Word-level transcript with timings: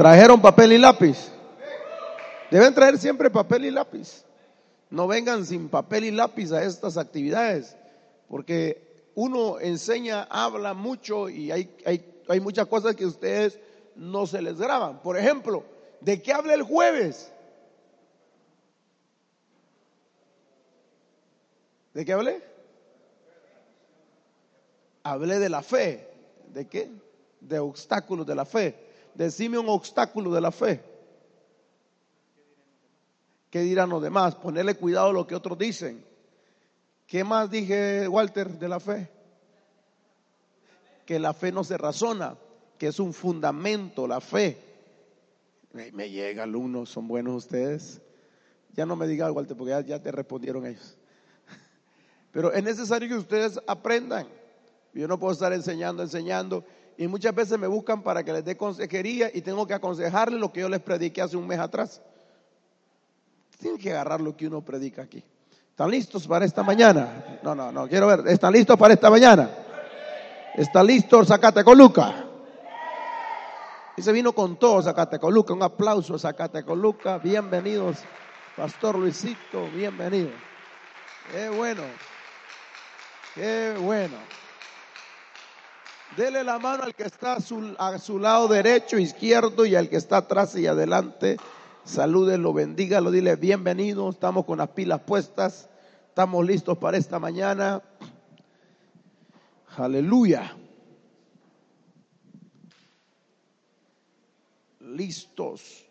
¿Trajeron 0.00 0.40
papel 0.40 0.72
y 0.72 0.78
lápiz? 0.78 1.30
Deben 2.50 2.72
traer 2.72 2.96
siempre 2.96 3.28
papel 3.28 3.66
y 3.66 3.70
lápiz. 3.70 4.24
No 4.88 5.06
vengan 5.06 5.44
sin 5.44 5.68
papel 5.68 6.04
y 6.04 6.10
lápiz 6.10 6.52
a 6.52 6.64
estas 6.64 6.96
actividades, 6.96 7.76
porque 8.26 9.10
uno 9.14 9.60
enseña, 9.60 10.22
habla 10.30 10.72
mucho 10.72 11.28
y 11.28 11.52
hay, 11.52 11.76
hay, 11.84 12.22
hay 12.26 12.40
muchas 12.40 12.66
cosas 12.66 12.96
que 12.96 13.04
ustedes 13.04 13.58
no 13.94 14.26
se 14.26 14.40
les 14.40 14.58
graban. 14.58 15.02
Por 15.02 15.18
ejemplo, 15.18 15.64
¿de 16.00 16.22
qué 16.22 16.32
habla 16.32 16.54
el 16.54 16.62
jueves? 16.62 17.30
¿De 21.92 22.06
qué 22.06 22.14
hablé? 22.14 22.42
Hablé 25.02 25.38
de 25.38 25.50
la 25.50 25.60
fe. 25.60 26.08
¿De 26.54 26.66
qué? 26.66 26.90
De 27.42 27.58
obstáculos 27.58 28.26
de 28.26 28.34
la 28.34 28.46
fe. 28.46 28.88
Decime 29.20 29.58
un 29.58 29.68
obstáculo 29.68 30.32
de 30.32 30.40
la 30.40 30.50
fe. 30.50 30.80
¿Qué 33.50 33.60
dirán 33.60 33.90
los 33.90 34.02
demás? 34.02 34.34
Ponerle 34.34 34.76
cuidado 34.76 35.10
a 35.10 35.12
lo 35.12 35.26
que 35.26 35.34
otros 35.34 35.58
dicen. 35.58 36.02
¿Qué 37.06 37.22
más 37.22 37.50
dije, 37.50 38.08
Walter, 38.08 38.48
de 38.48 38.66
la 38.66 38.80
fe? 38.80 39.10
Que 41.04 41.18
la 41.18 41.34
fe 41.34 41.52
no 41.52 41.64
se 41.64 41.76
razona, 41.76 42.34
que 42.78 42.86
es 42.86 42.98
un 42.98 43.12
fundamento, 43.12 44.08
la 44.08 44.22
fe. 44.22 44.56
Me 45.74 46.08
llega, 46.08 46.44
alumnos, 46.44 46.88
son 46.88 47.06
buenos 47.06 47.44
ustedes. 47.44 48.00
Ya 48.72 48.86
no 48.86 48.96
me 48.96 49.06
digas, 49.06 49.30
Walter, 49.32 49.54
porque 49.54 49.84
ya 49.86 50.00
te 50.02 50.10
respondieron 50.12 50.64
ellos. 50.64 50.96
Pero 52.32 52.54
es 52.54 52.64
necesario 52.64 53.06
que 53.06 53.16
ustedes 53.16 53.60
aprendan. 53.66 54.26
Yo 54.94 55.06
no 55.06 55.20
puedo 55.20 55.34
estar 55.34 55.52
enseñando, 55.52 56.02
enseñando. 56.02 56.64
Y 57.00 57.08
muchas 57.08 57.34
veces 57.34 57.58
me 57.58 57.66
buscan 57.66 58.02
para 58.02 58.22
que 58.22 58.30
les 58.30 58.44
dé 58.44 58.58
consejería 58.58 59.30
y 59.32 59.40
tengo 59.40 59.66
que 59.66 59.72
aconsejarles 59.72 60.38
lo 60.38 60.52
que 60.52 60.60
yo 60.60 60.68
les 60.68 60.80
prediqué 60.80 61.22
hace 61.22 61.34
un 61.34 61.46
mes 61.46 61.58
atrás. 61.58 62.02
Tienen 63.58 63.80
que 63.80 63.90
agarrar 63.90 64.20
lo 64.20 64.36
que 64.36 64.46
uno 64.46 64.60
predica 64.60 65.00
aquí. 65.00 65.24
¿Están 65.70 65.90
listos 65.90 66.28
para 66.28 66.44
esta 66.44 66.62
mañana? 66.62 67.38
No, 67.42 67.54
no, 67.54 67.72
no, 67.72 67.88
quiero 67.88 68.06
ver. 68.06 68.28
¿Están 68.28 68.52
listos 68.52 68.76
para 68.76 68.92
esta 68.92 69.08
mañana? 69.08 69.48
¿Está 70.54 70.84
listo 70.84 71.24
Zacatecoluca? 71.24 72.26
Y 73.96 74.02
se 74.02 74.12
vino 74.12 74.34
con 74.34 74.58
todo 74.58 74.82
Zacatecoluca. 74.82 75.54
Un 75.54 75.62
aplauso 75.62 76.18
Zacatecoluca. 76.18 77.16
Bienvenidos, 77.16 77.96
Pastor 78.54 78.98
Luisito. 78.98 79.70
Bienvenido. 79.74 80.32
Qué 81.32 81.48
bueno. 81.48 81.82
Qué 83.34 83.74
bueno. 83.80 84.16
Dele 86.16 86.42
la 86.42 86.58
mano 86.58 86.82
al 86.82 86.94
que 86.94 87.04
está 87.04 87.34
a 87.34 87.98
su, 87.98 88.18
lado 88.18 88.48
derecho, 88.48 88.98
izquierdo 88.98 89.64
y 89.64 89.76
al 89.76 89.88
que 89.88 89.96
está 89.96 90.18
atrás 90.18 90.56
y 90.56 90.66
adelante. 90.66 91.36
Salúdenlo, 91.84 92.52
bendígalo, 92.52 93.12
dile 93.12 93.36
bienvenido. 93.36 94.10
Estamos 94.10 94.44
con 94.44 94.58
las 94.58 94.70
pilas 94.70 95.00
puestas. 95.02 95.68
Estamos 96.08 96.44
listos 96.44 96.78
para 96.78 96.96
esta 96.96 97.20
mañana. 97.20 97.80
Aleluya. 99.76 100.56
Listos. 104.80 105.86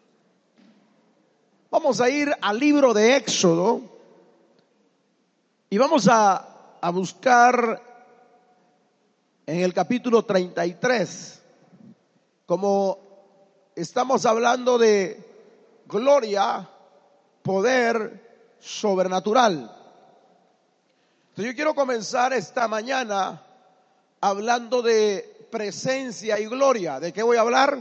Vamos 1.72 2.02
a 2.02 2.10
ir 2.10 2.30
al 2.42 2.60
libro 2.60 2.94
de 2.94 3.16
Éxodo 3.16 3.82
y 5.70 5.78
vamos 5.78 6.10
a, 6.10 6.78
a 6.82 6.90
buscar 6.90 7.89
en 9.50 9.62
el 9.62 9.74
capítulo 9.74 10.26
33, 10.26 11.42
como 12.46 13.00
estamos 13.76 14.28
hablando 14.28 14.78
de 14.78 15.26
gloria, 15.88 16.70
poder 17.42 18.54
sobrenatural. 18.60 19.76
Entonces 21.30 21.52
yo 21.52 21.56
quiero 21.56 21.74
comenzar 21.74 22.32
esta 22.32 22.68
mañana 22.68 23.42
hablando 24.22 24.84
de 24.84 25.48
presencia 25.50 26.40
y 26.40 26.46
gloria. 26.46 27.00
¿De 27.00 27.12
qué 27.12 27.24
voy 27.24 27.38
a 27.38 27.42
hablar? 27.42 27.80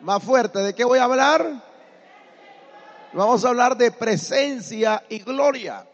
Más 0.00 0.22
fuerte, 0.22 0.60
¿de 0.60 0.74
qué 0.74 0.84
voy 0.84 0.98
a 0.98 1.04
hablar? 1.04 1.62
Vamos 3.12 3.44
a 3.44 3.48
hablar 3.50 3.76
de 3.76 3.92
presencia 3.92 5.04
y 5.10 5.18
gloria. 5.18 5.86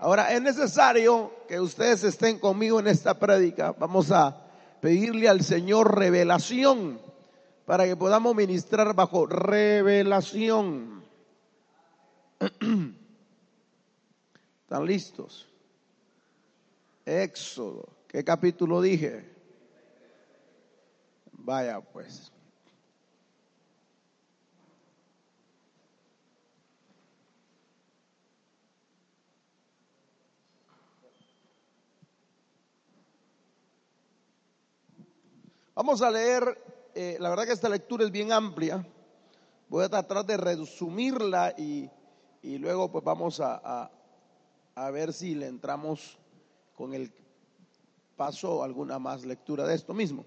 Ahora, 0.00 0.32
es 0.32 0.40
necesario 0.40 1.32
que 1.48 1.58
ustedes 1.60 2.04
estén 2.04 2.38
conmigo 2.38 2.78
en 2.78 2.86
esta 2.86 3.18
prédica. 3.18 3.72
Vamos 3.72 4.12
a 4.12 4.46
pedirle 4.80 5.28
al 5.28 5.42
Señor 5.42 5.98
revelación 5.98 7.00
para 7.66 7.84
que 7.84 7.96
podamos 7.96 8.36
ministrar 8.36 8.94
bajo 8.94 9.26
revelación. 9.26 11.02
¿Están 14.62 14.86
listos? 14.86 15.48
Éxodo. 17.04 17.88
¿Qué 18.06 18.22
capítulo 18.22 18.80
dije? 18.80 19.28
Vaya 21.32 21.80
pues. 21.80 22.30
Vamos 35.78 36.02
a 36.02 36.10
leer, 36.10 36.60
eh, 36.92 37.18
la 37.20 37.30
verdad 37.30 37.46
que 37.46 37.52
esta 37.52 37.68
lectura 37.68 38.04
es 38.04 38.10
bien 38.10 38.32
amplia, 38.32 38.84
voy 39.68 39.84
a 39.84 39.88
tratar 39.88 40.26
de 40.26 40.36
resumirla 40.36 41.54
y, 41.56 41.88
y 42.42 42.58
luego 42.58 42.90
pues 42.90 43.04
vamos 43.04 43.38
a, 43.38 43.60
a, 43.62 43.90
a, 44.74 44.90
ver 44.90 45.12
si 45.12 45.36
le 45.36 45.46
entramos 45.46 46.18
con 46.74 46.94
el 46.94 47.12
paso 48.16 48.64
alguna 48.64 48.98
más 48.98 49.24
lectura 49.24 49.68
de 49.68 49.76
esto 49.76 49.94
mismo. 49.94 50.26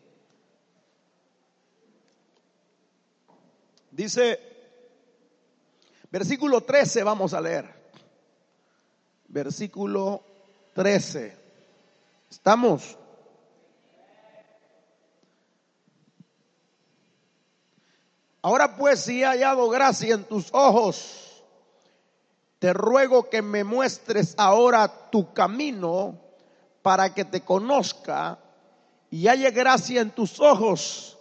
Dice, 3.91 4.39
versículo 6.09 6.62
13 6.62 7.03
vamos 7.03 7.33
a 7.33 7.41
leer, 7.41 7.66
versículo 9.28 10.23
13, 10.75 11.38
¿estamos? 12.29 12.97
Ahora 18.41 18.75
pues 18.75 19.02
si 19.02 19.22
he 19.22 19.25
hallado 19.25 19.69
gracia 19.69 20.16
en 20.16 20.24
tus 20.24 20.50
ojos, 20.52 21.44
te 22.59 22.74
ruego 22.74 23.29
que 23.29 23.41
me 23.41 23.63
muestres 23.63 24.35
ahora 24.38 25.09
tu 25.12 25.34
camino 25.34 26.19
para 26.81 27.13
que 27.13 27.25
te 27.25 27.41
conozca 27.41 28.40
y 29.09 29.28
haya 29.28 29.51
gracia 29.51 30.01
en 30.01 30.12
tus 30.12 30.40
ojos. 30.40 31.18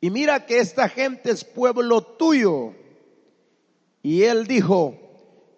Y 0.00 0.10
mira 0.10 0.46
que 0.46 0.58
esta 0.58 0.88
gente 0.88 1.30
es 1.30 1.44
pueblo 1.44 2.02
tuyo. 2.02 2.74
Y 4.02 4.22
él 4.22 4.46
dijo, 4.46 4.94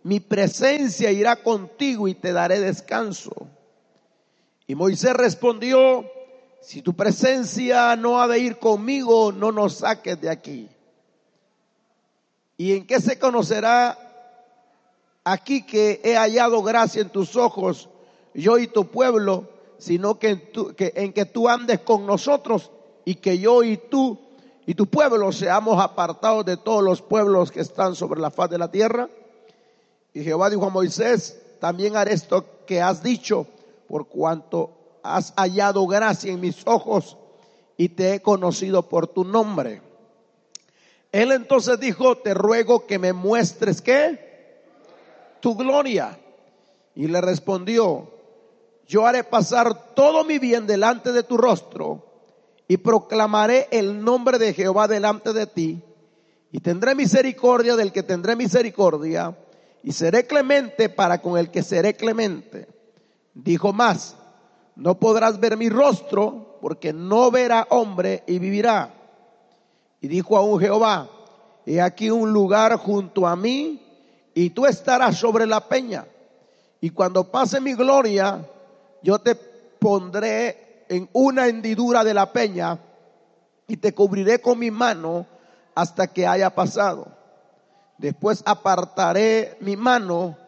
mi 0.03 0.21
presencia 0.21 1.11
irá 1.11 1.37
contigo 1.37 2.09
y 2.09 2.15
te 2.15 2.33
daré 2.33 2.59
descanso. 2.61 3.49
Y 4.67 4.75
Moisés 4.75 5.13
respondió, 5.13 6.11
si 6.61 6.83
tu 6.83 6.95
presencia 6.95 7.97
no 7.97 8.21
ha 8.21 8.29
de 8.29 8.39
ir 8.39 8.59
conmigo, 8.59 9.33
no 9.33 9.51
nos 9.51 9.77
saques 9.77 10.21
de 10.21 10.31
aquí. 10.31 10.69
¿Y 12.57 12.75
en 12.75 12.87
qué 12.87 13.01
se 13.01 13.19
conocerá 13.19 13.99
aquí 15.25 15.63
que 15.63 16.01
he 16.05 16.17
hallado 16.17 16.63
gracia 16.63 17.03
en 17.03 17.09
tus 17.09 17.37
ojos, 17.37 17.89
yo 18.35 18.59
y 18.59 18.67
tu 18.67 18.87
pueblo, 18.89 19.49
sino 19.79 20.19
que 20.19 20.29
en, 20.29 20.75
que, 20.77 20.93
en 20.97 21.13
que 21.13 21.25
tú 21.25 21.49
andes 21.49 21.81
con 21.81 22.07
nosotros 22.07 22.71
y 23.05 23.17
que 23.17 23.39
yo 23.39 23.63
y 23.63 23.77
tú 23.77 24.19
y 24.67 24.75
tu 24.75 24.87
pueblo 24.87 25.33
seamos 25.33 25.83
apartados 25.83 26.45
de 26.45 26.59
todos 26.59 26.83
los 26.83 27.01
pueblos 27.01 27.51
que 27.51 27.61
están 27.61 27.95
sobre 27.95 28.21
la 28.21 28.31
faz 28.31 28.51
de 28.51 28.59
la 28.59 28.71
tierra? 28.71 29.09
Y 30.13 30.23
Jehová 30.23 30.51
dijo 30.51 30.67
a 30.67 30.71
Moisés, 30.71 31.41
también 31.61 31.97
haré 31.97 32.13
esto 32.13 32.45
que 32.67 32.83
has 32.83 33.03
dicho, 33.03 33.47
por 33.89 34.09
cuanto 34.09 34.80
has 35.03 35.33
hallado 35.37 35.87
gracia 35.87 36.33
en 36.33 36.41
mis 36.41 36.67
ojos 36.67 37.17
y 37.77 37.91
te 37.91 38.15
he 38.15 38.23
conocido 38.23 38.89
por 38.89 39.07
tu 39.07 39.25
nombre. 39.25 39.83
Él 41.13 41.33
entonces 41.33 41.81
dijo, 41.81 42.19
te 42.19 42.35
ruego 42.35 42.87
que 42.87 42.99
me 42.99 43.13
muestres 43.13 43.81
qué? 43.81 44.63
Tu 45.41 45.57
gloria. 45.57 46.19
Y 46.95 47.09
le 47.09 47.21
respondió, 47.21 48.11
yo 48.87 49.07
haré 49.07 49.25
pasar 49.25 49.95
todo 49.95 50.25
mi 50.25 50.39
bien 50.39 50.67
delante 50.67 51.13
de 51.13 51.23
tu 51.23 51.37
rostro 51.37 52.05
y 52.69 52.77
proclamaré 52.77 53.69
el 53.71 54.05
nombre 54.05 54.39
de 54.39 54.53
Jehová 54.53 54.87
delante 54.87 55.33
de 55.33 55.47
ti 55.47 55.83
y 56.53 56.61
tendré 56.61 56.95
misericordia 56.95 57.77
del 57.77 57.93
que 57.93 58.03
tendré 58.03 58.37
misericordia 58.37 59.37
y 59.83 59.93
seré 59.93 60.27
clemente 60.27 60.89
para 60.89 61.23
con 61.23 61.39
el 61.39 61.51
que 61.51 61.63
seré 61.63 61.95
clemente. 61.95 62.69
Dijo 63.35 63.73
más, 63.73 64.17
no 64.81 64.99
podrás 64.99 65.39
ver 65.39 65.59
mi 65.59 65.69
rostro 65.69 66.57
porque 66.63 66.95
no 66.95 67.31
verá 67.31 67.67
hombre 67.69 68.25
y 68.27 68.39
vivirá. 68.39 68.95
Y 70.01 70.09
dijo 70.09 70.39
a 70.39 70.41
un 70.41 70.59
Jehová, 70.59 71.11
he 71.67 71.83
aquí 71.83 72.11
un 72.11 72.33
lugar 72.33 72.77
junto 72.77 73.27
a 73.27 73.37
mí 73.37 73.87
y 74.33 74.49
tú 74.51 74.65
estarás 74.65 75.19
sobre 75.19 75.47
la 75.47 75.69
peña. 75.69 76.07
Y 76.81 76.91
cuando 76.91 77.31
pase 77.31 77.61
mi 77.61 77.75
gloria, 77.75 78.49
yo 79.03 79.19
te 79.19 79.35
pondré 79.35 80.87
en 80.89 81.11
una 81.13 81.47
hendidura 81.47 82.03
de 82.03 82.15
la 82.15 82.33
peña 82.33 82.79
y 83.69 83.77
te 83.77 83.93
cubriré 83.93 84.41
con 84.41 84.59
mi 84.59 84.71
mano 84.71 85.27
hasta 85.75 86.07
que 86.07 86.27
haya 86.27 86.49
pasado. 86.55 87.07
Después 87.99 88.43
apartaré 88.47 89.59
mi 89.61 89.77
mano 89.77 90.39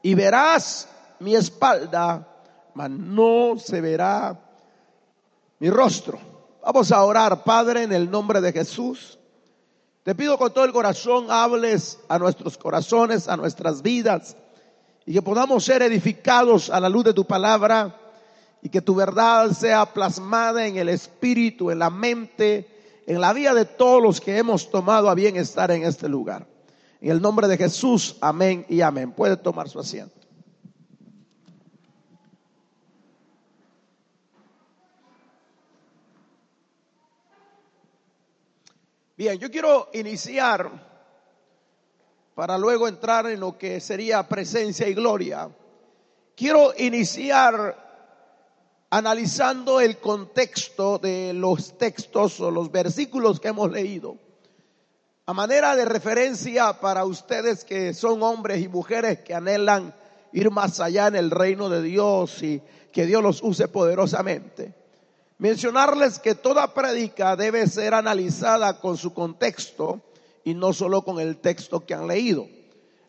y 0.00 0.14
verás 0.14 0.88
mi 1.20 1.34
espalda, 1.34 2.26
mas 2.76 2.90
no 2.90 3.58
se 3.58 3.80
verá 3.80 4.38
mi 5.58 5.70
rostro. 5.70 6.18
Vamos 6.62 6.92
a 6.92 7.02
orar, 7.02 7.42
Padre, 7.42 7.84
en 7.84 7.92
el 7.92 8.10
nombre 8.10 8.42
de 8.42 8.52
Jesús. 8.52 9.18
Te 10.02 10.14
pido 10.14 10.36
con 10.36 10.52
todo 10.52 10.66
el 10.66 10.74
corazón, 10.74 11.30
hables 11.30 11.98
a 12.06 12.18
nuestros 12.18 12.58
corazones, 12.58 13.28
a 13.28 13.36
nuestras 13.38 13.80
vidas, 13.80 14.36
y 15.06 15.14
que 15.14 15.22
podamos 15.22 15.64
ser 15.64 15.80
edificados 15.80 16.68
a 16.68 16.78
la 16.78 16.90
luz 16.90 17.04
de 17.04 17.14
tu 17.14 17.24
palabra, 17.24 17.98
y 18.60 18.68
que 18.68 18.82
tu 18.82 18.94
verdad 18.94 19.52
sea 19.52 19.86
plasmada 19.86 20.66
en 20.66 20.76
el 20.76 20.90
espíritu, 20.90 21.70
en 21.70 21.78
la 21.78 21.88
mente, 21.88 22.68
en 23.06 23.22
la 23.22 23.32
vida 23.32 23.54
de 23.54 23.64
todos 23.64 24.02
los 24.02 24.20
que 24.20 24.36
hemos 24.36 24.70
tomado 24.70 25.08
a 25.08 25.14
bien 25.14 25.36
estar 25.36 25.70
en 25.70 25.82
este 25.82 26.10
lugar. 26.10 26.46
En 27.00 27.10
el 27.10 27.22
nombre 27.22 27.48
de 27.48 27.56
Jesús, 27.56 28.16
amén 28.20 28.66
y 28.68 28.82
amén. 28.82 29.12
Puede 29.12 29.38
tomar 29.38 29.70
su 29.70 29.80
asiento. 29.80 30.25
Bien, 39.16 39.38
yo 39.38 39.50
quiero 39.50 39.88
iniciar 39.94 40.70
para 42.34 42.58
luego 42.58 42.86
entrar 42.86 43.26
en 43.26 43.40
lo 43.40 43.56
que 43.56 43.80
sería 43.80 44.28
presencia 44.28 44.86
y 44.86 44.92
gloria. 44.92 45.48
Quiero 46.36 46.74
iniciar 46.76 47.86
analizando 48.90 49.80
el 49.80 49.96
contexto 50.00 50.98
de 50.98 51.32
los 51.32 51.78
textos 51.78 52.38
o 52.40 52.50
los 52.50 52.70
versículos 52.70 53.40
que 53.40 53.48
hemos 53.48 53.72
leído. 53.72 54.18
A 55.24 55.32
manera 55.32 55.74
de 55.74 55.86
referencia 55.86 56.78
para 56.78 57.06
ustedes 57.06 57.64
que 57.64 57.94
son 57.94 58.22
hombres 58.22 58.62
y 58.62 58.68
mujeres 58.68 59.20
que 59.20 59.32
anhelan 59.32 59.94
ir 60.34 60.50
más 60.50 60.78
allá 60.78 61.06
en 61.06 61.16
el 61.16 61.30
reino 61.30 61.70
de 61.70 61.80
Dios 61.80 62.42
y 62.42 62.60
que 62.92 63.06
Dios 63.06 63.22
los 63.22 63.42
use 63.42 63.66
poderosamente. 63.66 64.74
Mencionarles 65.38 66.18
que 66.18 66.34
toda 66.34 66.72
prédica 66.72 67.36
debe 67.36 67.66
ser 67.66 67.92
analizada 67.92 68.80
con 68.80 68.96
su 68.96 69.12
contexto 69.12 70.00
y 70.44 70.54
no 70.54 70.72
solo 70.72 71.02
con 71.02 71.20
el 71.20 71.36
texto 71.36 71.84
que 71.84 71.92
han 71.92 72.06
leído. 72.06 72.48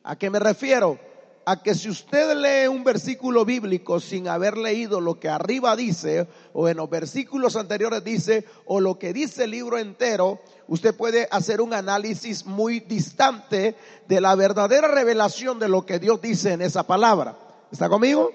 ¿A 0.04 0.18
qué 0.18 0.30
me 0.30 0.40
refiero? 0.40 1.00
A 1.46 1.64
que 1.64 1.74
si 1.74 1.90
usted 1.90 2.36
lee 2.36 2.68
un 2.68 2.84
versículo 2.84 3.46
bíblico 3.46 4.02
sin 4.02 4.28
haber 4.28 4.58
leído 4.58 5.00
lo 5.00 5.18
que 5.22 5.30
arriba 5.30 5.78
dice, 5.78 6.28
o 6.52 6.68
en 6.68 6.76
los 6.76 6.90
versículos 6.90 7.56
anteriores 7.56 8.04
dice, 8.04 8.44
o 8.66 8.82
lo 8.82 9.00
que 9.00 9.14
dice 9.14 9.46
el 9.46 9.52
libro 9.52 9.78
entero, 9.78 10.42
usted 10.68 10.94
puede 10.94 11.30
hacer 11.32 11.62
un 11.62 11.74
análisis 11.74 12.46
muy 12.46 12.82
distante 12.82 13.78
de 14.06 14.20
la 14.20 14.36
verdadera 14.36 14.90
revelación 14.90 15.60
de 15.60 15.70
lo 15.70 15.86
que 15.86 16.00
Dios 16.00 16.20
dice 16.20 16.52
en 16.52 16.62
esa 16.62 16.84
palabra. 16.84 17.38
¿Está 17.72 17.88
conmigo? 17.88 18.32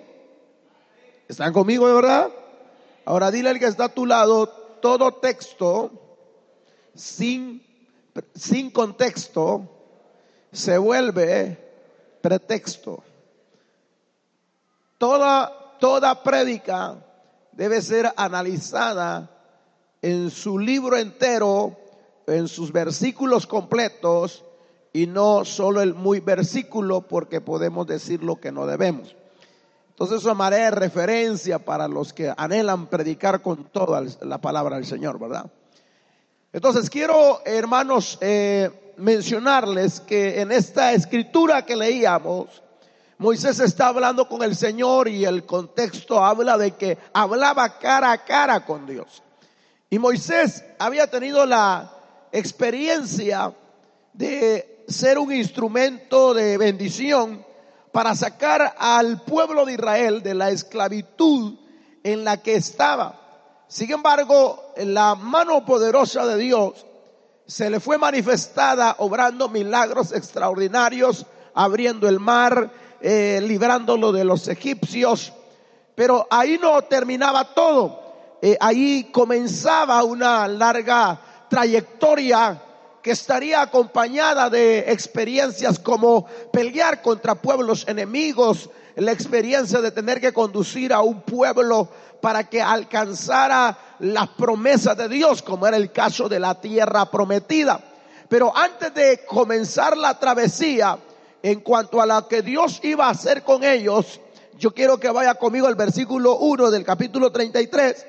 ¿Están 1.29 1.53
conmigo 1.53 1.87
de 1.89 1.95
verdad? 1.95 2.31
Ahora 3.05 3.31
dile 3.31 3.51
al 3.51 3.59
que 3.59 3.67
está 3.67 3.85
a 3.85 3.95
tu 3.95 4.07
lado, 4.07 4.49
todo 4.81 5.15
texto 5.15 5.91
sin, 6.95 7.63
sin 8.35 8.71
contexto 8.71 9.69
se 10.53 10.79
vuelve 10.79 11.59
pretexto. 12.21 13.03
Toda, 14.99 15.79
toda 15.81 16.23
prédica 16.23 17.05
debe 17.53 17.83
ser 17.83 18.13
analizada 18.17 19.31
en 20.01 20.31
su 20.31 20.59
libro 20.59 20.97
entero, 20.97 21.77
en 22.27 22.49
sus 22.49 22.73
versículos 22.73 23.47
completos 23.47 24.45
y 24.93 25.07
no 25.07 25.45
solo 25.45 25.81
el 25.81 25.95
muy 25.95 26.21
versículo 26.21 27.03
porque 27.03 27.41
podemos 27.41 27.87
decir 27.87 28.23
lo 28.23 28.37
que 28.37 28.53
no 28.53 28.67
debemos. 28.67 29.17
Entonces 30.03 30.23
eso 30.23 30.33
amaré 30.33 30.69
referencia 30.73 31.61
para 31.61 31.87
los 31.87 32.13
que 32.13 32.35
anhelan 32.37 32.89
predicar 32.89 33.41
con 33.41 33.67
toda 33.67 34.03
la 34.23 34.41
palabra 34.41 34.75
del 34.75 34.85
Señor, 34.85 35.17
¿verdad? 35.17 35.47
Entonces 36.53 36.91
quiero, 36.91 37.41
hermanos, 37.45 38.19
eh, 38.21 38.95
mencionarles 38.97 40.01
que 40.01 40.41
en 40.41 40.51
esta 40.51 40.93
escritura 40.93 41.65
que 41.65 41.77
leíamos, 41.77 42.65
Moisés 43.17 43.61
está 43.61 43.87
hablando 43.87 44.27
con 44.27 44.43
el 44.43 44.57
Señor 44.57 45.07
y 45.07 45.25
el 45.25 45.47
contexto 45.47 46.19
habla 46.25 46.59
de 46.59 46.73
que 46.73 46.99
hablaba 47.13 47.79
cara 47.79 48.11
a 48.11 48.25
cara 48.25 48.67
con 48.67 48.85
Dios. 48.85 49.23
Y 49.89 50.01
Moisés 50.01 50.65
había 50.81 51.09
tenido 51.09 51.47
la 51.47 51.93
experiencia 52.33 53.55
de 54.13 54.85
ser 54.89 55.21
un 55.21 55.33
instrumento 55.33 56.35
de 56.35 56.59
bendición 56.59 57.52
para 57.93 58.15
sacar 58.15 58.75
al 58.79 59.21
pueblo 59.21 59.67
de 59.67 59.75
Israel 59.75 60.23
de 60.23 60.35
la 60.35 60.51
esclavitud 60.51 61.59
en 62.03 62.25
la 62.25 62.39
que 62.39 62.55
estaba. 62.55 63.19
Sin 63.69 63.91
embargo, 63.93 64.73
la 64.77 65.15
mano 65.15 65.65
poderosa 65.65 66.27
de 66.27 66.37
Dios 66.39 66.87
se 67.47 67.71
le 67.71 67.81
fue 67.81 67.99
manifestada 67.99 68.97
obrando 68.99 69.49
milagros 69.49 70.13
extraordinarios, 70.13 71.27
abriendo 71.55 72.09
el 72.09 72.19
mar, 72.19 72.71
eh, 73.01 73.41
librándolo 73.43 74.13
de 74.13 74.25
los 74.25 74.49
egipcios. 74.49 75.33
Pero 75.95 76.27
ahí 76.31 76.59
no 76.61 76.81
terminaba 76.83 77.53
todo. 77.53 78.01
Eh, 78.41 78.57
ahí 78.59 79.11
comenzaba 79.13 80.03
una 80.03 80.49
larga 80.49 81.21
trayectoria 81.49 82.61
que 83.03 83.11
estaría 83.11 83.61
acompañada 83.61 84.49
de 84.49 84.93
experiencias 84.93 85.79
como 85.79 86.27
pelear 86.53 87.03
contra 87.03 87.35
pueblos 87.35 87.85
enemigos, 87.89 88.71
la 88.95 89.13
experiencia 89.13 89.81
de 89.81 89.91
tener 89.91 90.21
que 90.21 90.33
conducir 90.33 90.93
a 90.93 91.01
un 91.01 91.23
pueblo 91.23 91.89
para 92.21 92.49
que 92.49 92.63
alcanzara 92.63 93.77
las 93.99 94.29
promesas 94.29 94.97
de 94.97 95.09
Dios, 95.09 95.43
como 95.43 95.67
era 95.67 95.77
el 95.77 95.91
caso 95.91 96.29
de 96.29 96.39
la 96.39 96.61
tierra 96.61 97.11
prometida. 97.11 97.83
Pero 98.29 98.57
antes 98.57 98.95
de 98.95 99.25
comenzar 99.27 99.97
la 99.97 100.19
travesía, 100.19 100.99
en 101.43 101.61
cuanto 101.61 102.01
a 102.01 102.07
lo 102.07 102.29
que 102.29 102.43
Dios 102.43 102.79
iba 102.85 103.07
a 103.07 103.11
hacer 103.11 103.43
con 103.43 103.65
ellos, 103.65 104.21
yo 104.57 104.73
quiero 104.73 104.99
que 104.99 105.11
vaya 105.11 105.35
conmigo 105.35 105.67
al 105.67 105.75
versículo 105.75 106.37
1 106.37 106.71
del 106.71 106.85
capítulo 106.85 107.33
33. 107.33 108.07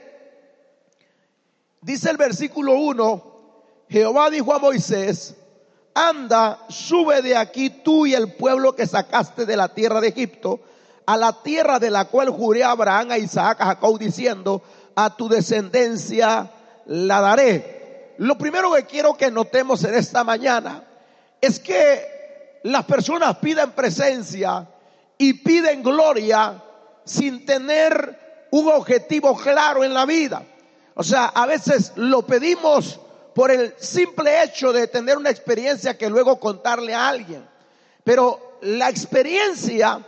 Dice 1.82 2.12
el 2.12 2.18
versículo 2.18 2.76
1, 2.76 3.33
Jehová 3.90 4.30
dijo 4.30 4.54
a 4.54 4.60
Moisés, 4.60 5.36
anda, 5.94 6.60
sube 6.70 7.22
de 7.22 7.36
aquí 7.36 7.70
tú 7.70 8.06
y 8.06 8.13
el 8.13 8.34
pueblo 8.34 8.75
que 8.75 8.88
sacaste 8.88 9.46
de 9.46 9.58
la 9.58 9.70
tierra 9.70 10.02
de 10.02 10.10
Egipto, 10.10 10.60
a 11.06 11.18
la 11.18 11.44
tierra 11.44 11.80
de 11.80 11.92
la 11.92 12.06
cual 12.06 12.30
juré 12.30 12.63
a 12.63 12.72
Abraham, 12.72 13.12
a 13.12 13.18
Isaac, 13.18 13.62
a 13.62 13.66
Jacob, 13.66 14.00
diciendo, 14.00 14.62
a 14.96 15.16
tu 15.16 15.28
descendencia 15.28 16.50
la 16.86 17.22
daré. 17.22 18.16
Lo 18.18 18.38
primero 18.38 18.72
que 18.74 18.86
quiero 18.86 19.16
que 19.16 19.32
notemos 19.32 19.84
en 19.84 19.96
esta 19.96 20.24
mañana 20.24 20.84
es 21.42 21.60
que 21.60 22.60
las 22.63 22.86
personas 22.86 23.38
piden 23.38 23.72
presencia 23.72 24.68
y 25.18 25.34
piden 25.34 25.84
gloria 25.84 26.63
sin 27.04 27.46
tener 27.46 28.48
un 28.52 28.70
objetivo 28.70 29.36
claro 29.36 29.84
en 29.84 29.94
la 29.94 30.06
vida. 30.06 30.44
O 30.96 31.04
sea, 31.04 31.25
a 31.25 31.46
veces 31.46 31.92
lo 31.96 32.22
pedimos 32.25 33.00
por 33.34 33.52
el 33.52 33.74
simple 33.78 34.44
hecho 34.44 34.72
de 34.72 34.88
tener 34.88 35.18
una 35.18 35.30
experiencia 35.30 35.98
que 35.98 36.10
luego 36.10 36.40
contarle 36.40 36.94
a 36.94 37.08
alguien. 37.08 37.48
Pero 38.04 38.58
la 38.62 38.90
experiencia 38.90 40.00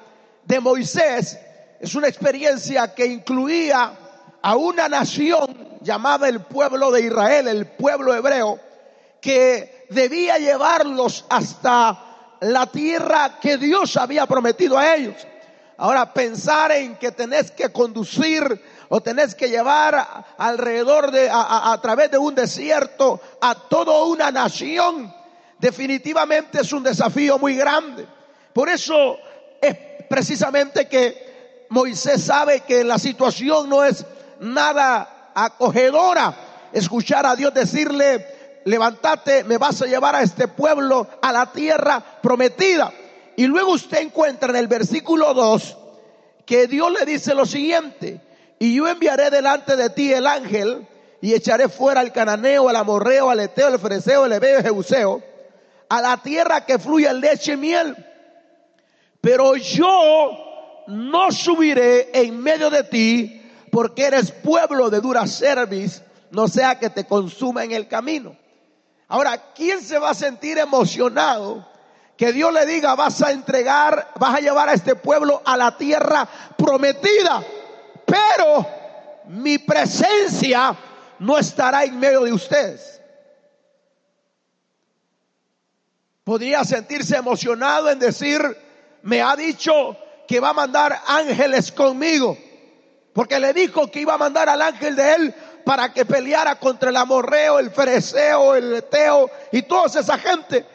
de 0.44 0.60
Moisés 0.60 1.40
es 1.80 1.96
una 1.96 2.08
experiencia 2.08 2.94
que 2.94 3.06
incluía 3.06 3.94
a 4.42 4.56
una 4.56 4.88
nación 4.88 5.80
llamada 5.82 6.30
el 6.30 6.42
pueblo 6.42 6.92
de 6.92 7.02
Israel, 7.02 7.48
el 7.48 7.68
pueblo 7.68 8.14
hebreo, 8.14 8.60
que 9.22 9.88
debía 9.90 10.38
llevarlos 10.38 11.26
hasta 11.30 12.38
la 12.42 12.68
tierra 12.68 13.40
que 13.42 13.58
Dios 13.58 13.98
había 13.98 14.26
prometido 14.26 14.78
a 14.78 14.96
ellos. 14.96 15.16
Ahora, 15.78 16.14
pensar 16.14 16.72
en 16.72 16.96
que 16.96 17.12
tenés 17.12 17.52
que 17.52 17.72
conducir 17.72 18.62
o 18.96 19.02
tenés 19.02 19.36
que 19.36 19.50
llevar 19.50 20.26
alrededor 20.38 21.12
de, 21.12 21.30
a, 21.30 21.78
través 21.82 22.10
de 22.10 22.18
un 22.18 22.34
desierto 22.34 23.20
a 23.42 23.54
toda 23.54 24.06
una 24.06 24.32
nación, 24.32 25.14
definitivamente 25.60 26.62
es 26.62 26.72
un 26.72 26.82
desafío 26.82 27.38
muy 27.38 27.58
grande. 27.58 28.08
Por 28.54 28.70
eso 28.70 29.18
es 29.62 29.76
precisamente 30.10 30.88
que 30.88 31.66
Moisés 31.68 32.24
sabe 32.24 32.62
que 32.62 32.86
la 32.86 32.98
situación 32.98 33.68
no 33.68 33.84
es 33.84 34.06
nada 34.40 35.32
acogedora. 35.36 36.34
Escuchar 36.72 37.26
a 37.26 37.36
Dios 37.36 37.54
decirle, 37.54 38.62
levántate, 38.64 39.44
me 39.44 39.58
vas 39.58 39.82
a 39.82 39.88
llevar 39.88 40.16
a 40.16 40.22
este 40.22 40.48
pueblo 40.48 41.06
a 41.22 41.34
la 41.34 41.52
tierra 41.52 42.02
prometida. 42.22 42.94
Y 43.36 43.46
luego 43.48 43.74
usted 43.74 43.98
encuentra 43.98 44.52
en 44.52 44.56
el 44.56 44.68
versículo 44.70 45.34
2 45.34 45.78
que 46.46 46.68
Dios 46.68 46.90
le 46.98 47.06
dice 47.06 47.36
lo 47.36 47.46
siguiente, 47.46 48.22
y 48.66 48.74
yo 48.74 48.88
enviaré 48.88 49.30
delante 49.30 49.76
de 49.76 49.92
ti 49.92 50.12
el 50.12 50.26
ángel 50.26 50.88
y 51.22 51.36
echaré 51.36 51.70
fuera 51.70 52.02
al 52.02 52.12
cananeo, 52.12 52.68
al 52.68 52.76
amorreo, 52.76 53.30
al 53.30 53.40
eteo, 53.40 53.68
al 53.68 53.80
fereceo, 53.80 54.24
al 54.24 54.34
ebeo, 54.34 54.58
al 54.58 54.64
jebuseo, 54.64 55.22
a 55.88 56.02
la 56.02 56.18
tierra 56.18 56.66
que 56.66 56.80
fluye 56.80 57.14
leche 57.14 57.54
y 57.54 57.58
miel. 57.58 57.96
Pero 59.22 59.56
yo 59.56 60.84
no 60.88 61.32
subiré 61.32 62.10
en 62.20 62.42
medio 62.42 62.72
de 62.72 62.86
ti 62.86 63.40
porque 63.72 64.06
eres 64.06 64.32
pueblo 64.32 64.90
de 64.90 65.00
dura 65.00 65.28
cerviz, 65.28 66.02
no 66.32 66.48
sea 66.48 66.80
que 66.80 66.90
te 66.90 67.06
consuma 67.06 67.64
en 67.66 67.72
el 67.72 67.88
camino. 67.88 68.36
Ahora, 69.08 69.54
¿quién 69.54 69.84
se 69.84 70.00
va 70.00 70.10
a 70.10 70.16
sentir 70.16 70.58
emocionado 70.58 71.68
que 72.18 72.34
Dios 72.34 72.52
le 72.52 72.66
diga, 72.66 72.96
vas 72.96 73.22
a 73.22 73.32
entregar, 73.32 74.12
vas 74.20 74.38
a 74.38 74.40
llevar 74.40 74.70
a 74.70 74.74
este 74.74 74.96
pueblo 74.96 75.44
a 75.46 75.56
la 75.56 75.78
tierra 75.78 76.28
prometida? 76.58 77.44
Pero 78.06 78.68
mi 79.28 79.58
presencia 79.58 80.76
no 81.20 81.38
estará 81.38 81.84
en 81.84 82.00
medio 82.00 82.22
de 82.22 82.34
ustedes. 82.34 83.02
Podría 86.24 86.64
sentirse 86.64 87.16
emocionado 87.16 87.90
en 87.90 88.00
decir, 88.00 88.42
me 89.04 89.22
ha 89.22 89.36
dicho 89.36 89.98
que 90.28 90.40
va 90.40 90.50
a 90.50 90.54
mandar 90.54 91.00
ángeles 91.08 91.72
conmigo, 91.72 92.38
porque 93.14 93.40
le 93.40 93.54
dijo 93.54 93.92
que 93.92 94.02
iba 94.02 94.16
a 94.16 94.18
mandar 94.18 94.50
al 94.50 94.62
ángel 94.62 94.96
de 94.96 95.14
él 95.14 95.36
para 95.64 95.94
que 95.94 96.06
peleara 96.06 96.60
contra 96.60 96.90
el 96.90 96.98
amorreo, 96.98 97.60
el 97.60 97.72
fereceo, 97.72 98.56
el 98.56 98.76
eteo 98.76 99.30
y 99.52 99.62
toda 99.64 100.00
esa 100.00 100.18
gente. 100.18 100.66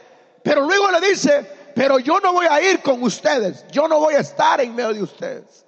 Pero 0.43 0.63
luego 0.63 0.91
le 0.91 1.09
dice, 1.09 1.45
pero 1.75 1.99
yo 1.99 2.21
no 2.21 2.33
voy 2.33 2.47
a 2.49 2.61
ir 2.61 2.81
con 2.81 3.03
ustedes, 3.03 3.67
yo 3.73 3.89
no 3.89 3.99
voy 3.99 4.15
a 4.15 4.21
estar 4.21 4.61
en 4.61 4.75
medio 4.75 4.95
de 4.95 5.03
ustedes. 5.03 5.67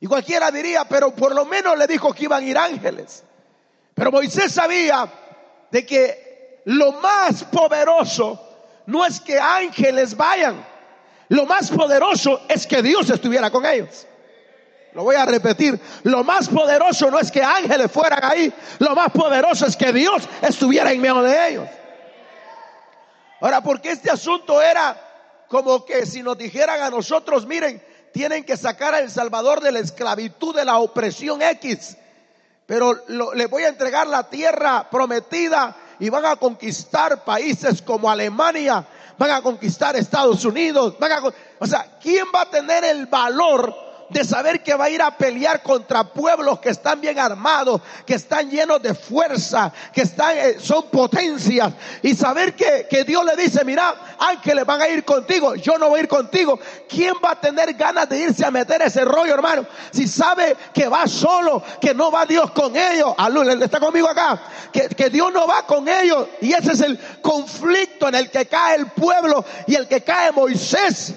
Y 0.00 0.06
cualquiera 0.06 0.50
diría, 0.50 0.84
pero 0.84 1.14
por 1.14 1.34
lo 1.34 1.44
menos 1.46 1.76
le 1.78 1.86
dijo 1.86 2.12
que 2.12 2.24
iban 2.24 2.42
a 2.42 2.46
ir 2.46 2.58
ángeles. 2.58 3.24
Pero 3.94 4.12
Moisés 4.12 4.52
sabía 4.52 5.10
de 5.70 5.86
que 5.86 6.60
lo 6.66 6.92
más 6.92 7.44
poderoso 7.44 8.40
no 8.86 9.04
es 9.04 9.20
que 9.20 9.38
ángeles 9.38 10.16
vayan, 10.16 10.64
lo 11.28 11.46
más 11.46 11.70
poderoso 11.70 12.42
es 12.48 12.66
que 12.66 12.82
Dios 12.82 13.08
estuviera 13.10 13.50
con 13.50 13.64
ellos. 13.64 14.06
Lo 14.92 15.04
voy 15.04 15.16
a 15.16 15.26
repetir, 15.26 15.78
lo 16.04 16.24
más 16.24 16.48
poderoso 16.48 17.10
no 17.10 17.18
es 17.18 17.30
que 17.30 17.42
ángeles 17.42 17.90
fueran 17.90 18.20
ahí, 18.22 18.52
lo 18.78 18.94
más 18.94 19.10
poderoso 19.10 19.66
es 19.66 19.76
que 19.76 19.92
Dios 19.92 20.28
estuviera 20.40 20.92
en 20.92 21.00
medio 21.00 21.22
de 21.22 21.48
ellos. 21.48 21.68
Ahora, 23.40 23.60
porque 23.60 23.90
este 23.90 24.10
asunto 24.10 24.62
era 24.62 24.96
como 25.48 25.84
que 25.84 26.06
si 26.06 26.22
nos 26.22 26.38
dijeran 26.38 26.80
a 26.80 26.90
nosotros, 26.90 27.46
miren, 27.46 27.82
tienen 28.16 28.44
que 28.44 28.56
sacar 28.56 28.94
a 28.94 29.00
El 29.00 29.10
Salvador 29.10 29.60
de 29.60 29.70
la 29.70 29.80
esclavitud, 29.80 30.56
de 30.56 30.64
la 30.64 30.78
opresión 30.78 31.42
X. 31.42 31.98
Pero 32.64 33.04
le 33.08 33.44
voy 33.44 33.64
a 33.64 33.68
entregar 33.68 34.06
la 34.06 34.30
tierra 34.30 34.88
prometida 34.90 35.76
y 36.00 36.08
van 36.08 36.24
a 36.24 36.36
conquistar 36.36 37.24
países 37.24 37.82
como 37.82 38.10
Alemania, 38.10 38.86
van 39.18 39.32
a 39.32 39.42
conquistar 39.42 39.96
Estados 39.96 40.46
Unidos, 40.46 40.98
van 40.98 41.12
a, 41.12 41.22
o 41.58 41.66
sea, 41.66 41.98
¿quién 42.02 42.24
va 42.34 42.40
a 42.40 42.50
tener 42.50 42.84
el 42.84 43.04
valor 43.04 43.74
de 44.08 44.24
saber 44.24 44.62
que 44.62 44.74
va 44.74 44.84
a 44.84 44.90
ir 44.90 45.02
a 45.02 45.16
pelear 45.16 45.62
contra 45.62 46.04
pueblos 46.04 46.60
que 46.60 46.70
están 46.70 47.00
bien 47.00 47.18
armados, 47.18 47.80
que 48.04 48.14
están 48.14 48.50
llenos 48.50 48.82
de 48.82 48.94
fuerza, 48.94 49.72
que 49.92 50.02
están, 50.02 50.36
eh, 50.36 50.56
son 50.60 50.84
potencias, 50.90 51.72
y 52.02 52.14
saber 52.14 52.54
que, 52.54 52.86
que 52.88 53.04
Dios 53.04 53.24
le 53.24 53.36
dice, 53.42 53.64
mira, 53.64 53.94
ángeles 54.18 54.64
van 54.64 54.82
a 54.82 54.88
ir 54.88 55.04
contigo, 55.04 55.54
yo 55.56 55.78
no 55.78 55.88
voy 55.88 56.00
a 56.00 56.02
ir 56.04 56.08
contigo. 56.08 56.58
¿Quién 56.88 57.14
va 57.24 57.32
a 57.32 57.40
tener 57.40 57.74
ganas 57.74 58.08
de 58.08 58.18
irse 58.18 58.44
a 58.44 58.50
meter 58.50 58.82
ese 58.82 59.04
rollo, 59.04 59.34
hermano? 59.34 59.66
Si 59.90 60.06
sabe 60.06 60.56
que 60.72 60.88
va 60.88 61.06
solo, 61.06 61.62
que 61.80 61.94
no 61.94 62.10
va 62.10 62.26
Dios 62.26 62.50
con 62.52 62.76
ellos, 62.76 63.14
le 63.56 63.64
está 63.64 63.80
conmigo 63.80 64.08
acá, 64.08 64.40
que, 64.72 64.88
que 64.88 65.10
Dios 65.10 65.32
no 65.32 65.46
va 65.46 65.66
con 65.66 65.88
ellos, 65.88 66.28
y 66.40 66.52
ese 66.52 66.72
es 66.72 66.80
el 66.80 66.98
conflicto 67.20 68.08
en 68.08 68.14
el 68.14 68.30
que 68.30 68.46
cae 68.46 68.76
el 68.76 68.86
pueblo 68.86 69.44
y 69.66 69.74
el 69.74 69.88
que 69.88 70.02
cae 70.02 70.32
Moisés. 70.32 71.14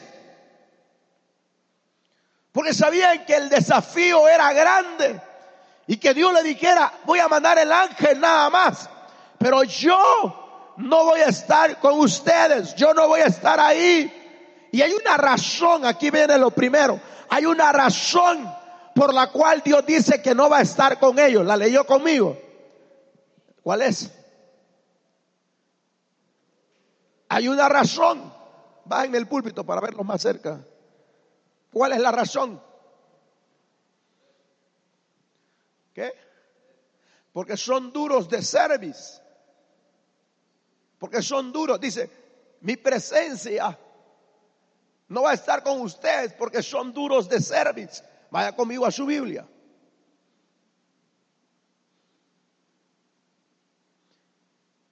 Porque 2.59 2.73
sabían 2.73 3.23
que 3.23 3.37
el 3.37 3.47
desafío 3.47 4.27
era 4.27 4.51
grande 4.51 5.21
y 5.87 5.95
que 5.95 6.13
Dios 6.13 6.33
le 6.33 6.43
dijera, 6.43 6.91
voy 7.05 7.19
a 7.19 7.29
mandar 7.29 7.57
el 7.57 7.71
ángel 7.71 8.19
nada 8.19 8.49
más, 8.49 8.89
pero 9.37 9.63
yo 9.63 10.73
no 10.75 11.05
voy 11.05 11.21
a 11.21 11.27
estar 11.27 11.79
con 11.79 11.97
ustedes, 12.01 12.75
yo 12.75 12.93
no 12.93 13.07
voy 13.07 13.21
a 13.21 13.27
estar 13.27 13.61
ahí. 13.61 14.67
Y 14.73 14.81
hay 14.81 14.91
una 14.91 15.15
razón, 15.15 15.85
aquí 15.85 16.09
viene 16.09 16.37
lo 16.37 16.51
primero, 16.51 16.99
hay 17.29 17.45
una 17.45 17.71
razón 17.71 18.53
por 18.93 19.13
la 19.13 19.31
cual 19.31 19.61
Dios 19.63 19.85
dice 19.85 20.21
que 20.21 20.35
no 20.35 20.49
va 20.49 20.57
a 20.57 20.63
estar 20.63 20.99
con 20.99 21.17
ellos. 21.17 21.45
¿La 21.45 21.55
leyó 21.55 21.85
conmigo? 21.85 22.37
¿Cuál 23.63 23.83
es? 23.83 24.11
Hay 27.29 27.47
una 27.47 27.69
razón. 27.69 28.33
Va 28.91 29.05
en 29.05 29.15
el 29.15 29.27
púlpito 29.27 29.63
para 29.65 29.79
verlo 29.79 30.03
más 30.03 30.21
cerca. 30.21 30.59
¿Cuál 31.71 31.93
es 31.93 31.99
la 31.99 32.11
razón? 32.11 32.61
¿Qué? 35.93 36.13
Porque 37.31 37.57
son 37.57 37.91
duros 37.91 38.27
de 38.29 38.41
cerviz. 38.41 39.21
Porque 40.97 41.21
son 41.21 41.51
duros. 41.51 41.79
Dice, 41.79 42.09
mi 42.61 42.75
presencia 42.75 43.77
no 45.07 45.23
va 45.23 45.31
a 45.31 45.35
estar 45.35 45.63
con 45.63 45.81
ustedes 45.81 46.33
porque 46.33 46.61
son 46.61 46.93
duros 46.93 47.29
de 47.29 47.39
cerviz. 47.41 48.03
Vaya 48.31 48.55
conmigo 48.55 48.85
a 48.85 48.91
su 48.91 49.05
Biblia. 49.05 49.47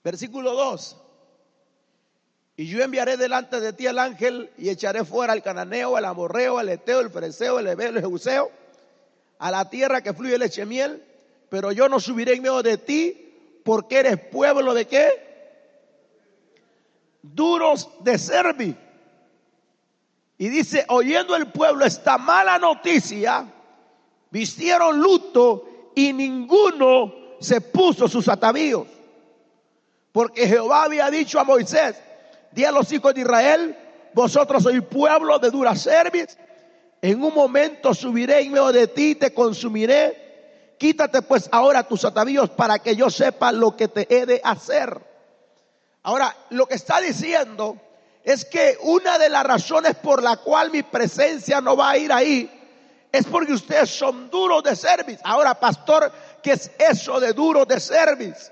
Versículo 0.03 0.53
2. 0.53 1.06
Y 2.59 2.65
yo 2.65 2.83
enviaré 2.83 3.17
delante 3.17 3.59
de 3.59 3.71
ti 3.71 3.85
al 3.85 3.99
ángel 3.99 4.49
y 4.57 4.69
echaré 4.69 5.05
fuera 5.05 5.31
al 5.31 5.43
cananeo, 5.43 5.95
al 5.95 6.05
amorreo, 6.05 6.57
al 6.57 6.69
eteo, 6.69 7.01
el 7.01 7.11
fereceo, 7.11 7.59
el 7.59 7.67
ebeo, 7.67 7.89
el 7.89 7.99
jebuseo, 7.99 8.49
a 9.37 9.51
la 9.51 9.69
tierra 9.69 10.01
que 10.01 10.11
fluye 10.11 10.39
leche 10.39 10.63
y 10.63 10.65
miel, 10.65 11.03
pero 11.49 11.71
yo 11.71 11.87
no 11.87 11.99
subiré 11.99 12.33
en 12.33 12.41
medio 12.41 12.63
de 12.63 12.79
ti 12.79 13.61
porque 13.63 13.99
eres 13.99 14.17
pueblo 14.31 14.73
de 14.73 14.87
qué? 14.87 15.07
Duros 17.21 17.89
de 17.99 18.17
servi. 18.17 18.75
Y 20.39 20.49
dice, 20.49 20.83
oyendo 20.89 21.35
el 21.35 21.51
pueblo 21.51 21.85
esta 21.85 22.17
mala 22.17 22.57
noticia, 22.57 23.45
vistieron 24.31 24.99
luto 24.99 25.91
y 25.93 26.11
ninguno 26.11 27.13
se 27.39 27.61
puso 27.61 28.07
sus 28.07 28.27
atavíos. 28.27 28.87
Porque 30.11 30.47
Jehová 30.47 30.85
había 30.85 31.11
dicho 31.11 31.39
a 31.39 31.43
Moisés, 31.43 31.95
Di 32.57 32.65
a 32.65 32.71
los 32.71 32.91
hijos 32.91 33.13
de 33.13 33.21
Israel, 33.21 33.77
vosotros 34.15 34.63
sois 34.63 34.81
pueblo 34.81 35.37
de 35.37 35.51
dura 35.51 35.75
cerviz. 35.75 36.35
En 37.03 37.21
un 37.21 37.31
momento 37.31 37.93
subiré 37.93 38.39
en 38.39 38.51
medio 38.51 38.71
de 38.71 38.87
ti, 38.87 39.13
te 39.13 39.31
consumiré. 39.31 40.73
Quítate 40.79 41.21
pues 41.21 41.47
ahora 41.51 41.83
tus 41.83 42.03
atavíos 42.03 42.49
para 42.49 42.79
que 42.79 42.95
yo 42.95 43.11
sepa 43.11 43.51
lo 43.51 43.77
que 43.77 43.87
te 43.87 44.07
he 44.09 44.25
de 44.25 44.41
hacer. 44.43 44.99
Ahora, 46.01 46.35
lo 46.49 46.65
que 46.65 46.73
está 46.73 46.99
diciendo 46.99 47.77
es 48.23 48.43
que 48.43 48.79
una 48.81 49.19
de 49.19 49.29
las 49.29 49.43
razones 49.43 49.93
por 49.93 50.23
la 50.23 50.37
cual 50.37 50.71
mi 50.71 50.81
presencia 50.81 51.61
no 51.61 51.77
va 51.77 51.91
a 51.91 51.97
ir 51.99 52.11
ahí 52.11 52.49
es 53.11 53.27
porque 53.27 53.53
ustedes 53.53 53.91
son 53.91 54.31
duros 54.31 54.63
de 54.63 54.75
cerviz. 54.75 55.19
Ahora, 55.23 55.53
pastor, 55.59 56.11
¿qué 56.41 56.53
es 56.53 56.71
eso 56.79 57.19
de 57.19 57.33
duro 57.33 57.65
de 57.65 57.79
cerviz? 57.79 58.51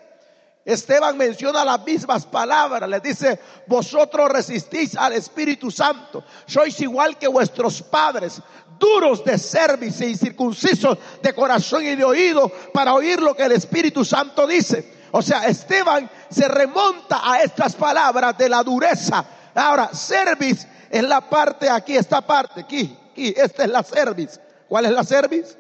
Esteban 0.66 1.16
menciona 1.16 1.64
las 1.64 1.86
mismas 1.86 2.26
palabras, 2.26 2.90
le 2.90 3.00
dice, 3.00 3.40
vosotros 3.68 4.30
resistís 4.30 4.98
al 4.98 5.14
Espíritu 5.14 5.70
Santo, 5.70 6.24
sois 6.48 6.82
igual 6.82 7.20
que 7.20 7.28
vuestros 7.28 7.84
padres, 7.84 8.42
duros 8.80 9.24
de 9.24 9.38
cerviz 9.38 10.02
y 10.02 10.16
circuncisos 10.18 10.98
de 11.22 11.36
corazón 11.36 11.86
y 11.86 11.96
de 11.96 12.04
oído 12.04 12.52
para 12.74 12.96
oír 12.96 13.22
lo 13.22 13.36
que 13.36 13.44
el 13.44 13.52
Espíritu 13.52 14.04
Santo 14.04 14.48
dice. 14.48 15.06
O 15.12 15.22
sea, 15.22 15.46
Esteban 15.48 16.10
se 16.30 16.48
remonta 16.48 17.22
a 17.24 17.44
estas 17.44 17.76
palabras 17.76 18.36
de 18.36 18.50
la 18.50 18.64
dureza. 18.64 19.24
Ahora, 19.54 19.92
cerviz 19.94 20.68
es 20.90 21.04
la 21.04 21.22
parte 21.22 21.70
aquí, 21.70 21.96
esta 21.96 22.22
parte, 22.22 22.62
aquí, 22.62 22.98
aquí, 23.12 23.36
esta 23.38 23.64
es 23.64 23.70
la 23.70 23.84
cerviz. 23.84 24.40
¿Cuál 24.68 24.86
es 24.86 24.92
la 24.92 25.04
cerviz? 25.04 25.58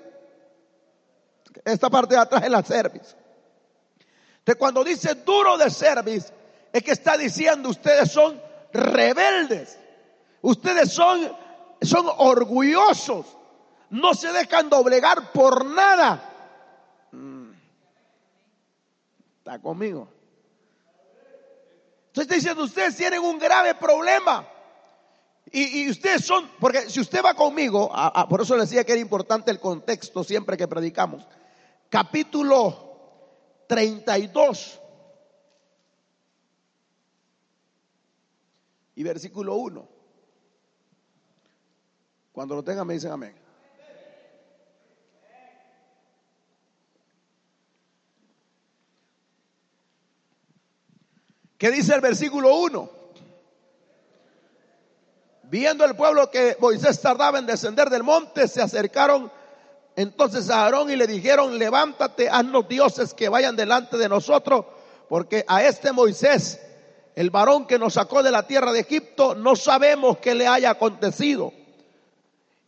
Esta 1.63 1.91
parte 1.91 2.15
de 2.15 2.21
atrás 2.21 2.43
es 2.43 2.49
la 2.49 2.63
cerviz. 2.63 3.15
De 4.45 4.55
cuando 4.55 4.83
dice 4.83 5.15
duro 5.15 5.57
de 5.57 5.69
cerviz, 5.71 6.31
es 6.71 6.83
que 6.83 6.91
está 6.91 7.17
diciendo 7.17 7.69
ustedes 7.69 8.11
son 8.11 8.39
rebeldes. 8.71 9.79
Ustedes 10.41 10.93
son, 10.93 11.31
son 11.81 12.05
orgullosos. 12.17 13.25
No 13.89 14.13
se 14.13 14.31
dejan 14.31 14.69
doblegar 14.69 15.31
por 15.31 15.65
nada. 15.65 16.31
Mm. 17.11 17.51
Está 19.39 19.59
conmigo. 19.59 20.07
Entonces 22.07 22.23
está 22.23 22.35
diciendo, 22.35 22.63
ustedes 22.63 22.95
tienen 22.95 23.21
un 23.21 23.39
grave 23.39 23.73
problema. 23.75 24.47
Y, 25.51 25.89
ustedes 25.89 26.25
son, 26.25 26.49
porque 26.59 26.89
si 26.89 26.99
usted 26.99 27.23
va 27.23 27.33
conmigo, 27.33 27.91
por 28.29 28.41
eso 28.41 28.55
le 28.55 28.61
decía 28.61 28.83
que 28.83 28.93
era 28.93 29.01
importante 29.01 29.51
el 29.51 29.59
contexto 29.59 30.23
siempre 30.23 30.57
que 30.57 30.67
predicamos. 30.67 31.25
Capítulo 31.89 32.84
32 33.67 34.81
y 38.95 39.03
versículo 39.03 39.55
1. 39.55 39.87
Cuando 42.31 42.55
lo 42.55 42.63
tengan 42.63 42.87
me 42.87 42.95
dicen 42.95 43.11
amén. 43.11 43.45
¿Qué 51.57 51.71
dice 51.71 51.95
el 51.95 52.01
versículo 52.01 52.55
1? 52.55 52.89
Viendo 55.43 55.85
el 55.85 55.95
pueblo 55.95 56.29
que 56.29 56.57
Moisés 56.59 56.99
tardaba 56.99 57.39
en 57.39 57.45
descender 57.45 57.89
del 57.89 58.03
monte, 58.03 58.47
se 58.47 58.61
acercaron 58.61 59.31
entonces 59.95 60.49
a 60.49 60.65
Aarón 60.65 60.89
y 60.89 60.95
le 60.95 61.07
dijeron, 61.07 61.57
levántate, 61.57 62.29
haznos 62.29 62.67
dioses 62.67 63.13
que 63.13 63.29
vayan 63.29 63.55
delante 63.55 63.97
de 63.97 64.09
nosotros, 64.09 64.65
porque 65.07 65.45
a 65.47 65.63
este 65.63 65.93
Moisés, 65.93 66.59
el 67.15 67.29
varón 67.29 67.65
que 67.65 67.79
nos 67.79 67.93
sacó 67.93 68.21
de 68.21 68.31
la 68.31 68.45
tierra 68.45 68.73
de 68.73 68.81
Egipto, 68.81 69.35
no 69.35 69.55
sabemos 69.55 70.17
qué 70.17 70.35
le 70.35 70.47
haya 70.47 70.71
acontecido. 70.71 71.53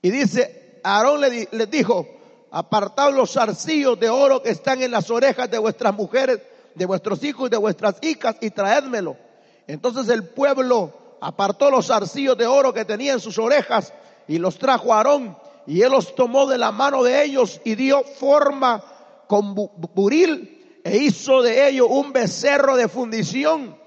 Y 0.01 0.09
dice, 0.09 0.79
Aarón 0.83 1.19
le, 1.19 1.65
dijo, 1.65 2.07
apartad 2.51 3.11
los 3.11 3.33
zarcillos 3.33 3.99
de 3.99 4.09
oro 4.09 4.41
que 4.41 4.51
están 4.51 4.81
en 4.81 4.91
las 4.91 5.09
orejas 5.11 5.51
de 5.51 5.57
vuestras 5.57 5.93
mujeres 5.93 6.39
de 6.75 6.85
vuestros 6.85 7.23
hijos 7.23 7.47
y 7.47 7.51
de 7.51 7.57
vuestras 7.57 7.95
hijas 8.01 8.37
y 8.39 8.51
traédmelo. 8.51 9.17
Entonces 9.65 10.07
el 10.09 10.23
pueblo 10.23 10.93
apartó 11.19 11.71
los 11.71 11.91
arcillos 11.91 12.37
de 12.37 12.45
oro 12.45 12.73
que 12.73 12.85
tenía 12.85 13.13
en 13.13 13.19
sus 13.19 13.37
orejas 13.37 13.93
y 14.27 14.37
los 14.37 14.57
trajo 14.57 14.93
a 14.93 14.97
Aarón 14.97 15.35
y 15.67 15.81
él 15.81 15.91
los 15.91 16.15
tomó 16.15 16.47
de 16.47 16.57
la 16.57 16.71
mano 16.71 17.03
de 17.03 17.23
ellos 17.23 17.59
y 17.65 17.75
dio 17.75 18.03
forma 18.03 18.81
con 19.27 19.53
buril 19.53 20.81
e 20.83 20.97
hizo 20.97 21.41
de 21.41 21.67
ellos 21.67 21.87
un 21.89 22.13
becerro 22.13 22.77
de 22.77 22.87
fundición. 22.87 23.77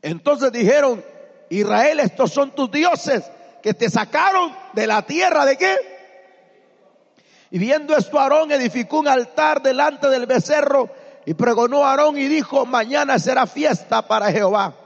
Entonces 0.00 0.52
dijeron, 0.52 1.04
Israel, 1.50 1.98
estos 1.98 2.32
son 2.32 2.52
tus 2.52 2.70
dioses 2.70 3.24
que 3.62 3.74
te 3.74 3.90
sacaron 3.90 4.54
de 4.74 4.86
la 4.86 5.02
tierra 5.02 5.44
de 5.44 5.56
qué? 5.58 5.76
Y 7.50 7.58
viendo 7.58 7.96
esto 7.96 8.20
Aarón 8.20 8.52
edificó 8.52 9.00
un 9.00 9.08
altar 9.08 9.62
delante 9.62 10.08
del 10.08 10.26
becerro 10.26 10.88
y 11.24 11.34
pregonó 11.34 11.84
a 11.84 11.90
Aarón 11.90 12.16
y 12.16 12.28
dijo, 12.28 12.64
mañana 12.64 13.18
será 13.18 13.48
fiesta 13.48 14.06
para 14.06 14.30
Jehová. 14.30 14.85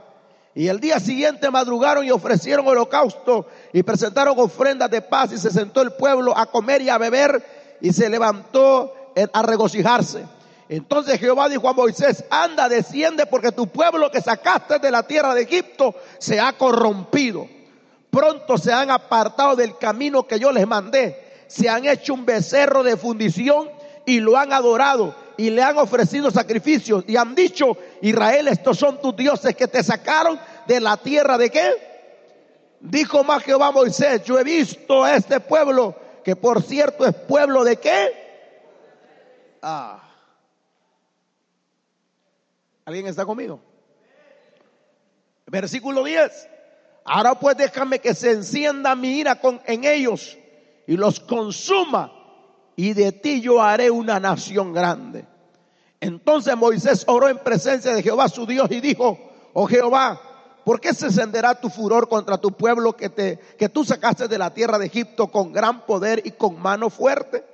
Y 0.54 0.66
el 0.66 0.80
día 0.80 0.98
siguiente 0.98 1.50
madrugaron 1.50 2.04
y 2.04 2.10
ofrecieron 2.10 2.66
holocausto 2.66 3.46
y 3.72 3.82
presentaron 3.82 4.38
ofrendas 4.38 4.90
de 4.90 5.00
paz 5.00 5.32
y 5.32 5.38
se 5.38 5.50
sentó 5.50 5.80
el 5.80 5.92
pueblo 5.92 6.36
a 6.36 6.46
comer 6.46 6.82
y 6.82 6.88
a 6.88 6.98
beber 6.98 7.78
y 7.80 7.92
se 7.92 8.08
levantó 8.08 8.92
a 9.32 9.42
regocijarse. 9.42 10.24
Entonces 10.68 11.18
Jehová 11.18 11.48
dijo 11.48 11.68
a 11.68 11.72
Moisés, 11.72 12.24
anda, 12.30 12.68
desciende 12.68 13.26
porque 13.26 13.52
tu 13.52 13.68
pueblo 13.68 14.10
que 14.10 14.20
sacaste 14.20 14.78
de 14.78 14.90
la 14.90 15.04
tierra 15.04 15.34
de 15.34 15.42
Egipto 15.42 15.94
se 16.18 16.40
ha 16.40 16.52
corrompido. 16.52 17.48
Pronto 18.10 18.58
se 18.58 18.72
han 18.72 18.90
apartado 18.90 19.54
del 19.54 19.78
camino 19.78 20.26
que 20.26 20.38
yo 20.38 20.50
les 20.50 20.66
mandé. 20.66 21.44
Se 21.46 21.68
han 21.68 21.86
hecho 21.86 22.14
un 22.14 22.24
becerro 22.24 22.82
de 22.82 22.96
fundición 22.96 23.68
y 24.06 24.20
lo 24.20 24.36
han 24.36 24.52
adorado 24.52 25.14
y 25.40 25.48
le 25.48 25.62
han 25.62 25.78
ofrecido 25.78 26.30
sacrificios 26.30 27.02
y 27.06 27.16
han 27.16 27.34
dicho, 27.34 27.74
Israel, 28.02 28.48
estos 28.48 28.76
son 28.76 29.00
tus 29.00 29.16
dioses 29.16 29.56
que 29.56 29.68
te 29.68 29.82
sacaron 29.82 30.38
de 30.66 30.80
la 30.80 30.98
tierra 30.98 31.38
de 31.38 31.48
qué? 31.48 31.72
Dijo 32.78 33.24
más 33.24 33.42
Jehová 33.42 33.70
Moisés, 33.70 34.22
yo 34.24 34.38
he 34.38 34.44
visto 34.44 35.02
a 35.02 35.16
este 35.16 35.40
pueblo, 35.40 35.96
que 36.22 36.36
por 36.36 36.62
cierto 36.62 37.06
es 37.06 37.14
pueblo 37.14 37.64
de 37.64 37.76
qué? 37.78 38.12
Ah. 39.62 40.10
¿Alguien 42.84 43.06
está 43.06 43.24
conmigo? 43.24 43.62
Versículo 45.46 46.04
10. 46.04 46.48
Ahora 47.02 47.34
pues 47.36 47.56
déjame 47.56 47.98
que 47.98 48.12
se 48.12 48.32
encienda 48.32 48.94
mi 48.94 49.20
ira 49.20 49.40
con, 49.40 49.62
en 49.64 49.84
ellos 49.84 50.36
y 50.86 50.98
los 50.98 51.18
consuma 51.18 52.12
y 52.76 52.92
de 52.92 53.12
ti 53.12 53.40
yo 53.40 53.62
haré 53.62 53.90
una 53.90 54.20
nación 54.20 54.74
grande. 54.74 55.29
Entonces 56.00 56.56
Moisés 56.56 57.04
oró 57.06 57.28
en 57.28 57.38
presencia 57.38 57.94
de 57.94 58.02
Jehová 58.02 58.28
su 58.28 58.46
Dios 58.46 58.70
y 58.70 58.80
dijo, 58.80 59.18
oh 59.52 59.66
Jehová, 59.66 60.18
¿por 60.64 60.80
qué 60.80 60.94
se 60.94 61.06
encenderá 61.06 61.60
tu 61.60 61.68
furor 61.68 62.08
contra 62.08 62.38
tu 62.38 62.52
pueblo 62.52 62.96
que, 62.96 63.10
te, 63.10 63.38
que 63.58 63.68
tú 63.68 63.84
sacaste 63.84 64.26
de 64.26 64.38
la 64.38 64.54
tierra 64.54 64.78
de 64.78 64.86
Egipto 64.86 65.28
con 65.28 65.52
gran 65.52 65.84
poder 65.84 66.22
y 66.24 66.30
con 66.30 66.58
mano 66.58 66.88
fuerte? 66.88 67.44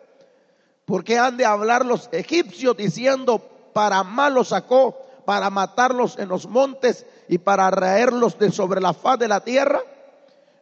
¿Por 0.85 1.03
qué 1.03 1.19
han 1.19 1.37
de 1.37 1.45
hablar 1.45 1.85
los 1.85 2.09
egipcios 2.13 2.77
diciendo, 2.77 3.41
para 3.73 4.05
mal 4.05 4.35
los 4.35 4.49
sacó, 4.49 4.97
para 5.25 5.51
matarlos 5.51 6.17
en 6.19 6.29
los 6.29 6.47
montes 6.47 7.05
y 7.29 7.39
para 7.39 7.69
raerlos 7.73 8.39
de 8.39 8.53
sobre 8.53 8.81
la 8.81 8.95
faz 8.95 9.19
de 9.19 9.27
la 9.27 9.41
tierra? 9.41 9.81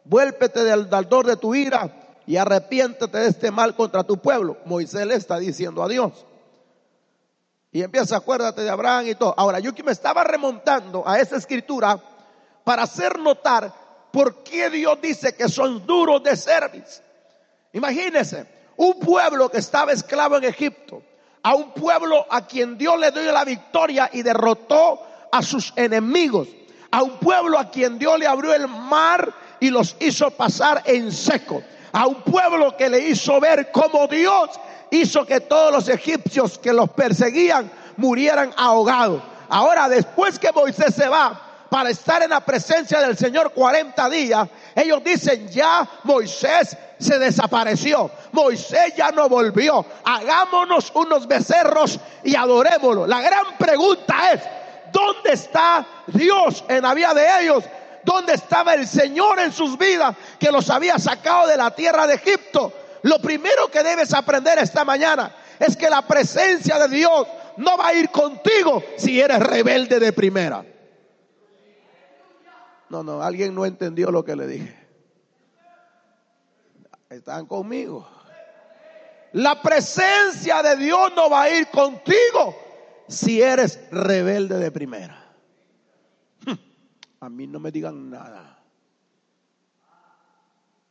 Vuélvete 0.03 0.63
del 0.63 0.89
daldor 0.89 1.27
de 1.27 1.37
tu 1.37 1.53
ira 1.53 1.91
y 2.25 2.37
arrepiéntete 2.37 3.19
de 3.19 3.27
este 3.27 3.51
mal 3.51 3.75
contra 3.75 4.03
tu 4.03 4.17
pueblo. 4.17 4.57
Moisés 4.65 5.05
le 5.05 5.13
está 5.13 5.37
diciendo 5.37 5.83
a 5.83 5.87
Dios. 5.87 6.25
Y 7.75 7.83
empieza, 7.83 8.15
acuérdate 8.15 8.61
de 8.61 8.69
Abraham 8.69 9.07
y 9.07 9.15
todo. 9.15 9.33
Ahora, 9.35 9.59
yo 9.59 9.75
que 9.75 9.83
me 9.83 9.91
estaba 9.91 10.23
remontando 10.23 11.03
a 11.05 11.19
esa 11.19 11.35
escritura 11.35 12.01
para 12.63 12.83
hacer 12.83 13.19
notar 13.19 13.69
por 14.13 14.45
qué 14.45 14.69
Dios 14.69 14.97
dice 15.01 15.35
que 15.35 15.49
son 15.49 15.85
duros 15.85 16.23
de 16.23 16.37
servicio. 16.37 17.03
Imagínense, 17.73 18.45
un 18.77 18.97
pueblo 18.97 19.49
que 19.49 19.57
estaba 19.57 19.91
esclavo 19.91 20.37
en 20.37 20.45
Egipto, 20.45 21.03
a 21.43 21.53
un 21.53 21.73
pueblo 21.73 22.25
a 22.29 22.47
quien 22.47 22.77
Dios 22.77 22.97
le 22.97 23.11
dio 23.11 23.29
la 23.33 23.43
victoria 23.43 24.09
y 24.13 24.21
derrotó 24.21 25.01
a 25.29 25.41
sus 25.41 25.73
enemigos, 25.75 26.47
a 26.91 27.03
un 27.03 27.19
pueblo 27.19 27.59
a 27.59 27.71
quien 27.71 27.99
Dios 27.99 28.17
le 28.17 28.25
abrió 28.25 28.53
el 28.53 28.69
mar 28.69 29.33
y 29.59 29.69
los 29.69 29.97
hizo 29.99 30.31
pasar 30.31 30.81
en 30.85 31.11
seco 31.11 31.61
a 31.95 32.07
un 32.07 32.15
pueblo 32.15 32.75
que 32.75 32.89
le 32.89 32.99
hizo 32.99 33.39
ver 33.39 33.71
cómo 33.71 34.05
Dios 34.07 34.49
hizo 34.91 35.25
que 35.25 35.39
todos 35.39 35.71
los 35.71 35.87
egipcios 35.87 36.57
que 36.59 36.73
los 36.73 36.89
perseguían 36.89 37.71
murieran 37.95 38.53
ahogados. 38.57 39.23
Ahora, 39.47 39.87
después 39.87 40.37
que 40.37 40.51
Moisés 40.51 40.93
se 40.93 41.07
va 41.07 41.39
para 41.69 41.89
estar 41.89 42.21
en 42.21 42.31
la 42.31 42.41
presencia 42.41 42.99
del 42.99 43.17
Señor 43.17 43.53
40 43.53 44.09
días, 44.09 44.45
ellos 44.75 45.01
dicen, 45.05 45.47
ya 45.47 45.87
Moisés 46.03 46.75
se 46.99 47.17
desapareció. 47.17 48.11
Moisés 48.33 48.93
ya 48.97 49.11
no 49.11 49.29
volvió. 49.29 49.85
Hagámonos 50.03 50.91
unos 50.95 51.25
becerros 51.25 51.97
y 52.25 52.35
adorémoslo. 52.35 53.07
La 53.07 53.21
gran 53.21 53.57
pregunta 53.57 54.33
es, 54.33 54.41
¿dónde 54.91 55.31
está 55.31 55.85
Dios 56.07 56.61
en 56.67 56.81
la 56.81 56.93
vida 56.93 57.13
de 57.13 57.25
ellos? 57.41 57.63
Dónde 58.05 58.33
estaba 58.33 58.75
el 58.75 58.87
Señor 58.87 59.39
en 59.39 59.51
sus 59.51 59.77
vidas 59.77 60.15
que 60.39 60.51
los 60.51 60.69
había 60.69 60.97
sacado 60.99 61.47
de 61.47 61.57
la 61.57 61.71
tierra 61.71 62.07
de 62.07 62.13
Egipto. 62.13 62.71
Lo 63.01 63.19
primero 63.19 63.69
que 63.69 63.83
debes 63.83 64.13
aprender 64.13 64.59
esta 64.59 64.85
mañana 64.85 65.35
es 65.59 65.75
que 65.75 65.89
la 65.89 66.03
presencia 66.03 66.79
de 66.79 66.95
Dios 66.95 67.27
no 67.57 67.77
va 67.77 67.87
a 67.87 67.93
ir 67.93 68.09
contigo 68.09 68.83
si 68.97 69.19
eres 69.19 69.39
rebelde 69.39 69.99
de 69.99 70.13
primera. 70.13 70.63
No, 72.89 73.03
no, 73.03 73.21
alguien 73.21 73.53
no 73.53 73.65
entendió 73.65 74.11
lo 74.11 74.23
que 74.23 74.35
le 74.35 74.47
dije. 74.47 74.87
Están 77.09 77.45
conmigo. 77.47 78.07
La 79.33 79.61
presencia 79.61 80.61
de 80.63 80.77
Dios 80.77 81.11
no 81.15 81.29
va 81.29 81.43
a 81.43 81.49
ir 81.49 81.67
contigo 81.67 82.55
si 83.07 83.41
eres 83.41 83.79
rebelde 83.91 84.57
de 84.57 84.71
primera 84.71 85.24
a 87.19 87.29
mí 87.29 87.47
no 87.47 87.59
me 87.59 87.71
digan 87.71 88.09
nada. 88.09 88.59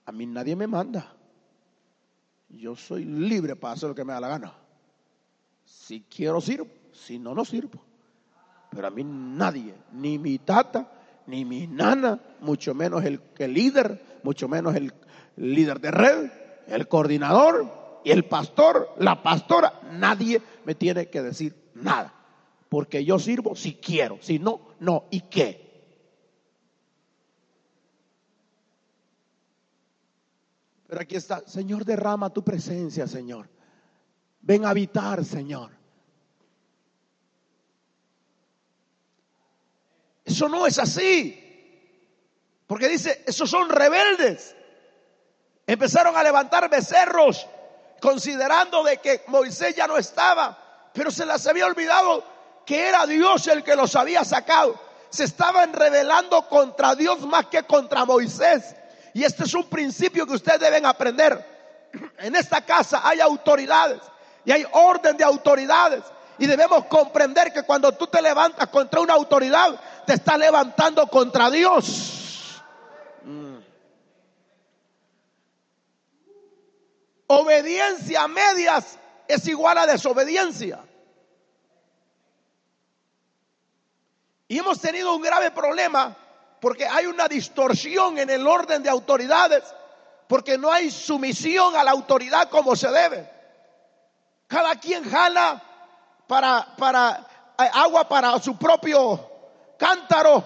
A 0.07 0.13
mí 0.13 0.27
nadie 0.27 0.57
me 0.57 0.67
manda. 0.67 1.13
Yo 2.49 2.77
soy 2.77 3.05
libre 3.05 3.57
para 3.57 3.75
hacer 3.75 3.89
lo 3.89 3.95
que 3.95 4.05
me 4.05 4.13
da 4.13 4.21
la 4.21 4.29
gana. 4.29 4.53
Si 5.65 6.03
quiero 6.03 6.41
sirvo, 6.41 6.69
si 6.93 7.19
no, 7.19 7.35
no 7.35 7.45
sirvo. 7.45 7.83
Pero 8.71 8.87
a 8.87 8.91
mí 8.91 9.03
nadie, 9.05 9.75
ni 9.93 10.19
mi 10.19 10.39
tata, 10.39 10.91
ni 11.27 11.45
mi 11.45 11.67
nana, 11.67 12.21
mucho 12.41 12.75
menos 12.75 13.05
el, 13.05 13.21
el 13.39 13.55
líder, 13.55 14.21
mucho 14.23 14.49
menos 14.49 14.75
el 14.75 14.93
líder 15.37 15.81
de 15.81 15.91
red, 15.91 16.31
el 16.67 16.89
coordinador 16.89 18.01
y 18.05 18.11
el 18.11 18.25
pastor, 18.25 18.95
la 18.99 19.23
pastora, 19.23 19.81
nadie 19.93 20.43
me 20.65 20.75
tiene 20.75 21.09
que 21.09 21.23
decir 21.23 21.55
nada. 21.75 22.13
Porque 22.69 23.05
yo 23.05 23.19
sirvo 23.19 23.55
si 23.55 23.75
quiero, 23.75 24.19
si 24.21 24.39
no, 24.39 24.61
no. 24.81 25.05
¿Y 25.11 25.23
qué? 25.23 25.64
Aquí 31.01 31.17
está, 31.17 31.43
Señor, 31.47 31.85
derrama 31.85 32.31
tu 32.31 32.43
presencia, 32.43 33.07
Señor. 33.07 33.49
Ven 34.41 34.65
a 34.65 34.71
habitar, 34.71 35.25
Señor. 35.25 35.71
Eso 40.25 40.49
no 40.49 40.67
es 40.67 40.79
así. 40.79 41.41
Porque 42.67 42.89
dice, 42.89 43.23
esos 43.27 43.49
son 43.49 43.69
rebeldes. 43.69 44.57
Empezaron 45.67 46.17
a 46.17 46.23
levantar 46.23 46.69
becerros 46.69 47.47
considerando 48.01 48.83
de 48.85 48.99
que 48.99 49.23
Moisés 49.29 49.75
ya 49.75 49.87
no 49.87 49.97
estaba, 49.97 50.91
pero 50.93 51.11
se 51.11 51.25
les 51.25 51.47
había 51.47 51.67
olvidado 51.67 52.25
que 52.67 52.89
era 52.89 53.07
Dios 53.07 53.47
el 53.47 53.63
que 53.63 53.77
los 53.77 53.97
había 53.97 54.25
sacado. 54.25 54.79
Se 55.09 55.25
estaban 55.25 55.73
rebelando 55.73 56.49
contra 56.49 56.95
Dios 56.95 57.21
más 57.21 57.47
que 57.47 57.63
contra 57.63 58.05
Moisés. 58.05 58.75
Y 59.15 59.23
este 59.23 59.45
es 59.45 59.55
un 59.55 59.65
principio 59.65 60.27
que 60.27 60.35
ustedes 60.35 60.59
deben 60.59 60.85
aprender. 60.85 61.55
En 62.19 62.35
esta 62.35 62.61
casa 62.67 63.01
hay 63.05 63.21
autoridades 63.21 64.01
y 64.45 64.51
hay 64.51 64.67
orden 64.73 65.17
de 65.17 65.23
autoridades. 65.23 66.03
Y 66.37 66.47
debemos 66.47 66.87
comprender 66.87 67.53
que 67.53 67.63
cuando 67.63 67.93
tú 67.93 68.09
te 68.09 68.21
levantas 68.21 68.69
contra 68.69 69.01
una 69.01 69.15
autoridad, 69.15 69.81
te 70.05 70.15
estás 70.15 70.37
levantando 70.37 71.07
contra 71.07 71.49
Dios. 71.49 72.61
Mm. 73.23 73.59
Obediencia 77.29 78.25
a 78.25 78.29
medias 78.29 78.99
es 79.29 79.47
igual 79.47 79.79
a 79.79 79.87
desobediencia. 79.87 80.81
Y 84.49 84.59
hemos 84.59 84.81
tenido 84.81 85.15
un 85.15 85.23
grave 85.23 85.53
problema 85.53 86.17
porque 86.65 86.87
hay 86.87 87.05
una 87.05 87.29
distorsión 87.29 88.17
en 88.17 88.31
el 88.31 88.47
orden 88.47 88.83
de 88.83 88.89
autoridades, 88.89 89.63
porque 90.27 90.57
no 90.57 90.73
hay 90.73 90.91
sumisión 90.91 91.77
a 91.77 91.85
la 91.85 91.91
autoridad 91.91 92.49
como 92.49 92.75
se 92.75 92.91
debe. 92.91 93.31
Cada 94.47 94.75
quien 94.77 95.05
jala 95.05 95.63
para, 96.27 96.75
para 96.79 97.27
eh, 97.59 97.71
agua 97.71 98.09
para 98.09 98.39
su 98.39 98.57
propio 98.57 99.31
cántaro 99.77 100.43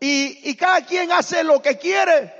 y, 0.00 0.52
cada 0.56 0.84
quien 0.84 1.12
hace 1.12 1.44
lo 1.44 1.62
que 1.62 1.78
quiere 1.78 2.34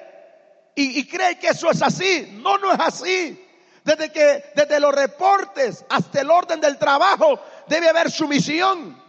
y, 0.74 0.98
y 0.98 1.06
cree 1.06 1.38
que 1.38 1.50
eso 1.50 1.70
es 1.70 1.80
así. 1.82 2.40
No, 2.42 2.58
no 2.58 2.72
es 2.72 2.80
así. 2.80 3.48
Desde 3.84 4.10
que, 4.10 4.50
desde 4.56 4.80
los 4.80 4.92
reportes 4.92 5.84
hasta 5.88 6.22
el 6.22 6.28
orden 6.28 6.60
del 6.60 6.76
trabajo, 6.76 7.38
debe 7.68 7.88
haber 7.88 8.10
sumisión. 8.10 9.00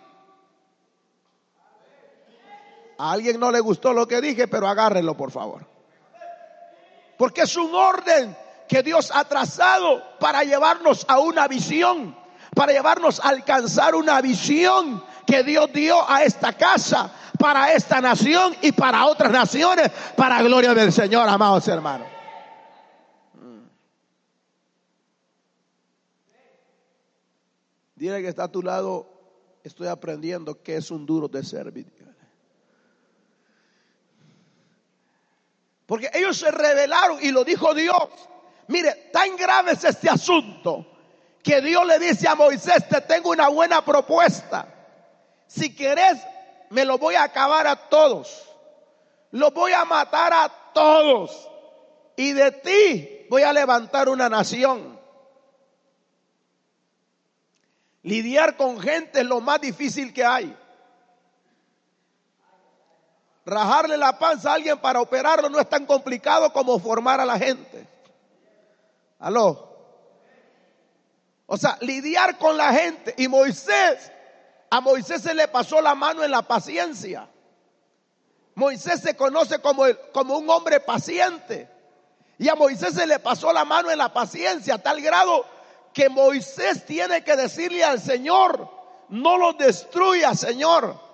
A 3.02 3.14
alguien 3.14 3.40
no 3.40 3.52
le 3.52 3.60
gustó 3.60 3.94
lo 3.94 4.08
que 4.08 4.22
dije, 4.22 4.48
pero 4.48 4.68
agárrenlo 4.68 5.18
por 5.18 5.32
favor. 5.32 5.66
Porque 7.18 7.42
es 7.42 7.58
un 7.58 7.74
orden 7.74 8.38
que 8.70 8.84
Dios 8.84 9.12
ha 9.12 9.24
trazado 9.26 10.04
para 10.20 10.44
llevarnos 10.44 11.04
a 11.08 11.18
una 11.18 11.48
visión, 11.48 12.16
para 12.56 12.74
llevarnos 12.74 13.20
a 13.20 13.30
alcanzar 13.30 13.96
una 13.96 14.22
visión 14.22 15.04
que 15.26 15.42
Dios 15.42 15.74
dio 15.74 16.08
a 16.08 16.24
esta 16.24 16.54
casa, 16.54 17.12
para 17.40 17.74
esta 17.74 18.02
nación 18.02 18.56
y 18.62 18.72
para 18.72 19.08
otras 19.08 19.32
naciones, 19.32 19.90
para 20.16 20.40
gloria 20.44 20.76
del 20.76 20.94
Señor, 20.94 21.28
amados 21.28 21.68
hermanos. 21.68 22.08
Dile 27.96 28.22
que 28.22 28.28
está 28.28 28.44
a 28.44 28.52
tu 28.52 28.62
lado, 28.62 29.10
estoy 29.64 29.88
aprendiendo 29.88 30.62
que 30.62 30.76
es 30.76 30.92
un 30.92 31.08
duro 31.08 31.28
de 31.28 31.44
servir. 31.44 32.01
Porque 35.92 36.10
ellos 36.14 36.38
se 36.38 36.50
rebelaron 36.50 37.18
y 37.22 37.34
lo 37.34 37.44
dijo 37.44 37.74
Dios. 37.74 38.08
Mire, 38.68 39.10
tan 39.12 39.36
grave 39.36 39.74
es 39.74 39.84
este 39.84 40.10
asunto 40.10 40.86
que 41.44 41.60
Dios 41.60 41.86
le 41.86 42.00
dice 42.00 42.30
a 42.30 42.36
Moisés, 42.36 42.88
te 42.88 43.02
tengo 43.02 43.32
una 43.32 43.50
buena 43.50 43.84
propuesta. 43.84 44.74
Si 45.48 45.76
querés, 45.76 46.18
me 46.70 46.86
lo 46.86 46.98
voy 46.98 47.16
a 47.16 47.24
acabar 47.24 47.68
a 47.68 47.90
todos. 47.90 48.42
Los 49.32 49.54
voy 49.54 49.74
a 49.74 49.84
matar 49.84 50.32
a 50.32 50.72
todos. 50.74 51.50
Y 52.16 52.32
de 52.32 52.54
ti 52.54 53.28
voy 53.30 53.44
a 53.44 53.52
levantar 53.52 54.08
una 54.08 54.30
nación. 54.30 54.98
Lidiar 58.04 58.56
con 58.56 58.80
gente 58.80 59.20
es 59.20 59.26
lo 59.26 59.42
más 59.42 59.60
difícil 59.60 60.14
que 60.14 60.24
hay 60.24 60.58
rajarle 63.46 63.98
la 63.98 64.18
panza 64.18 64.52
a 64.52 64.54
alguien 64.56 64.78
para 64.78 65.02
operarlo 65.02 65.50
no 65.50 65.60
es 65.60 65.70
tan 65.70 65.86
complicado 65.86 66.52
como 66.54 66.80
formar 66.80 67.20
a 67.20 67.26
la 67.26 67.38
gente. 67.38 67.88
Aló. 69.20 69.70
O 71.46 71.58
sea, 71.58 71.78
lidiar 71.82 72.38
con 72.38 72.56
la 72.58 72.74
gente. 72.74 73.14
Y 73.18 73.28
Moisés, 73.28 74.12
a 74.70 74.80
Moisés 74.80 75.22
se 75.22 75.34
le 75.34 75.48
pasó 75.48 75.82
la 75.82 75.96
mano 75.96 76.24
en 76.24 76.32
la 76.32 76.42
paciencia. 76.44 77.28
Moisés 78.56 79.02
se 79.02 79.16
conoce 79.16 79.60
como, 79.60 79.84
como 80.14 80.38
un 80.38 80.50
hombre 80.50 80.80
paciente. 80.80 81.70
Y 82.38 82.50
a 82.50 82.56
Moisés 82.56 82.96
se 82.96 83.06
le 83.06 83.20
pasó 83.20 83.52
la 83.54 83.66
mano 83.66 83.92
en 83.92 83.98
la 83.98 84.14
paciencia 84.14 84.76
a 84.76 84.82
tal 84.82 85.02
grado 85.02 85.46
que 85.94 86.10
Moisés 86.10 86.86
tiene 86.86 87.24
que 87.24 87.36
decirle 87.36 87.84
al 87.84 88.00
Señor, 88.00 88.70
no 89.10 89.38
lo 89.38 89.54
destruya, 89.54 90.34
Señor 90.34 91.11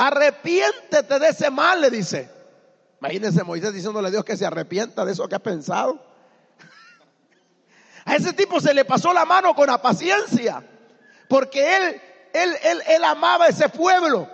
Arrepiéntete 0.00 1.18
de 1.18 1.28
ese 1.28 1.50
mal, 1.50 1.78
le 1.78 1.90
dice. 1.90 2.30
Imagínense 3.02 3.44
Moisés 3.44 3.74
diciéndole 3.74 4.08
a 4.08 4.10
Dios 4.10 4.24
que 4.24 4.34
se 4.34 4.46
arrepienta 4.46 5.04
de 5.04 5.12
eso 5.12 5.28
que 5.28 5.34
ha 5.34 5.40
pensado. 5.40 6.02
A 8.06 8.16
ese 8.16 8.32
tipo 8.32 8.62
se 8.62 8.72
le 8.72 8.86
pasó 8.86 9.12
la 9.12 9.26
mano 9.26 9.54
con 9.54 9.66
la 9.66 9.82
paciencia, 9.82 10.64
porque 11.28 11.76
él, 11.76 12.00
él, 12.32 12.56
él, 12.62 12.82
él 12.88 13.04
amaba 13.04 13.48
ese 13.48 13.68
pueblo. 13.68 14.26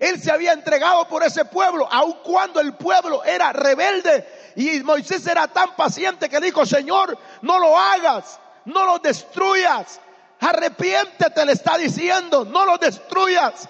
Él 0.00 0.20
se 0.20 0.32
había 0.32 0.54
entregado 0.54 1.06
por 1.06 1.22
ese 1.22 1.44
pueblo, 1.44 1.86
aun 1.88 2.14
cuando 2.24 2.58
el 2.58 2.74
pueblo 2.74 3.22
era 3.22 3.52
rebelde. 3.52 4.26
Y 4.56 4.80
Moisés 4.80 5.24
era 5.28 5.46
tan 5.46 5.76
paciente 5.76 6.28
que 6.28 6.40
dijo, 6.40 6.66
Señor, 6.66 7.16
no 7.42 7.60
lo 7.60 7.78
hagas, 7.78 8.40
no 8.64 8.86
lo 8.86 8.98
destruyas. 8.98 10.00
Arrepiéntete, 10.40 11.46
le 11.46 11.52
está 11.52 11.78
diciendo, 11.78 12.44
no 12.44 12.66
lo 12.66 12.76
destruyas. 12.76 13.68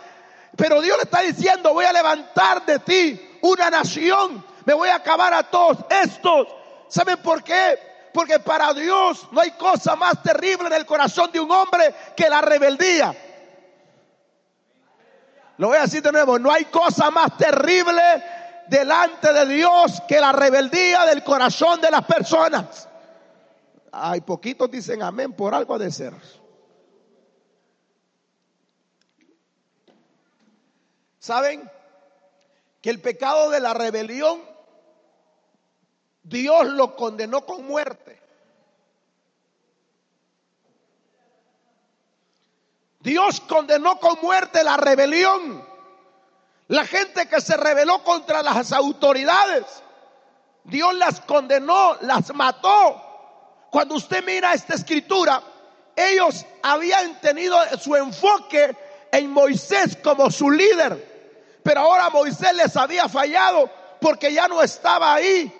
Pero 0.56 0.80
Dios 0.80 0.96
le 0.98 1.04
está 1.04 1.20
diciendo, 1.20 1.72
voy 1.72 1.84
a 1.84 1.92
levantar 1.92 2.64
de 2.66 2.78
ti 2.80 3.38
una 3.42 3.70
nación, 3.70 4.44
me 4.64 4.74
voy 4.74 4.88
a 4.88 4.96
acabar 4.96 5.32
a 5.32 5.42
todos 5.44 5.78
estos. 5.88 6.48
¿Saben 6.88 7.18
por 7.18 7.42
qué? 7.42 7.78
Porque 8.12 8.38
para 8.38 8.74
Dios 8.74 9.26
no 9.32 9.40
hay 9.40 9.52
cosa 9.52 9.96
más 9.96 10.22
terrible 10.22 10.66
en 10.66 10.74
el 10.74 10.86
corazón 10.86 11.32
de 11.32 11.40
un 11.40 11.50
hombre 11.50 11.94
que 12.14 12.28
la 12.28 12.42
rebeldía. 12.42 13.14
Lo 15.56 15.68
voy 15.68 15.78
a 15.78 15.82
decir 15.82 16.02
de 16.02 16.12
nuevo, 16.12 16.38
no 16.38 16.50
hay 16.50 16.66
cosa 16.66 17.10
más 17.10 17.36
terrible 17.36 18.02
delante 18.68 19.32
de 19.32 19.46
Dios 19.46 20.02
que 20.06 20.20
la 20.20 20.32
rebeldía 20.32 21.04
del 21.06 21.22
corazón 21.22 21.80
de 21.80 21.90
las 21.90 22.04
personas. 22.04 22.88
Hay 23.90 24.20
poquitos 24.22 24.70
dicen 24.70 25.02
amén 25.02 25.32
por 25.32 25.54
algo 25.54 25.78
de 25.78 25.90
ser. 25.90 26.14
¿Saben? 31.22 31.70
Que 32.80 32.90
el 32.90 33.00
pecado 33.00 33.48
de 33.50 33.60
la 33.60 33.72
rebelión, 33.74 34.42
Dios 36.24 36.66
lo 36.66 36.96
condenó 36.96 37.46
con 37.46 37.64
muerte. 37.64 38.20
Dios 42.98 43.40
condenó 43.42 44.00
con 44.00 44.18
muerte 44.20 44.64
la 44.64 44.76
rebelión. 44.76 45.64
La 46.66 46.84
gente 46.86 47.28
que 47.28 47.40
se 47.40 47.56
rebeló 47.56 48.02
contra 48.02 48.42
las 48.42 48.72
autoridades, 48.72 49.64
Dios 50.64 50.92
las 50.96 51.20
condenó, 51.20 51.98
las 52.00 52.34
mató. 52.34 53.00
Cuando 53.70 53.94
usted 53.94 54.24
mira 54.24 54.54
esta 54.54 54.74
escritura, 54.74 55.40
ellos 55.94 56.44
habían 56.64 57.20
tenido 57.20 57.56
su 57.78 57.94
enfoque 57.94 58.76
en 59.12 59.30
Moisés 59.30 59.96
como 60.02 60.28
su 60.28 60.50
líder. 60.50 61.11
Pero 61.62 61.80
ahora 61.80 62.10
Moisés 62.10 62.54
les 62.54 62.76
había 62.76 63.08
fallado 63.08 63.70
porque 64.00 64.32
ya 64.32 64.48
no 64.48 64.62
estaba 64.62 65.14
ahí. 65.14 65.52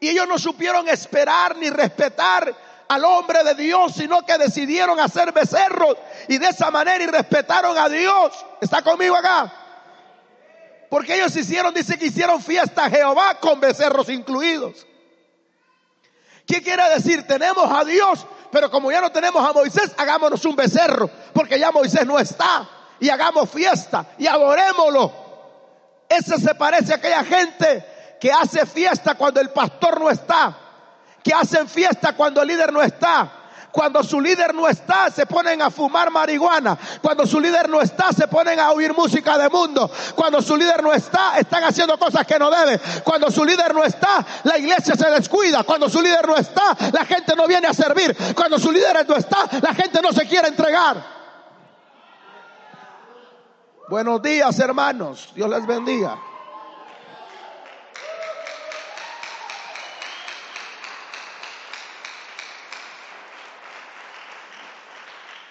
Y 0.00 0.08
ellos 0.08 0.28
no 0.28 0.38
supieron 0.38 0.88
esperar 0.88 1.56
ni 1.56 1.70
respetar 1.70 2.54
al 2.88 3.04
hombre 3.04 3.42
de 3.44 3.54
Dios, 3.54 3.94
sino 3.94 4.24
que 4.26 4.36
decidieron 4.36 5.00
hacer 5.00 5.32
becerros 5.32 5.96
y 6.28 6.38
de 6.38 6.48
esa 6.48 6.70
manera 6.70 7.02
y 7.02 7.06
respetaron 7.06 7.76
a 7.78 7.88
Dios. 7.88 8.32
¿Está 8.60 8.82
conmigo 8.82 9.16
acá? 9.16 9.52
Porque 10.90 11.14
ellos 11.14 11.34
hicieron, 11.34 11.72
dice 11.72 11.98
que 11.98 12.06
hicieron 12.06 12.42
fiesta 12.42 12.84
a 12.84 12.90
Jehová 12.90 13.38
con 13.40 13.60
becerros 13.60 14.08
incluidos. 14.08 14.86
¿Qué 16.46 16.62
quiere 16.62 16.88
decir? 16.90 17.26
Tenemos 17.26 17.70
a 17.70 17.84
Dios, 17.84 18.26
pero 18.50 18.70
como 18.70 18.92
ya 18.92 19.00
no 19.00 19.10
tenemos 19.10 19.44
a 19.48 19.52
Moisés, 19.52 19.92
hagámonos 19.96 20.44
un 20.44 20.54
becerro, 20.54 21.10
porque 21.32 21.58
ya 21.58 21.72
Moisés 21.72 22.06
no 22.06 22.18
está. 22.18 22.68
Y 23.00 23.08
hagamos 23.08 23.50
fiesta 23.50 24.06
y 24.18 24.26
adorémoslo. 24.26 25.23
Ese 26.08 26.38
se 26.38 26.54
parece 26.54 26.92
a 26.92 26.96
aquella 26.96 27.24
gente 27.24 28.16
que 28.20 28.32
hace 28.32 28.64
fiesta 28.66 29.14
cuando 29.14 29.40
el 29.40 29.50
pastor 29.50 30.00
no 30.00 30.10
está, 30.10 30.56
que 31.22 31.32
hacen 31.32 31.68
fiesta 31.68 32.14
cuando 32.14 32.42
el 32.42 32.48
líder 32.48 32.72
no 32.72 32.82
está, 32.82 33.30
Cuando 33.74 34.04
su 34.04 34.20
líder 34.20 34.54
no 34.54 34.68
está, 34.68 35.10
se 35.10 35.26
ponen 35.26 35.60
a 35.60 35.68
fumar 35.68 36.08
marihuana. 36.08 36.78
Cuando 37.02 37.26
su 37.26 37.40
líder 37.40 37.68
no 37.68 37.80
está, 37.80 38.12
se 38.12 38.28
ponen 38.28 38.60
a 38.60 38.70
oír 38.70 38.94
música 38.94 39.36
de 39.36 39.48
mundo. 39.48 39.90
Cuando 40.14 40.40
su 40.40 40.56
líder 40.56 40.80
no 40.80 40.92
está, 40.92 41.40
están 41.40 41.64
haciendo 41.64 41.98
cosas 41.98 42.24
que 42.24 42.38
no 42.38 42.52
deben. 42.52 42.80
Cuando 43.02 43.32
su 43.32 43.44
líder 43.44 43.74
no 43.74 43.82
está, 43.82 44.24
la 44.44 44.58
iglesia 44.58 44.94
se 44.94 45.10
descuida. 45.10 45.64
Cuando 45.64 45.90
su 45.90 46.00
líder 46.00 46.24
no 46.24 46.36
está, 46.36 46.76
la 46.92 47.04
gente 47.04 47.34
no 47.34 47.48
viene 47.48 47.66
a 47.66 47.74
servir. 47.74 48.16
Cuando 48.36 48.60
su 48.60 48.70
líder 48.70 49.04
no 49.08 49.16
está, 49.16 49.38
la 49.60 49.74
gente 49.74 50.00
no 50.00 50.12
se 50.12 50.24
quiere 50.28 50.46
entregar. 50.46 51.23
Buenos 53.86 54.22
días, 54.22 54.58
hermanos. 54.60 55.30
Dios 55.34 55.50
les 55.50 55.66
bendiga. 55.66 56.18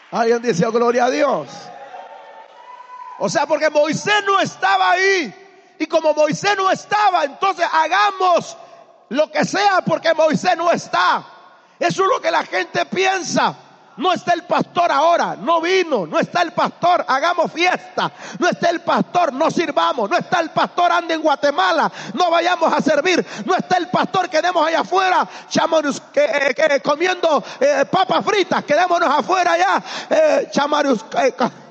Alguien 0.09 0.41
dice, 0.41 0.65
oh, 0.65 0.71
gloria 0.71 1.05
a 1.05 1.09
Dios. 1.11 1.47
O 3.19 3.29
sea, 3.29 3.45
porque 3.45 3.69
Moisés 3.69 4.23
no 4.25 4.39
estaba 4.39 4.91
ahí. 4.91 5.33
Y 5.77 5.85
como 5.85 6.13
Moisés 6.13 6.55
no 6.57 6.71
estaba, 6.71 7.25
entonces 7.25 7.67
hagamos 7.71 8.57
lo 9.09 9.31
que 9.31 9.45
sea 9.45 9.81
porque 9.85 10.13
Moisés 10.13 10.57
no 10.57 10.71
está. 10.71 11.23
Eso 11.79 12.03
es 12.03 12.09
lo 12.09 12.19
que 12.19 12.31
la 12.31 12.43
gente 12.43 12.85
piensa. 12.85 13.55
No 13.97 14.11
está 14.11 14.33
el 14.33 14.43
pastor 14.43 14.91
ahora, 14.91 15.35
no 15.39 15.61
vino, 15.61 16.07
no 16.07 16.19
está 16.19 16.41
el 16.41 16.51
pastor, 16.51 17.05
hagamos 17.07 17.51
fiesta. 17.51 18.11
No 18.39 18.49
está 18.49 18.69
el 18.69 18.81
pastor, 18.81 19.33
no 19.33 19.51
sirvamos. 19.51 20.09
No 20.09 20.17
está 20.17 20.39
el 20.39 20.49
pastor, 20.49 20.91
ande 20.91 21.13
en 21.13 21.21
Guatemala, 21.21 21.91
no 22.13 22.31
vayamos 22.31 22.71
a 22.73 22.81
servir. 22.81 23.25
No 23.45 23.55
está 23.55 23.77
el 23.77 23.89
pastor, 23.89 24.29
quedemos 24.29 24.65
allá 24.65 24.81
afuera 24.81 25.27
eh, 26.15 26.81
comiendo 26.83 27.43
eh, 27.59 27.85
papas 27.89 28.25
fritas, 28.25 28.63
quedémonos 28.63 29.09
afuera 29.09 29.57
ya. 29.57 29.83
Eh, 30.09 30.49
eh 30.51 31.62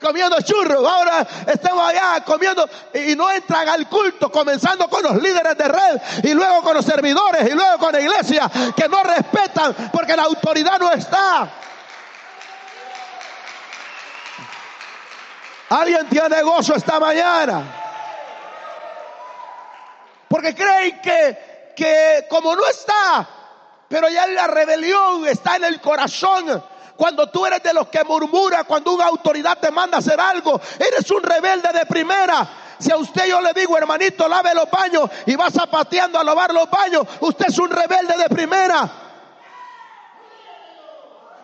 comiendo 0.00 0.40
churros, 0.42 0.86
ahora 0.86 1.26
estamos 1.46 1.88
allá 1.88 2.22
comiendo 2.24 2.68
y 2.94 3.14
no 3.16 3.30
entran 3.30 3.68
al 3.68 3.88
culto, 3.88 4.30
comenzando 4.30 4.88
con 4.88 5.02
los 5.02 5.20
líderes 5.22 5.56
de 5.56 5.68
red 5.68 6.00
y 6.22 6.34
luego 6.34 6.62
con 6.62 6.74
los 6.74 6.84
servidores 6.84 7.48
y 7.48 7.52
luego 7.52 7.78
con 7.78 7.92
la 7.92 8.00
iglesia 8.00 8.50
que 8.76 8.88
no 8.88 9.02
respetan 9.02 9.74
porque 9.92 10.16
la 10.16 10.24
autoridad 10.24 10.78
no 10.78 10.92
está. 10.92 11.48
Alguien 15.68 16.08
tiene 16.08 16.42
gozo 16.42 16.74
esta 16.76 17.00
mañana. 17.00 17.82
Porque 20.28 20.54
creen 20.54 21.00
que, 21.00 21.72
que 21.76 22.26
como 22.28 22.54
no 22.54 22.66
está, 22.66 23.28
pero 23.88 24.08
ya 24.08 24.26
la 24.26 24.46
rebelión 24.46 25.26
está 25.26 25.56
en 25.56 25.64
el 25.64 25.80
corazón 25.80 26.62
cuando 26.96 27.28
tú 27.28 27.44
eres 27.44 27.62
de 27.62 27.74
los 27.74 27.88
que 27.88 28.02
murmura, 28.04 28.64
cuando 28.64 28.92
una 28.92 29.06
autoridad 29.06 29.58
te 29.58 29.70
manda 29.70 29.98
hacer 29.98 30.18
algo, 30.18 30.60
eres 30.78 31.10
un 31.10 31.22
rebelde 31.22 31.68
de 31.72 31.86
primera. 31.86 32.48
Si 32.78 32.90
a 32.90 32.96
usted 32.96 33.26
yo 33.26 33.40
le 33.40 33.52
digo, 33.52 33.76
hermanito, 33.76 34.28
lave 34.28 34.54
los 34.54 34.70
baños 34.70 35.10
y 35.26 35.34
va 35.34 35.50
zapateando 35.50 36.18
a 36.18 36.24
lavar 36.24 36.52
los 36.52 36.68
baños, 36.70 37.06
usted 37.20 37.46
es 37.48 37.58
un 37.58 37.70
rebelde 37.70 38.16
de 38.16 38.28
primera. 38.28 38.90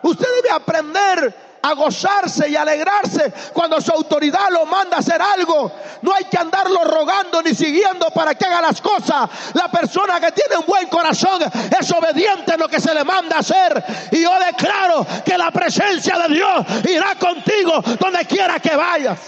Usted 0.01 0.27
debe 0.35 0.51
aprender 0.51 1.42
a 1.63 1.73
gozarse 1.75 2.49
y 2.49 2.57
alegrarse 2.57 3.33
cuando 3.53 3.79
su 3.79 3.91
autoridad 3.91 4.49
lo 4.51 4.65
manda 4.65 4.97
a 4.97 4.99
hacer 4.99 5.21
algo. 5.21 5.71
No 6.01 6.13
hay 6.13 6.25
que 6.25 6.37
andarlo 6.37 6.83
rogando 6.83 7.41
ni 7.41 7.55
siguiendo 7.55 8.07
para 8.07 8.35
que 8.35 8.45
haga 8.45 8.61
las 8.61 8.81
cosas. 8.81 9.29
La 9.53 9.71
persona 9.71 10.19
que 10.19 10.33
tiene 10.33 10.57
un 10.57 10.65
buen 10.65 10.87
corazón 10.87 11.41
es 11.41 11.91
obediente 11.91 12.53
en 12.53 12.59
lo 12.59 12.67
que 12.67 12.81
se 12.81 12.93
le 12.93 13.05
manda 13.05 13.37
a 13.37 13.39
hacer. 13.39 13.81
Y 14.11 14.23
yo 14.23 14.31
declaro 14.39 15.07
que 15.23 15.37
la 15.37 15.51
presencia 15.51 16.17
de 16.27 16.35
Dios 16.35 16.65
irá 16.89 17.15
contigo 17.15 17.81
donde 17.97 18.25
quiera 18.25 18.59
que 18.59 18.75
vayas. 18.75 19.19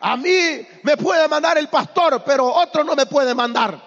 A 0.00 0.16
mí 0.16 0.66
me 0.82 0.96
puede 0.96 1.28
mandar 1.28 1.58
el 1.58 1.68
pastor, 1.68 2.22
pero 2.24 2.46
otro 2.46 2.84
no 2.84 2.94
me 2.94 3.04
puede 3.04 3.34
mandar. 3.34 3.85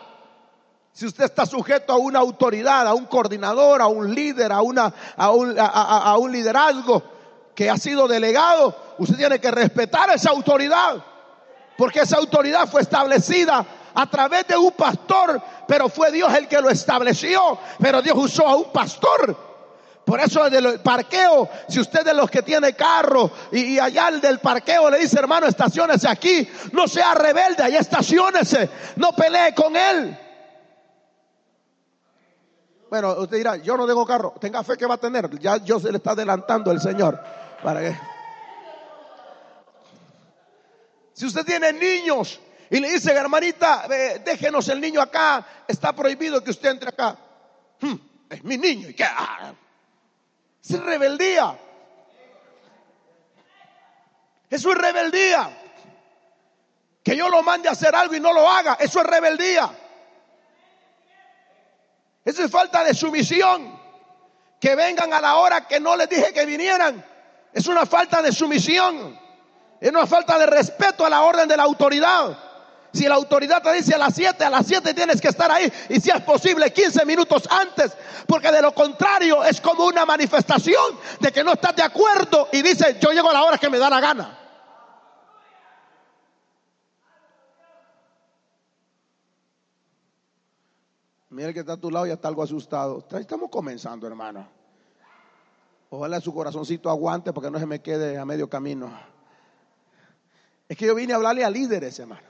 Si 0.99 1.05
usted 1.05 1.23
está 1.23 1.45
sujeto 1.45 1.93
a 1.93 1.97
una 1.97 2.19
autoridad, 2.19 2.85
a 2.85 2.93
un 2.93 3.05
coordinador, 3.05 3.81
a 3.81 3.87
un 3.87 4.13
líder, 4.13 4.51
a, 4.51 4.61
una, 4.61 4.93
a, 5.15 6.17
un, 6.17 6.29
liderazgo 6.29 7.01
que 7.55 7.69
ha 7.69 7.77
sido 7.77 8.05
delegado, 8.05 8.75
usted 8.97 9.15
tiene 9.15 9.39
que 9.39 9.49
respetar 9.49 10.09
esa 10.09 10.31
autoridad. 10.31 11.01
Porque 11.77 12.01
esa 12.01 12.17
autoridad 12.17 12.67
fue 12.67 12.81
establecida 12.81 13.65
a 13.93 14.09
través 14.09 14.45
de 14.47 14.57
un 14.57 14.73
pastor, 14.73 15.41
pero 15.69 15.87
fue 15.87 16.11
Dios 16.11 16.33
el 16.35 16.49
que 16.49 16.59
lo 16.59 16.69
estableció. 16.69 17.57
Pero 17.79 18.01
Dios 18.01 18.17
usó 18.17 18.45
a 18.45 18.57
un 18.57 18.69
pastor. 18.73 19.37
Por 20.03 20.19
eso 20.19 20.49
del 20.49 20.81
parqueo, 20.81 21.47
si 21.69 21.79
usted 21.79 22.03
de 22.03 22.13
los 22.13 22.29
que 22.29 22.41
tiene 22.41 22.73
carro 22.73 23.31
y, 23.53 23.79
allá 23.79 24.09
el 24.09 24.19
del 24.19 24.39
parqueo 24.39 24.89
le 24.89 24.97
dice, 24.99 25.17
hermano, 25.17 25.47
estacionese 25.47 26.09
aquí, 26.09 26.45
no 26.73 26.89
sea 26.89 27.13
rebelde, 27.13 27.63
ahí 27.63 27.77
estacionese, 27.77 28.69
no 28.97 29.13
pelee 29.13 29.55
con 29.55 29.77
él. 29.77 30.25
Bueno, 32.89 33.13
usted 33.19 33.37
dirá, 33.37 33.55
yo 33.57 33.77
no 33.77 33.85
tengo 33.85 34.05
carro. 34.05 34.33
Tenga 34.39 34.63
fe 34.63 34.75
que 34.75 34.85
va 34.85 34.95
a 34.95 34.97
tener. 34.97 35.37
Ya 35.39 35.57
yo 35.57 35.79
se 35.79 35.91
le 35.91 35.97
está 35.97 36.11
adelantando 36.11 36.71
el 36.71 36.81
Señor. 36.81 37.21
Para. 37.63 37.81
Si 41.13 41.25
usted 41.25 41.45
tiene 41.45 41.73
niños 41.73 42.39
y 42.69 42.79
le 42.79 42.89
dice, 42.91 43.11
hermanita, 43.11 43.87
déjenos 44.23 44.67
el 44.69 44.79
niño 44.79 45.01
acá, 45.01 45.45
está 45.67 45.93
prohibido 45.93 46.43
que 46.43 46.51
usted 46.51 46.69
entre 46.69 46.89
acá. 46.89 47.17
Hmm, 47.79 47.95
es 48.29 48.43
mi 48.43 48.57
niño. 48.57 48.89
¿Y 48.89 48.93
qué? 48.93 49.03
Ah, 49.03 49.53
es 50.63 50.79
rebeldía. 50.79 51.57
Eso 54.49 54.71
es 54.71 54.77
rebeldía. 54.77 55.49
Que 57.03 57.15
yo 57.15 57.29
lo 57.29 57.43
mande 57.43 57.69
a 57.69 57.73
hacer 57.73 57.95
algo 57.95 58.15
y 58.15 58.19
no 58.19 58.33
lo 58.33 58.49
haga. 58.49 58.77
Eso 58.79 58.99
es 58.99 59.05
rebeldía. 59.05 59.69
Esa 62.25 62.45
es 62.45 62.51
falta 62.51 62.83
de 62.83 62.93
sumisión. 62.93 63.79
Que 64.59 64.75
vengan 64.75 65.13
a 65.13 65.21
la 65.21 65.35
hora 65.35 65.67
que 65.67 65.79
no 65.79 65.95
les 65.95 66.09
dije 66.09 66.33
que 66.33 66.45
vinieran. 66.45 67.03
Es 67.53 67.67
una 67.67 67.85
falta 67.85 68.21
de 68.21 68.31
sumisión. 68.31 69.17
Es 69.79 69.89
una 69.89 70.05
falta 70.05 70.37
de 70.37 70.45
respeto 70.45 71.05
a 71.05 71.09
la 71.09 71.21
orden 71.21 71.47
de 71.47 71.55
la 71.55 71.63
autoridad. 71.63 72.37
Si 72.91 73.07
la 73.07 73.15
autoridad 73.15 73.61
te 73.61 73.71
dice 73.73 73.93
a 73.93 73.97
las 73.97 74.15
7, 74.15 74.43
a 74.43 74.49
las 74.49 74.65
7 74.65 74.93
tienes 74.93 75.21
que 75.21 75.27
estar 75.27 75.51
ahí. 75.51 75.71
Y 75.89 75.99
si 75.99 76.09
es 76.09 76.21
posible, 76.21 76.73
15 76.73 77.05
minutos 77.05 77.47
antes. 77.49 77.93
Porque 78.27 78.51
de 78.51 78.61
lo 78.61 78.73
contrario 78.73 79.43
es 79.43 79.61
como 79.61 79.85
una 79.85 80.05
manifestación 80.05 80.99
de 81.19 81.31
que 81.31 81.43
no 81.43 81.53
estás 81.53 81.75
de 81.75 81.83
acuerdo 81.83 82.49
y 82.51 82.61
dice, 82.61 82.97
yo 82.99 83.11
llego 83.11 83.29
a 83.29 83.33
la 83.33 83.43
hora 83.43 83.57
que 83.57 83.69
me 83.69 83.77
da 83.77 83.89
la 83.89 83.99
gana. 83.99 84.38
Mira 91.29 91.49
el 91.49 91.53
que 91.53 91.59
está 91.59 91.73
a 91.73 91.77
tu 91.77 91.91
lado 91.91 92.07
y 92.07 92.11
está 92.11 92.27
algo 92.27 92.41
asustado. 92.41 93.05
Estamos 93.11 93.49
comenzando, 93.49 94.07
hermano. 94.07 94.47
Ojalá 95.91 96.19
su 96.21 96.33
corazoncito 96.33 96.89
aguante 96.89 97.33
porque 97.33 97.51
no 97.51 97.59
se 97.59 97.65
me 97.65 97.81
quede 97.81 98.17
a 98.17 98.25
medio 98.25 98.49
camino. 98.49 98.91
Es 100.67 100.77
que 100.77 100.85
yo 100.85 100.95
vine 100.95 101.13
a 101.13 101.17
hablarle 101.17 101.43
a 101.43 101.49
líderes, 101.49 101.97
hermano. 101.99 102.27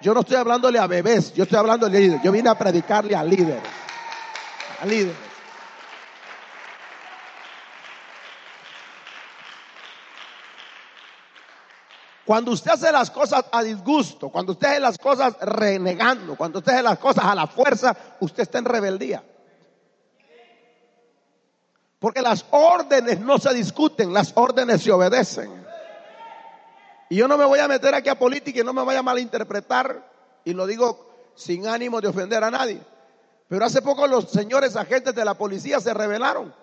Yo 0.00 0.12
no 0.14 0.20
estoy 0.20 0.36
hablándole 0.36 0.78
a 0.78 0.86
bebés, 0.86 1.32
yo 1.32 1.44
estoy 1.44 1.58
hablando 1.58 1.86
a 1.86 1.88
líderes. 1.88 2.22
Yo 2.22 2.32
vine 2.32 2.48
a 2.48 2.58
predicarle 2.58 3.14
a 3.14 3.22
líderes. 3.22 3.62
A 4.80 4.86
líderes. 4.86 5.31
Cuando 12.32 12.52
usted 12.52 12.70
hace 12.70 12.90
las 12.90 13.10
cosas 13.10 13.44
a 13.52 13.62
disgusto, 13.62 14.30
cuando 14.30 14.52
usted 14.52 14.68
hace 14.68 14.80
las 14.80 14.96
cosas 14.96 15.36
renegando, 15.42 16.34
cuando 16.34 16.60
usted 16.60 16.72
hace 16.72 16.82
las 16.82 16.98
cosas 16.98 17.26
a 17.26 17.34
la 17.34 17.46
fuerza, 17.46 17.94
usted 18.20 18.44
está 18.44 18.56
en 18.56 18.64
rebeldía. 18.64 19.22
Porque 21.98 22.22
las 22.22 22.46
órdenes 22.50 23.20
no 23.20 23.36
se 23.36 23.52
discuten, 23.52 24.14
las 24.14 24.32
órdenes 24.34 24.82
se 24.82 24.90
obedecen. 24.90 25.62
Y 27.10 27.16
yo 27.16 27.28
no 27.28 27.36
me 27.36 27.44
voy 27.44 27.58
a 27.58 27.68
meter 27.68 27.94
aquí 27.94 28.08
a 28.08 28.18
política 28.18 28.60
y 28.60 28.64
no 28.64 28.72
me 28.72 28.82
vaya 28.82 29.00
a 29.00 29.02
malinterpretar, 29.02 30.10
y 30.42 30.54
lo 30.54 30.66
digo 30.66 31.32
sin 31.34 31.66
ánimo 31.66 32.00
de 32.00 32.08
ofender 32.08 32.42
a 32.42 32.50
nadie. 32.50 32.80
Pero 33.46 33.66
hace 33.66 33.82
poco 33.82 34.06
los 34.06 34.30
señores 34.30 34.74
agentes 34.76 35.14
de 35.14 35.24
la 35.26 35.34
policía 35.34 35.80
se 35.80 35.92
rebelaron. 35.92 36.54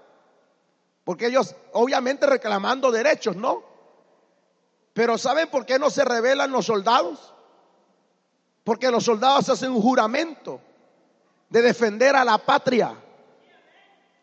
Porque 1.04 1.28
ellos, 1.28 1.56
obviamente 1.74 2.26
reclamando 2.26 2.90
derechos, 2.90 3.36
¿no? 3.36 3.69
Pero 4.94 5.18
¿saben 5.18 5.50
por 5.50 5.66
qué 5.66 5.80
no 5.80 5.90
se 5.90 6.04
rebelan 6.04 6.52
los 6.52 6.66
soldados? 6.66 7.34
Porque 8.64 8.92
los 8.92 9.04
soldados 9.04 9.50
hacen 9.50 9.72
un 9.72 9.82
juramento 9.82 10.62
de 11.50 11.62
defender 11.62 12.16
a 12.16 12.24
la 12.24 12.38
patria. 12.38 12.94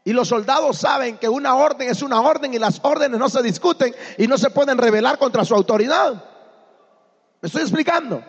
Y 0.05 0.13
los 0.13 0.29
soldados 0.29 0.79
saben 0.79 1.19
que 1.19 1.29
una 1.29 1.57
orden 1.57 1.91
es 1.91 2.03
una 2.03 2.21
orden 2.21 2.55
y 2.55 2.59
las 2.59 2.81
órdenes 2.83 3.19
no 3.19 3.29
se 3.29 3.43
discuten 3.43 3.95
y 4.19 4.29
no 4.29 4.39
se 4.39 4.51
pueden 4.51 4.79
rebelar 4.79 5.19
contra 5.19 5.45
su 5.45 5.55
autoridad. 5.55 6.13
¿Me 7.41 7.47
estoy 7.49 7.63
explicando? 7.63 8.23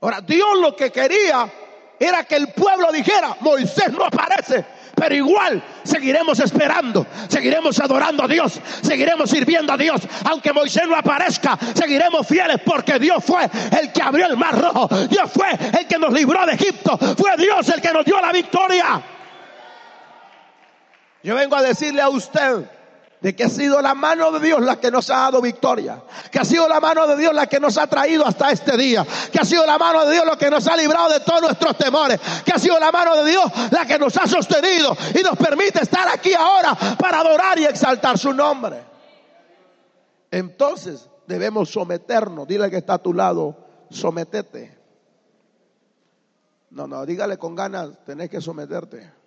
Ahora, 0.00 0.20
Dios 0.20 0.58
lo 0.58 0.74
que 0.74 0.90
quería 0.90 1.50
era 1.98 2.24
que 2.24 2.36
el 2.36 2.52
pueblo 2.52 2.90
dijera, 2.92 3.36
Moisés 3.40 3.92
no 3.92 4.04
aparece, 4.04 4.66
pero 4.94 5.14
igual 5.14 5.62
seguiremos 5.82 6.38
esperando, 6.40 7.06
seguiremos 7.28 7.78
adorando 7.80 8.24
a 8.24 8.28
Dios, 8.28 8.60
seguiremos 8.82 9.30
sirviendo 9.30 9.72
a 9.72 9.76
Dios. 9.76 10.00
Aunque 10.24 10.52
Moisés 10.52 10.86
no 10.88 10.96
aparezca, 10.96 11.58
seguiremos 11.74 12.26
fieles 12.26 12.58
porque 12.64 12.98
Dios 12.98 13.24
fue 13.24 13.48
el 13.80 13.92
que 13.92 14.02
abrió 14.02 14.26
el 14.26 14.36
mar 14.36 14.58
rojo, 14.58 14.88
Dios 15.08 15.30
fue 15.32 15.50
el 15.50 15.86
que 15.86 15.98
nos 15.98 16.12
libró 16.12 16.44
de 16.46 16.52
Egipto, 16.52 16.98
fue 17.16 17.36
Dios 17.36 17.68
el 17.68 17.80
que 17.80 17.92
nos 17.92 18.04
dio 18.04 18.20
la 18.20 18.32
victoria. 18.32 19.02
Yo 21.22 21.34
vengo 21.34 21.56
a 21.56 21.62
decirle 21.62 22.02
a 22.02 22.08
usted 22.10 22.68
de 23.24 23.34
que 23.34 23.44
ha 23.44 23.48
sido 23.48 23.80
la 23.80 23.94
mano 23.94 24.30
de 24.32 24.46
Dios 24.46 24.60
la 24.60 24.78
que 24.78 24.90
nos 24.90 25.08
ha 25.08 25.16
dado 25.16 25.40
victoria, 25.40 25.98
que 26.30 26.38
ha 26.40 26.44
sido 26.44 26.68
la 26.68 26.78
mano 26.78 27.06
de 27.06 27.16
Dios 27.16 27.32
la 27.32 27.46
que 27.46 27.58
nos 27.58 27.78
ha 27.78 27.86
traído 27.86 28.26
hasta 28.26 28.50
este 28.50 28.76
día, 28.76 29.02
que 29.32 29.40
ha 29.40 29.46
sido 29.46 29.64
la 29.64 29.78
mano 29.78 30.04
de 30.04 30.12
Dios 30.12 30.26
la 30.26 30.36
que 30.36 30.50
nos 30.50 30.66
ha 30.68 30.76
librado 30.76 31.08
de 31.08 31.20
todos 31.20 31.40
nuestros 31.40 31.74
temores, 31.78 32.20
que 32.44 32.52
ha 32.52 32.58
sido 32.58 32.78
la 32.78 32.92
mano 32.92 33.16
de 33.16 33.30
Dios 33.30 33.44
la 33.70 33.86
que 33.86 33.98
nos 33.98 34.14
ha 34.18 34.26
sostenido 34.26 34.94
y 35.18 35.22
nos 35.22 35.38
permite 35.38 35.82
estar 35.82 36.06
aquí 36.06 36.34
ahora 36.34 36.76
para 36.98 37.20
adorar 37.20 37.58
y 37.58 37.64
exaltar 37.64 38.18
su 38.18 38.34
nombre. 38.34 38.84
Entonces 40.30 41.08
debemos 41.26 41.70
someternos, 41.70 42.46
dile 42.46 42.68
que 42.68 42.76
está 42.76 42.94
a 42.94 42.98
tu 42.98 43.14
lado, 43.14 43.56
sometete. 43.88 44.76
No, 46.68 46.86
no, 46.86 47.06
dígale 47.06 47.38
con 47.38 47.54
ganas, 47.54 47.88
tenés 48.04 48.28
que 48.28 48.42
someterte. 48.42 49.23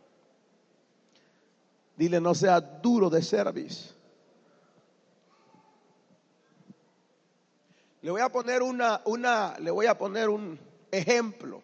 Dile, 1.97 2.21
no 2.21 2.33
sea 2.33 2.62
duro 2.62 3.10
de 3.10 3.21
service. 3.21 3.93
Le 8.01 8.12
voy 8.12 8.21
a 8.21 8.29
poner 8.29 8.62
una, 8.62 9.01
una, 9.05 9.57
le 9.60 9.71
voy 9.71 9.88
a 9.88 9.97
poner 9.97 10.29
un 10.29 10.57
ejemplo. 10.91 11.62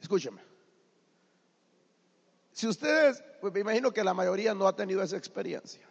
Escúcheme. 0.00 0.40
Si 2.52 2.66
ustedes, 2.66 3.22
pues 3.40 3.52
me 3.52 3.60
imagino 3.60 3.92
que 3.92 4.02
la 4.02 4.14
mayoría 4.14 4.54
no 4.54 4.66
ha 4.66 4.74
tenido 4.74 5.02
esa 5.02 5.16
experiencia 5.16 5.86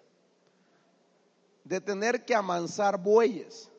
de 1.64 1.82
tener 1.82 2.26
que 2.26 2.34
amansar 2.34 2.98
bueyes. 2.98 3.70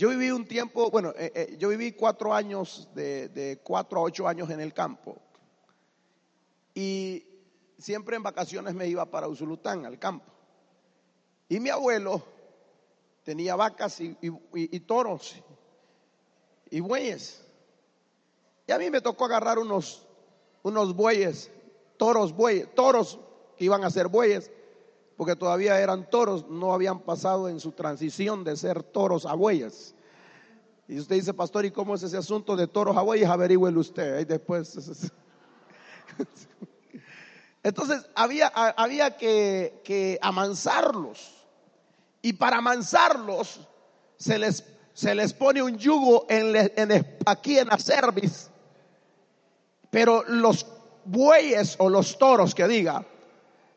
Yo 0.00 0.08
viví 0.08 0.30
un 0.30 0.46
tiempo, 0.46 0.90
bueno, 0.90 1.12
eh, 1.14 1.30
eh, 1.34 1.56
yo 1.58 1.68
viví 1.68 1.92
cuatro 1.92 2.32
años, 2.32 2.88
de, 2.94 3.60
cuatro 3.62 4.00
a 4.00 4.04
ocho 4.04 4.26
años 4.26 4.48
en 4.48 4.58
el 4.58 4.72
campo. 4.72 5.20
Y 6.72 7.26
siempre 7.76 8.16
en 8.16 8.22
vacaciones 8.22 8.72
me 8.72 8.88
iba 8.88 9.04
para 9.04 9.28
Usulután, 9.28 9.84
al 9.84 9.98
campo. 9.98 10.32
Y 11.50 11.60
mi 11.60 11.68
abuelo 11.68 12.22
tenía 13.24 13.56
vacas 13.56 14.00
y, 14.00 14.80
toros 14.86 15.34
y 16.70 16.80
bueyes. 16.80 17.44
Y 18.66 18.72
a 18.72 18.78
mí 18.78 18.88
me 18.88 19.02
tocó 19.02 19.26
agarrar 19.26 19.58
unos, 19.58 20.06
unos 20.62 20.96
bueyes, 20.96 21.50
toros, 21.98 22.32
bueyes, 22.32 22.74
toros 22.74 23.20
que 23.54 23.66
iban 23.66 23.84
a 23.84 23.90
ser 23.90 24.08
bueyes, 24.08 24.50
porque 25.20 25.36
todavía 25.36 25.78
eran 25.78 26.08
toros, 26.08 26.48
no 26.48 26.72
habían 26.72 27.00
pasado 27.00 27.50
en 27.50 27.60
su 27.60 27.72
transición 27.72 28.42
de 28.42 28.56
ser 28.56 28.82
toros 28.82 29.26
a 29.26 29.34
bueyes. 29.34 29.94
Y 30.88 30.98
usted 30.98 31.16
dice, 31.16 31.34
pastor, 31.34 31.66
¿y 31.66 31.70
cómo 31.70 31.94
es 31.94 32.02
ese 32.02 32.16
asunto 32.16 32.56
de 32.56 32.66
toros 32.66 32.96
a 32.96 33.02
bueyes? 33.02 33.28
Averígüelo 33.28 33.80
usted. 33.80 34.20
Y 34.20 34.24
después. 34.24 35.10
Entonces 37.62 38.06
había, 38.14 38.46
había 38.46 39.18
que, 39.18 40.18
amansarlos. 40.22 41.34
Y 42.22 42.32
para 42.32 42.56
amansarlos 42.56 43.60
se 44.16 44.38
les, 44.38 44.64
se 44.94 45.14
les 45.14 45.34
pone 45.34 45.62
un 45.62 45.76
yugo 45.76 46.24
en, 46.30 47.18
aquí 47.26 47.58
en 47.58 47.68
la 47.68 47.76
cerviz. 47.76 48.48
Pero 49.90 50.24
los 50.26 50.66
bueyes 51.04 51.76
o 51.78 51.90
los 51.90 52.16
toros 52.16 52.54
que 52.54 52.66
diga, 52.66 53.04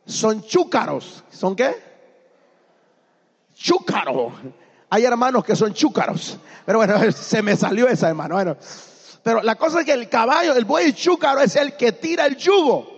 son 0.06 0.44
chúcaros. 0.44 1.24
¿Son 1.32 1.56
qué? 1.56 1.76
Chúcaro. 3.56 4.34
Hay 4.90 5.06
hermanos 5.06 5.44
que 5.44 5.56
son 5.56 5.74
chúcaros. 5.74 6.38
Pero 6.66 6.80
bueno, 6.80 7.12
se 7.12 7.42
me 7.42 7.56
salió 7.56 7.88
esa 7.88 8.10
hermano. 8.10 8.36
Bueno, 8.36 8.58
pero 9.24 9.42
la 9.42 9.56
cosa 9.56 9.80
es 9.80 9.86
que 9.86 9.94
el 9.94 10.10
caballo, 10.10 10.54
el 10.54 10.66
buey 10.66 10.94
chúcaro 10.94 11.42
es 11.42 11.56
el 11.56 11.76
que 11.78 11.94
tira 11.94 12.26
el 12.26 12.36
yugo. 12.38 12.92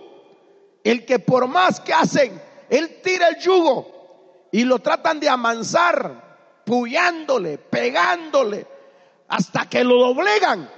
El 0.82 1.04
que 1.04 1.18
por 1.18 1.46
más 1.48 1.80
que 1.80 1.92
hacen, 1.92 2.40
él 2.70 3.00
tira 3.02 3.28
el 3.28 3.38
yugo 3.38 4.48
y 4.52 4.64
lo 4.64 4.78
tratan 4.78 5.18
de 5.18 5.28
amansar, 5.28 6.62
puyándole, 6.64 7.58
pegándole, 7.58 8.66
hasta 9.28 9.68
que 9.68 9.82
lo 9.82 9.96
doblegan. 9.98 10.70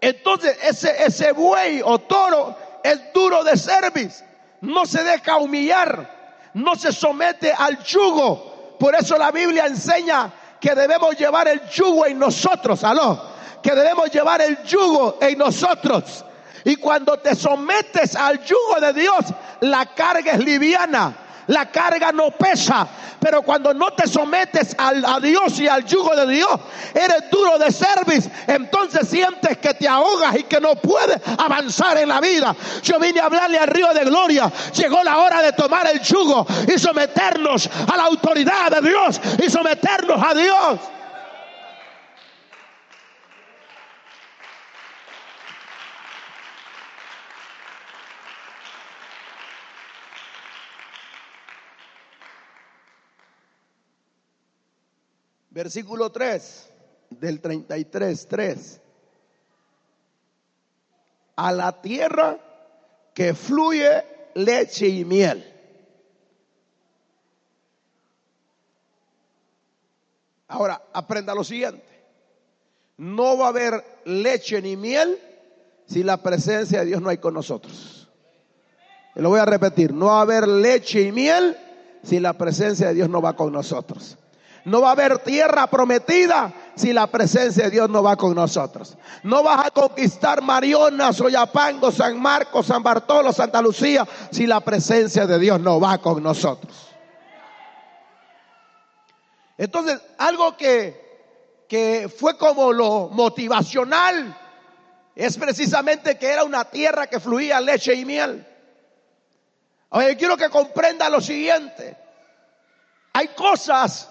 Entonces 0.00 0.58
ese, 0.62 1.04
ese 1.04 1.32
buey 1.32 1.82
o 1.84 1.98
toro 1.98 2.56
es 2.82 3.12
duro 3.12 3.44
de 3.44 3.56
cerviz 3.56 4.24
no 4.62 4.86
se 4.86 5.02
deja 5.04 5.36
humillar, 5.36 6.50
no 6.54 6.74
se 6.74 6.92
somete 6.92 7.52
al 7.52 7.82
yugo. 7.84 8.76
Por 8.78 8.94
eso 8.94 9.16
la 9.16 9.30
Biblia 9.30 9.66
enseña 9.66 10.32
que 10.60 10.74
debemos 10.74 11.16
llevar 11.16 11.48
el 11.48 11.68
yugo 11.68 12.06
en 12.06 12.18
nosotros, 12.18 12.82
aló, 12.84 13.20
que 13.62 13.74
debemos 13.74 14.10
llevar 14.10 14.40
el 14.40 14.62
yugo 14.62 15.18
en 15.20 15.38
nosotros. 15.38 16.24
Y 16.64 16.76
cuando 16.76 17.18
te 17.18 17.34
sometes 17.34 18.14
al 18.14 18.42
yugo 18.44 18.80
de 18.80 18.92
Dios, 18.92 19.24
la 19.60 19.86
carga 19.86 20.32
es 20.32 20.44
liviana 20.44 21.21
la 21.46 21.70
carga 21.70 22.12
no 22.12 22.30
pesa. 22.30 22.86
Pero 23.20 23.42
cuando 23.42 23.72
no 23.72 23.92
te 23.92 24.08
sometes 24.08 24.74
a 24.78 25.20
Dios 25.20 25.58
y 25.60 25.68
al 25.68 25.84
yugo 25.84 26.14
de 26.16 26.34
Dios, 26.34 26.60
eres 26.92 27.30
duro 27.30 27.56
de 27.56 27.70
service, 27.70 28.28
entonces 28.48 29.08
sientes 29.08 29.58
que 29.58 29.74
te 29.74 29.86
ahogas 29.86 30.36
y 30.36 30.42
que 30.42 30.60
no 30.60 30.74
puedes 30.74 31.18
avanzar 31.38 31.98
en 31.98 32.08
la 32.08 32.20
vida. 32.20 32.54
Yo 32.82 32.98
vine 32.98 33.20
a 33.20 33.26
hablarle 33.26 33.58
al 33.58 33.68
río 33.68 33.94
de 33.94 34.04
gloria. 34.04 34.50
Llegó 34.74 35.02
la 35.04 35.18
hora 35.18 35.40
de 35.40 35.52
tomar 35.52 35.86
el 35.86 36.00
yugo 36.00 36.44
y 36.66 36.78
someternos 36.78 37.70
a 37.92 37.96
la 37.96 38.04
autoridad 38.04 38.70
de 38.70 38.88
Dios 38.88 39.20
y 39.44 39.48
someternos 39.48 40.20
a 40.20 40.34
Dios. 40.34 40.80
Versículo 55.52 56.10
3 56.10 56.68
del 57.10 57.40
33, 57.40 58.26
3. 58.26 58.80
A 61.36 61.52
la 61.52 61.82
tierra 61.82 62.38
que 63.12 63.34
fluye 63.34 64.02
leche 64.34 64.88
y 64.88 65.04
miel. 65.04 65.46
Ahora, 70.48 70.82
aprenda 70.94 71.34
lo 71.34 71.44
siguiente. 71.44 71.84
No 72.96 73.36
va 73.36 73.46
a 73.46 73.48
haber 73.48 73.84
leche 74.06 74.62
ni 74.62 74.76
miel 74.76 75.18
si 75.86 76.02
la 76.02 76.22
presencia 76.22 76.80
de 76.80 76.86
Dios 76.86 77.02
no 77.02 77.10
hay 77.10 77.18
con 77.18 77.34
nosotros. 77.34 78.08
Lo 79.14 79.28
voy 79.28 79.40
a 79.40 79.44
repetir. 79.44 79.92
No 79.92 80.06
va 80.06 80.20
a 80.20 80.22
haber 80.22 80.48
leche 80.48 81.02
y 81.02 81.12
miel 81.12 81.58
si 82.02 82.20
la 82.20 82.32
presencia 82.38 82.88
de 82.88 82.94
Dios 82.94 83.10
no 83.10 83.20
va 83.20 83.36
con 83.36 83.52
nosotros. 83.52 84.16
No 84.64 84.80
va 84.80 84.90
a 84.90 84.92
haber 84.92 85.18
tierra 85.18 85.66
prometida 85.66 86.52
si 86.76 86.92
la 86.92 87.08
presencia 87.08 87.64
de 87.64 87.70
Dios 87.70 87.90
no 87.90 88.02
va 88.02 88.16
con 88.16 88.34
nosotros. 88.34 88.96
No 89.24 89.42
vas 89.42 89.66
a 89.66 89.70
conquistar 89.70 90.40
Mariona, 90.40 91.12
Soyapango, 91.12 91.90
San 91.90 92.20
Marcos, 92.20 92.66
San 92.66 92.82
Bartolo, 92.82 93.32
Santa 93.32 93.60
Lucía 93.60 94.06
si 94.30 94.46
la 94.46 94.60
presencia 94.60 95.26
de 95.26 95.38
Dios 95.38 95.60
no 95.60 95.80
va 95.80 95.98
con 95.98 96.22
nosotros. 96.22 96.72
Entonces, 99.58 100.00
algo 100.18 100.56
que, 100.56 101.64
que 101.68 102.08
fue 102.08 102.36
como 102.38 102.72
lo 102.72 103.08
motivacional 103.08 104.38
es 105.14 105.36
precisamente 105.36 106.16
que 106.18 106.28
era 106.28 106.44
una 106.44 106.64
tierra 106.64 107.06
que 107.06 107.20
fluía 107.20 107.60
leche 107.60 107.94
y 107.94 108.04
miel. 108.04 108.46
Oye, 109.90 110.16
quiero 110.16 110.36
que 110.36 110.48
comprenda 110.48 111.10
lo 111.10 111.20
siguiente. 111.20 111.96
Hay 113.12 113.28
cosas 113.28 114.08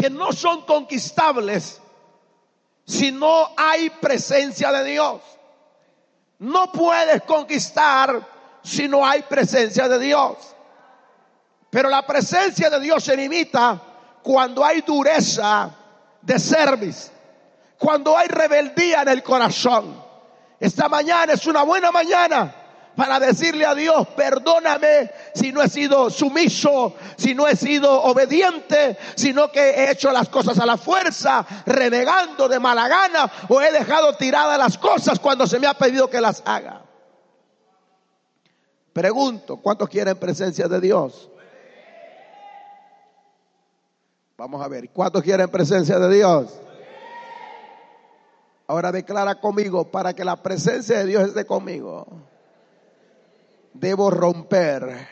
que 0.00 0.08
no 0.08 0.32
son 0.32 0.62
conquistables 0.62 1.78
si 2.86 3.12
no 3.12 3.50
hay 3.54 3.90
presencia 3.90 4.72
de 4.72 4.84
Dios. 4.84 5.20
No 6.38 6.72
puedes 6.72 7.22
conquistar 7.22 8.26
si 8.62 8.88
no 8.88 9.06
hay 9.06 9.22
presencia 9.22 9.88
de 9.88 9.98
Dios. 9.98 10.38
Pero 11.68 11.90
la 11.90 12.06
presencia 12.06 12.70
de 12.70 12.80
Dios 12.80 13.04
se 13.04 13.14
limita 13.14 13.78
cuando 14.22 14.64
hay 14.64 14.80
dureza 14.80 15.70
de 16.22 16.38
service, 16.38 17.10
cuando 17.78 18.16
hay 18.16 18.28
rebeldía 18.28 19.02
en 19.02 19.08
el 19.08 19.22
corazón. 19.22 20.02
Esta 20.58 20.88
mañana 20.88 21.34
es 21.34 21.46
una 21.46 21.62
buena 21.62 21.92
mañana 21.92 22.54
para 22.96 23.20
decirle 23.20 23.64
a 23.64 23.74
Dios, 23.74 24.08
perdóname 24.08 25.10
si 25.34 25.52
no 25.52 25.62
he 25.62 25.68
sido 25.68 26.10
sumiso, 26.10 26.94
si 27.16 27.34
no 27.34 27.46
he 27.46 27.56
sido 27.56 28.02
obediente, 28.02 28.98
sino 29.14 29.50
que 29.50 29.70
he 29.70 29.90
hecho 29.90 30.10
las 30.10 30.28
cosas 30.28 30.58
a 30.58 30.66
la 30.66 30.76
fuerza, 30.76 31.46
renegando 31.66 32.48
de 32.48 32.58
mala 32.58 32.88
gana 32.88 33.30
o 33.48 33.60
he 33.60 33.72
dejado 33.72 34.14
tiradas 34.16 34.58
las 34.58 34.78
cosas 34.78 35.18
cuando 35.18 35.46
se 35.46 35.58
me 35.58 35.66
ha 35.66 35.74
pedido 35.74 36.10
que 36.10 36.20
las 36.20 36.42
haga. 36.44 36.82
Pregunto, 38.92 39.56
¿cuántos 39.58 39.88
quieren 39.88 40.16
presencia 40.16 40.66
de 40.66 40.80
Dios? 40.80 41.30
Vamos 44.36 44.62
a 44.62 44.68
ver, 44.68 44.90
¿cuántos 44.90 45.22
quieren 45.22 45.48
presencia 45.48 45.98
de 45.98 46.14
Dios? 46.14 46.60
Ahora 48.66 48.90
declara 48.90 49.40
conmigo, 49.40 49.90
para 49.90 50.12
que 50.14 50.24
la 50.24 50.36
presencia 50.36 50.98
de 50.98 51.06
Dios 51.06 51.28
esté 51.28 51.44
conmigo 51.44 52.29
debo 53.72 54.10
romper 54.10 55.08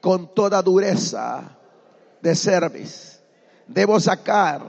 con 0.00 0.34
toda 0.34 0.62
dureza 0.62 1.58
de 2.20 2.34
service. 2.34 3.20
Debo 3.66 4.00
sacar 4.00 4.62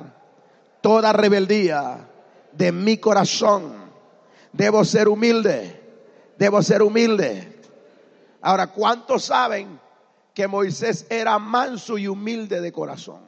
toda 0.81 1.13
rebeldía 1.13 2.07
de 2.51 2.71
mi 2.71 2.97
corazón. 2.97 3.73
Debo 4.51 4.85
ser 4.85 5.07
humilde. 5.07 5.81
Debo 6.37 6.61
ser 6.61 6.81
humilde. 6.81 7.59
Ahora, 8.41 8.67
¿cuántos 8.67 9.25
saben 9.25 9.79
que 10.33 10.47
Moisés 10.47 11.05
era 11.09 11.39
manso 11.39 11.97
y 11.97 12.07
humilde 12.07 12.61
de 12.61 12.71
corazón? 12.71 13.21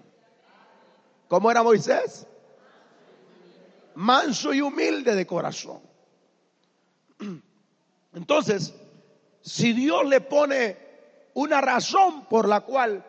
¿Cómo 1.28 1.50
era 1.50 1.64
Moisés? 1.64 2.28
Manso 3.96 4.54
y 4.54 4.62
humilde 4.62 5.16
de 5.16 5.26
corazón. 5.26 5.80
Entonces, 8.14 8.74
si 9.46 9.74
Dios 9.74 10.06
le 10.08 10.22
pone 10.22 10.76
una 11.36 11.62
razón 11.62 12.26
por 12.26 12.50
la 12.50 12.62
cual 12.62 13.06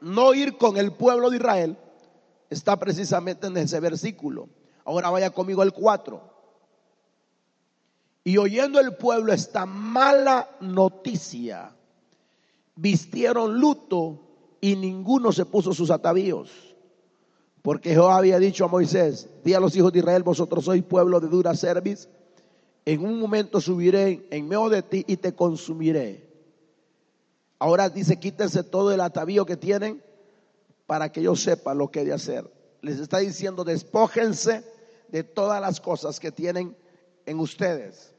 no 0.00 0.34
ir 0.34 0.56
con 0.56 0.76
el 0.76 0.92
pueblo 0.92 1.30
de 1.30 1.36
Israel, 1.36 1.78
está 2.50 2.76
precisamente 2.76 3.46
en 3.46 3.56
ese 3.56 3.78
versículo. 3.78 4.48
Ahora 4.84 5.10
vaya 5.10 5.30
conmigo 5.30 5.62
al 5.62 5.72
4. 5.72 6.20
Y 8.24 8.36
oyendo 8.38 8.80
el 8.80 8.96
pueblo 8.96 9.32
esta 9.32 9.64
mala 9.64 10.50
noticia, 10.60 11.70
vistieron 12.74 13.60
luto 13.60 14.20
y 14.60 14.74
ninguno 14.74 15.30
se 15.30 15.46
puso 15.46 15.72
sus 15.72 15.92
atavíos. 15.92 16.50
Porque 17.62 17.90
Jehová 17.90 18.16
había 18.16 18.40
dicho 18.40 18.64
a 18.64 18.68
Moisés, 18.68 19.28
di 19.44 19.54
a 19.54 19.60
los 19.60 19.76
hijos 19.76 19.92
de 19.92 20.00
Israel, 20.00 20.24
vosotros 20.24 20.64
sois 20.64 20.82
pueblo 20.82 21.20
de 21.20 21.28
dura 21.28 21.54
cerviz 21.54 22.08
en 22.86 23.04
un 23.04 23.18
momento 23.18 23.60
subiré 23.60 24.28
en 24.30 24.46
medio 24.46 24.68
de 24.68 24.82
ti 24.82 25.04
y 25.08 25.16
te 25.16 25.34
consumiré. 25.34 26.24
Ahora 27.58 27.88
dice, 27.90 28.18
quítense 28.20 28.62
todo 28.62 28.92
el 28.92 29.00
atavío 29.00 29.44
que 29.44 29.56
tienen 29.56 30.02
para 30.86 31.10
que 31.10 31.20
yo 31.20 31.34
sepa 31.34 31.74
lo 31.74 31.90
que 31.90 32.02
he 32.02 32.04
de 32.04 32.12
hacer. 32.12 32.48
Les 32.82 33.00
está 33.00 33.18
diciendo, 33.18 33.64
despójense 33.64 34.64
de 35.08 35.24
todas 35.24 35.60
las 35.60 35.80
cosas 35.80 36.20
que 36.20 36.30
tienen 36.30 36.76
en 37.26 37.40
ustedes. 37.40 38.12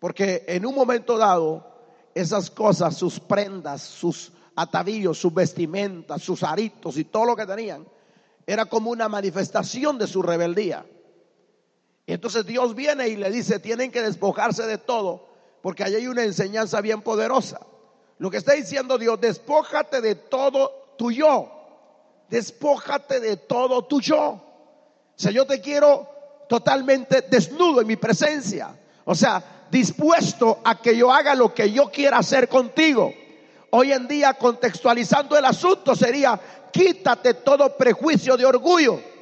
Porque 0.00 0.44
en 0.48 0.66
un 0.66 0.74
momento 0.74 1.16
dado, 1.16 1.64
esas 2.12 2.50
cosas, 2.50 2.96
sus 2.96 3.20
prendas, 3.20 3.82
sus 3.82 4.32
atavíos, 4.56 5.18
sus 5.18 5.32
vestimentas, 5.32 6.22
sus 6.22 6.42
aritos 6.42 6.96
y 6.96 7.04
todo 7.04 7.24
lo 7.24 7.36
que 7.36 7.46
tenían, 7.46 7.86
era 8.48 8.64
como 8.64 8.90
una 8.90 9.08
manifestación 9.08 9.96
de 9.96 10.08
su 10.08 10.22
rebeldía. 10.22 10.84
Y 12.06 12.12
entonces 12.12 12.46
Dios 12.46 12.74
viene 12.74 13.08
y 13.08 13.16
le 13.16 13.30
dice, 13.30 13.58
tienen 13.58 13.90
que 13.90 14.00
despojarse 14.00 14.64
de 14.64 14.78
todo, 14.78 15.26
porque 15.60 15.82
allí 15.82 15.96
hay 15.96 16.06
una 16.06 16.22
enseñanza 16.22 16.80
bien 16.80 17.02
poderosa. 17.02 17.60
Lo 18.18 18.30
que 18.30 18.36
está 18.36 18.52
diciendo 18.52 18.96
Dios, 18.96 19.20
despójate 19.20 20.00
de 20.00 20.14
todo 20.14 20.94
tu 20.96 21.10
yo. 21.10 21.52
Despójate 22.30 23.20
de 23.20 23.36
todo 23.36 23.84
tu 23.84 24.00
yo. 24.00 24.20
O 24.20 24.42
sea, 25.16 25.32
yo 25.32 25.46
te 25.46 25.60
quiero 25.60 26.08
totalmente 26.48 27.22
desnudo 27.22 27.80
en 27.80 27.88
mi 27.88 27.96
presencia. 27.96 28.78
O 29.04 29.14
sea, 29.14 29.66
dispuesto 29.70 30.60
a 30.64 30.80
que 30.80 30.96
yo 30.96 31.12
haga 31.12 31.34
lo 31.34 31.52
que 31.52 31.72
yo 31.72 31.90
quiera 31.90 32.18
hacer 32.18 32.48
contigo. 32.48 33.12
Hoy 33.70 33.92
en 33.92 34.06
día, 34.06 34.34
contextualizando 34.34 35.36
el 35.36 35.44
asunto, 35.44 35.96
sería, 35.96 36.40
quítate 36.72 37.34
todo 37.34 37.76
prejuicio 37.76 38.36
de 38.36 38.46
orgullo 38.46 39.15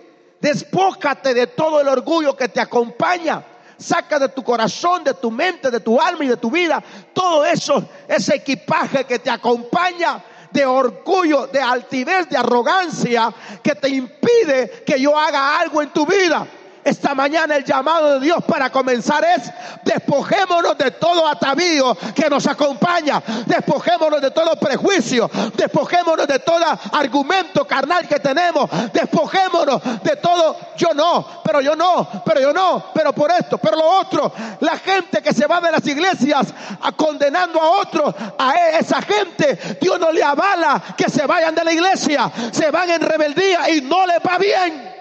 Despójate 0.44 1.32
de 1.32 1.46
todo 1.46 1.80
el 1.80 1.88
orgullo 1.88 2.36
que 2.36 2.50
te 2.50 2.60
acompaña. 2.60 3.42
Saca 3.78 4.18
de 4.18 4.28
tu 4.28 4.44
corazón, 4.44 5.02
de 5.02 5.14
tu 5.14 5.30
mente, 5.30 5.70
de 5.70 5.80
tu 5.80 5.98
alma 5.98 6.22
y 6.22 6.28
de 6.28 6.36
tu 6.36 6.50
vida 6.50 6.84
todo 7.14 7.46
eso, 7.46 7.88
ese 8.06 8.34
equipaje 8.34 9.04
que 9.04 9.18
te 9.18 9.30
acompaña 9.30 10.22
de 10.50 10.66
orgullo, 10.66 11.46
de 11.46 11.60
altivez, 11.60 12.28
de 12.28 12.36
arrogancia 12.36 13.32
que 13.62 13.74
te 13.74 13.88
impide 13.88 14.84
que 14.86 15.00
yo 15.00 15.18
haga 15.18 15.58
algo 15.58 15.80
en 15.80 15.88
tu 15.94 16.04
vida. 16.04 16.46
Esta 16.84 17.14
mañana 17.14 17.56
el 17.56 17.64
llamado 17.64 18.14
de 18.14 18.26
Dios 18.26 18.44
para 18.44 18.70
comenzar 18.70 19.24
es 19.24 19.50
despojémonos 19.82 20.76
de 20.76 20.90
todo 20.90 21.26
atavío 21.26 21.96
que 22.14 22.28
nos 22.28 22.46
acompaña, 22.46 23.22
despojémonos 23.46 24.20
de 24.20 24.30
todo 24.30 24.54
prejuicio, 24.56 25.30
despojémonos 25.54 26.26
de 26.26 26.38
todo 26.40 26.64
argumento 26.92 27.66
carnal 27.66 28.06
que 28.06 28.20
tenemos, 28.20 28.68
despojémonos 28.92 29.82
de 30.02 30.16
todo 30.16 30.56
yo 30.76 30.88
no, 30.94 31.26
pero 31.42 31.60
yo 31.60 31.74
no, 31.74 32.06
pero 32.24 32.40
yo 32.40 32.52
no, 32.52 32.84
pero 32.92 33.12
por 33.12 33.30
esto, 33.30 33.58
pero 33.58 33.76
lo 33.76 33.86
otro. 34.00 34.32
La 34.60 34.76
gente 34.76 35.22
que 35.22 35.32
se 35.32 35.46
va 35.46 35.60
de 35.60 35.72
las 35.72 35.86
iglesias 35.86 36.48
a 36.82 36.92
condenando 36.92 37.60
a 37.60 37.80
otros, 37.80 38.14
a 38.38 38.54
esa 38.78 39.00
gente, 39.00 39.78
Dios 39.80 39.98
no 39.98 40.12
le 40.12 40.22
avala 40.22 40.82
que 40.96 41.08
se 41.08 41.26
vayan 41.26 41.54
de 41.54 41.64
la 41.64 41.72
iglesia, 41.72 42.30
se 42.52 42.70
van 42.70 42.90
en 42.90 43.00
rebeldía 43.00 43.70
y 43.70 43.80
no 43.80 44.06
les 44.06 44.18
va 44.18 44.38
bien. 44.38 44.93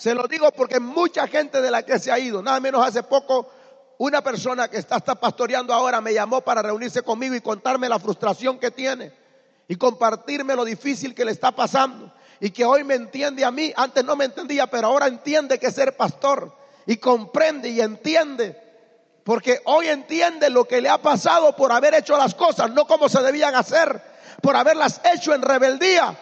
Se 0.00 0.14
lo 0.14 0.26
digo 0.26 0.50
porque 0.52 0.80
mucha 0.80 1.28
gente 1.28 1.60
de 1.60 1.70
la 1.70 1.82
que 1.82 1.98
se 1.98 2.10
ha 2.10 2.18
ido, 2.18 2.42
nada 2.42 2.58
menos 2.58 2.82
hace 2.82 3.02
poco, 3.02 3.50
una 3.98 4.22
persona 4.22 4.66
que 4.66 4.78
está, 4.78 4.96
está 4.96 5.14
pastoreando 5.14 5.74
ahora 5.74 6.00
me 6.00 6.14
llamó 6.14 6.40
para 6.40 6.62
reunirse 6.62 7.02
conmigo 7.02 7.34
y 7.34 7.42
contarme 7.42 7.86
la 7.86 7.98
frustración 7.98 8.58
que 8.58 8.70
tiene 8.70 9.12
y 9.68 9.76
compartirme 9.76 10.56
lo 10.56 10.64
difícil 10.64 11.14
que 11.14 11.22
le 11.22 11.32
está 11.32 11.52
pasando. 11.52 12.10
Y 12.40 12.48
que 12.48 12.64
hoy 12.64 12.82
me 12.82 12.94
entiende 12.94 13.44
a 13.44 13.50
mí, 13.50 13.74
antes 13.76 14.02
no 14.02 14.16
me 14.16 14.24
entendía, 14.24 14.68
pero 14.68 14.86
ahora 14.86 15.06
entiende 15.06 15.58
que 15.58 15.66
es 15.66 15.74
ser 15.74 15.94
pastor. 15.94 16.50
Y 16.86 16.96
comprende 16.96 17.68
y 17.68 17.82
entiende, 17.82 18.58
porque 19.22 19.60
hoy 19.66 19.88
entiende 19.88 20.48
lo 20.48 20.64
que 20.64 20.80
le 20.80 20.88
ha 20.88 20.96
pasado 20.96 21.54
por 21.54 21.72
haber 21.72 21.92
hecho 21.92 22.16
las 22.16 22.34
cosas, 22.34 22.70
no 22.70 22.86
como 22.86 23.10
se 23.10 23.20
debían 23.20 23.54
hacer, 23.54 24.02
por 24.40 24.56
haberlas 24.56 25.02
hecho 25.04 25.34
en 25.34 25.42
rebeldía. 25.42 26.18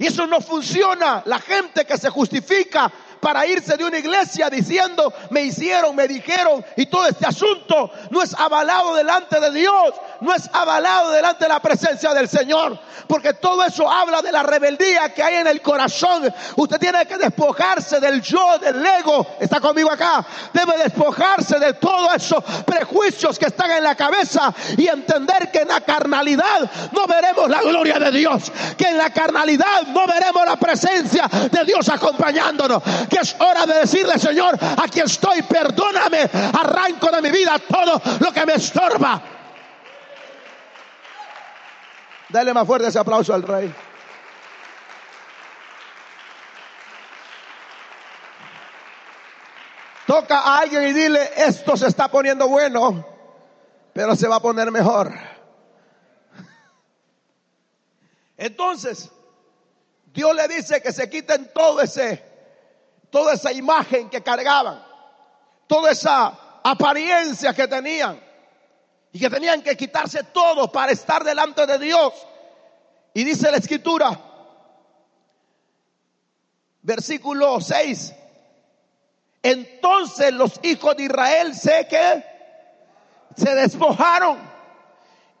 Y 0.00 0.06
eso 0.06 0.26
no 0.26 0.40
funciona. 0.40 1.22
La 1.26 1.38
gente 1.38 1.84
que 1.84 1.98
se 1.98 2.08
justifica 2.08 2.90
para 3.20 3.46
irse 3.46 3.76
de 3.76 3.84
una 3.84 3.98
iglesia 3.98 4.48
diciendo, 4.50 5.12
me 5.30 5.42
hicieron, 5.42 5.94
me 5.94 6.08
dijeron, 6.08 6.64
y 6.76 6.86
todo 6.86 7.06
este 7.06 7.26
asunto 7.26 7.90
no 8.10 8.22
es 8.22 8.34
avalado 8.34 8.94
delante 8.94 9.38
de 9.38 9.50
Dios, 9.52 9.94
no 10.20 10.34
es 10.34 10.48
avalado 10.52 11.10
delante 11.10 11.44
de 11.44 11.48
la 11.50 11.60
presencia 11.60 12.12
del 12.14 12.28
Señor, 12.28 12.78
porque 13.06 13.34
todo 13.34 13.64
eso 13.64 13.90
habla 13.90 14.22
de 14.22 14.32
la 14.32 14.42
rebeldía 14.42 15.12
que 15.12 15.22
hay 15.22 15.36
en 15.36 15.46
el 15.46 15.60
corazón. 15.60 16.32
Usted 16.56 16.78
tiene 16.78 17.06
que 17.06 17.18
despojarse 17.18 18.00
del 18.00 18.22
yo, 18.22 18.58
del 18.58 18.84
ego, 18.84 19.26
está 19.38 19.60
conmigo 19.60 19.90
acá, 19.90 20.24
debe 20.52 20.78
despojarse 20.78 21.58
de 21.58 21.74
todos 21.74 22.14
esos 22.14 22.42
prejuicios 22.64 23.38
que 23.38 23.46
están 23.46 23.70
en 23.72 23.84
la 23.84 23.94
cabeza 23.94 24.52
y 24.76 24.86
entender 24.86 25.50
que 25.50 25.60
en 25.60 25.68
la 25.68 25.80
carnalidad 25.80 26.70
no 26.92 27.06
veremos 27.06 27.48
la 27.48 27.60
gloria 27.62 27.98
de 27.98 28.10
Dios, 28.10 28.50
que 28.76 28.88
en 28.88 28.98
la 28.98 29.10
carnalidad 29.10 29.82
no 29.88 30.06
veremos 30.06 30.44
la 30.46 30.56
presencia 30.56 31.28
de 31.50 31.64
Dios 31.64 31.88
acompañándonos, 31.88 32.82
que 33.10 33.18
es 33.18 33.36
hora 33.38 33.66
de 33.66 33.80
decirle, 33.80 34.18
Señor, 34.18 34.56
aquí 34.82 35.00
estoy, 35.00 35.42
perdóname, 35.42 36.30
arranco 36.58 37.10
de 37.10 37.20
mi 37.20 37.30
vida 37.30 37.58
todo 37.58 38.00
lo 38.20 38.32
que 38.32 38.46
me 38.46 38.54
estorba. 38.54 39.20
Dale 42.28 42.54
más 42.54 42.66
fuerte 42.66 42.88
ese 42.88 42.98
aplauso 42.98 43.34
al 43.34 43.42
rey. 43.42 43.74
Toca 50.06 50.38
a 50.40 50.58
alguien 50.60 50.88
y 50.88 50.92
dile, 50.92 51.30
esto 51.36 51.76
se 51.76 51.86
está 51.86 52.08
poniendo 52.08 52.48
bueno, 52.48 53.06
pero 53.92 54.16
se 54.16 54.26
va 54.26 54.36
a 54.36 54.40
poner 54.40 54.70
mejor. 54.70 55.12
Entonces, 58.36 59.10
Dios 60.12 60.34
le 60.34 60.48
dice 60.48 60.80
que 60.80 60.92
se 60.92 61.08
quiten 61.10 61.50
todo 61.52 61.80
ese, 61.80 62.29
toda 63.10 63.34
esa 63.34 63.52
imagen 63.52 64.08
que 64.08 64.22
cargaban, 64.22 64.82
toda 65.66 65.90
esa 65.90 66.38
apariencia 66.62 67.52
que 67.54 67.66
tenían. 67.68 68.20
Y 69.12 69.18
que 69.18 69.28
tenían 69.28 69.62
que 69.62 69.76
quitarse 69.76 70.22
todo 70.24 70.70
para 70.70 70.92
estar 70.92 71.24
delante 71.24 71.66
de 71.66 71.78
Dios. 71.78 72.14
Y 73.12 73.24
dice 73.24 73.50
la 73.50 73.56
escritura, 73.56 74.18
versículo 76.82 77.60
6, 77.60 78.14
Entonces 79.42 80.32
los 80.32 80.60
hijos 80.62 80.96
de 80.96 81.04
Israel 81.04 81.54
sé 81.54 81.88
que 81.88 82.24
se 83.36 83.54
despojaron 83.54 84.38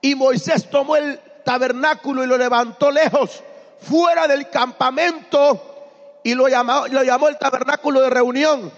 y 0.00 0.14
Moisés 0.14 0.68
tomó 0.68 0.96
el 0.96 1.20
tabernáculo 1.44 2.24
y 2.24 2.26
lo 2.26 2.36
levantó 2.38 2.90
lejos, 2.90 3.42
fuera 3.80 4.26
del 4.26 4.48
campamento 4.50 5.69
y 6.22 6.34
lo 6.34 6.48
llamó, 6.48 6.86
lo 6.88 7.02
llamó 7.02 7.28
el 7.28 7.38
tabernáculo 7.38 8.00
de 8.00 8.10
reunión. 8.10 8.72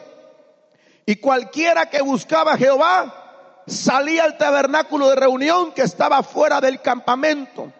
Y 1.06 1.16
cualquiera 1.16 1.90
que 1.90 2.02
buscaba 2.02 2.52
a 2.52 2.56
Jehová 2.56 3.62
salía 3.66 4.24
al 4.24 4.36
tabernáculo 4.38 5.08
de 5.08 5.16
reunión 5.16 5.72
que 5.72 5.82
estaba 5.82 6.22
fuera 6.22 6.60
del 6.60 6.80
campamento. 6.80 7.72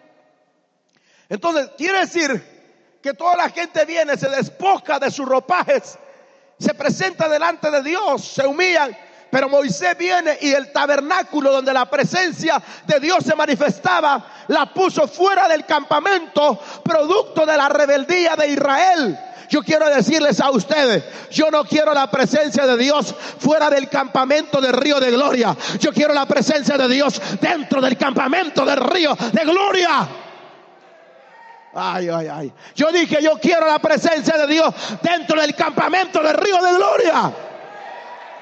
Entonces, 1.29 1.71
quiere 1.77 1.99
decir 1.99 2.99
que 3.01 3.13
toda 3.13 3.35
la 3.35 3.49
gente 3.49 3.85
viene, 3.85 4.17
se 4.17 4.29
despoja 4.29 4.99
de 4.99 5.11
sus 5.11 5.27
ropajes, 5.27 5.97
se 6.59 6.73
presenta 6.73 7.27
delante 7.27 7.69
de 7.71 7.81
Dios, 7.81 8.23
se 8.23 8.45
humillan. 8.45 8.95
Pero 9.29 9.49
Moisés 9.49 9.97
viene 9.97 10.37
y 10.41 10.51
el 10.51 10.71
tabernáculo 10.71 11.51
donde 11.51 11.73
la 11.73 11.89
presencia 11.89 12.61
de 12.85 12.99
Dios 12.99 13.25
se 13.25 13.35
manifestaba, 13.35 14.45
la 14.47 14.71
puso 14.71 15.07
fuera 15.07 15.47
del 15.47 15.65
campamento, 15.65 16.59
producto 16.83 17.43
de 17.43 17.57
la 17.57 17.67
rebeldía 17.67 18.35
de 18.35 18.49
Israel. 18.49 19.19
Yo 19.49 19.61
quiero 19.61 19.89
decirles 19.89 20.39
a 20.39 20.51
ustedes, 20.51 21.03
yo 21.31 21.51
no 21.51 21.63
quiero 21.65 21.93
la 21.93 22.09
presencia 22.09 22.65
de 22.65 22.77
Dios 22.77 23.13
fuera 23.39 23.69
del 23.69 23.89
campamento 23.89 24.59
del 24.61 24.73
río 24.73 24.99
de 24.99 25.11
gloria. 25.11 25.55
Yo 25.79 25.91
quiero 25.91 26.13
la 26.13 26.25
presencia 26.25 26.77
de 26.77 26.87
Dios 26.87 27.21
dentro 27.39 27.81
del 27.81 27.97
campamento 27.97 28.65
del 28.65 28.77
río 28.77 29.15
de 29.31 29.43
gloria. 29.43 30.07
Ay, 31.75 32.07
ay, 32.09 32.27
ay. 32.27 32.53
Yo 32.75 32.91
dije, 32.91 33.17
yo 33.21 33.33
quiero 33.41 33.65
la 33.65 33.79
presencia 33.79 34.37
de 34.37 34.47
Dios 34.47 34.73
dentro 35.01 35.41
del 35.41 35.55
campamento 35.55 36.21
del 36.21 36.37
río 36.37 36.61
de 36.61 36.73
gloria. 36.75 37.33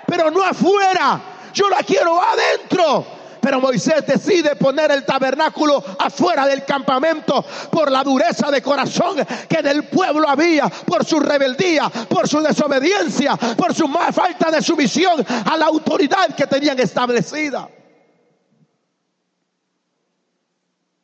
Pero 0.06 0.30
no 0.30 0.44
afuera. 0.44 1.22
Yo 1.54 1.70
la 1.70 1.78
quiero 1.78 2.22
adentro. 2.22 3.21
Pero 3.42 3.60
Moisés 3.60 4.06
decide 4.06 4.56
poner 4.56 4.92
el 4.92 5.04
tabernáculo 5.04 5.84
afuera 5.98 6.46
del 6.46 6.64
campamento 6.64 7.44
por 7.72 7.92
la 7.92 8.04
dureza 8.04 8.52
de 8.52 8.62
corazón 8.62 9.18
que 9.50 9.62
del 9.64 9.86
pueblo 9.86 10.30
había, 10.30 10.70
por 10.70 11.04
su 11.04 11.20
rebeldía, 11.20 11.90
por 11.90 12.28
su 12.28 12.40
desobediencia, 12.40 13.36
por 13.58 13.74
su 13.74 13.88
falta 13.88 14.52
de 14.52 14.62
sumisión 14.62 15.26
a 15.28 15.58
la 15.58 15.66
autoridad 15.66 16.36
que 16.36 16.46
tenían 16.46 16.80
establecida. 16.80 17.68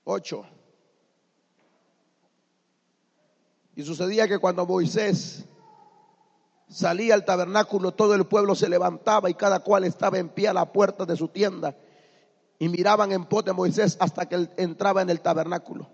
Ocho. 0.04 0.46
Y 3.76 3.84
sucedía 3.84 4.28
que 4.28 4.38
cuando 4.38 4.66
Moisés 4.66 5.44
salía 6.70 7.16
al 7.16 7.26
tabernáculo, 7.26 7.94
todo 7.94 8.14
el 8.14 8.26
pueblo 8.26 8.54
se 8.54 8.70
levantaba 8.70 9.30
y 9.30 9.34
cada 9.34 9.60
cual 9.60 9.84
estaba 9.86 10.20
en 10.20 10.30
pie 10.30 10.48
a 10.50 10.54
la 10.54 10.72
puerta 10.72 11.06
de 11.06 11.18
su 11.18 11.28
tienda 11.30 11.76
y 12.60 12.70
miraban 12.70 13.12
en 13.12 13.26
pos 13.26 13.46
de 13.46 13.54
Moisés 13.54 13.98
hasta 14.00 14.28
que 14.28 14.36
él 14.36 14.50
entraba 14.58 15.02
en 15.02 15.10
el 15.10 15.22
tabernáculo. 15.22 15.90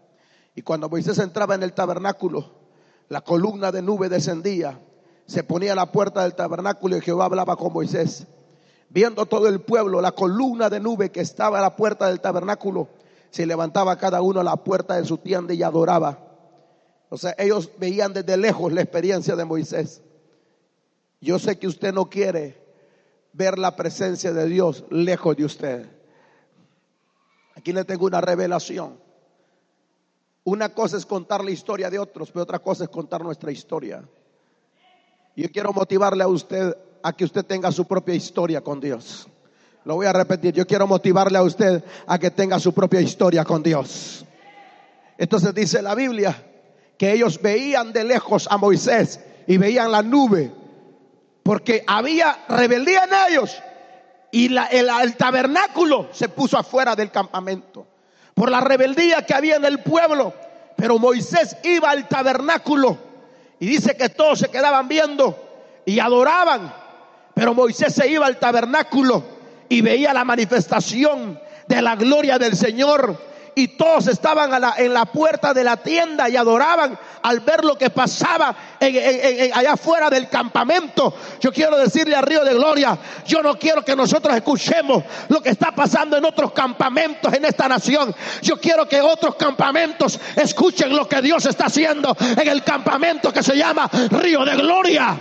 Y 0.55 0.61
cuando 0.61 0.89
Moisés 0.89 1.17
entraba 1.19 1.55
en 1.55 1.63
el 1.63 1.73
tabernáculo, 1.73 2.51
la 3.09 3.21
columna 3.21 3.71
de 3.71 3.81
nube 3.81 4.09
descendía, 4.09 4.79
se 5.25 5.43
ponía 5.43 5.73
a 5.73 5.75
la 5.75 5.91
puerta 5.91 6.23
del 6.23 6.35
tabernáculo 6.35 6.97
y 6.97 7.01
Jehová 7.01 7.25
hablaba 7.25 7.55
con 7.55 7.73
Moisés. 7.73 8.27
Viendo 8.89 9.25
todo 9.25 9.47
el 9.47 9.61
pueblo, 9.61 10.01
la 10.01 10.11
columna 10.11 10.69
de 10.69 10.79
nube 10.79 11.11
que 11.11 11.21
estaba 11.21 11.59
a 11.59 11.61
la 11.61 11.75
puerta 11.75 12.07
del 12.07 12.21
tabernáculo, 12.21 12.89
se 13.31 13.45
levantaba 13.45 13.97
cada 13.97 14.21
uno 14.21 14.41
a 14.41 14.43
la 14.43 14.57
puerta 14.57 14.95
de 14.95 15.05
su 15.05 15.17
tienda 15.17 15.53
y 15.53 15.63
adoraba. 15.63 16.19
O 17.09 17.17
sea, 17.17 17.33
ellos 17.37 17.71
veían 17.79 18.13
desde 18.13 18.37
lejos 18.37 18.71
la 18.71 18.81
experiencia 18.81 19.35
de 19.35 19.45
Moisés. 19.45 20.03
Yo 21.19 21.39
sé 21.39 21.57
que 21.57 21.67
usted 21.67 21.93
no 21.93 22.09
quiere 22.09 22.61
ver 23.33 23.57
la 23.57 23.75
presencia 23.75 24.33
de 24.33 24.45
Dios 24.45 24.85
lejos 24.89 25.35
de 25.35 25.45
usted. 25.45 26.02
Aquí 27.63 27.71
le 27.71 27.85
tengo 27.85 28.05
una 28.05 28.19
revelación. 28.19 28.99
Una 30.43 30.73
cosa 30.73 30.97
es 30.97 31.05
contar 31.05 31.41
la 31.45 31.51
historia 31.51 31.89
de 31.89 31.97
otros, 31.97 32.29
pero 32.29 32.43
otra 32.43 32.59
cosa 32.59 32.83
es 32.83 32.89
contar 32.89 33.23
nuestra 33.23 33.53
historia. 33.53 34.03
Yo 35.33 35.49
quiero 35.49 35.71
motivarle 35.71 36.25
a 36.25 36.27
usted 36.27 36.75
a 37.01 37.13
que 37.13 37.23
usted 37.23 37.45
tenga 37.45 37.71
su 37.71 37.85
propia 37.85 38.15
historia 38.15 38.59
con 38.59 38.81
Dios. 38.81 39.29
Lo 39.85 39.95
voy 39.95 40.07
a 40.07 40.11
repetir, 40.11 40.53
yo 40.53 40.67
quiero 40.67 40.87
motivarle 40.87 41.37
a 41.37 41.43
usted 41.43 41.81
a 42.05 42.19
que 42.19 42.31
tenga 42.31 42.59
su 42.59 42.73
propia 42.73 42.99
historia 42.99 43.45
con 43.45 43.63
Dios. 43.63 44.25
Entonces 45.17 45.55
dice 45.55 45.81
la 45.81 45.95
Biblia 45.95 46.35
que 46.97 47.13
ellos 47.13 47.41
veían 47.41 47.93
de 47.93 48.03
lejos 48.03 48.45
a 48.51 48.57
Moisés 48.57 49.21
y 49.47 49.55
veían 49.55 49.89
la 49.89 50.03
nube, 50.03 50.51
porque 51.43 51.81
había 51.87 52.43
rebeldía 52.49 53.05
en 53.05 53.31
ellos 53.31 53.57
y 54.33 54.47
el, 54.71 55.15
tabernáculo 55.15 56.09
se 56.11 56.27
puso 56.27 56.57
afuera 56.57 56.95
del 56.95 57.11
campamento, 57.11 57.85
por 58.33 58.49
la 58.49 58.61
rebeldía 58.61 59.23
que 59.27 59.35
había 59.35 59.57
en 59.57 59.65
el 59.65 59.81
pueblo. 59.81 60.33
Pero 60.75 60.97
Moisés 60.97 61.55
iba 61.61 61.91
al 61.91 62.07
tabernáculo 62.07 62.97
y 63.59 63.67
dice 63.67 63.95
que 63.95 64.09
todos 64.09 64.39
se 64.39 64.49
quedaban 64.49 64.87
viendo 64.87 65.37
y 65.85 65.99
adoraban. 65.99 66.73
Pero 67.35 67.53
Moisés 67.53 67.93
se 67.93 68.07
iba 68.09 68.25
al 68.25 68.39
tabernáculo 68.39 69.23
y 69.69 69.81
veía 69.81 70.11
la 70.15 70.23
manifestación 70.23 71.39
de 71.67 71.81
la 71.83 71.95
gloria 71.95 72.39
del 72.39 72.57
Señor 72.57 73.15
y 73.55 73.69
todos 73.69 74.07
estaban 74.07 74.51
en 74.77 74.93
la 74.93 75.05
puerta 75.05 75.53
de 75.53 75.63
la 75.63 75.77
tienda 75.77 76.29
y 76.29 76.35
adoraban 76.35 76.97
al 77.21 77.39
ver 77.41 77.63
lo 77.63 77.77
que 77.77 77.89
pasaba 77.89 78.55
allá 78.79 79.73
afuera 79.73 80.09
del 80.09 80.29
campamento. 80.29 81.13
Yo 81.39 81.51
quiero 81.51 81.77
decirle 81.77 82.15
a 82.15 82.21
Río 82.21 82.43
de 82.43 82.53
Gloria, 82.53 82.97
yo 83.25 83.41
no 83.41 83.57
quiero 83.57 83.83
que 83.83 83.95
nosotros 83.95 84.35
escuchemos 84.35 85.03
lo 85.29 85.41
que 85.41 85.49
está 85.49 85.71
pasando 85.71 86.17
en 86.17 86.25
otros 86.25 86.51
campamentos 86.51 87.33
en 87.33 87.45
esta 87.45 87.67
nación. 87.67 88.13
Yo 88.41 88.59
quiero 88.59 88.87
que 88.87 89.01
otros 89.01 89.35
campamentos 89.35 90.19
escuchen 90.35 90.95
lo 90.95 91.07
que 91.07 91.21
Dios 91.21 91.45
está 91.45 91.65
haciendo 91.65 92.15
en 92.19 92.47
el 92.47 92.63
campamento 92.63 93.31
que 93.31 93.43
se 93.43 93.55
llama 93.55 93.89
Río 94.11 94.43
de 94.45 94.55
Gloria. 94.55 95.17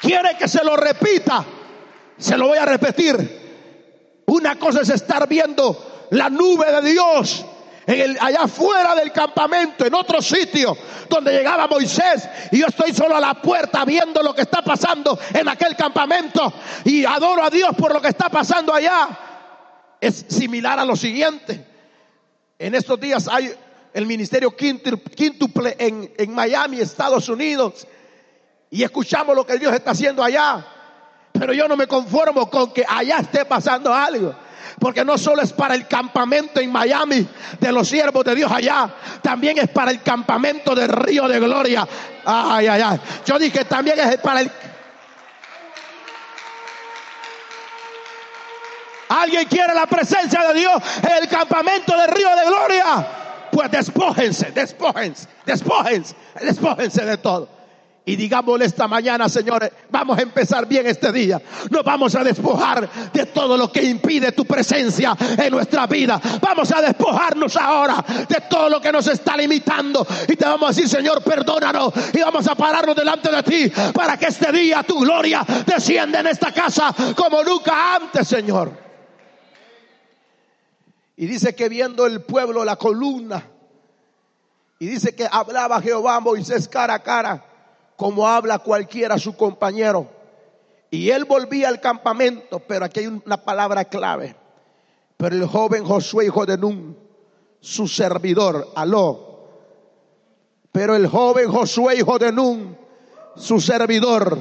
Quiere 0.00 0.36
que 0.38 0.48
se 0.48 0.62
lo 0.62 0.76
repita. 0.76 1.44
Se 2.18 2.36
lo 2.36 2.48
voy 2.48 2.58
a 2.58 2.64
repetir. 2.66 3.43
Una 4.26 4.58
cosa 4.58 4.80
es 4.80 4.90
estar 4.90 5.28
viendo 5.28 6.06
la 6.10 6.30
nube 6.30 6.70
de 6.70 6.90
Dios 6.92 7.44
en 7.86 8.00
el, 8.00 8.18
allá 8.20 8.42
afuera 8.42 8.94
del 8.94 9.12
campamento, 9.12 9.84
en 9.84 9.94
otro 9.94 10.22
sitio 10.22 10.76
donde 11.08 11.32
llegaba 11.32 11.66
Moisés, 11.66 12.28
y 12.50 12.60
yo 12.60 12.66
estoy 12.66 12.94
solo 12.94 13.16
a 13.16 13.20
la 13.20 13.34
puerta 13.34 13.84
viendo 13.84 14.22
lo 14.22 14.34
que 14.34 14.42
está 14.42 14.62
pasando 14.62 15.18
en 15.32 15.48
aquel 15.48 15.76
campamento 15.76 16.52
y 16.84 17.04
adoro 17.04 17.42
a 17.42 17.50
Dios 17.50 17.70
por 17.76 17.92
lo 17.92 18.00
que 18.00 18.08
está 18.08 18.30
pasando 18.30 18.72
allá. 18.72 19.18
Es 20.00 20.24
similar 20.28 20.78
a 20.78 20.84
lo 20.84 20.96
siguiente. 20.96 21.64
En 22.58 22.74
estos 22.74 22.98
días 22.98 23.28
hay 23.28 23.54
el 23.92 24.06
ministerio 24.06 24.54
quíntuple 24.56 25.76
en, 25.78 26.12
en 26.16 26.34
Miami, 26.34 26.80
Estados 26.80 27.28
Unidos, 27.28 27.86
y 28.70 28.82
escuchamos 28.82 29.36
lo 29.36 29.46
que 29.46 29.58
Dios 29.58 29.72
está 29.72 29.92
haciendo 29.92 30.22
allá. 30.22 30.66
Pero 31.36 31.52
yo 31.52 31.66
no 31.66 31.76
me 31.76 31.88
conformo 31.88 32.48
con 32.48 32.72
que 32.72 32.84
allá 32.88 33.18
esté 33.18 33.44
pasando 33.44 33.92
algo. 33.92 34.32
Porque 34.78 35.04
no 35.04 35.18
solo 35.18 35.42
es 35.42 35.52
para 35.52 35.74
el 35.74 35.88
campamento 35.88 36.60
en 36.60 36.70
Miami 36.70 37.26
de 37.58 37.72
los 37.72 37.88
siervos 37.88 38.24
de 38.24 38.36
Dios 38.36 38.50
allá, 38.50 38.88
también 39.20 39.58
es 39.58 39.68
para 39.68 39.90
el 39.90 40.00
campamento 40.00 40.74
del 40.76 40.88
río 40.88 41.26
de 41.26 41.40
gloria. 41.40 41.86
Ay, 42.24 42.68
ay, 42.68 42.82
ay. 42.82 43.00
Yo 43.26 43.38
dije 43.38 43.64
también 43.64 43.98
es 43.98 44.18
para 44.18 44.42
el... 44.42 44.50
¿Alguien 49.08 49.44
quiere 49.46 49.74
la 49.74 49.86
presencia 49.86 50.40
de 50.48 50.54
Dios 50.60 50.82
en 51.02 51.22
el 51.22 51.28
campamento 51.28 51.96
del 51.96 52.10
río 52.10 52.28
de 52.36 52.46
gloria? 52.46 53.08
Pues 53.50 53.70
despójense, 53.72 54.52
despójense, 54.52 55.28
despójense, 55.44 56.14
despójense 56.40 57.04
de 57.04 57.16
todo. 57.18 57.63
Y 58.06 58.16
digámosle 58.16 58.66
esta 58.66 58.86
mañana, 58.86 59.30
señores, 59.30 59.70
vamos 59.90 60.18
a 60.18 60.22
empezar 60.22 60.66
bien 60.66 60.86
este 60.86 61.10
día. 61.10 61.40
Nos 61.70 61.82
vamos 61.82 62.14
a 62.14 62.22
despojar 62.22 62.86
de 63.10 63.24
todo 63.26 63.56
lo 63.56 63.72
que 63.72 63.82
impide 63.82 64.32
tu 64.32 64.44
presencia 64.44 65.16
en 65.38 65.50
nuestra 65.50 65.86
vida. 65.86 66.20
Vamos 66.42 66.70
a 66.70 66.82
despojarnos 66.82 67.56
ahora 67.56 68.04
de 68.28 68.42
todo 68.50 68.68
lo 68.68 68.78
que 68.78 68.92
nos 68.92 69.06
está 69.06 69.38
limitando. 69.38 70.06
Y 70.28 70.36
te 70.36 70.44
vamos 70.44 70.64
a 70.64 70.74
decir, 70.74 70.86
Señor, 70.86 71.22
perdónanos. 71.22 71.94
Y 72.12 72.20
vamos 72.20 72.46
a 72.46 72.54
pararnos 72.54 72.94
delante 72.94 73.30
de 73.30 73.42
ti 73.42 73.72
para 73.94 74.18
que 74.18 74.26
este 74.26 74.52
día 74.52 74.82
tu 74.82 75.00
gloria 75.00 75.42
descienda 75.64 76.20
en 76.20 76.26
esta 76.26 76.52
casa 76.52 76.94
como 77.16 77.42
nunca 77.42 77.94
antes, 77.96 78.28
Señor. 78.28 78.70
Y 81.16 81.24
dice 81.24 81.54
que 81.54 81.70
viendo 81.70 82.04
el 82.04 82.20
pueblo 82.20 82.66
la 82.66 82.76
columna. 82.76 83.48
Y 84.78 84.88
dice 84.88 85.14
que 85.14 85.26
hablaba 85.30 85.80
Jehová 85.80 86.20
Moisés 86.20 86.68
cara 86.68 86.94
a 86.94 87.02
cara 87.02 87.53
como 87.96 88.26
habla 88.26 88.58
cualquiera 88.58 89.18
su 89.18 89.36
compañero. 89.36 90.08
Y 90.90 91.10
él 91.10 91.24
volvía 91.24 91.68
al 91.68 91.80
campamento, 91.80 92.60
pero 92.60 92.84
aquí 92.84 93.00
hay 93.00 93.06
una 93.06 93.36
palabra 93.36 93.84
clave. 93.84 94.36
Pero 95.16 95.36
el 95.36 95.46
joven 95.46 95.84
Josué, 95.84 96.26
hijo 96.26 96.46
de 96.46 96.58
Nun, 96.58 96.96
su 97.60 97.88
servidor, 97.88 98.72
aló, 98.74 99.32
Pero 100.70 100.96
el 100.96 101.06
joven 101.06 101.50
Josué, 101.50 101.96
hijo 101.96 102.18
de 102.18 102.32
Nun, 102.32 102.76
su 103.36 103.60
servidor, 103.60 104.40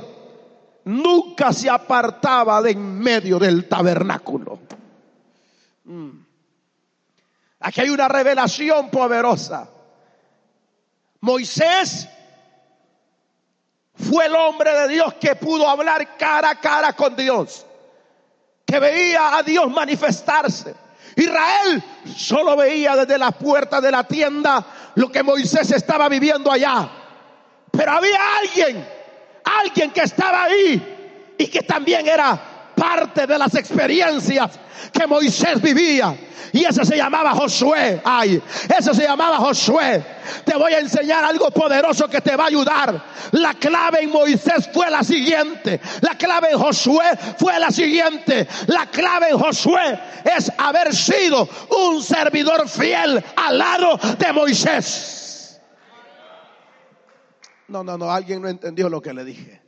nunca 0.86 1.54
se 1.54 1.70
apartaba 1.70 2.62
de 2.62 2.72
en 2.72 3.00
medio 3.00 3.40
del 3.40 3.68
tabernáculo. 3.68 4.60
Mm. 5.86 6.10
Aquí 7.60 7.82
hay 7.82 7.90
una 7.90 8.08
revelación 8.08 8.90
poderosa. 8.90 9.70
Moisés 11.22 12.10
fue 13.96 14.26
el 14.26 14.36
hombre 14.36 14.72
de 14.74 14.88
Dios 14.90 15.14
que 15.16 15.36
pudo 15.36 15.68
hablar 15.68 16.18
cara 16.18 16.52
a 16.52 16.60
cara 16.60 16.94
con 16.94 17.16
Dios, 17.16 17.66
que 18.66 18.80
veía 18.80 19.38
a 19.38 19.44
Dios 19.44 19.70
manifestarse. 19.70 20.76
Israel 21.16 21.84
solo 22.16 22.56
veía 22.56 22.96
desde 22.96 23.18
la 23.18 23.32
puerta 23.32 23.80
de 23.80 23.92
la 23.92 24.04
tienda 24.04 24.66
lo 24.96 25.12
que 25.12 25.22
Moisés 25.22 25.72
estaba 25.72 26.10
viviendo 26.10 26.52
allá. 26.52 26.90
Pero 27.72 27.92
había 27.92 28.38
alguien, 28.38 28.88
alguien 29.44 29.92
que 29.92 30.02
estaba 30.02 30.44
ahí 30.44 31.34
y 31.38 31.48
que 31.48 31.62
también 31.62 32.08
era 32.08 32.53
parte 32.76 33.26
de 33.28 33.38
las 33.38 33.54
experiencias 33.56 34.60
que 34.92 35.08
Moisés 35.08 35.62
vivía. 35.62 36.16
Y 36.54 36.64
ese 36.66 36.86
se 36.86 36.96
llamaba 36.96 37.32
Josué. 37.32 38.00
Ay, 38.04 38.40
ese 38.78 38.94
se 38.94 39.04
llamaba 39.04 39.38
Josué. 39.38 40.06
Te 40.46 40.56
voy 40.56 40.72
a 40.74 40.80
enseñar 40.80 41.26
algo 41.26 41.50
poderoso 41.50 42.08
que 42.08 42.22
te 42.22 42.36
va 42.36 42.44
a 42.44 42.48
ayudar. 42.48 43.04
La 43.32 43.56
clave 43.56 44.04
en 44.04 44.12
Moisés 44.12 44.70
fue 44.72 44.90
la 44.92 45.04
siguiente. 45.04 45.82
La 46.02 46.16
clave 46.16 46.52
en 46.52 46.60
Josué 46.60 47.06
fue 47.40 47.60
la 47.60 47.72
siguiente. 47.72 48.48
La 48.68 48.86
clave 48.86 49.30
en 49.30 49.40
Josué 49.40 50.00
es 50.24 50.52
haber 50.56 50.96
sido 50.96 51.50
un 51.72 52.04
servidor 52.04 52.70
fiel 52.70 53.24
al 53.36 53.58
lado 53.58 54.00
de 54.20 54.32
Moisés. 54.32 55.60
No, 57.68 57.84
no, 57.84 57.98
no, 57.98 58.12
alguien 58.12 58.44
no 58.44 58.48
entendió 58.48 58.90
lo 58.90 59.02
que 59.02 59.12
le 59.12 59.26
dije. 59.26 59.60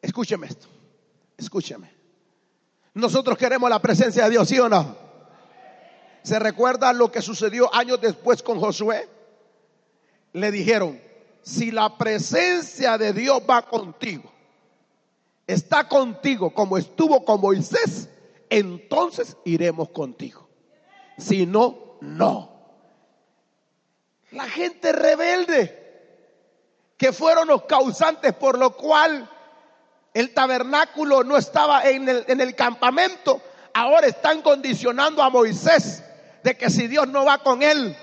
Escúcheme 0.00 0.46
esto. 0.46 0.68
Escúcheme. 1.40 1.90
Nosotros 2.92 3.38
queremos 3.38 3.70
la 3.70 3.80
presencia 3.80 4.24
de 4.24 4.30
Dios, 4.30 4.46
¿sí 4.46 4.58
o 4.58 4.68
no? 4.68 4.94
¿Se 6.22 6.38
recuerda 6.38 6.92
lo 6.92 7.10
que 7.10 7.22
sucedió 7.22 7.74
años 7.74 7.98
después 7.98 8.42
con 8.42 8.60
Josué? 8.60 9.08
Le 10.34 10.50
dijeron, 10.50 11.00
si 11.42 11.70
la 11.70 11.96
presencia 11.96 12.98
de 12.98 13.14
Dios 13.14 13.40
va 13.48 13.62
contigo, 13.62 14.30
está 15.46 15.88
contigo 15.88 16.52
como 16.52 16.76
estuvo 16.76 17.24
con 17.24 17.40
Moisés, 17.40 18.10
entonces 18.50 19.34
iremos 19.46 19.88
contigo. 19.88 20.46
Si 21.16 21.46
no, 21.46 21.96
no. 22.02 22.52
La 24.32 24.44
gente 24.44 24.92
rebelde, 24.92 25.78
que 26.98 27.12
fueron 27.14 27.48
los 27.48 27.62
causantes 27.62 28.34
por 28.34 28.58
lo 28.58 28.76
cual 28.76 29.28
el 30.14 30.34
tabernáculo 30.34 31.24
no 31.24 31.36
estaba 31.36 31.88
en 31.88 32.08
el, 32.08 32.24
en 32.26 32.40
el 32.40 32.54
campamento, 32.54 33.40
ahora 33.74 34.06
están 34.06 34.42
condicionando 34.42 35.22
a 35.22 35.30
Moisés 35.30 36.02
de 36.42 36.56
que 36.56 36.70
si 36.70 36.88
Dios 36.88 37.08
no 37.08 37.24
va 37.24 37.38
con 37.38 37.62
él, 37.62 37.96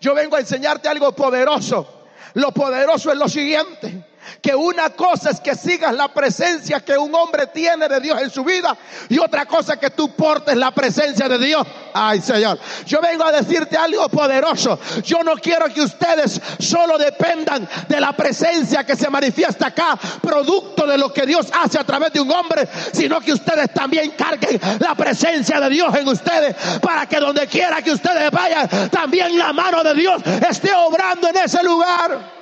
yo 0.00 0.14
vengo 0.14 0.36
a 0.36 0.40
enseñarte 0.40 0.88
algo 0.88 1.12
poderoso. 1.12 2.06
Lo 2.34 2.50
poderoso 2.52 3.12
es 3.12 3.18
lo 3.18 3.28
siguiente 3.28 4.11
que 4.40 4.54
una 4.54 4.90
cosa 4.90 5.30
es 5.30 5.40
que 5.40 5.54
sigas 5.54 5.94
la 5.94 6.08
presencia 6.08 6.80
que 6.80 6.96
un 6.96 7.14
hombre 7.14 7.46
tiene 7.48 7.88
de 7.88 8.00
Dios 8.00 8.20
en 8.20 8.30
su 8.30 8.44
vida 8.44 8.76
y 9.08 9.18
otra 9.18 9.46
cosa 9.46 9.78
que 9.78 9.90
tú 9.90 10.14
portes 10.14 10.56
la 10.56 10.70
presencia 10.72 11.28
de 11.28 11.38
Dios. 11.38 11.66
Ay 11.94 12.20
Señor, 12.20 12.58
yo 12.86 13.00
vengo 13.00 13.24
a 13.24 13.32
decirte 13.32 13.76
algo 13.76 14.08
poderoso. 14.08 14.78
Yo 15.04 15.22
no 15.22 15.34
quiero 15.34 15.66
que 15.66 15.82
ustedes 15.82 16.40
solo 16.58 16.98
dependan 16.98 17.68
de 17.88 18.00
la 18.00 18.12
presencia 18.12 18.84
que 18.84 18.96
se 18.96 19.10
manifiesta 19.10 19.68
acá, 19.68 19.98
producto 20.20 20.86
de 20.86 20.98
lo 20.98 21.12
que 21.12 21.26
Dios 21.26 21.48
hace 21.62 21.78
a 21.78 21.84
través 21.84 22.12
de 22.12 22.20
un 22.20 22.30
hombre, 22.30 22.68
sino 22.92 23.20
que 23.20 23.32
ustedes 23.32 23.72
también 23.72 24.12
carguen 24.12 24.60
la 24.78 24.94
presencia 24.94 25.60
de 25.60 25.70
Dios 25.70 25.94
en 25.94 26.08
ustedes 26.08 26.56
para 26.80 27.06
que 27.06 27.18
donde 27.18 27.46
quiera 27.46 27.82
que 27.82 27.92
ustedes 27.92 28.30
vayan, 28.30 28.68
también 28.90 29.38
la 29.38 29.52
mano 29.52 29.82
de 29.82 29.94
Dios 29.94 30.22
esté 30.48 30.72
obrando 30.74 31.28
en 31.28 31.36
ese 31.36 31.62
lugar. 31.62 32.41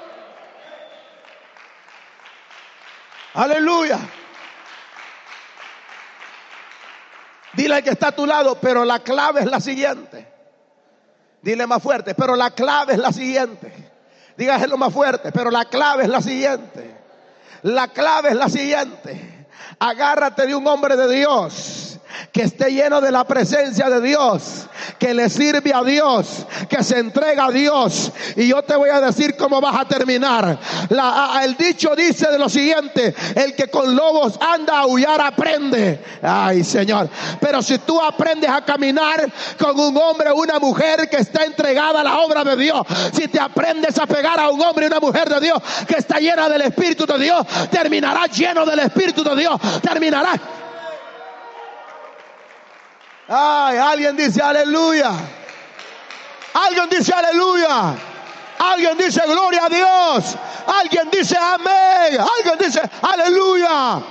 Aleluya. 3.35 3.99
Dile 7.53 7.75
al 7.77 7.83
que 7.83 7.91
está 7.91 8.09
a 8.09 8.13
tu 8.13 8.27
lado, 8.27 8.61
pero 8.61 8.85
la 8.85 9.01
clave 9.01 9.41
es 9.41 9.47
la 9.47 9.61
siguiente. 9.61 10.27
Dile 11.43 11.67
más 11.67 11.83
fuerte, 11.83 12.15
pero 12.15 12.37
la 12.37 12.51
clave 12.51 12.95
es 12.95 12.99
la 12.99 13.13
siguiente. 13.13 13.91
Dígaselo 14.37 14.77
más 14.77 14.93
fuerte, 14.93 15.33
pero 15.33 15.51
la 15.51 15.65
clave 15.65 16.05
es 16.05 16.09
la 16.09 16.23
siguiente. 16.23 16.97
La 17.63 17.89
clave 17.89 18.31
es 18.31 18.37
la 18.37 18.49
siguiente. 18.49 19.47
Agárrate 19.79 20.47
de 20.47 20.55
un 20.55 20.67
hombre 20.67 20.97
de 20.97 21.09
Dios 21.15 21.90
que 22.33 22.43
esté 22.43 22.71
lleno 22.71 23.01
de 23.01 23.11
la 23.11 23.25
presencia 23.25 23.91
de 23.91 24.01
Dios, 24.01 24.67
que 24.99 25.15
le 25.15 25.29
sirve 25.29 25.73
a 25.75 25.83
Dios, 25.83 26.47
que 26.69 26.83
se 26.85 26.99
entrega 26.99 27.47
a 27.47 27.51
Dios. 27.51 28.13
Y 28.37 28.49
yo 28.49 28.63
te 28.63 28.77
voy 28.77 28.91
a 28.91 29.01
decir 29.01 29.37
cómo 29.37 29.61
vas 29.61 29.81
a 29.81 29.85
terminar. 29.85 30.59
el 31.43 31.57
dicho 31.57 31.95
dice 31.97 32.31
de 32.31 32.39
lo 32.39 32.49
siguiente, 32.49 33.15
el 33.35 33.55
que 33.55 33.69
con 33.69 33.95
lobos 33.97 34.39
anda 34.41 34.75
a 34.75 34.81
aullar 34.81 35.21
aprende. 35.21 36.01
Ay 36.23 36.63
Señor, 36.63 37.09
pero 37.41 37.63
si 37.63 37.79
tú 37.79 38.01
aprendes 38.01 38.51
a 38.51 38.65
caminar 38.65 39.31
con 39.59 39.79
un 39.79 39.97
hombre 39.97 40.31
o 40.31 40.37
una 40.37 40.59
mujer 40.59 41.09
que 41.09 41.17
está 41.17 41.45
entregada 41.45 42.01
a 42.01 42.05
la 42.05 42.19
obra 42.19 42.45
de 42.45 42.57
Dios, 42.57 42.87
si 43.13 43.29
te 43.29 43.41
aprendes 43.41 43.99
a 43.99 44.07
pegar 44.07 44.39
a 44.39 44.51
un 44.51 44.61
hombre 44.61 44.87
y 44.87 44.89
una 44.89 45.01
mujer 45.01 45.29
de 45.29 45.41
Dios 45.41 45.61
que 45.87 45.95
está 45.95 46.19
llena 46.19 46.49
del 46.49 46.63
Espíritu 46.63 47.07
de 47.07 47.19
Dios, 47.19 47.45
terminarás 47.71 48.31
lleno 48.37 48.65
del 48.65 48.79
Espíritu 48.81 49.25
de 49.25 49.37
Dios, 49.37 49.61
terminarás 49.83 50.39
Ay, 53.33 53.79
alguien 53.79 54.17
dice 54.17 54.43
aleluya. 54.43 55.13
Alguien 56.53 56.89
dice 56.91 57.13
aleluya. 57.15 57.95
Alguien 58.59 58.99
dice 58.99 59.23
gloria 59.25 59.67
a 59.67 59.69
Dios. 59.69 60.37
Alguien 60.67 61.09
dice 61.13 61.37
amén. 61.39 62.21
Alguien 62.21 62.59
dice 62.59 62.83
aleluya. 63.01 64.03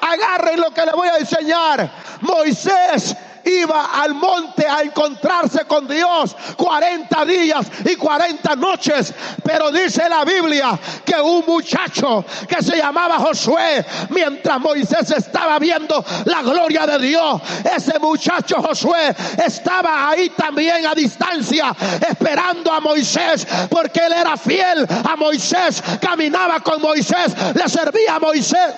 Agarren 0.00 0.60
lo 0.60 0.72
que 0.72 0.84
le 0.84 0.92
voy 0.92 1.08
a 1.08 1.18
enseñar. 1.18 1.88
Moisés 2.20 3.16
iba 3.44 4.02
al 4.02 4.14
monte 4.14 4.66
a 4.66 4.82
encontrarse 4.82 5.64
con 5.64 5.86
Dios 5.86 6.36
40 6.56 7.24
días 7.24 7.66
y 7.84 7.96
40 7.96 8.56
noches. 8.56 9.12
Pero 9.42 9.70
dice 9.70 10.08
la 10.08 10.24
Biblia 10.24 10.78
que 11.04 11.20
un 11.20 11.44
muchacho 11.46 12.24
que 12.48 12.62
se 12.62 12.76
llamaba 12.76 13.18
Josué, 13.18 13.84
mientras 14.10 14.60
Moisés 14.60 15.10
estaba 15.10 15.58
viendo 15.58 16.04
la 16.24 16.42
gloria 16.42 16.86
de 16.86 16.98
Dios, 16.98 17.40
ese 17.74 17.98
muchacho 17.98 18.62
Josué 18.62 19.14
estaba 19.44 20.10
ahí 20.10 20.30
también 20.30 20.86
a 20.86 20.94
distancia 20.94 21.74
esperando 22.08 22.72
a 22.72 22.80
Moisés 22.80 23.46
porque 23.70 24.00
él 24.00 24.12
era 24.12 24.36
fiel 24.36 24.86
a 25.08 25.16
Moisés, 25.16 25.82
caminaba 26.00 26.60
con 26.60 26.80
Moisés, 26.80 27.34
le 27.54 27.68
servía 27.68 28.16
a 28.16 28.20
Moisés. 28.20 28.74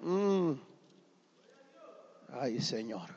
Mm. 0.00 0.65
Ay, 2.38 2.60
Señor. 2.60 3.08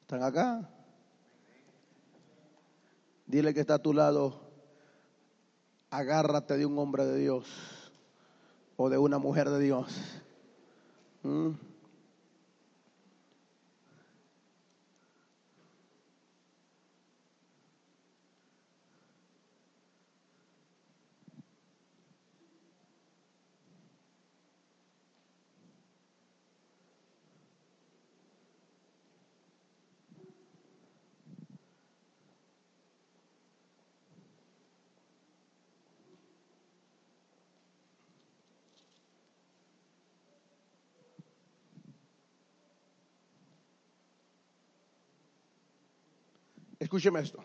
¿Están 0.00 0.22
acá? 0.22 0.66
Dile 3.26 3.52
que 3.52 3.60
está 3.60 3.74
a 3.74 3.78
tu 3.78 3.92
lado 3.92 4.47
agárrate 5.90 6.56
de 6.56 6.66
un 6.66 6.78
hombre 6.78 7.06
de 7.06 7.18
Dios 7.18 7.46
o 8.76 8.88
de 8.88 8.98
una 8.98 9.18
mujer 9.18 9.50
de 9.50 9.60
Dios. 9.60 9.86
¿Mm? 11.22 11.50
Escúcheme 46.88 47.20
esto. 47.20 47.44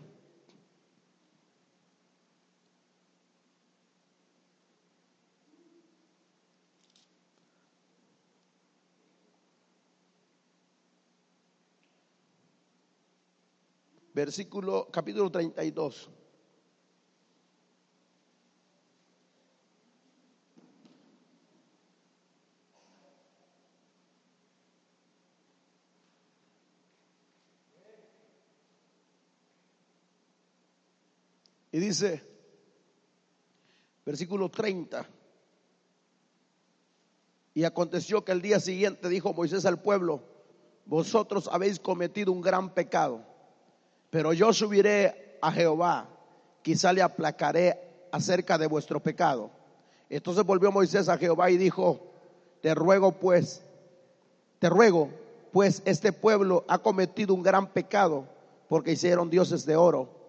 Versículo, 14.14 14.90
capítulo 14.90 15.30
32. 15.30 16.23
Y 31.74 31.80
dice, 31.80 32.22
versículo 34.06 34.48
30, 34.48 35.08
y 37.56 37.64
aconteció 37.64 38.24
que 38.24 38.32
el 38.32 38.44
día 38.44 38.60
siguiente 38.60 39.10
dijo 39.10 39.34
Moisés 39.34 39.66
al 39.66 39.82
pueblo, 39.82 40.22
vosotros 40.86 41.50
habéis 41.52 41.80
cometido 41.80 42.32
un 42.32 42.42
gran 42.42 42.76
pecado, 42.76 43.22
pero 44.12 44.34
yo 44.34 44.54
subiré 44.54 45.40
a 45.42 45.52
Jehová, 45.52 46.08
quizá 46.62 46.94
le 46.94 47.02
aplacaré 47.02 47.80
acerca 48.12 48.60
de 48.60 48.68
vuestro 48.68 49.00
pecado. 49.00 49.50
Entonces 50.12 50.46
volvió 50.46 50.72
Moisés 50.72 51.10
a 51.10 51.18
Jehová 51.18 51.50
y 51.50 51.58
dijo, 51.58 52.00
te 52.62 52.76
ruego 52.76 53.14
pues, 53.14 53.64
te 54.60 54.70
ruego, 54.70 55.10
pues 55.52 55.82
este 55.86 56.14
pueblo 56.14 56.66
ha 56.68 56.78
cometido 56.78 57.34
un 57.34 57.42
gran 57.42 57.66
pecado 57.66 58.28
porque 58.70 58.92
hicieron 58.92 59.32
dioses 59.32 59.66
de 59.66 59.76
oro 59.76 60.23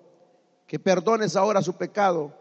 que 0.66 0.78
perdones 0.78 1.36
ahora 1.36 1.62
su 1.62 1.74
pecado 1.74 2.32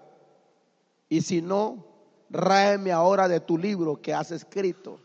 y 1.09 1.21
si 1.21 1.41
no, 1.41 1.85
ráeme 2.29 2.91
ahora 2.91 3.27
de 3.27 3.39
tu 3.39 3.57
libro 3.57 4.01
que 4.01 4.13
has 4.13 4.31
escrito. 4.31 4.99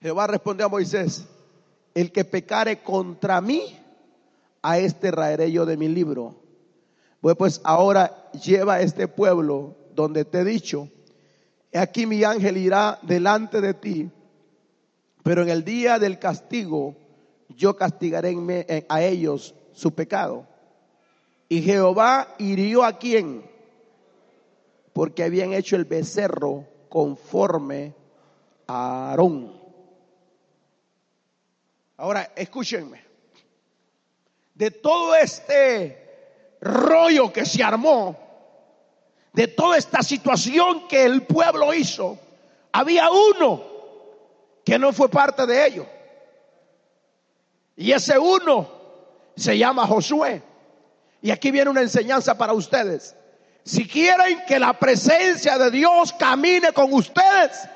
Jehová 0.00 0.26
respondió 0.26 0.66
a 0.66 0.68
Moisés, 0.68 1.24
el 1.94 2.12
que 2.12 2.24
pecare 2.24 2.82
contra 2.82 3.40
mí, 3.40 3.80
a 4.62 4.78
este 4.78 5.10
raeré 5.10 5.52
yo 5.52 5.66
de 5.66 5.76
mi 5.76 5.88
libro. 5.88 6.36
Pues, 7.20 7.36
pues 7.36 7.60
ahora 7.64 8.30
lleva 8.32 8.74
a 8.74 8.80
este 8.80 9.08
pueblo 9.08 9.76
donde 9.94 10.24
te 10.24 10.40
he 10.40 10.44
dicho, 10.44 10.88
aquí 11.72 12.06
mi 12.06 12.24
ángel 12.24 12.56
irá 12.56 12.98
delante 13.02 13.60
de 13.60 13.74
ti, 13.74 14.10
pero 15.22 15.42
en 15.42 15.48
el 15.48 15.64
día 15.64 15.98
del 15.98 16.18
castigo 16.18 16.96
yo 17.48 17.76
castigaré 17.76 18.36
a 18.88 19.02
ellos 19.02 19.54
su 19.72 19.94
pecado. 19.94 20.46
Y 21.54 21.62
Jehová 21.62 22.34
hirió 22.38 22.82
a 22.82 22.98
quién? 22.98 23.48
Porque 24.92 25.22
habían 25.22 25.52
hecho 25.52 25.76
el 25.76 25.84
becerro 25.84 26.66
conforme 26.88 27.94
a 28.66 29.10
Aarón. 29.10 29.56
Ahora, 31.96 32.32
escúchenme. 32.34 33.04
De 34.52 34.72
todo 34.72 35.14
este 35.14 36.56
rollo 36.60 37.32
que 37.32 37.46
se 37.46 37.62
armó, 37.62 38.18
de 39.32 39.46
toda 39.46 39.76
esta 39.76 40.02
situación 40.02 40.88
que 40.88 41.04
el 41.04 41.22
pueblo 41.22 41.72
hizo, 41.72 42.18
había 42.72 43.10
uno 43.12 43.62
que 44.64 44.76
no 44.76 44.92
fue 44.92 45.08
parte 45.08 45.46
de 45.46 45.66
ello. 45.68 45.86
Y 47.76 47.92
ese 47.92 48.18
uno 48.18 48.68
se 49.36 49.56
llama 49.56 49.86
Josué. 49.86 50.42
Y 51.24 51.30
aquí 51.30 51.50
viene 51.50 51.70
una 51.70 51.80
enseñanza 51.80 52.36
para 52.36 52.52
ustedes. 52.52 53.16
Si 53.64 53.88
quieren 53.88 54.44
que 54.46 54.58
la 54.58 54.74
presencia 54.74 55.56
de 55.56 55.70
Dios 55.70 56.12
camine 56.12 56.70
con 56.74 56.92
ustedes, 56.92 57.66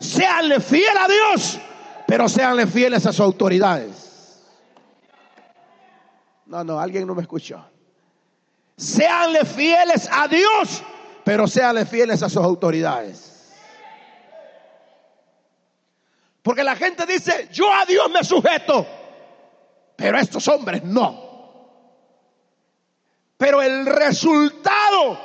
seanle 0.00 0.58
fieles 0.58 0.96
a 0.98 1.06
Dios, 1.06 1.58
pero 2.08 2.28
seanle 2.28 2.66
fieles 2.66 3.06
a 3.06 3.12
sus 3.12 3.20
autoridades. 3.20 4.42
No, 6.46 6.64
no, 6.64 6.80
alguien 6.80 7.06
no 7.06 7.14
me 7.14 7.22
escuchó. 7.22 7.64
Seanle 8.76 9.44
fieles 9.44 10.08
a 10.10 10.26
Dios, 10.26 10.82
pero 11.22 11.46
seanle 11.46 11.86
fieles 11.86 12.24
a 12.24 12.28
sus 12.28 12.42
autoridades. 12.42 13.54
Porque 16.42 16.64
la 16.64 16.74
gente 16.74 17.06
dice, 17.06 17.50
yo 17.52 17.72
a 17.72 17.86
Dios 17.86 18.10
me 18.10 18.24
sujeto, 18.24 18.84
pero 19.94 20.18
estos 20.18 20.48
hombres 20.48 20.82
no. 20.82 21.25
Pero 23.36 23.60
el 23.60 23.86
resultado 23.86 25.18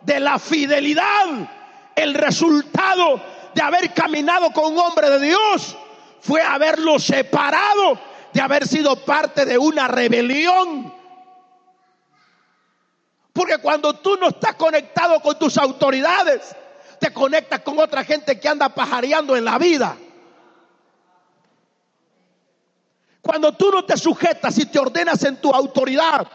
de 0.00 0.20
la 0.20 0.38
fidelidad, 0.38 1.48
el 1.96 2.14
resultado 2.14 3.20
de 3.54 3.62
haber 3.62 3.92
caminado 3.92 4.52
con 4.52 4.72
un 4.72 4.78
hombre 4.78 5.10
de 5.10 5.20
Dios, 5.20 5.76
fue 6.20 6.40
haberlo 6.42 6.98
separado 6.98 7.98
de 8.32 8.40
haber 8.40 8.66
sido 8.66 9.04
parte 9.04 9.44
de 9.44 9.58
una 9.58 9.88
rebelión. 9.88 10.94
Porque 13.32 13.58
cuando 13.58 13.94
tú 13.94 14.16
no 14.16 14.28
estás 14.28 14.54
conectado 14.54 15.20
con 15.20 15.38
tus 15.38 15.58
autoridades, 15.58 16.54
te 16.98 17.12
conectas 17.12 17.60
con 17.60 17.78
otra 17.78 18.04
gente 18.04 18.38
que 18.38 18.48
anda 18.48 18.68
pajareando 18.68 19.36
en 19.36 19.44
la 19.44 19.58
vida. 19.58 19.96
Cuando 23.22 23.52
tú 23.52 23.70
no 23.70 23.84
te 23.84 23.96
sujetas 23.96 24.58
y 24.58 24.66
te 24.66 24.78
ordenas 24.78 25.22
en 25.24 25.40
tu 25.40 25.50
autoridad, 25.50 26.26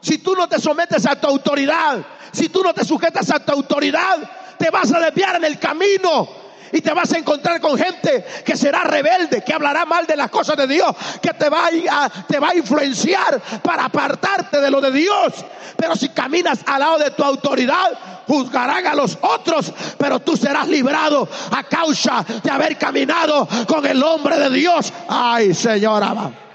si 0.00 0.18
tú 0.18 0.34
no 0.34 0.48
te 0.48 0.58
sometes 0.58 1.06
a 1.06 1.16
tu 1.16 1.26
autoridad, 1.26 1.98
si 2.32 2.48
tú 2.48 2.62
no 2.62 2.72
te 2.72 2.84
sujetas 2.84 3.30
a 3.30 3.40
tu 3.40 3.52
autoridad, 3.52 4.18
te 4.58 4.70
vas 4.70 4.92
a 4.92 5.00
desviar 5.00 5.36
en 5.36 5.44
el 5.44 5.58
camino 5.58 6.28
y 6.72 6.80
te 6.80 6.92
vas 6.92 7.12
a 7.12 7.18
encontrar 7.18 7.60
con 7.60 7.76
gente 7.76 8.24
que 8.44 8.56
será 8.56 8.84
rebelde, 8.84 9.42
que 9.42 9.52
hablará 9.52 9.84
mal 9.84 10.06
de 10.06 10.16
las 10.16 10.30
cosas 10.30 10.56
de 10.56 10.66
Dios, 10.66 10.94
que 11.20 11.32
te 11.34 11.48
va 11.48 11.68
a, 11.90 12.08
te 12.24 12.38
va 12.38 12.50
a 12.50 12.54
influenciar 12.54 13.40
para 13.62 13.86
apartarte 13.86 14.60
de 14.60 14.70
lo 14.70 14.80
de 14.80 14.92
Dios. 14.92 15.32
Pero 15.76 15.96
si 15.96 16.10
caminas 16.10 16.60
al 16.66 16.80
lado 16.80 16.98
de 16.98 17.10
tu 17.10 17.24
autoridad, 17.24 18.24
juzgarán 18.26 18.86
a 18.86 18.94
los 18.94 19.18
otros, 19.20 19.72
pero 19.98 20.20
tú 20.20 20.36
serás 20.36 20.68
librado 20.68 21.28
a 21.50 21.64
causa 21.64 22.24
de 22.42 22.50
haber 22.50 22.78
caminado 22.78 23.48
con 23.66 23.84
el 23.86 24.02
hombre 24.02 24.38
de 24.38 24.50
Dios. 24.50 24.92
Ay, 25.08 25.54
Señora. 25.54 26.49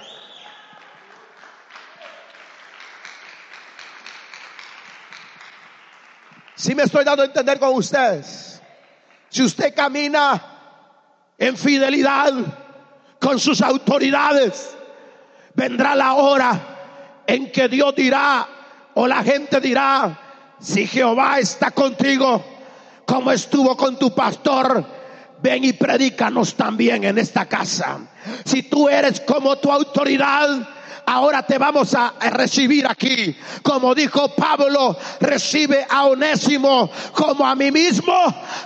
Si 6.66 6.74
me 6.74 6.82
estoy 6.82 7.03
dando 7.03 7.22
a 7.22 7.28
entender 7.28 7.59
con 7.59 7.76
ustedes. 7.76 8.59
Si 9.30 9.43
usted 9.43 9.76
camina 9.76 10.41
en 11.38 11.55
fidelidad 11.55 12.34
con 13.20 13.39
sus 13.39 13.61
autoridades, 13.61 14.76
vendrá 15.53 15.93
la 15.93 16.16
hora 16.16 17.22
en 17.28 17.51
que 17.51 17.68
Dios 17.68 17.93
dirá 17.93 18.47
o 18.95 19.05
la 19.05 19.22
gente 19.22 19.61
dirá, 19.61 20.55
si 20.59 20.88
Jehová 20.88 21.38
está 21.38 21.70
contigo, 21.70 22.43
como 23.05 23.32
estuvo 23.32 23.78
con 23.78 23.99
tu 23.99 24.16
pastor, 24.16 24.84
ven 25.43 25.66
y 25.66 25.74
predícanos 25.74 26.55
también 26.55 27.03
en 27.03 27.20
esta 27.20 27.45
casa. 27.45 27.99
Si 28.43 28.63
tú 28.63 28.89
eres 28.89 29.22
como 29.22 29.55
tu 29.57 29.72
autoridad, 29.72 30.68
ahora 31.06 31.43
te 31.43 31.58
vamos 31.58 31.93
a 31.93 32.14
recibir 32.32 32.86
aquí. 32.88 33.36
Como 33.62 33.93
dijo 33.95 34.30
Pablo, 34.36 34.97
recibe 35.20 35.86
a 35.89 36.06
Onésimo 36.06 36.89
como 37.14 37.45
a 37.45 37.56
mí 37.56 37.72
mismo, 37.72 38.14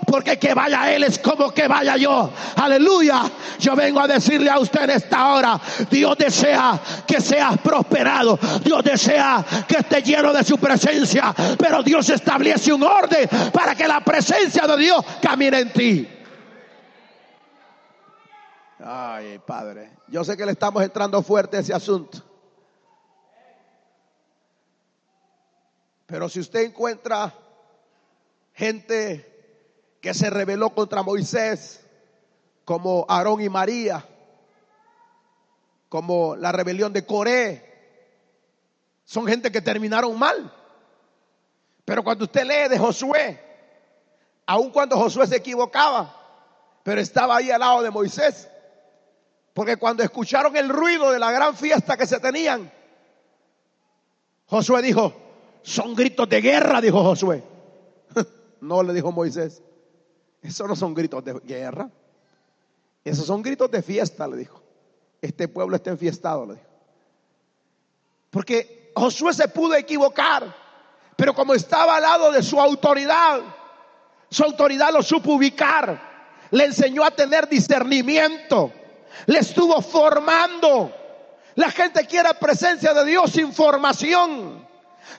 porque 0.05 0.37
que 0.37 0.53
vaya 0.53 0.91
él 0.93 1.03
es 1.03 1.19
como 1.19 1.51
que 1.51 1.67
vaya 1.67 1.97
yo. 1.97 2.31
Aleluya. 2.55 3.23
Yo 3.59 3.75
vengo 3.75 3.99
a 3.99 4.07
decirle 4.07 4.49
a 4.49 4.59
usted 4.59 4.83
en 4.83 4.89
esta 4.91 5.33
hora, 5.33 5.59
Dios 5.89 6.17
desea 6.17 6.79
que 7.05 7.21
seas 7.21 7.57
prosperado. 7.59 8.39
Dios 8.63 8.83
desea 8.83 9.45
que 9.67 9.77
esté 9.77 10.01
lleno 10.01 10.33
de 10.33 10.43
su 10.43 10.57
presencia, 10.57 11.33
pero 11.57 11.83
Dios 11.83 12.09
establece 12.09 12.71
un 12.71 12.83
orden 12.83 13.27
para 13.51 13.75
que 13.75 13.87
la 13.87 14.01
presencia 14.01 14.65
de 14.65 14.77
Dios 14.77 15.03
camine 15.21 15.59
en 15.59 15.73
ti. 15.73 16.07
Ay, 18.83 19.39
Padre. 19.45 19.91
Yo 20.07 20.23
sé 20.23 20.37
que 20.37 20.45
le 20.45 20.53
estamos 20.53 20.81
entrando 20.81 21.21
fuerte 21.21 21.57
a 21.57 21.59
ese 21.59 21.73
asunto. 21.73 22.28
Pero 26.09 26.27
si 26.27 26.39
usted 26.39 26.61
encuentra 26.61 27.31
gente 28.55 29.95
que 30.01 30.15
se 30.15 30.31
rebeló 30.31 30.71
contra 30.71 31.03
Moisés, 31.03 31.85
como 32.65 33.05
Aarón 33.07 33.41
y 33.41 33.49
María, 33.49 34.03
como 35.87 36.35
la 36.35 36.51
rebelión 36.51 36.91
de 36.93 37.05
Coré, 37.05 37.63
son 39.05 39.27
gente 39.27 39.51
que 39.51 39.61
terminaron 39.61 40.17
mal. 40.17 40.51
Pero 41.85 42.03
cuando 42.03 42.25
usted 42.25 42.43
lee 42.43 42.69
de 42.69 42.79
Josué, 42.79 43.39
aun 44.47 44.71
cuando 44.71 44.97
Josué 44.97 45.27
se 45.27 45.35
equivocaba, 45.35 46.15
pero 46.81 46.99
estaba 47.01 47.37
ahí 47.37 47.51
al 47.51 47.59
lado 47.59 47.83
de 47.83 47.91
Moisés, 47.91 48.49
porque 49.53 49.77
cuando 49.77 50.01
escucharon 50.01 50.57
el 50.57 50.69
ruido 50.69 51.11
de 51.11 51.19
la 51.19 51.31
gran 51.31 51.55
fiesta 51.55 51.95
que 51.95 52.07
se 52.07 52.19
tenían, 52.19 52.71
Josué 54.47 54.81
dijo, 54.81 55.28
son 55.61 55.95
gritos 55.95 56.27
de 56.29 56.41
guerra, 56.41 56.81
dijo 56.81 57.03
Josué. 57.03 57.43
No 58.61 58.83
le 58.83 58.93
dijo 58.93 59.11
Moisés, 59.11 59.61
esos 60.41 60.67
no 60.67 60.75
son 60.75 60.93
gritos 60.93 61.23
de 61.23 61.33
guerra, 61.45 61.89
esos 63.05 63.25
son 63.25 63.41
gritos 63.41 63.71
de 63.71 63.81
fiesta, 63.81 64.27
le 64.27 64.37
dijo. 64.37 64.61
Este 65.21 65.47
pueblo 65.47 65.77
está 65.77 65.91
enfiestado, 65.91 66.45
le 66.45 66.53
dijo. 66.55 66.65
Porque 68.29 68.91
Josué 68.95 69.33
se 69.33 69.47
pudo 69.47 69.75
equivocar, 69.75 70.53
pero 71.15 71.33
como 71.33 71.53
estaba 71.53 71.95
al 71.95 72.01
lado 72.01 72.31
de 72.31 72.43
su 72.43 72.59
autoridad, 72.59 73.41
su 74.29 74.43
autoridad 74.43 74.91
lo 74.93 75.01
supo 75.01 75.33
ubicar, 75.33 76.47
le 76.51 76.65
enseñó 76.65 77.03
a 77.03 77.11
tener 77.11 77.47
discernimiento, 77.49 78.71
le 79.25 79.39
estuvo 79.39 79.81
formando. 79.81 80.93
La 81.55 81.71
gente 81.71 82.05
quiere 82.05 82.29
presencia 82.39 82.93
de 82.93 83.05
Dios 83.05 83.31
sin 83.31 83.51
formación. 83.51 84.68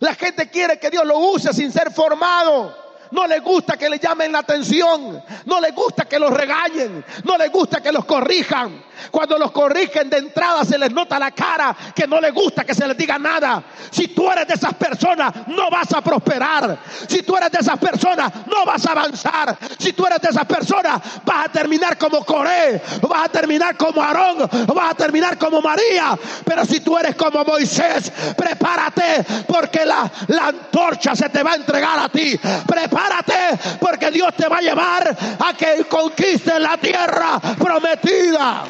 La 0.01 0.15
gente 0.15 0.49
quiere 0.49 0.79
que 0.79 0.91
Dios 0.91 1.05
lo 1.05 1.19
use 1.19 1.53
sin 1.53 1.73
ser 1.73 1.93
formado. 1.93 2.77
No 3.11 3.27
le 3.27 3.41
gusta 3.41 3.77
que 3.77 3.91
le 3.91 3.99
llamen 3.99 4.33
la 4.33 4.41
atención. 4.41 5.23
No 5.45 5.61
le 5.61 5.73
gusta 5.73 6.05
que 6.05 6.19
los 6.19 6.33
regañen. 6.33 7.05
No 7.25 7.37
le 7.37 7.49
gusta 7.49 7.83
que 7.83 7.93
los 7.93 8.05
corrijan. 8.05 8.85
Cuando 9.11 9.39
los 9.39 9.51
corrigen 9.51 10.11
de 10.11 10.19
entrada 10.19 10.65
se 10.65 10.79
les 10.79 10.93
nota 10.93 11.19
la 11.19 11.31
cara 11.31 11.77
que 11.95 12.07
no 12.07 12.21
les 12.21 12.33
gusta 12.33 12.65
que 12.65 12.75
se 12.75 12.87
les 12.87 12.97
diga 12.97 13.19
nada. 13.19 13.63
Si 13.91 14.09
tú 14.09 14.31
eres 14.31 14.47
de 14.47 14.55
esas 14.55 14.75
personas, 14.75 15.33
no 15.47 15.71
vas 15.71 15.93
a 15.93 16.01
prosperar. 16.01 16.79
Si 17.09 17.23
tú 17.23 17.37
eres 17.37 17.51
de 17.51 17.59
esas 17.59 17.79
personas, 17.79 18.33
no 18.47 18.65
vas 18.65 18.85
a 18.87 18.93
avanzar. 18.93 19.57
Si 19.79 19.93
tú 19.93 20.07
eres 20.07 20.21
de 20.21 20.29
esas 20.29 20.47
personas, 20.47 21.01
vas 21.25 21.47
a 21.47 21.49
terminar 21.49 21.97
como 21.99 22.25
Coré, 22.25 22.81
vas 23.03 23.25
a 23.25 23.29
terminar 23.29 23.77
como 23.77 24.03
Aarón, 24.03 24.49
vas 24.67 24.91
a 24.91 24.95
terminar 24.95 25.39
como 25.39 25.61
María. 25.61 26.19
Pero 26.45 26.65
si 26.65 26.81
tú 26.81 26.99
eres 26.99 27.15
como 27.17 27.45
Moisés, 27.45 28.13
prepárate 28.37 29.25
porque 29.47 29.85
la, 29.85 30.11
la 30.29 30.49
antorcha 30.49 31.15
se 31.15 31.29
te 31.29 31.43
va 31.43 31.53
a 31.53 31.57
entregar 31.57 31.99
a 31.99 32.09
ti. 32.09 32.39
Prepárate 32.67 33.79
porque 33.81 34.11
Dios 34.11 34.35
te 34.37 34.49
va 34.49 34.59
a 34.59 34.63
llevar 34.63 35.17
a 35.39 35.55
que 35.55 35.85
conquistes 35.85 36.61
la 36.61 36.77
tierra 36.77 37.41
prometida. 37.59 38.65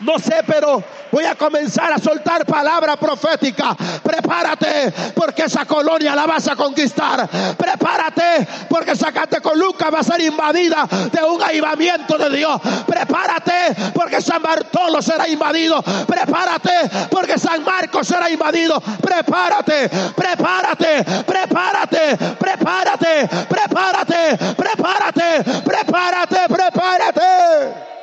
No 0.00 0.18
sé, 0.18 0.42
pero 0.46 0.82
voy 1.12 1.24
a 1.24 1.34
comenzar 1.34 1.92
a 1.92 1.98
soltar 1.98 2.46
palabra 2.46 2.96
profética. 2.96 3.76
Prepárate 4.02 4.92
porque 5.14 5.42
esa 5.42 5.66
colonia 5.66 6.14
la 6.14 6.26
vas 6.26 6.48
a 6.48 6.56
conquistar. 6.56 7.28
Prepárate 7.56 8.46
porque 8.68 8.96
Zacatecoluca 8.96 9.90
va 9.90 10.00
a 10.00 10.04
ser 10.04 10.22
invadida 10.22 10.88
de 11.12 11.22
un 11.22 11.42
avivamiento 11.42 12.16
de 12.16 12.30
Dios. 12.30 12.60
Prepárate 12.86 13.92
porque 13.92 14.22
San 14.22 14.42
Bartolo 14.42 15.02
será 15.02 15.28
invadido. 15.28 15.82
Prepárate 15.82 17.08
porque 17.10 17.38
San 17.38 17.62
Marcos 17.62 18.06
será 18.06 18.30
invadido. 18.30 18.80
Prepárate, 18.80 19.90
prepárate, 20.16 21.04
prepárate, 21.26 22.16
prepárate, 22.38 23.28
prepárate, 23.48 24.38
prepárate, 24.56 25.44
prepárate, 25.62 26.48
prepárate. 26.48 27.99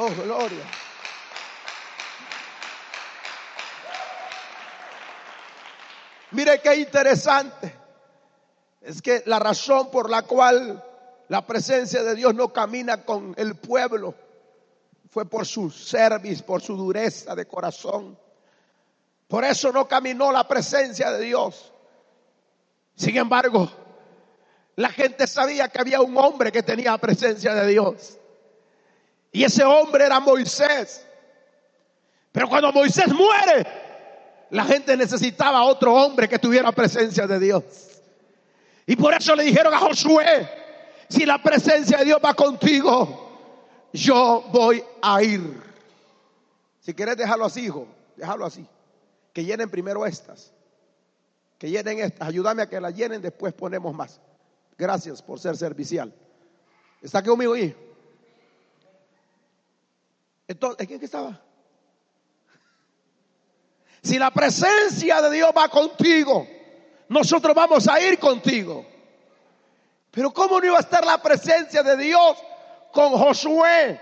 Oh, 0.00 0.08
gloria. 0.10 0.64
Mire 6.30 6.60
qué 6.60 6.76
interesante. 6.76 7.74
Es 8.80 9.02
que 9.02 9.24
la 9.26 9.40
razón 9.40 9.90
por 9.90 10.08
la 10.08 10.22
cual 10.22 10.84
la 11.26 11.44
presencia 11.44 12.04
de 12.04 12.14
Dios 12.14 12.32
no 12.32 12.52
camina 12.52 13.04
con 13.04 13.34
el 13.36 13.56
pueblo 13.56 14.14
fue 15.10 15.28
por 15.28 15.44
su 15.44 15.68
servicio, 15.68 16.46
por 16.46 16.62
su 16.62 16.76
dureza 16.76 17.34
de 17.34 17.46
corazón. 17.46 18.16
Por 19.26 19.44
eso 19.44 19.72
no 19.72 19.88
caminó 19.88 20.30
la 20.30 20.46
presencia 20.46 21.10
de 21.10 21.24
Dios. 21.24 21.72
Sin 22.94 23.16
embargo, 23.16 23.68
la 24.76 24.90
gente 24.90 25.26
sabía 25.26 25.68
que 25.68 25.80
había 25.80 26.00
un 26.00 26.16
hombre 26.16 26.52
que 26.52 26.62
tenía 26.62 26.96
presencia 26.98 27.52
de 27.52 27.66
Dios. 27.66 28.17
Y 29.32 29.44
ese 29.44 29.64
hombre 29.64 30.04
era 30.04 30.20
Moisés. 30.20 31.06
Pero 32.32 32.48
cuando 32.48 32.72
Moisés 32.72 33.08
muere, 33.08 33.66
la 34.50 34.64
gente 34.64 34.96
necesitaba 34.96 35.62
otro 35.64 35.94
hombre 35.94 36.28
que 36.28 36.38
tuviera 36.38 36.72
presencia 36.72 37.26
de 37.26 37.38
Dios. 37.38 37.64
Y 38.86 38.96
por 38.96 39.12
eso 39.12 39.34
le 39.34 39.44
dijeron 39.44 39.74
a 39.74 39.78
Josué, 39.78 40.48
si 41.08 41.26
la 41.26 41.42
presencia 41.42 41.98
de 41.98 42.06
Dios 42.06 42.18
va 42.24 42.34
contigo, 42.34 43.28
yo 43.92 44.44
voy 44.50 44.82
a 45.02 45.22
ir. 45.22 45.62
Si 46.80 46.94
quieres 46.94 47.16
dejarlo 47.16 47.44
así, 47.44 47.66
hijo, 47.66 47.86
déjalo 48.16 48.46
así. 48.46 48.66
Que 49.32 49.44
llenen 49.44 49.68
primero 49.68 50.06
estas. 50.06 50.52
Que 51.58 51.70
llenen 51.70 51.98
estas. 51.98 52.28
Ayúdame 52.28 52.62
a 52.62 52.68
que 52.68 52.80
las 52.80 52.94
llenen, 52.94 53.20
después 53.20 53.52
ponemos 53.52 53.94
más. 53.94 54.20
Gracias 54.76 55.20
por 55.20 55.38
ser 55.38 55.56
servicial. 55.56 56.12
¿Está 57.02 57.22
conmigo 57.22 57.52
ahí? 57.52 57.74
Entonces, 60.48 60.86
¿quién 60.86 61.04
estaba? 61.04 61.38
Si 64.02 64.18
la 64.18 64.30
presencia 64.30 65.20
de 65.20 65.30
Dios 65.30 65.50
va 65.56 65.68
contigo, 65.68 66.46
nosotros 67.08 67.54
vamos 67.54 67.86
a 67.86 68.00
ir 68.00 68.18
contigo. 68.18 68.86
Pero 70.10 70.32
¿cómo 70.32 70.58
no 70.58 70.66
iba 70.66 70.78
a 70.78 70.80
estar 70.80 71.04
la 71.04 71.18
presencia 71.18 71.82
de 71.82 71.96
Dios 71.98 72.38
con 72.92 73.12
Josué? 73.12 74.00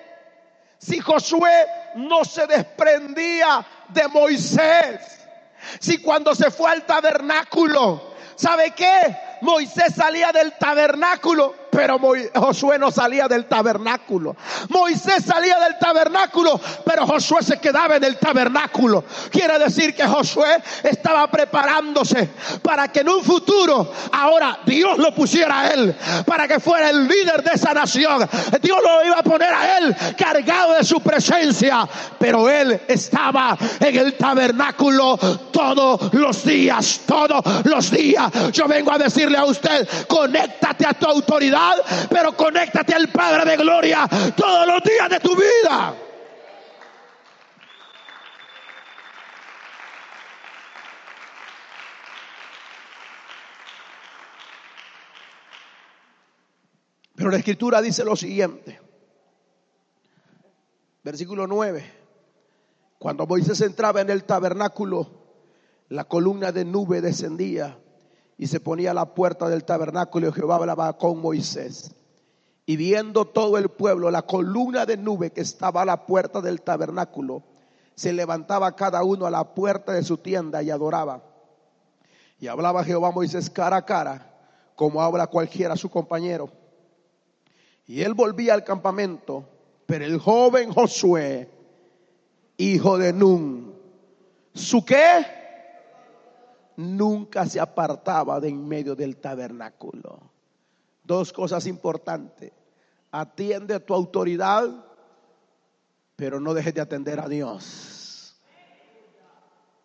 Si 0.79 1.01
Josué 1.01 1.67
no 1.97 2.25
se 2.25 2.47
desprendía 2.47 3.67
de 3.89 4.07
Moisés. 4.09 5.01
Si 5.81 5.99
cuando 5.99 6.35
se 6.35 6.51
fue 6.51 6.71
al 6.71 6.87
tabernáculo, 6.87 8.15
¿sabe 8.37 8.73
qué? 8.73 9.17
Moisés 9.41 9.95
salía 9.95 10.31
del 10.33 10.53
tabernáculo 10.53 11.66
pero 11.77 12.01
Josué 12.35 12.79
no 12.79 12.91
salía 12.91 13.29
del 13.29 13.45
tabernáculo. 13.45 14.35
Moisés 14.71 15.23
salía 15.27 15.59
del 15.61 15.79
tabernáculo, 15.79 16.59
pero 16.87 17.07
Josué 17.07 17.43
se 17.43 17.59
quedaba 17.59 17.97
en 17.97 18.05
el 18.05 18.17
tabernáculo. 18.17 19.05
Quiere 19.31 19.59
decir 19.59 19.95
que 19.95 20.07
Josué 20.07 20.63
estaba 20.83 21.31
preparándose 21.31 22.31
para 22.63 22.89
que 22.89 23.01
en 23.01 23.11
un 23.11 23.23
futuro, 23.23 23.93
ahora 24.11 24.61
Dios 24.65 24.97
lo 24.97 25.15
pusiera 25.15 25.61
a 25.61 25.69
él, 25.75 25.95
para 26.25 26.49
que 26.49 26.61
fuera 26.61 26.89
el 26.89 27.07
líder 27.07 27.43
de 27.43 27.51
esa 27.53 27.75
nación. 27.75 28.27
Dios 28.63 28.79
lo 28.83 29.05
iba 29.05 29.19
a 29.19 29.23
poner 29.23 29.53
a 29.53 29.77
él 29.77 29.95
cargado 30.17 30.73
de 30.73 30.85
su 30.85 31.03
presencia, 31.03 31.87
pero 32.19 32.49
él 32.49 32.81
estaba 32.89 33.55
en 33.81 33.97
el 33.97 34.15
tabernáculo 34.15 35.19
todos 35.53 36.15
los 36.15 36.43
días, 36.43 37.01
todos 37.05 37.45
los 37.67 37.91
días. 37.91 38.33
Yo 38.53 38.67
vengo 38.67 38.93
a 38.93 38.97
decirle 38.97 39.37
a 39.37 39.45
usted, 39.45 39.87
conéctate 40.09 40.87
a 40.87 40.95
tu 40.95 41.05
autoridad 41.05 41.66
pero 42.11 42.37
conéctate 42.37 42.95
al 42.95 43.09
Padre 43.09 43.51
de 43.51 43.57
Gloria 43.57 44.09
todos 44.37 44.67
los 44.67 44.83
días 44.83 45.09
de 45.11 45.21
tu 45.21 45.35
vida. 45.35 45.95
Pero 57.15 57.31
la 57.31 57.39
escritura 57.39 57.81
dice 57.81 58.05
lo 58.05 58.15
siguiente. 58.15 58.79
Versículo 61.03 61.47
9. 61.47 61.93
Cuando 62.99 63.27
Moisés 63.27 63.61
entraba 63.63 64.01
en 64.01 64.11
el 64.11 64.25
tabernáculo, 64.25 65.11
la 65.89 66.05
columna 66.05 66.53
de 66.53 66.65
nube 66.65 67.01
descendía 67.01 67.79
y 68.39 68.47
se 68.47 68.61
ponía 68.61 68.91
a 68.91 68.95
la 68.95 69.15
puerta 69.15 69.49
del 69.49 69.65
tabernáculo 69.65 70.29
y 70.29 70.33
Jehová 70.33 70.57
hablaba 70.57 70.97
con 70.99 71.21
Moisés. 71.21 71.95
Y 72.67 72.77
viendo 72.77 73.25
todo 73.27 73.59
el 73.59 73.69
pueblo 73.69 74.11
la 74.11 74.23
columna 74.23 74.87
de 74.87 74.97
nube 74.97 75.31
que 75.31 75.41
estaba 75.41 75.83
a 75.83 75.87
la 75.87 76.05
puerta 76.05 76.41
del 76.41 76.61
tabernáculo, 76.63 77.43
se 77.95 78.13
levantaba 78.13 78.75
cada 78.77 79.03
uno 79.05 79.27
a 79.27 79.31
la 79.31 79.55
puerta 79.55 79.93
de 79.93 80.03
su 80.03 80.19
tienda 80.19 80.63
y 80.63 80.71
adoraba. 80.71 81.23
Y 82.39 82.49
hablaba 82.49 82.85
Jehová 82.85 83.09
a 83.09 83.13
Moisés 83.13 83.49
cara 83.49 83.77
a 83.77 83.87
cara, 83.87 84.35
como 84.75 85.01
habla 85.01 85.29
cualquiera 85.29 85.77
su 85.77 85.89
compañero. 85.89 86.51
Y 87.87 88.03
él 88.03 88.13
volvía 88.15 88.53
al 88.53 88.65
campamento, 88.65 89.49
pero 89.87 90.05
el 90.05 90.19
joven 90.19 90.73
Josué, 90.73 91.49
hijo 92.59 92.99
de 92.99 93.13
Nun, 93.13 93.75
¿su 94.53 94.85
qué? 94.85 95.36
Nunca 96.77 97.47
se 97.47 97.61
apartaba 97.61 98.41
de 98.41 98.49
en 98.49 98.67
medio 98.67 98.95
del 98.95 99.17
tabernáculo. 99.17 100.21
Dos 101.03 101.33
cosas 101.33 101.67
importantes. 101.67 102.53
Atiende 103.11 103.81
tu 103.81 103.95
autoridad, 103.95 104.69
pero 106.17 106.41
no 106.41 106.55
dejes 106.55 106.75
de 106.75 106.81
atender 106.81 107.21
a 107.21 107.29
Dios. 107.29 108.37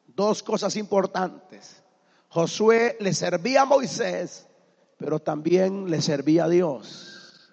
Dos 0.08 0.44
cosas 0.44 0.76
importantes. 0.76 1.82
Josué 2.30 2.98
le 3.00 3.14
servía 3.14 3.64
a 3.64 3.66
Moisés, 3.66 4.48
pero 4.98 5.20
también 5.20 5.90
le 5.90 6.02
servía 6.02 6.46
a 6.46 6.50
Dios. 6.50 7.52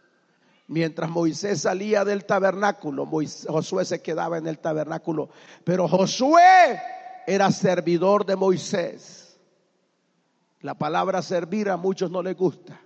Mientras 0.66 1.08
Moisés 1.08 1.62
salía 1.62 2.04
del 2.04 2.24
tabernáculo, 2.24 3.06
Josué 3.06 3.84
se 3.84 4.02
quedaba 4.02 4.38
en 4.38 4.46
el 4.46 4.58
tabernáculo. 4.58 5.30
Pero 5.64 5.88
Josué 5.88 6.80
era 7.26 7.50
servidor 7.50 8.26
de 8.26 8.36
Moisés. 8.36 9.27
La 10.60 10.74
palabra 10.74 11.22
servir 11.22 11.70
a 11.70 11.76
muchos 11.76 12.10
no 12.10 12.22
les 12.22 12.36
gusta. 12.36 12.80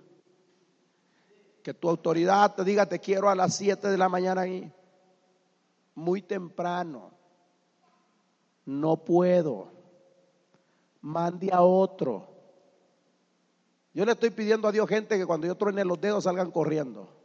Que 1.63 1.73
tu 1.73 1.89
autoridad 1.89 2.55
te 2.55 2.63
diga 2.63 2.85
te 2.85 2.99
quiero 2.99 3.29
a 3.29 3.35
las 3.35 3.55
7 3.55 3.87
de 3.87 3.97
la 3.97 4.09
mañana 4.09 4.41
ahí. 4.41 4.71
Muy 5.95 6.21
temprano. 6.21 7.11
No 8.65 8.97
puedo. 8.97 9.71
Mande 11.01 11.51
a 11.51 11.61
otro. 11.61 12.27
Yo 13.93 14.05
le 14.05 14.11
estoy 14.13 14.29
pidiendo 14.29 14.67
a 14.67 14.71
Dios 14.71 14.87
gente 14.87 15.17
que 15.17 15.25
cuando 15.25 15.47
yo 15.47 15.55
truene 15.55 15.85
los 15.85 15.99
dedos 15.99 16.23
salgan 16.23 16.51
corriendo 16.51 17.23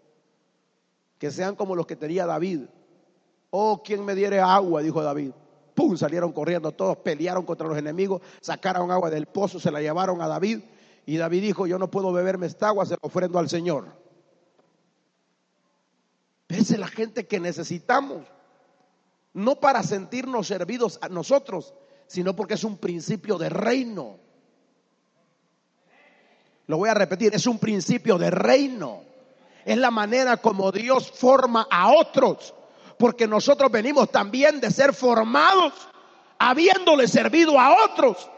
que 1.18 1.30
sean 1.30 1.56
como 1.56 1.74
los 1.74 1.86
que 1.86 1.96
tenía 1.96 2.26
David. 2.26 2.62
Oh, 3.50 3.82
quien 3.82 4.04
me 4.04 4.14
diere 4.14 4.40
agua, 4.40 4.82
dijo 4.82 5.02
David. 5.02 5.32
¡Pum! 5.78 5.96
Salieron 5.96 6.32
corriendo 6.32 6.72
todos, 6.72 6.96
pelearon 6.96 7.46
contra 7.46 7.68
los 7.68 7.78
enemigos, 7.78 8.20
sacaron 8.40 8.90
agua 8.90 9.10
del 9.10 9.26
pozo, 9.26 9.60
se 9.60 9.70
la 9.70 9.80
llevaron 9.80 10.20
a 10.20 10.26
David. 10.26 10.58
Y 11.06 11.18
David 11.18 11.40
dijo, 11.40 11.68
yo 11.68 11.78
no 11.78 11.88
puedo 11.88 12.12
beberme 12.12 12.48
esta 12.48 12.66
agua, 12.66 12.84
se 12.84 12.94
la 12.94 12.98
ofrendo 13.02 13.38
al 13.38 13.48
Señor. 13.48 13.86
Esa 16.48 16.74
es 16.74 16.80
la 16.80 16.88
gente 16.88 17.28
que 17.28 17.38
necesitamos. 17.38 18.26
No 19.32 19.60
para 19.60 19.84
sentirnos 19.84 20.48
servidos 20.48 20.98
a 21.00 21.08
nosotros, 21.08 21.74
sino 22.08 22.34
porque 22.34 22.54
es 22.54 22.64
un 22.64 22.78
principio 22.78 23.38
de 23.38 23.48
reino. 23.48 24.18
Lo 26.66 26.78
voy 26.78 26.88
a 26.88 26.94
repetir, 26.94 27.32
es 27.36 27.46
un 27.46 27.60
principio 27.60 28.18
de 28.18 28.32
reino 28.32 29.02
es 29.68 29.76
la 29.76 29.90
manera 29.90 30.38
como 30.38 30.72
Dios 30.72 31.10
forma 31.10 31.66
a 31.70 31.92
otros, 31.92 32.54
porque 32.98 33.26
nosotros 33.26 33.70
venimos 33.70 34.10
también 34.10 34.60
de 34.60 34.70
ser 34.70 34.92
formados 34.92 35.72
habiéndole 36.38 37.08
servido 37.08 37.58
a 37.58 37.84
otros. 37.84 38.28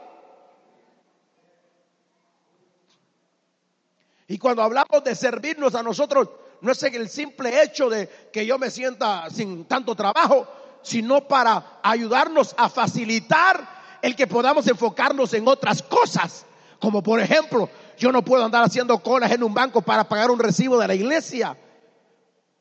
Y 4.29 4.39
cuando 4.39 4.63
hablamos 4.63 5.03
de 5.03 5.15
servirnos 5.17 5.75
a 5.75 5.83
nosotros, 5.83 6.29
no 6.61 6.71
es 6.71 6.83
el 6.83 7.09
simple 7.09 7.63
hecho 7.63 7.89
de 7.89 8.09
que 8.33 8.47
yo 8.47 8.59
me 8.59 8.71
sienta 8.71 9.29
sin 9.31 9.65
tanto 9.65 9.95
trabajo, 9.95 10.47
sino 10.83 11.27
para 11.27 11.81
ayudarnos 11.83 12.55
a 12.57 12.69
facilitar 12.69 13.81
el 14.03 14.15
que 14.15 14.27
podamos 14.27 14.67
enfocarnos 14.69 15.35
en 15.35 15.49
otras 15.49 15.83
cosas. 15.83 16.47
Como 16.79 17.03
por 17.03 17.21
ejemplo, 17.21 17.69
yo 17.99 18.13
no 18.13 18.23
puedo 18.23 18.45
andar 18.45 18.63
haciendo 18.63 18.99
colas 18.99 19.33
en 19.33 19.43
un 19.43 19.53
banco 19.53 19.83
para 19.83 20.05
pagar 20.09 20.31
un 20.31 20.39
recibo 20.39 20.79
de 20.79 20.89
la 20.89 20.95
iglesia. 20.95 21.57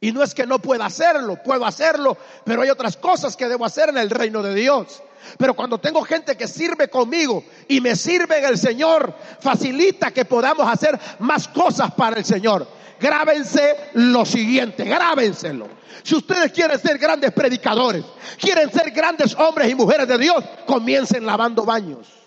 Y 0.02 0.12
no 0.14 0.24
es 0.24 0.34
que 0.34 0.46
no 0.46 0.60
pueda 0.60 0.86
hacerlo, 0.86 1.38
puedo 1.44 1.66
hacerlo, 1.66 2.18
pero 2.46 2.62
hay 2.62 2.70
otras 2.70 2.96
cosas 2.96 3.36
que 3.36 3.50
debo 3.50 3.66
hacer 3.66 3.90
en 3.90 3.98
el 3.98 4.10
reino 4.10 4.42
de 4.42 4.56
Dios. 4.56 5.04
Pero 5.38 5.54
cuando 5.54 5.78
tengo 5.78 6.02
gente 6.04 6.38
que 6.38 6.48
sirve 6.48 6.90
conmigo 6.90 7.44
y 7.68 7.82
me 7.82 7.96
sirve 7.96 8.40
en 8.40 8.46
el 8.46 8.58
Señor, 8.58 9.14
facilita 9.42 10.12
que 10.12 10.24
podamos 10.24 10.72
hacer 10.72 10.98
más 11.20 11.50
cosas 11.50 11.92
para 11.94 12.18
el 12.18 12.26
Señor. 12.26 12.66
Grábense 13.00 13.76
lo 13.94 14.26
siguiente, 14.26 14.86
grábenselo. 14.86 15.68
Si 16.04 16.16
ustedes 16.16 16.52
quieren 16.54 16.80
ser 16.80 16.98
grandes 16.98 17.32
predicadores, 17.34 18.06
quieren 18.40 18.72
ser 18.72 18.92
grandes 18.92 19.36
hombres 19.36 19.70
y 19.70 19.76
mujeres 19.76 20.08
de 20.08 20.18
Dios, 20.18 20.44
comiencen 20.66 21.26
lavando 21.26 21.66
baños. 21.66 22.19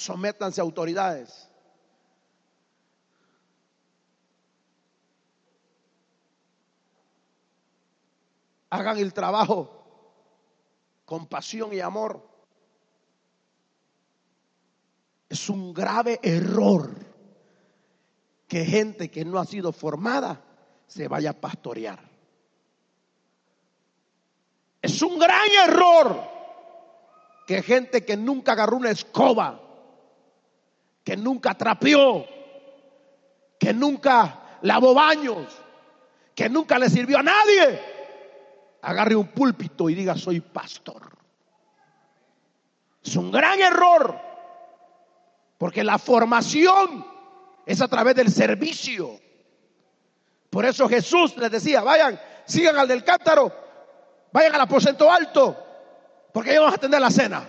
Sométanse 0.00 0.60
a 0.60 0.64
autoridades. 0.64 1.46
Hagan 8.70 8.98
el 8.98 9.12
trabajo 9.12 9.76
con 11.04 11.26
pasión 11.26 11.74
y 11.74 11.80
amor. 11.80 12.26
Es 15.28 15.50
un 15.50 15.74
grave 15.74 16.18
error 16.22 16.90
que 18.48 18.64
gente 18.64 19.10
que 19.10 19.24
no 19.24 19.38
ha 19.38 19.44
sido 19.44 19.70
formada 19.72 20.42
se 20.86 21.08
vaya 21.08 21.30
a 21.30 21.40
pastorear. 21.40 22.00
Es 24.80 25.02
un 25.02 25.18
gran 25.18 25.48
error 25.68 26.22
que 27.46 27.62
gente 27.62 28.04
que 28.04 28.16
nunca 28.16 28.52
agarró 28.52 28.76
una 28.76 28.90
escoba 28.90 29.69
que 31.04 31.16
nunca 31.16 31.54
trapeó, 31.54 32.26
que 33.58 33.72
nunca 33.72 34.58
lavó 34.62 34.94
baños, 34.94 35.46
que 36.34 36.48
nunca 36.48 36.78
le 36.78 36.88
sirvió 36.88 37.18
a 37.18 37.22
nadie, 37.22 37.80
agarre 38.82 39.16
un 39.16 39.28
púlpito 39.28 39.88
y 39.90 39.94
diga 39.94 40.16
soy 40.16 40.40
pastor. 40.40 41.10
Es 43.02 43.16
un 43.16 43.30
gran 43.30 43.60
error, 43.60 44.18
porque 45.58 45.82
la 45.82 45.98
formación 45.98 47.06
es 47.64 47.80
a 47.80 47.88
través 47.88 48.14
del 48.14 48.30
servicio. 48.30 49.18
Por 50.50 50.64
eso 50.64 50.88
Jesús 50.88 51.36
les 51.36 51.50
decía, 51.50 51.80
vayan, 51.82 52.20
sigan 52.44 52.76
al 52.76 52.88
del 52.88 53.04
cántaro, 53.04 53.52
vayan 54.32 54.54
al 54.54 54.62
aposento 54.62 55.10
alto, 55.10 55.56
porque 56.32 56.50
ellos 56.50 56.62
vamos 56.62 56.74
a 56.74 56.78
atender 56.78 57.00
la 57.00 57.10
cena. 57.10 57.48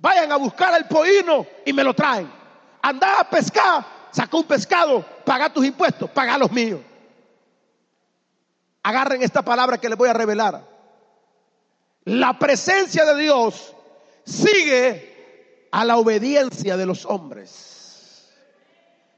Vayan 0.00 0.30
a 0.30 0.36
buscar 0.36 0.72
al 0.72 0.86
poino 0.86 1.44
y 1.64 1.72
me 1.72 1.82
lo 1.82 1.92
traen. 1.92 2.37
Anda 2.82 3.20
a 3.20 3.30
pescar, 3.30 3.86
saca 4.10 4.36
un 4.36 4.44
pescado, 4.44 5.04
paga 5.24 5.52
tus 5.52 5.64
impuestos, 5.64 6.10
paga 6.10 6.38
los 6.38 6.50
míos. 6.52 6.80
Agarren 8.82 9.22
esta 9.22 9.42
palabra 9.42 9.78
que 9.78 9.88
les 9.88 9.98
voy 9.98 10.08
a 10.08 10.12
revelar. 10.12 10.64
La 12.04 12.38
presencia 12.38 13.04
de 13.04 13.22
Dios 13.22 13.74
sigue 14.24 15.68
a 15.70 15.84
la 15.84 15.96
obediencia 15.98 16.76
de 16.76 16.86
los 16.86 17.04
hombres. 17.04 18.28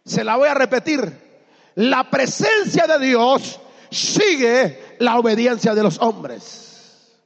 Se 0.05 0.25
la 0.25 0.37
voy 0.37 0.49
a 0.49 0.55
repetir. 0.55 1.31
La 1.77 2.11
presencia 2.11 2.87
de 2.87 3.07
Dios 3.07 3.61
sigue 3.91 4.97
la 4.99 5.19
obediencia 5.19 5.75
de 5.75 5.83
los 5.83 5.99
hombres. 5.99 7.17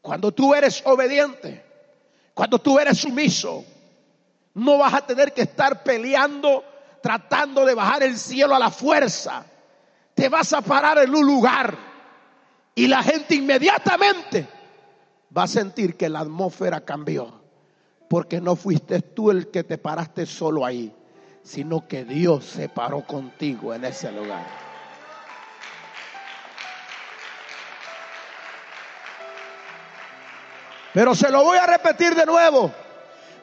Cuando 0.00 0.32
tú 0.32 0.54
eres 0.54 0.82
obediente, 0.86 1.64
cuando 2.34 2.58
tú 2.58 2.78
eres 2.78 2.98
sumiso, 2.98 3.64
no 4.54 4.78
vas 4.78 4.94
a 4.94 5.06
tener 5.06 5.32
que 5.32 5.42
estar 5.42 5.82
peleando, 5.82 6.64
tratando 7.02 7.64
de 7.64 7.74
bajar 7.74 8.02
el 8.04 8.16
cielo 8.16 8.54
a 8.54 8.58
la 8.58 8.70
fuerza. 8.70 9.44
Te 10.14 10.28
vas 10.28 10.52
a 10.52 10.62
parar 10.62 10.98
en 10.98 11.14
un 11.14 11.26
lugar 11.26 11.76
y 12.74 12.86
la 12.86 13.02
gente 13.02 13.34
inmediatamente 13.34 14.48
va 15.36 15.44
a 15.44 15.48
sentir 15.48 15.96
que 15.96 16.08
la 16.08 16.20
atmósfera 16.20 16.80
cambió. 16.80 17.42
Porque 18.08 18.40
no 18.40 18.54
fuiste 18.54 19.00
tú 19.00 19.30
el 19.30 19.50
que 19.50 19.64
te 19.64 19.76
paraste 19.76 20.24
solo 20.26 20.64
ahí, 20.64 20.94
sino 21.42 21.88
que 21.88 22.04
Dios 22.04 22.44
se 22.44 22.68
paró 22.68 23.04
contigo 23.04 23.74
en 23.74 23.84
ese 23.84 24.12
lugar. 24.12 24.46
Pero 30.92 31.12
se 31.16 31.28
lo 31.28 31.42
voy 31.42 31.58
a 31.58 31.66
repetir 31.66 32.14
de 32.14 32.24
nuevo 32.24 32.72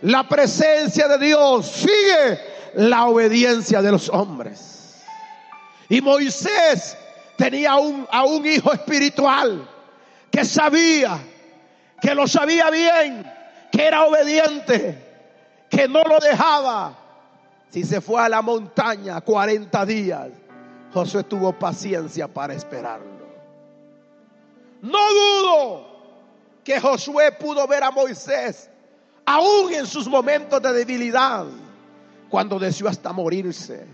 la 0.02 0.28
presencia 0.28 1.08
de 1.08 1.18
Dios, 1.26 1.68
sigue 1.68 2.40
la 2.76 3.06
obediencia 3.06 3.82
de 3.82 3.92
los 3.92 4.10
hombres. 4.10 5.02
Y 5.90 6.02
Moisés 6.02 6.98
tenía 7.38 7.76
un, 7.76 8.08
a 8.12 8.24
un 8.24 8.46
hijo 8.46 8.72
espiritual 8.74 9.68
que 10.32 10.46
sabía, 10.46 11.20
que 12.02 12.16
lo 12.16 12.28
sabía 12.28 12.70
bien, 12.70 13.32
que 13.72 13.86
era 13.86 14.06
obediente, 14.06 14.98
que 15.70 15.88
no 15.88 16.02
lo 16.04 16.18
dejaba. 16.20 16.98
Si 17.70 17.84
se 17.84 18.02
fue 18.02 18.22
a 18.22 18.30
la 18.30 18.42
montaña 18.42 19.22
40 19.22 19.86
días, 19.86 20.30
Josué 20.94 21.24
tuvo 21.24 21.54
paciencia 21.54 22.28
para 22.28 22.54
esperarlo. 22.54 23.22
No 24.82 25.14
dudo 25.14 25.92
que 26.64 26.80
Josué 26.80 27.32
pudo 27.34 27.68
ver 27.68 27.84
a 27.84 27.92
Moisés 27.92 28.71
aún 29.32 29.74
en 29.74 29.88
sus 29.88 30.08
momentos 30.08 30.62
de 30.62 30.74
debilidad, 30.74 31.46
cuando 32.30 32.60
deseó 32.60 32.90
hasta 32.90 33.14
morirse. 33.14 33.86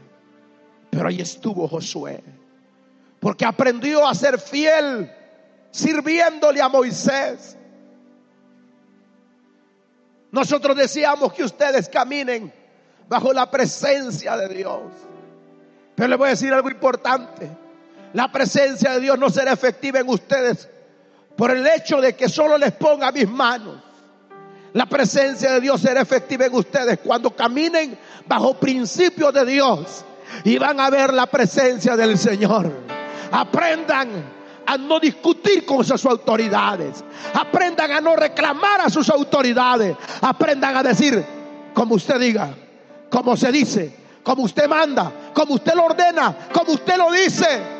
Pero 0.89 1.07
ahí 1.07 1.21
estuvo 1.21 1.67
Josué, 1.67 2.23
porque 3.19 3.45
aprendió 3.45 4.07
a 4.07 4.15
ser 4.15 4.39
fiel 4.39 5.11
sirviéndole 5.69 6.61
a 6.61 6.69
Moisés. 6.69 7.55
Nosotros 10.31 10.75
deseamos 10.75 11.33
que 11.33 11.43
ustedes 11.43 11.87
caminen 11.87 12.51
bajo 13.07 13.31
la 13.31 13.49
presencia 13.49 14.35
de 14.37 14.55
Dios. 14.55 14.81
Pero 15.95 16.09
le 16.09 16.15
voy 16.15 16.27
a 16.27 16.31
decir 16.31 16.53
algo 16.53 16.69
importante. 16.69 17.49
La 18.13 18.31
presencia 18.31 18.93
de 18.93 19.01
Dios 19.01 19.19
no 19.19 19.29
será 19.29 19.53
efectiva 19.53 19.99
en 19.99 20.09
ustedes 20.09 20.67
por 21.35 21.51
el 21.51 21.65
hecho 21.67 22.01
de 22.01 22.15
que 22.15 22.27
solo 22.27 22.57
les 22.57 22.71
ponga 22.73 23.11
mis 23.11 23.29
manos 23.29 23.86
La 24.73 24.85
presencia 24.85 25.53
de 25.53 25.61
Dios 25.61 25.81
será 25.81 26.01
efectiva 26.01 26.45
en 26.45 26.55
ustedes 26.55 26.99
cuando 27.03 27.35
caminen 27.35 27.97
bajo 28.27 28.53
principios 28.55 29.33
de 29.33 29.45
Dios 29.45 30.05
y 30.43 30.57
van 30.57 30.79
a 30.79 30.89
ver 30.89 31.13
la 31.13 31.27
presencia 31.27 31.95
del 31.95 32.17
Señor. 32.17 32.71
Aprendan 33.31 34.37
a 34.65 34.77
no 34.77 34.99
discutir 34.99 35.65
con 35.65 35.83
sus 35.83 36.05
autoridades. 36.05 37.03
Aprendan 37.33 37.91
a 37.91 38.01
no 38.01 38.15
reclamar 38.15 38.81
a 38.81 38.89
sus 38.89 39.09
autoridades. 39.09 39.95
Aprendan 40.21 40.75
a 40.75 40.83
decir 40.83 41.25
como 41.73 41.95
usted 41.95 42.19
diga, 42.19 42.53
como 43.09 43.37
se 43.37 43.51
dice, 43.51 43.95
como 44.23 44.43
usted 44.43 44.67
manda, 44.67 45.11
como 45.33 45.53
usted 45.53 45.73
lo 45.73 45.85
ordena, 45.85 46.49
como 46.51 46.73
usted 46.73 46.97
lo 46.97 47.11
dice. 47.11 47.77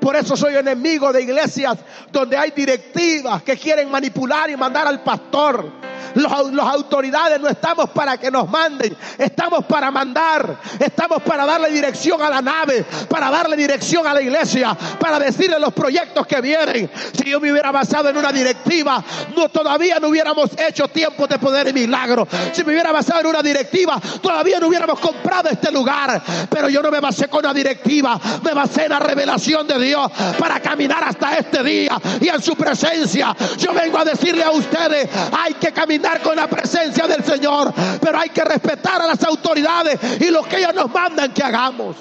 Por 0.00 0.16
eso 0.16 0.36
soy 0.36 0.56
enemigo 0.56 1.12
de 1.12 1.22
iglesias 1.22 1.78
donde 2.10 2.36
hay 2.36 2.50
directivas 2.52 3.42
que 3.42 3.56
quieren 3.56 3.90
manipular 3.90 4.50
y 4.50 4.56
mandar 4.56 4.86
al 4.86 5.02
pastor. 5.02 5.87
Las 6.14 6.32
autoridades 6.32 7.40
no 7.40 7.48
estamos 7.48 7.90
para 7.90 8.16
que 8.18 8.30
nos 8.30 8.48
manden, 8.48 8.96
estamos 9.18 9.64
para 9.64 9.90
mandar, 9.90 10.58
estamos 10.78 11.22
para 11.22 11.44
darle 11.44 11.70
dirección 11.70 12.20
a 12.22 12.30
la 12.30 12.40
nave, 12.40 12.84
para 13.08 13.30
darle 13.30 13.56
dirección 13.56 14.06
a 14.06 14.14
la 14.14 14.22
iglesia, 14.22 14.76
para 14.98 15.18
decirle 15.18 15.58
los 15.58 15.72
proyectos 15.72 16.26
que 16.26 16.40
vienen. 16.40 16.90
Si 17.12 17.30
yo 17.30 17.40
me 17.40 17.52
hubiera 17.52 17.70
basado 17.70 18.08
en 18.08 18.16
una 18.16 18.32
directiva, 18.32 19.02
no 19.36 19.48
todavía 19.48 19.98
no 20.00 20.08
hubiéramos 20.08 20.50
hecho 20.58 20.88
tiempo 20.88 21.26
de 21.26 21.38
poder 21.38 21.68
y 21.68 21.72
milagro. 21.72 22.26
Si 22.52 22.64
me 22.64 22.72
hubiera 22.72 22.92
basado 22.92 23.20
en 23.20 23.26
una 23.26 23.42
directiva, 23.42 24.00
todavía 24.22 24.60
no 24.60 24.68
hubiéramos 24.68 24.98
comprado 25.00 25.50
este 25.50 25.70
lugar. 25.70 26.22
Pero 26.48 26.68
yo 26.68 26.82
no 26.82 26.90
me 26.90 27.00
basé 27.00 27.28
con 27.28 27.40
una 27.40 27.54
directiva, 27.54 28.18
me 28.42 28.52
basé 28.52 28.84
en 28.84 28.90
la 28.90 28.98
revelación 28.98 29.66
de 29.66 29.78
Dios 29.78 30.10
para 30.38 30.60
caminar 30.60 31.04
hasta 31.04 31.36
este 31.36 31.62
día 31.62 32.00
y 32.20 32.28
en 32.28 32.42
su 32.42 32.54
presencia. 32.54 33.34
Yo 33.58 33.72
vengo 33.72 33.98
a 33.98 34.04
decirle 34.04 34.44
a 34.44 34.50
ustedes, 34.50 35.08
hay 35.32 35.54
que 35.54 35.72
caminar 35.72 35.87
con 36.22 36.36
la 36.36 36.48
presencia 36.48 37.06
del 37.06 37.24
Señor, 37.24 37.72
pero 38.00 38.18
hay 38.18 38.28
que 38.28 38.44
respetar 38.44 39.00
a 39.00 39.06
las 39.06 39.22
autoridades 39.24 40.20
y 40.20 40.30
lo 40.30 40.42
que 40.42 40.58
ellos 40.58 40.74
nos 40.74 40.92
mandan 40.92 41.32
que 41.32 41.42
hagamos. 41.42 41.96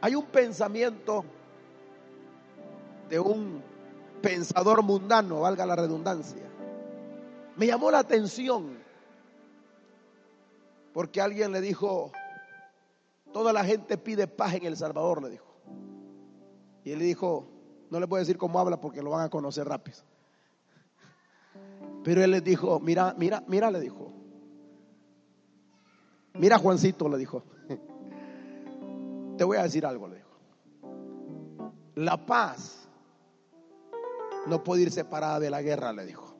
Hay 0.00 0.14
un 0.14 0.26
pensamiento 0.26 1.24
de 3.08 3.18
un 3.18 3.62
pensador 4.22 4.82
mundano, 4.82 5.40
valga 5.40 5.66
la 5.66 5.76
redundancia. 5.76 6.42
Me 7.56 7.66
llamó 7.66 7.90
la 7.90 7.98
atención 7.98 8.78
porque 10.92 11.20
alguien 11.20 11.50
le 11.50 11.60
dijo, 11.60 12.12
toda 13.32 13.52
la 13.52 13.64
gente 13.64 13.98
pide 13.98 14.28
paz 14.28 14.54
en 14.54 14.64
El 14.64 14.76
Salvador, 14.76 15.22
le 15.22 15.30
dijo. 15.30 15.54
Y 16.84 16.92
él 16.92 17.00
dijo, 17.00 17.48
no 17.94 18.00
le 18.00 18.08
puedo 18.08 18.18
decir 18.18 18.36
cómo 18.36 18.58
habla 18.58 18.80
porque 18.80 19.00
lo 19.00 19.10
van 19.10 19.24
a 19.24 19.30
conocer 19.30 19.68
rápido. 19.68 19.98
Pero 22.02 22.24
él 22.24 22.32
les 22.32 22.42
dijo, 22.42 22.80
mira, 22.80 23.14
mira, 23.16 23.44
mira, 23.46 23.70
le 23.70 23.78
dijo. 23.80 24.12
Mira 26.34 26.58
Juancito, 26.58 27.08
le 27.08 27.18
dijo. 27.18 27.44
Te 29.38 29.44
voy 29.44 29.58
a 29.58 29.62
decir 29.62 29.86
algo, 29.86 30.08
le 30.08 30.16
dijo. 30.16 30.30
La 31.94 32.26
paz 32.26 32.88
no 34.48 34.64
puede 34.64 34.82
ir 34.82 34.90
separada 34.90 35.38
de 35.38 35.50
la 35.50 35.62
guerra, 35.62 35.92
le 35.92 36.04
dijo. 36.04 36.34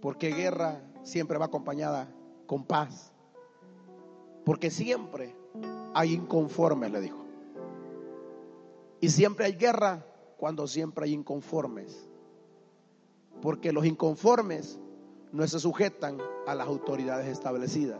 Porque 0.00 0.32
guerra 0.32 0.82
siempre 1.04 1.38
va 1.38 1.46
acompañada 1.46 2.08
con 2.46 2.64
paz. 2.64 3.12
Porque 4.44 4.72
siempre 4.72 5.36
hay 5.94 6.14
inconformes, 6.14 6.90
le 6.90 7.00
dijo. 7.00 7.21
Y 9.02 9.08
siempre 9.08 9.46
hay 9.46 9.54
guerra 9.54 10.06
cuando 10.36 10.68
siempre 10.68 11.06
hay 11.06 11.12
inconformes. 11.12 12.08
Porque 13.42 13.72
los 13.72 13.84
inconformes 13.84 14.78
no 15.32 15.44
se 15.48 15.58
sujetan 15.58 16.18
a 16.46 16.54
las 16.54 16.68
autoridades 16.68 17.26
establecidas. 17.26 17.98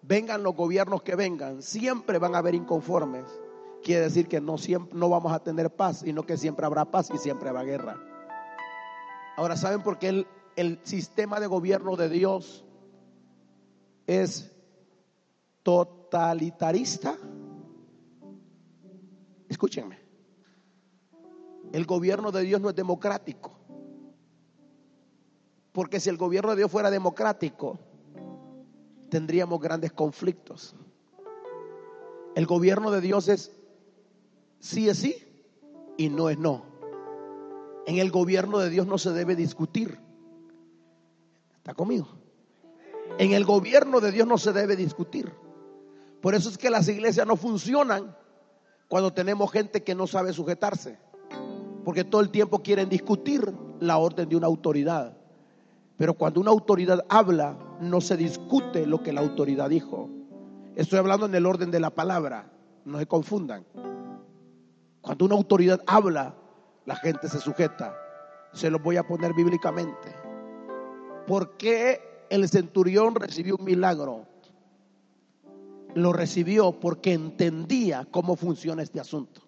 Vengan 0.00 0.44
los 0.44 0.54
gobiernos 0.54 1.02
que 1.02 1.16
vengan, 1.16 1.60
siempre 1.60 2.18
van 2.18 2.36
a 2.36 2.38
haber 2.38 2.54
inconformes. 2.54 3.24
Quiere 3.82 4.02
decir 4.02 4.28
que 4.28 4.40
no, 4.40 4.58
siempre, 4.58 4.96
no 4.96 5.08
vamos 5.08 5.32
a 5.32 5.40
tener 5.40 5.74
paz, 5.74 6.02
sino 6.04 6.22
que 6.22 6.36
siempre 6.36 6.64
habrá 6.64 6.84
paz 6.84 7.10
y 7.12 7.18
siempre 7.18 7.48
habrá 7.48 7.64
guerra. 7.64 8.00
Ahora, 9.36 9.56
¿saben 9.56 9.82
por 9.82 9.98
qué 9.98 10.10
el, 10.10 10.26
el 10.54 10.78
sistema 10.84 11.40
de 11.40 11.48
gobierno 11.48 11.96
de 11.96 12.08
Dios 12.08 12.64
es 14.06 14.52
totalitarista? 15.64 17.18
Escúchenme. 19.48 19.98
El 21.72 21.84
gobierno 21.86 22.32
de 22.32 22.42
Dios 22.42 22.60
no 22.60 22.70
es 22.70 22.74
democrático. 22.74 23.58
Porque 25.72 26.00
si 26.00 26.10
el 26.10 26.16
gobierno 26.16 26.50
de 26.50 26.56
Dios 26.56 26.70
fuera 26.70 26.90
democrático, 26.90 27.78
tendríamos 29.10 29.60
grandes 29.60 29.92
conflictos. 29.92 30.74
El 32.34 32.46
gobierno 32.46 32.90
de 32.90 33.00
Dios 33.00 33.28
es 33.28 33.52
sí 34.60 34.88
es 34.88 34.98
sí 34.98 35.16
y 35.96 36.08
no 36.08 36.30
es 36.30 36.38
no. 36.38 36.64
En 37.86 37.98
el 37.98 38.10
gobierno 38.10 38.58
de 38.58 38.70
Dios 38.70 38.86
no 38.86 38.98
se 38.98 39.12
debe 39.12 39.34
discutir. 39.34 39.98
¿Está 41.56 41.74
conmigo? 41.74 42.08
En 43.18 43.32
el 43.32 43.44
gobierno 43.44 44.00
de 44.00 44.12
Dios 44.12 44.26
no 44.26 44.38
se 44.38 44.52
debe 44.52 44.76
discutir. 44.76 45.32
Por 46.20 46.34
eso 46.34 46.48
es 46.48 46.58
que 46.58 46.70
las 46.70 46.88
iglesias 46.88 47.26
no 47.26 47.36
funcionan 47.36 48.16
cuando 48.88 49.12
tenemos 49.12 49.52
gente 49.52 49.84
que 49.84 49.94
no 49.94 50.06
sabe 50.06 50.32
sujetarse, 50.32 50.98
porque 51.84 52.04
todo 52.04 52.22
el 52.22 52.30
tiempo 52.30 52.62
quieren 52.62 52.88
discutir 52.88 53.52
la 53.80 53.98
orden 53.98 54.28
de 54.28 54.36
una 54.36 54.46
autoridad. 54.46 55.16
Pero 55.98 56.14
cuando 56.14 56.40
una 56.40 56.50
autoridad 56.50 57.04
habla, 57.08 57.58
no 57.80 58.00
se 58.00 58.16
discute 58.16 58.86
lo 58.86 59.02
que 59.02 59.12
la 59.12 59.20
autoridad 59.20 59.68
dijo. 59.68 60.08
Estoy 60.74 60.98
hablando 60.98 61.26
en 61.26 61.34
el 61.34 61.44
orden 61.44 61.70
de 61.70 61.80
la 61.80 61.90
palabra, 61.90 62.50
no 62.84 62.98
se 62.98 63.06
confundan. 63.06 63.66
Cuando 65.00 65.24
una 65.24 65.34
autoridad 65.34 65.80
habla, 65.86 66.34
la 66.86 66.96
gente 66.96 67.28
se 67.28 67.38
sujeta. 67.38 67.94
Se 68.52 68.70
lo 68.70 68.78
voy 68.78 68.96
a 68.96 69.06
poner 69.06 69.34
bíblicamente. 69.34 70.14
¿Por 71.26 71.56
qué 71.56 72.00
el 72.30 72.48
centurión 72.48 73.14
recibió 73.14 73.56
un 73.56 73.64
milagro? 73.64 74.26
Lo 75.94 76.12
recibió 76.12 76.72
porque 76.72 77.12
entendía 77.12 78.06
cómo 78.10 78.36
funciona 78.36 78.82
este 78.82 79.00
asunto. 79.00 79.42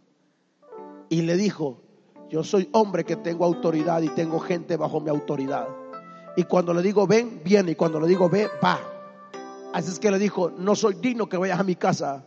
Y 1.09 1.23
le 1.23 1.37
dijo, 1.37 1.83
yo 2.31 2.45
soy 2.45 2.69
hombre 2.73 3.05
que 3.05 3.17
tengo 3.17 3.45
autoridad 3.45 4.03
y 4.03 4.09
tengo 4.11 4.39
gente 4.39 4.77
bajo 4.77 5.01
mi 5.01 5.11
autoridad. 5.11 5.69
Y 6.37 6.45
cuando 6.45 6.73
le 6.73 6.83
digo 6.83 7.07
ven, 7.07 7.41
viene. 7.45 7.73
Y 7.73 7.75
cuando 7.75 8.01
le 8.01 8.07
digo 8.07 8.29
ve, 8.29 8.49
va. 8.63 8.79
Así 9.73 9.91
es 9.91 9.99
que 9.99 10.11
le 10.11 10.19
dijo, 10.19 10.51
no 10.57 10.75
soy 10.75 10.95
digno 10.95 11.29
que 11.29 11.37
vayas 11.37 11.61
a 11.61 11.65
mi 11.65 11.77
casa, 11.77 12.25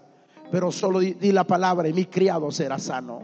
pero 0.51 0.71
solo 0.71 0.99
di, 0.99 1.31
la 1.31 1.45
palabra 1.45 1.87
y 1.87 1.93
mi 1.93 2.05
criado 2.05 2.51
será 2.51 2.79
sano. 2.79 3.21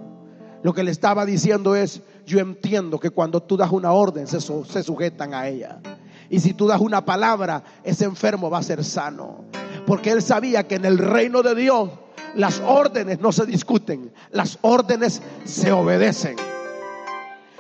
Lo 0.62 0.74
que 0.74 0.84
le 0.84 0.92
estaba 0.92 1.26
diciendo 1.26 1.76
es, 1.76 2.02
yo 2.26 2.40
entiendo 2.40 3.00
que 3.00 3.12
cuando 3.12 3.42
tú 3.42 3.56
das 3.56 3.72
una 3.72 3.94
orden 3.94 4.28
se 4.28 4.42
sujetan 4.84 5.34
a 5.34 5.48
ella. 5.48 5.80
Y 6.30 6.40
si 6.40 6.54
tú 6.54 6.68
das 6.68 6.80
una 6.80 7.06
palabra, 7.06 7.64
ese 7.84 8.06
enfermo 8.06 8.50
va 8.50 8.60
a 8.60 8.64
ser 8.64 8.84
sano. 8.84 9.46
Porque 9.90 10.12
él 10.12 10.22
sabía 10.22 10.68
que 10.68 10.76
en 10.76 10.86
el 10.86 11.00
reino 11.00 11.42
de 11.42 11.56
Dios 11.56 11.90
las 12.36 12.60
órdenes 12.60 13.20
no 13.22 13.32
se 13.32 13.48
discuten, 13.48 14.14
las 14.30 14.60
órdenes 14.62 15.20
se 15.46 15.72
obedecen. 15.72 16.36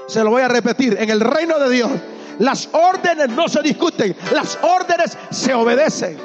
Se 0.07 0.23
lo 0.23 0.29
voy 0.29 0.43
a 0.43 0.47
repetir, 0.47 0.95
en 0.99 1.09
el 1.09 1.21
reino 1.21 1.57
de 1.57 1.71
Dios 1.71 1.89
las 2.37 2.69
órdenes 2.71 3.29
no 3.29 3.47
se 3.47 3.63
discuten, 3.63 4.15
las 4.31 4.59
órdenes 4.61 5.17
se 5.31 5.55
obedecen. 5.55 6.19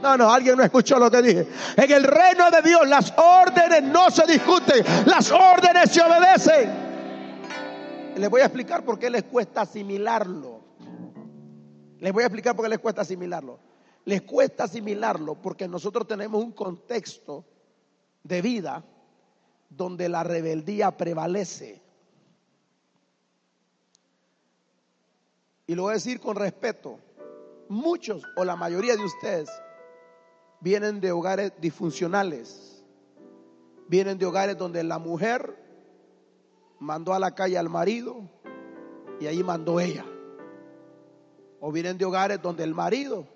No, 0.00 0.16
no, 0.16 0.32
alguien 0.32 0.56
no 0.56 0.62
escuchó 0.62 0.98
lo 0.98 1.10
que 1.10 1.20
dije. 1.20 1.46
En 1.76 1.92
el 1.92 2.04
reino 2.04 2.50
de 2.50 2.62
Dios 2.62 2.88
las 2.88 3.12
órdenes 3.18 3.82
no 3.82 4.10
se 4.10 4.26
discuten, 4.26 4.82
las 5.04 5.30
órdenes 5.30 5.90
se 5.90 6.00
obedecen. 6.00 6.70
Les 8.16 8.30
voy 8.30 8.40
a 8.40 8.46
explicar 8.46 8.82
por 8.82 8.98
qué 8.98 9.10
les 9.10 9.24
cuesta 9.24 9.60
asimilarlo. 9.60 10.62
Les 12.00 12.14
voy 12.14 12.22
a 12.22 12.28
explicar 12.28 12.56
por 12.56 12.64
qué 12.64 12.70
les 12.70 12.78
cuesta 12.78 13.02
asimilarlo 13.02 13.73
les 14.04 14.22
cuesta 14.22 14.64
asimilarlo 14.64 15.34
porque 15.40 15.66
nosotros 15.66 16.06
tenemos 16.06 16.42
un 16.42 16.52
contexto 16.52 17.44
de 18.22 18.42
vida 18.42 18.84
donde 19.70 20.08
la 20.08 20.22
rebeldía 20.22 20.96
prevalece. 20.96 21.82
Y 25.66 25.74
lo 25.74 25.84
voy 25.84 25.92
a 25.92 25.94
decir 25.94 26.20
con 26.20 26.36
respeto, 26.36 26.98
muchos 27.68 28.22
o 28.36 28.44
la 28.44 28.56
mayoría 28.56 28.96
de 28.96 29.04
ustedes 29.04 29.48
vienen 30.60 31.00
de 31.00 31.12
hogares 31.12 31.52
disfuncionales, 31.58 32.84
vienen 33.88 34.18
de 34.18 34.26
hogares 34.26 34.58
donde 34.58 34.84
la 34.84 34.98
mujer 34.98 35.58
mandó 36.78 37.14
a 37.14 37.18
la 37.18 37.34
calle 37.34 37.56
al 37.56 37.70
marido 37.70 38.28
y 39.20 39.26
ahí 39.26 39.42
mandó 39.42 39.80
ella. 39.80 40.04
O 41.60 41.72
vienen 41.72 41.96
de 41.96 42.04
hogares 42.04 42.42
donde 42.42 42.64
el 42.64 42.74
marido 42.74 43.26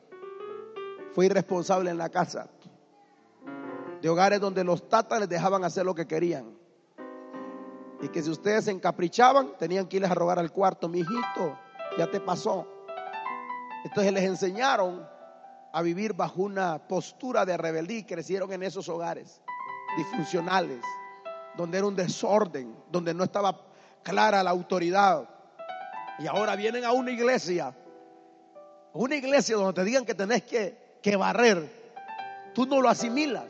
fue 1.18 1.26
irresponsable 1.26 1.90
en 1.90 1.98
la 1.98 2.10
casa. 2.10 2.48
De 4.00 4.08
hogares 4.08 4.38
donde 4.38 4.62
los 4.62 4.88
tatas 4.88 5.18
les 5.18 5.28
dejaban 5.28 5.64
hacer 5.64 5.84
lo 5.84 5.92
que 5.92 6.06
querían. 6.06 6.56
Y 8.00 8.08
que 8.10 8.22
si 8.22 8.30
ustedes 8.30 8.66
se 8.66 8.70
encaprichaban, 8.70 9.58
tenían 9.58 9.88
que 9.88 9.96
irles 9.96 10.12
a 10.12 10.14
rogar 10.14 10.38
al 10.38 10.52
cuarto, 10.52 10.88
mi 10.88 11.00
hijito, 11.00 11.58
ya 11.98 12.08
te 12.08 12.20
pasó. 12.20 12.68
Entonces 13.82 14.12
les 14.12 14.22
enseñaron 14.22 15.04
a 15.72 15.82
vivir 15.82 16.12
bajo 16.12 16.42
una 16.42 16.86
postura 16.86 17.44
de 17.44 17.56
rebeldía 17.56 17.98
y 17.98 18.04
crecieron 18.04 18.52
en 18.52 18.62
esos 18.62 18.88
hogares 18.88 19.42
disfuncionales, 19.96 20.84
donde 21.56 21.78
era 21.78 21.86
un 21.88 21.96
desorden, 21.96 22.76
donde 22.92 23.12
no 23.12 23.24
estaba 23.24 23.60
clara 24.04 24.44
la 24.44 24.50
autoridad. 24.50 25.28
Y 26.20 26.28
ahora 26.28 26.54
vienen 26.54 26.84
a 26.84 26.92
una 26.92 27.10
iglesia, 27.10 27.74
una 28.92 29.16
iglesia 29.16 29.56
donde 29.56 29.72
te 29.72 29.84
digan 29.84 30.04
que 30.04 30.14
tenés 30.14 30.44
que, 30.44 30.86
que 31.02 31.16
barrer. 31.16 31.68
Tú 32.54 32.66
no 32.66 32.80
lo 32.80 32.88
asimilas. 32.88 33.46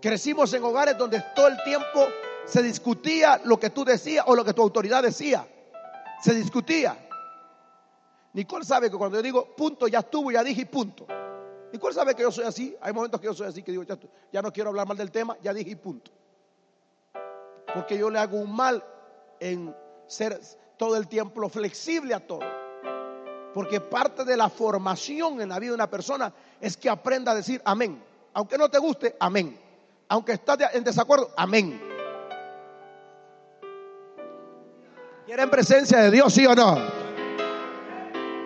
Crecimos 0.00 0.52
en 0.52 0.62
hogares 0.62 0.96
donde 0.96 1.22
todo 1.34 1.48
el 1.48 1.62
tiempo 1.64 2.08
se 2.44 2.62
discutía 2.62 3.40
lo 3.44 3.58
que 3.58 3.70
tú 3.70 3.84
decías 3.84 4.24
o 4.28 4.36
lo 4.36 4.44
que 4.44 4.52
tu 4.52 4.62
autoridad 4.62 5.02
decía. 5.02 5.46
Se 6.22 6.34
discutía. 6.34 6.96
Nicole 8.32 8.64
sabe 8.64 8.90
que 8.90 8.96
cuando 8.96 9.16
yo 9.16 9.22
digo 9.22 9.56
punto, 9.56 9.88
ya 9.88 10.00
estuvo, 10.00 10.30
ya 10.30 10.44
dije 10.44 10.66
punto. 10.66 11.06
Nicole 11.72 11.94
sabe 11.94 12.14
que 12.14 12.22
yo 12.22 12.30
soy 12.30 12.44
así. 12.44 12.76
Hay 12.80 12.92
momentos 12.92 13.20
que 13.20 13.26
yo 13.26 13.34
soy 13.34 13.48
así, 13.48 13.62
que 13.62 13.72
digo, 13.72 13.82
ya, 13.82 13.98
ya 14.32 14.42
no 14.42 14.52
quiero 14.52 14.70
hablar 14.70 14.86
mal 14.86 14.96
del 14.96 15.10
tema, 15.10 15.36
ya 15.42 15.52
dije 15.52 15.76
punto. 15.76 16.10
Porque 17.74 17.98
yo 17.98 18.10
le 18.10 18.18
hago 18.18 18.38
un 18.38 18.54
mal 18.54 18.84
en 19.40 19.74
ser 20.06 20.40
todo 20.76 20.96
el 20.96 21.08
tiempo 21.08 21.48
flexible 21.48 22.14
a 22.14 22.20
todo. 22.20 22.65
Porque 23.56 23.80
parte 23.80 24.22
de 24.26 24.36
la 24.36 24.50
formación 24.50 25.40
en 25.40 25.48
la 25.48 25.58
vida 25.58 25.70
de 25.70 25.76
una 25.76 25.88
persona 25.88 26.30
es 26.60 26.76
que 26.76 26.90
aprenda 26.90 27.32
a 27.32 27.34
decir 27.34 27.62
amén. 27.64 28.04
Aunque 28.34 28.58
no 28.58 28.68
te 28.68 28.76
guste, 28.76 29.16
amén. 29.18 29.58
Aunque 30.08 30.32
estás 30.32 30.58
en 30.74 30.84
desacuerdo, 30.84 31.30
amén. 31.38 31.80
¿Quieren 35.24 35.48
presencia 35.48 36.00
de 36.00 36.10
Dios, 36.10 36.34
sí 36.34 36.44
o 36.44 36.54
no? 36.54 36.76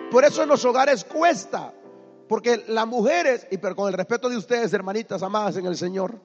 Por 0.09 0.23
eso 0.23 0.43
en 0.43 0.47
los 0.47 0.63
hogares 0.63 1.03
cuesta. 1.03 1.73
Porque 2.29 2.63
las 2.69 2.87
mujeres, 2.87 3.45
y 3.51 3.57
pero 3.57 3.75
con 3.75 3.89
el 3.89 3.93
respeto 3.93 4.29
de 4.29 4.37
ustedes, 4.37 4.71
hermanitas 4.71 5.21
amadas 5.21 5.57
en 5.57 5.65
el 5.65 5.75
Señor, 5.75 6.15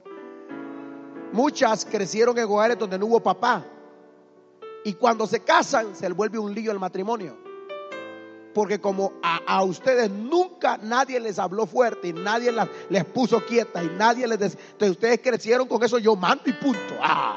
muchas 1.32 1.84
crecieron 1.84 2.38
en 2.38 2.44
hogares 2.44 2.78
donde 2.78 3.00
no 3.00 3.06
hubo 3.06 3.18
papá. 3.18 3.64
Y 4.84 4.94
cuando 4.94 5.26
se 5.26 5.40
casan, 5.40 5.96
se 5.96 6.08
vuelve 6.12 6.38
un 6.38 6.54
lío 6.54 6.70
el 6.70 6.78
matrimonio. 6.78 7.45
Porque 8.56 8.80
como 8.80 9.12
a, 9.22 9.62
ustedes 9.64 10.10
nunca 10.10 10.78
nadie 10.78 11.20
les 11.20 11.38
habló 11.38 11.66
fuerte 11.66 12.08
y 12.08 12.14
nadie 12.14 12.50
les 12.88 13.04
puso 13.04 13.44
quieta 13.44 13.84
y 13.84 13.88
nadie 13.88 14.26
les... 14.26 14.40
Entonces 14.40 14.92
ustedes 14.92 15.20
crecieron 15.20 15.68
con 15.68 15.84
eso, 15.84 15.98
yo 15.98 16.16
mando 16.16 16.44
y 16.46 16.54
punto. 16.54 16.94
Ah. 16.98 17.36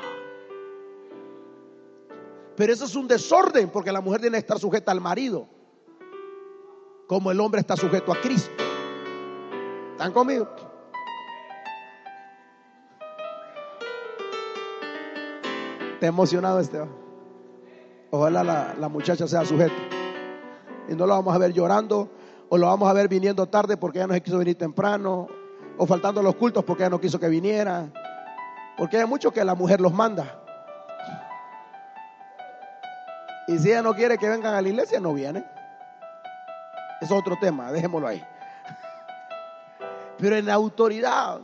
Pero 2.56 2.72
eso 2.72 2.86
es 2.86 2.96
un 2.96 3.06
desorden 3.06 3.68
porque 3.70 3.91
la 3.91 4.00
mujer 4.00 4.22
tiene 4.22 4.38
que 4.38 4.40
estar 4.40 4.60
sujeta 4.60 4.94
al 4.94 5.02
marido, 5.02 5.46
como 7.06 7.32
el 7.32 7.40
hombre 7.41 7.60
está 7.60 7.76
sujeto 7.76 8.14
a 8.14 8.22
Cristo. 8.22 8.52
¿Están 9.91 10.14
conmigo? 10.14 10.48
¿Te 16.00 16.06
emocionado 16.06 16.62
Esteban? 16.62 16.96
Ojalá 18.10 18.41
la, 18.41 18.74
la 18.80 18.88
muchacha 18.88 19.28
sea 19.28 19.44
sujeta. 19.44 19.99
Y 20.90 20.95
no 20.95 21.06
lo 21.06 21.14
vamos 21.14 21.34
a 21.34 21.38
ver 21.38 21.53
llorando 21.53 22.10
o 22.49 22.57
lo 22.57 22.68
vamos 22.68 22.90
a 22.90 22.94
ver 22.94 23.07
viniendo 23.07 23.45
tarde 23.45 23.78
porque 23.78 23.99
ella 23.99 24.07
no 24.07 24.14
se 24.14 24.22
quiso 24.22 24.40
venir 24.40 24.57
temprano 24.57 25.28
o 25.78 25.86
faltando 25.86 26.22
los 26.22 26.36
cultos 26.36 26.64
porque 26.64 26.84
ella 26.84 26.90
no 26.90 26.99
quiso 26.99 27.20
que 27.20 27.30
viniera. 27.30 27.90
Porque 28.78 28.98
hay 28.98 29.06
muchos 29.06 29.32
que 29.32 29.44
la 29.45 29.56
mujer 29.56 29.80
los 29.80 29.94
manda. 29.94 30.41
Y 33.48 33.57
si 33.57 33.70
ella 33.70 33.82
no 33.82 33.94
quiere 33.94 34.18
que 34.18 34.30
vengan 34.30 34.53
a 34.53 34.61
la 34.61 34.68
iglesia, 34.68 34.99
no 34.99 35.14
vienen. 35.14 35.45
Es 37.02 37.11
otro 37.11 37.38
tema, 37.40 37.72
dejémoslo 37.72 38.07
ahí. 38.07 38.24
Pero 40.18 40.36
en 40.36 40.45
la 40.45 40.53
autoridad 40.53 41.40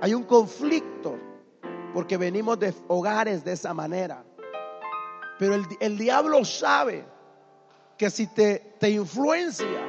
hay 0.00 0.14
un 0.14 0.22
conflicto 0.22 1.18
porque 1.92 2.16
venimos 2.16 2.58
de 2.58 2.74
hogares 2.88 3.44
de 3.44 3.52
esa 3.52 3.74
manera. 3.74 4.22
Pero 5.38 5.54
el, 5.80 5.98
diablo 5.98 6.44
sabe 6.44 7.04
que 8.00 8.08
si 8.08 8.28
te, 8.28 8.76
te 8.80 8.88
influencia 8.88 9.86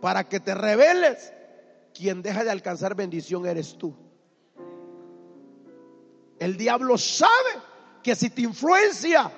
para 0.00 0.22
que 0.28 0.38
te 0.38 0.54
rebeles, 0.54 1.32
quien 1.92 2.22
deja 2.22 2.44
de 2.44 2.50
alcanzar 2.52 2.94
bendición 2.94 3.44
eres 3.44 3.76
tú. 3.76 3.92
El 6.38 6.56
diablo 6.56 6.96
sabe 6.96 7.60
que 8.04 8.14
si 8.14 8.30
te 8.30 8.42
influencia 8.42 9.32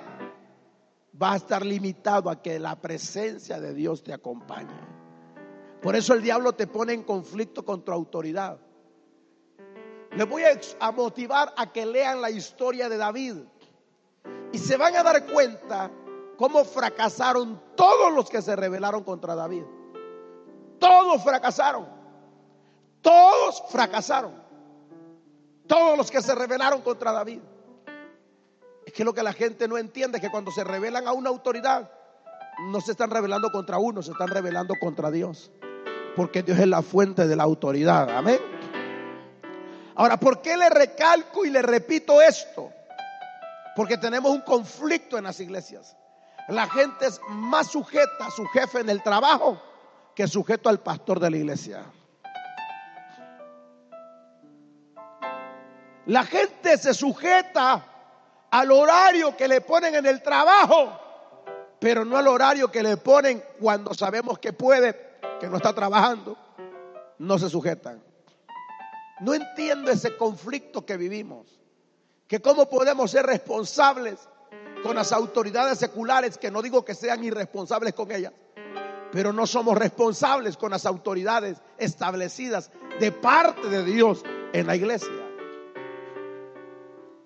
va 1.21 1.33
a 1.33 1.37
estar 1.37 1.65
limitado 1.65 2.29
a 2.29 2.43
que 2.43 2.59
la 2.59 2.79
presencia 2.79 3.59
de 3.59 3.73
Dios 3.73 4.03
te 4.03 4.13
acompañe. 4.13 4.79
Por 5.81 5.97
eso 5.97 6.13
el 6.13 6.21
diablo 6.21 6.53
te 6.53 6.67
pone 6.67 6.93
en 6.93 7.03
conflicto 7.03 7.65
con 7.65 7.83
tu 7.83 7.93
autoridad. 7.93 8.61
Les 10.15 10.29
voy 10.29 10.43
a, 10.81 10.93
motivar 10.93 11.55
a 11.57 11.73
que 11.73 11.87
lean 11.87 12.21
la 12.21 12.31
historia 12.31 12.91
de 12.91 12.99
David 12.99 13.37
y 14.53 14.59
se 14.59 14.77
van 14.77 14.97
a 14.97 15.03
dar 15.03 15.25
cuenta 15.33 15.91
cómo 16.41 16.65
fracasaron 16.65 17.61
todos 17.77 18.15
los 18.15 18.31
que 18.31 18.41
se 18.41 18.57
rebelaron 18.57 19.05
contra 19.05 19.35
David. 19.35 19.63
Todos 20.79 21.23
fracasaron. 21.23 21.87
Todos 23.03 23.63
fracasaron. 23.69 24.43
Todos 25.67 25.99
los 25.99 26.11
que 26.11 26.23
se 26.23 26.35
rebelaron 26.35 26.81
contra 26.81 27.13
David. 27.13 27.41
Es 28.87 28.93
que 28.95 29.05
lo 29.05 29.13
que 29.13 29.23
la 29.23 29.35
gente 29.35 29.69
no 29.69 29.77
entiende 29.77 30.17
es 30.17 30.23
que 30.23 30.31
cuando 30.31 30.51
se 30.51 30.65
revelan 30.65 31.07
a 31.07 31.13
una 31.13 31.29
autoridad, 31.29 31.91
no 32.71 32.81
se 32.81 32.93
están 32.93 33.11
revelando 33.11 33.53
contra 33.53 33.77
uno, 33.77 34.01
se 34.01 34.13
están 34.13 34.29
revelando 34.29 34.73
contra 34.81 35.11
Dios. 35.11 35.51
Porque 36.17 36.43
Dios 36.43 36.59
es 36.59 36.69
la 36.69 36.81
fuente 36.81 37.29
de 37.29 37.37
la 37.37 37.43
autoridad. 37.43 38.09
Amén. 38.17 38.41
Ahora, 39.95 40.19
¿por 40.19 40.41
qué 40.41 40.57
le 40.57 40.71
recalco 40.71 41.45
y 41.45 41.51
le 41.51 41.61
repito 41.61 42.23
esto? 42.23 42.73
Porque 43.77 43.99
tenemos 43.99 44.33
un 44.33 44.41
conflicto 44.41 45.19
en 45.19 45.25
las 45.25 45.39
iglesias. 45.39 45.99
La 46.51 46.69
gente 46.69 47.07
es 47.07 47.21
más 47.29 47.69
sujeta 47.69 48.27
a 48.27 48.31
su 48.31 48.45
jefe 48.47 48.81
en 48.81 48.91
el 48.91 49.03
trabajo 49.03 49.61
que 50.17 50.27
sujeto 50.27 50.69
al 50.69 50.81
pastor 50.81 51.21
de 51.21 51.31
la 51.31 51.37
iglesia. 51.37 51.85
La 56.07 56.25
gente 56.25 56.77
se 56.77 56.93
sujeta 56.93 57.87
al 58.51 58.73
horario 58.73 59.37
que 59.37 59.47
le 59.47 59.61
ponen 59.61 59.95
en 59.95 60.07
el 60.07 60.23
trabajo, 60.23 60.99
pero 61.79 62.05
no 62.05 62.17
al 62.17 62.27
horario 62.27 62.69
que 62.69 62.83
le 62.83 62.97
ponen 62.97 63.45
cuando 63.61 63.95
sabemos 63.95 64.41
que 64.41 64.53
puede, 64.53 65.19
que 65.39 65.47
no 65.47 65.57
está 65.57 65.73
trabajando, 65.73 66.37
no 67.19 67.39
se 67.39 67.49
sujetan. 67.49 68.03
No 69.21 69.35
entiendo 69.35 69.93
ese 69.93 70.17
conflicto 70.17 70.85
que 70.85 70.97
vivimos, 70.97 71.47
que 72.27 72.41
cómo 72.43 72.69
podemos 72.69 73.13
ser 73.13 73.25
responsables 73.25 74.29
con 74.83 74.97
las 74.97 75.13
autoridades 75.13 75.79
seculares, 75.79 76.39
que 76.39 76.51
no 76.51 76.63
digo 76.63 76.85
que 76.85 76.95
sean 76.95 77.23
irresponsables 77.25 77.95
con 77.95 78.11
ellas, 78.11 78.33
pero 79.13 79.33
no 79.33 79.47
somos 79.47 79.77
responsables 79.77 80.57
con 80.57 80.71
las 80.71 80.87
autoridades 80.87 81.61
establecidas 81.79 82.71
de 82.99 83.13
parte 83.13 83.69
de 83.69 83.85
Dios 83.85 84.23
en 84.53 84.67
la 84.67 84.77
iglesia. 84.77 85.09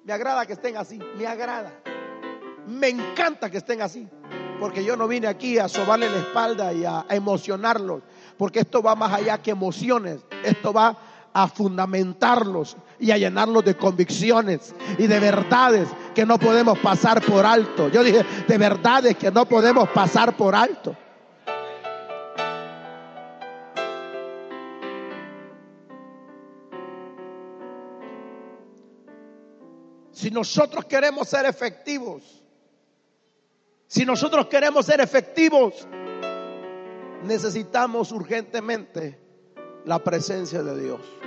Me 0.05 0.13
agrada 0.13 0.47
que 0.47 0.53
estén 0.53 0.77
así, 0.77 0.99
me 1.17 1.27
agrada. 1.27 1.73
Me 2.67 2.89
encanta 2.89 3.51
que 3.51 3.59
estén 3.59 3.83
así, 3.83 4.09
porque 4.59 4.85
yo 4.85 4.97
no 4.97 5.07
vine 5.07 5.27
aquí 5.27 5.59
a 5.59 5.69
sobarle 5.69 6.09
la 6.11 6.19
espalda 6.19 6.73
y 6.73 6.85
a, 6.85 7.05
emocionarlos, 7.11 8.03
porque 8.37 8.61
esto 8.61 8.83
va 8.83 8.95
más 8.95 9.13
allá 9.13 9.43
que 9.43 9.51
emociones, 9.51 10.21
esto 10.45 10.73
va 10.73 10.97
a 11.35 11.49
fundamentarlos 11.49 12.77
y 13.01 13.11
a 13.11 13.19
llenarlos 13.19 13.65
de 13.65 13.77
convicciones 13.77 14.73
y 14.97 15.09
de 15.09 15.19
verdades 15.19 15.89
que 16.15 16.25
no 16.25 16.39
podemos 16.39 16.79
pasar 16.79 17.21
por 17.21 17.45
alto. 17.45 17.89
Yo 17.89 18.05
dije, 18.05 18.25
de 18.47 18.57
verdades 18.57 19.17
que 19.17 19.33
no 19.33 19.45
podemos 19.45 19.89
pasar 19.89 20.37
por 20.37 20.55
alto. 20.55 20.97
Si 30.13 30.31
nosotros 30.31 30.85
queremos 30.85 31.29
ser 31.29 31.47
efectivos, 31.47 32.45
si 33.89 34.05
nosotros 34.05 34.47
queremos 34.47 34.87
ser 34.87 35.01
efectivos, 35.01 35.87
necesitamos 37.25 38.13
urgentemente 38.13 39.19
la 39.85 39.99
presencia 40.03 40.63
de 40.63 40.81
Dios. 40.81 41.24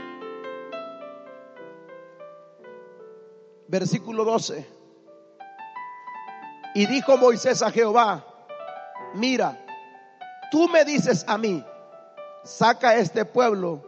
Versículo 3.67 4.23
12. 4.23 4.67
Y 6.75 6.85
dijo 6.85 7.17
Moisés 7.17 7.61
a 7.61 7.71
Jehová, 7.71 8.25
mira, 9.15 9.65
tú 10.51 10.67
me 10.69 10.85
dices 10.85 11.25
a 11.27 11.37
mí, 11.37 11.63
saca 12.43 12.95
este 12.95 13.25
pueblo 13.25 13.81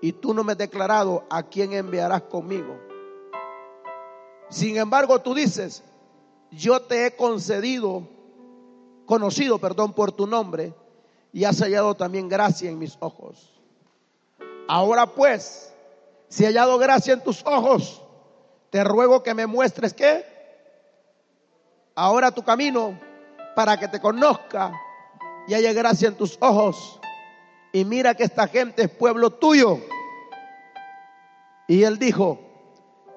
y 0.00 0.12
tú 0.12 0.34
no 0.34 0.44
me 0.44 0.52
has 0.52 0.58
declarado 0.58 1.24
a 1.30 1.42
quién 1.44 1.72
enviarás 1.72 2.22
conmigo. 2.22 2.78
Sin 4.50 4.76
embargo, 4.76 5.20
tú 5.20 5.34
dices, 5.34 5.82
yo 6.50 6.82
te 6.82 7.06
he 7.06 7.16
concedido, 7.16 8.06
conocido, 9.06 9.58
perdón, 9.58 9.94
por 9.94 10.12
tu 10.12 10.26
nombre, 10.26 10.74
y 11.32 11.44
has 11.44 11.58
hallado 11.60 11.94
también 11.94 12.28
gracia 12.28 12.70
en 12.70 12.78
mis 12.78 12.96
ojos. 13.00 13.60
Ahora 14.68 15.06
pues, 15.06 15.74
si 16.28 16.44
he 16.44 16.46
hallado 16.46 16.78
gracia 16.78 17.14
en 17.14 17.24
tus 17.24 17.44
ojos, 17.44 18.03
te 18.74 18.82
ruego 18.82 19.22
que 19.22 19.34
me 19.34 19.46
muestres 19.46 19.94
qué. 19.94 20.24
Ahora 21.94 22.32
tu 22.32 22.42
camino 22.42 22.98
para 23.54 23.78
que 23.78 23.86
te 23.86 24.00
conozca 24.00 24.72
y 25.46 25.54
haya 25.54 25.72
gracia 25.72 26.08
en 26.08 26.16
tus 26.16 26.36
ojos. 26.40 26.98
Y 27.72 27.84
mira 27.84 28.16
que 28.16 28.24
esta 28.24 28.48
gente 28.48 28.82
es 28.82 28.90
pueblo 28.90 29.30
tuyo. 29.30 29.78
Y 31.68 31.84
él 31.84 32.00
dijo, 32.00 32.40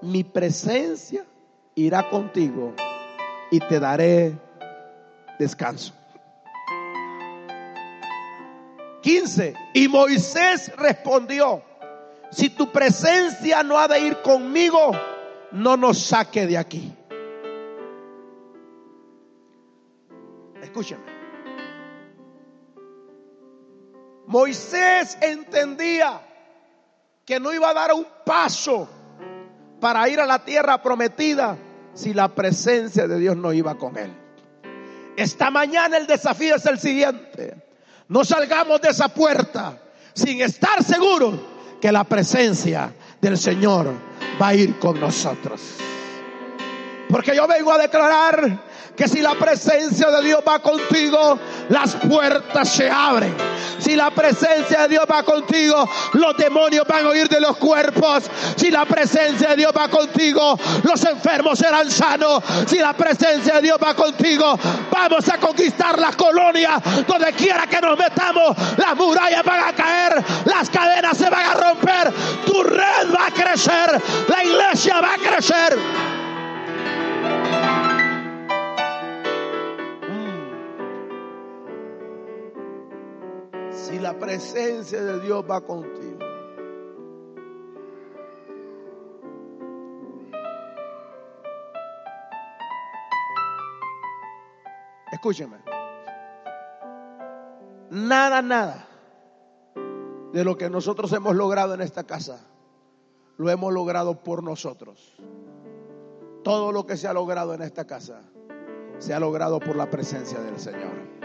mi 0.03 0.23
presencia 0.23 1.25
irá 1.73 2.07
contigo 2.07 2.75
y 3.49 3.59
te 3.59 3.79
daré 3.79 4.37
descanso. 5.39 5.91
15. 9.01 9.55
Y 9.73 9.87
Moisés 9.87 10.71
respondió, 10.77 11.63
si 12.29 12.47
tu 12.51 12.71
presencia 12.71 13.63
no 13.63 13.79
ha 13.79 13.87
de 13.87 14.01
ir 14.01 14.21
conmigo, 14.21 14.91
no 15.51 15.77
nos 15.77 15.97
saque 15.97 16.45
de 16.47 16.57
aquí. 16.57 16.93
Escúchame. 20.61 21.17
Moisés 24.27 25.17
entendía 25.21 26.21
que 27.25 27.39
no 27.39 27.53
iba 27.53 27.69
a 27.69 27.73
dar 27.73 27.93
un 27.93 28.05
paso 28.25 28.87
para 29.79 30.07
ir 30.09 30.19
a 30.19 30.25
la 30.25 30.43
tierra 30.43 30.81
prometida 30.81 31.57
si 31.93 32.13
la 32.13 32.27
presencia 32.27 33.07
de 33.07 33.19
Dios 33.19 33.37
no 33.37 33.53
iba 33.53 33.75
con 33.75 33.97
él. 33.97 34.13
Esta 35.15 35.49
mañana 35.49 35.97
el 35.97 36.07
desafío 36.07 36.55
es 36.55 36.65
el 36.65 36.77
siguiente. 36.77 37.55
No 38.09 38.23
salgamos 38.23 38.81
de 38.81 38.89
esa 38.89 39.07
puerta 39.09 39.81
sin 40.13 40.41
estar 40.41 40.83
seguros 40.83 41.35
que 41.81 41.91
la 41.91 42.03
presencia 42.03 42.93
del 43.21 43.37
Señor 43.37 43.93
va 44.41 44.49
a 44.49 44.55
ir 44.55 44.77
con 44.79 44.99
nosotros. 44.99 45.77
Porque 47.09 47.35
yo 47.35 47.47
vengo 47.47 47.71
a 47.71 47.77
declarar 47.77 48.66
que 48.97 49.07
si 49.07 49.21
la 49.21 49.35
presencia 49.35 50.09
de 50.09 50.23
Dios 50.23 50.39
va 50.45 50.57
contigo, 50.57 51.37
las 51.69 51.95
puertas 51.95 52.67
se 52.67 52.89
abren. 52.89 53.35
Si 53.77 53.95
la 53.95 54.09
presencia 54.09 54.81
de 54.81 54.87
Dios 54.87 55.05
va 55.09 55.21
contigo, 55.21 55.87
los 56.13 56.35
demonios 56.35 56.83
van 56.87 57.05
a 57.05 57.09
huir 57.09 57.29
de 57.29 57.39
los 57.39 57.57
cuerpos. 57.57 58.23
Si 58.55 58.71
la 58.71 58.85
presencia 58.85 59.49
de 59.49 59.57
Dios 59.57 59.71
va 59.77 59.87
contigo, 59.87 60.59
los 60.81 61.05
enfermos 61.05 61.59
serán 61.59 61.91
sanos. 61.91 62.43
Si 62.65 62.79
la 62.79 62.93
presencia 62.93 63.57
de 63.57 63.61
Dios 63.61 63.77
va 63.81 63.93
contigo, 63.93 64.57
vamos 64.91 65.29
a 65.29 65.37
conquistar 65.37 65.99
la 65.99 66.11
colonia. 66.13 66.81
Donde 67.07 67.33
quiera 67.33 67.67
que 67.67 67.79
nos 67.79 67.99
metamos, 67.99 68.57
las 68.77 68.95
murallas 68.95 69.43
van 69.43 69.63
a 69.63 69.73
caer, 69.73 70.23
las 70.45 70.71
cadenas 70.71 71.15
se 71.15 71.29
van 71.29 71.45
a 71.45 71.53
romper, 71.53 72.11
tu 72.47 72.63
red 72.63 73.13
va 73.13 73.27
a 73.27 73.31
crecer, 73.31 74.01
la 74.27 74.43
iglesia 74.43 74.99
va 74.99 75.13
a 75.13 75.17
crecer. 75.17 76.16
Si 83.97 84.03
la 84.03 84.13
presencia 84.13 85.03
de 85.03 85.19
Dios 85.19 85.43
va 85.49 85.61
contigo. 85.61 86.19
Escúcheme. 95.11 95.57
Nada, 97.89 98.41
nada 98.41 98.87
de 100.33 100.43
lo 100.43 100.57
que 100.57 100.69
nosotros 100.69 101.11
hemos 101.13 101.35
logrado 101.35 101.73
en 101.73 101.81
esta 101.81 102.03
casa, 102.03 102.45
lo 103.37 103.49
hemos 103.49 103.73
logrado 103.73 104.21
por 104.21 104.43
nosotros. 104.43 105.15
Todo 106.43 106.71
lo 106.71 106.85
que 106.85 106.97
se 106.97 107.07
ha 107.07 107.13
logrado 107.13 107.53
en 107.55 107.63
esta 107.63 107.85
casa, 107.85 108.21
se 108.99 109.13
ha 109.13 109.19
logrado 109.19 109.59
por 109.59 109.75
la 109.75 109.89
presencia 109.89 110.39
del 110.41 110.59
Señor. 110.59 111.16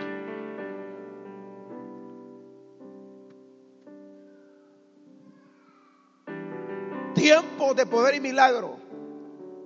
Tiempo 7.23 7.73
de 7.73 7.87
poder 7.87 8.17
y 8.17 8.21
milagro, 8.21 8.79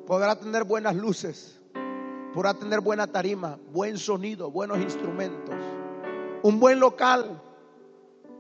podrá 0.07 0.37
tener 0.37 0.65
buenas 0.65 0.95
luces, 0.95 1.59
podrá 2.35 2.53
tener 2.53 2.81
buena 2.81 3.07
tarima, 3.07 3.59
buen 3.73 3.97
sonido, 3.97 4.51
buenos 4.51 4.79
instrumentos, 4.79 5.55
un 6.43 6.61
buen 6.61 6.79
local, 6.79 7.41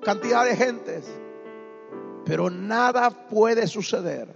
cantidad 0.02 0.44
de 0.44 0.54
gentes, 0.54 1.10
pero 2.26 2.50
nada 2.50 3.08
puede 3.08 3.66
suceder 3.66 4.28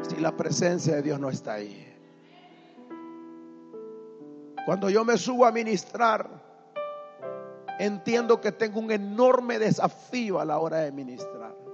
si 0.00 0.16
la 0.16 0.34
presencia 0.34 0.96
de 0.96 1.02
Dios 1.02 1.20
no 1.20 1.28
está 1.28 1.52
ahí. 1.52 1.86
Cuando 4.64 4.88
yo 4.88 5.04
me 5.04 5.18
subo 5.18 5.44
a 5.44 5.52
ministrar, 5.52 6.30
entiendo 7.78 8.40
que 8.40 8.52
tengo 8.52 8.80
un 8.80 8.90
enorme 8.90 9.58
desafío 9.58 10.40
a 10.40 10.46
la 10.46 10.60
hora 10.60 10.78
de 10.78 10.92
ministrar. 10.92 11.65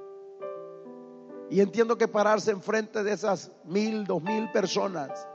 Y 1.53 1.61
entiendo 1.61 1.99
que 1.99 2.09
pararse 2.09 2.51
enfrente 2.51 3.03
de 3.03 3.13
esas 3.13 3.51
mil, 3.65 4.07
dos 4.07 4.23
mil 4.23 4.51
personas, 4.53 5.29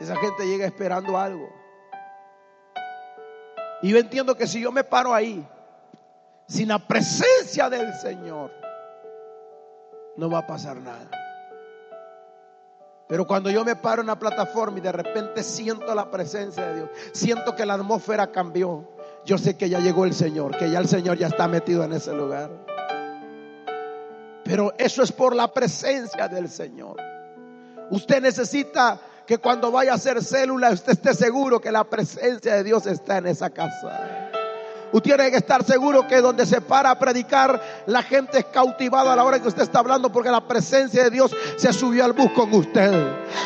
esa 0.00 0.16
gente 0.16 0.46
llega 0.46 0.64
esperando 0.64 1.18
algo. 1.18 1.46
Y 3.82 3.90
yo 3.90 3.98
entiendo 3.98 4.34
que 4.38 4.46
si 4.46 4.58
yo 4.62 4.72
me 4.72 4.84
paro 4.84 5.12
ahí, 5.12 5.46
sin 6.48 6.68
la 6.68 6.78
presencia 6.78 7.68
del 7.68 7.92
Señor, 7.92 8.50
no 10.16 10.30
va 10.30 10.38
a 10.38 10.46
pasar 10.46 10.78
nada. 10.78 11.10
Pero 13.06 13.26
cuando 13.26 13.50
yo 13.50 13.66
me 13.66 13.76
paro 13.76 14.00
en 14.00 14.06
la 14.06 14.18
plataforma 14.18 14.78
y 14.78 14.80
de 14.80 14.92
repente 14.92 15.42
siento 15.42 15.94
la 15.94 16.10
presencia 16.10 16.68
de 16.68 16.74
Dios, 16.76 16.90
siento 17.12 17.54
que 17.54 17.66
la 17.66 17.74
atmósfera 17.74 18.32
cambió, 18.32 18.88
yo 19.26 19.36
sé 19.36 19.58
que 19.58 19.68
ya 19.68 19.78
llegó 19.78 20.06
el 20.06 20.14
Señor, 20.14 20.56
que 20.56 20.70
ya 20.70 20.78
el 20.78 20.88
Señor 20.88 21.18
ya 21.18 21.26
está 21.26 21.46
metido 21.48 21.84
en 21.84 21.92
ese 21.92 22.14
lugar. 22.14 22.48
Pero 24.50 24.74
eso 24.78 25.04
es 25.04 25.12
por 25.12 25.36
la 25.36 25.54
presencia 25.54 26.26
del 26.26 26.48
Señor. 26.48 26.96
Usted 27.88 28.20
necesita 28.20 29.00
que 29.24 29.38
cuando 29.38 29.70
vaya 29.70 29.92
a 29.92 29.94
hacer 29.94 30.24
célula 30.24 30.70
usted 30.70 30.94
esté 30.94 31.14
seguro 31.14 31.60
que 31.60 31.70
la 31.70 31.84
presencia 31.84 32.56
de 32.56 32.64
Dios 32.64 32.84
está 32.86 33.18
en 33.18 33.28
esa 33.28 33.50
casa. 33.50 34.29
Usted 34.92 35.16
tiene 35.16 35.30
que 35.30 35.38
estar 35.38 35.64
seguro 35.64 36.06
que 36.06 36.20
donde 36.20 36.46
se 36.46 36.60
para 36.60 36.90
a 36.90 36.98
predicar, 36.98 37.60
la 37.86 38.02
gente 38.02 38.38
es 38.38 38.44
cautivada 38.46 39.12
a 39.12 39.16
la 39.16 39.24
hora 39.24 39.40
que 39.40 39.48
usted 39.48 39.62
está 39.62 39.80
hablando 39.80 40.10
porque 40.10 40.30
la 40.30 40.40
presencia 40.40 41.04
de 41.04 41.10
Dios 41.10 41.34
se 41.56 41.72
subió 41.72 42.04
al 42.04 42.12
bus 42.12 42.30
con 42.32 42.52
usted. 42.52 42.92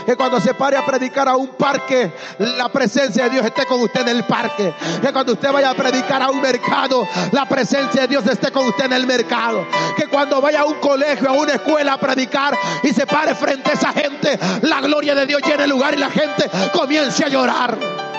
Que 0.06 0.16
cuando 0.16 0.40
se 0.40 0.54
pare 0.54 0.76
a 0.76 0.84
predicar 0.84 1.28
a 1.28 1.36
un 1.36 1.48
parque, 1.48 2.12
la 2.38 2.68
presencia 2.68 3.24
de 3.24 3.30
Dios 3.30 3.46
esté 3.46 3.66
con 3.66 3.80
usted 3.80 4.02
en 4.02 4.08
el 4.08 4.24
parque. 4.24 4.74
Que 5.00 5.12
cuando 5.12 5.32
usted 5.32 5.52
vaya 5.52 5.70
a 5.70 5.74
predicar 5.74 6.22
a 6.22 6.30
un 6.30 6.40
mercado, 6.40 7.06
la 7.32 7.46
presencia 7.46 8.02
de 8.02 8.08
Dios 8.08 8.26
esté 8.26 8.50
con 8.50 8.66
usted 8.66 8.86
en 8.86 8.92
el 8.94 9.06
mercado. 9.06 9.66
Que 9.96 10.06
cuando 10.06 10.40
vaya 10.40 10.60
a 10.60 10.64
un 10.64 10.74
colegio, 10.74 11.28
a 11.28 11.32
una 11.32 11.54
escuela 11.54 11.94
a 11.94 11.98
predicar 11.98 12.56
y 12.82 12.92
se 12.92 13.06
pare 13.06 13.34
frente 13.34 13.70
a 13.70 13.74
esa 13.74 13.92
gente, 13.92 14.38
la 14.62 14.80
gloria 14.80 15.14
de 15.14 15.26
Dios 15.26 15.42
llene 15.42 15.64
el 15.64 15.70
lugar 15.70 15.94
y 15.94 15.98
la 15.98 16.10
gente 16.10 16.50
comience 16.72 17.24
a 17.24 17.28
llorar. 17.28 18.13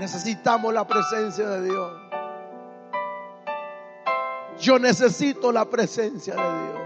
Necesitamos 0.00 0.72
la 0.72 0.86
presencia 0.86 1.46
de 1.46 1.62
Dios. 1.68 1.92
Yo 4.58 4.78
necesito 4.78 5.52
la 5.52 5.68
presencia 5.68 6.34
de 6.34 6.40
Dios. 6.40 6.80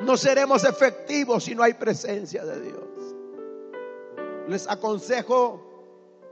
No 0.00 0.16
seremos 0.16 0.64
efectivos 0.64 1.44
si 1.44 1.54
no 1.54 1.62
hay 1.62 1.74
presencia 1.74 2.46
de 2.46 2.62
Dios. 2.62 2.82
Les 4.48 4.66
aconsejo 4.70 5.60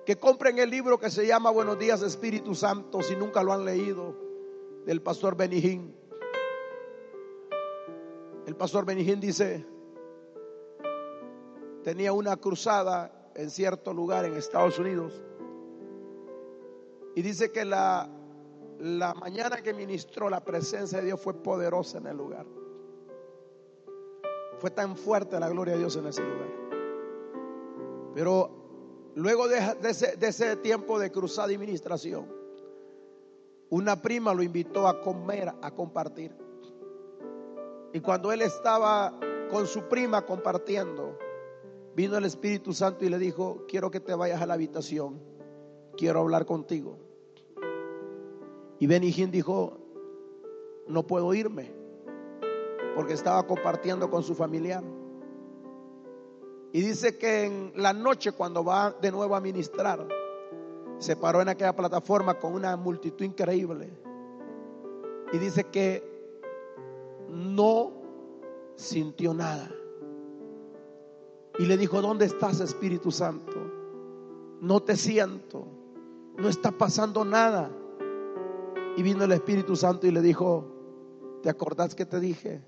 que 0.06 0.16
compren 0.16 0.58
el 0.58 0.70
libro 0.70 0.98
que 0.98 1.10
se 1.10 1.26
llama 1.26 1.50
Buenos 1.50 1.78
días 1.78 2.00
Espíritu 2.00 2.54
Santo 2.54 3.02
si 3.02 3.16
nunca 3.16 3.42
lo 3.42 3.52
han 3.52 3.66
leído 3.66 4.16
del 4.86 5.02
pastor 5.02 5.36
Benijín. 5.36 5.94
El 8.46 8.56
pastor 8.56 8.86
Benijín 8.86 9.20
dice, 9.20 9.66
tenía 11.84 12.14
una 12.14 12.38
cruzada 12.38 13.12
en 13.38 13.50
cierto 13.50 13.94
lugar 13.94 14.24
en 14.24 14.34
Estados 14.34 14.78
Unidos. 14.80 15.22
Y 17.14 17.22
dice 17.22 17.52
que 17.52 17.64
la, 17.64 18.10
la 18.80 19.14
mañana 19.14 19.62
que 19.62 19.72
ministró 19.72 20.28
la 20.28 20.44
presencia 20.44 20.98
de 20.98 21.04
Dios 21.06 21.20
fue 21.20 21.34
poderosa 21.34 21.98
en 21.98 22.08
el 22.08 22.16
lugar. 22.16 22.44
Fue 24.58 24.70
tan 24.72 24.96
fuerte 24.96 25.38
la 25.38 25.48
gloria 25.48 25.74
de 25.74 25.78
Dios 25.78 25.94
en 25.96 26.08
ese 26.08 26.20
lugar. 26.20 26.48
Pero 28.12 29.12
luego 29.14 29.46
de, 29.46 29.58
ese, 29.84 30.16
de 30.16 30.26
ese 30.26 30.56
tiempo 30.56 30.98
de 30.98 31.12
cruzada 31.12 31.52
y 31.52 31.58
ministración, 31.58 32.26
una 33.70 34.02
prima 34.02 34.34
lo 34.34 34.42
invitó 34.42 34.88
a 34.88 35.00
comer, 35.00 35.52
a 35.62 35.70
compartir. 35.70 36.36
Y 37.92 38.00
cuando 38.00 38.32
él 38.32 38.42
estaba 38.42 39.16
con 39.48 39.68
su 39.68 39.82
prima 39.82 40.26
compartiendo, 40.26 41.16
vino 41.98 42.16
el 42.16 42.26
Espíritu 42.26 42.72
Santo 42.72 43.04
y 43.04 43.08
le 43.08 43.18
dijo, 43.18 43.64
quiero 43.66 43.90
que 43.90 43.98
te 43.98 44.14
vayas 44.14 44.40
a 44.40 44.46
la 44.46 44.54
habitación, 44.54 45.20
quiero 45.96 46.20
hablar 46.20 46.46
contigo. 46.46 46.96
Y 48.78 48.86
Benijín 48.86 49.32
dijo, 49.32 49.78
no 50.86 51.08
puedo 51.08 51.34
irme, 51.34 51.72
porque 52.94 53.14
estaba 53.14 53.44
compartiendo 53.48 54.08
con 54.12 54.22
su 54.22 54.36
familiar. 54.36 54.84
Y 56.72 56.82
dice 56.82 57.18
que 57.18 57.46
en 57.46 57.72
la 57.74 57.92
noche 57.92 58.30
cuando 58.30 58.62
va 58.62 58.92
de 58.92 59.10
nuevo 59.10 59.34
a 59.34 59.40
ministrar, 59.40 60.06
se 60.98 61.16
paró 61.16 61.42
en 61.42 61.48
aquella 61.48 61.74
plataforma 61.74 62.38
con 62.38 62.54
una 62.54 62.76
multitud 62.76 63.24
increíble. 63.24 63.90
Y 65.32 65.38
dice 65.38 65.64
que 65.64 66.04
no 67.28 67.90
sintió 68.76 69.34
nada. 69.34 69.68
Y 71.58 71.66
le 71.66 71.76
dijo, 71.76 72.00
¿dónde 72.00 72.24
estás 72.24 72.60
Espíritu 72.60 73.10
Santo? 73.10 73.56
No 74.60 74.80
te 74.80 74.96
siento. 74.96 75.66
No 76.36 76.48
está 76.48 76.70
pasando 76.70 77.24
nada. 77.24 77.70
Y 78.96 79.02
vino 79.02 79.24
el 79.24 79.32
Espíritu 79.32 79.74
Santo 79.74 80.06
y 80.06 80.12
le 80.12 80.20
dijo, 80.20 80.64
¿te 81.42 81.50
acordás 81.50 81.94
que 81.94 82.06
te 82.06 82.20
dije 82.20 82.62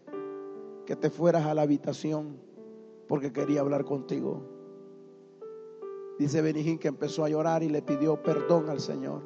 que 0.86 0.96
te 0.96 1.10
fueras 1.10 1.46
a 1.46 1.54
la 1.54 1.62
habitación 1.62 2.36
porque 3.06 3.32
quería 3.32 3.60
hablar 3.60 3.84
contigo? 3.84 4.42
Dice 6.18 6.42
Benijín 6.42 6.78
que 6.78 6.88
empezó 6.88 7.24
a 7.24 7.28
llorar 7.28 7.62
y 7.62 7.68
le 7.68 7.82
pidió 7.82 8.22
perdón 8.22 8.68
al 8.68 8.80
Señor. 8.80 9.22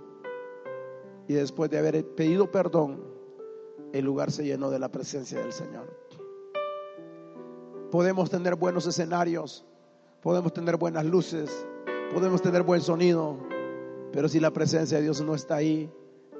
Y 1.27 1.35
después 1.35 1.71
de 1.71 1.79
haber 1.79 2.07
pedido 2.15 2.51
perdón, 2.51 3.03
el 3.93 4.05
lugar 4.05 4.31
se 4.31 4.45
llenó 4.45 4.71
de 4.71 4.79
la 4.79 4.91
presencia 4.91 5.41
del 5.41 5.53
Señor. 5.53 6.04
Podemos 7.95 8.29
tener 8.29 8.57
buenos 8.57 8.89
escenarios, 8.89 9.65
podemos 10.21 10.53
tener 10.53 10.77
buenas 10.77 11.05
luces, 11.05 11.65
podemos 12.13 12.43
tener 12.43 12.65
buen 12.65 12.81
sonido, 12.81 13.39
pero 14.13 14.29
si 14.29 14.41
la 14.41 14.51
presencia 14.51 14.97
de 14.97 15.05
Dios 15.05 15.21
no 15.21 15.37
está 15.37 15.55
ahí, 15.55 15.89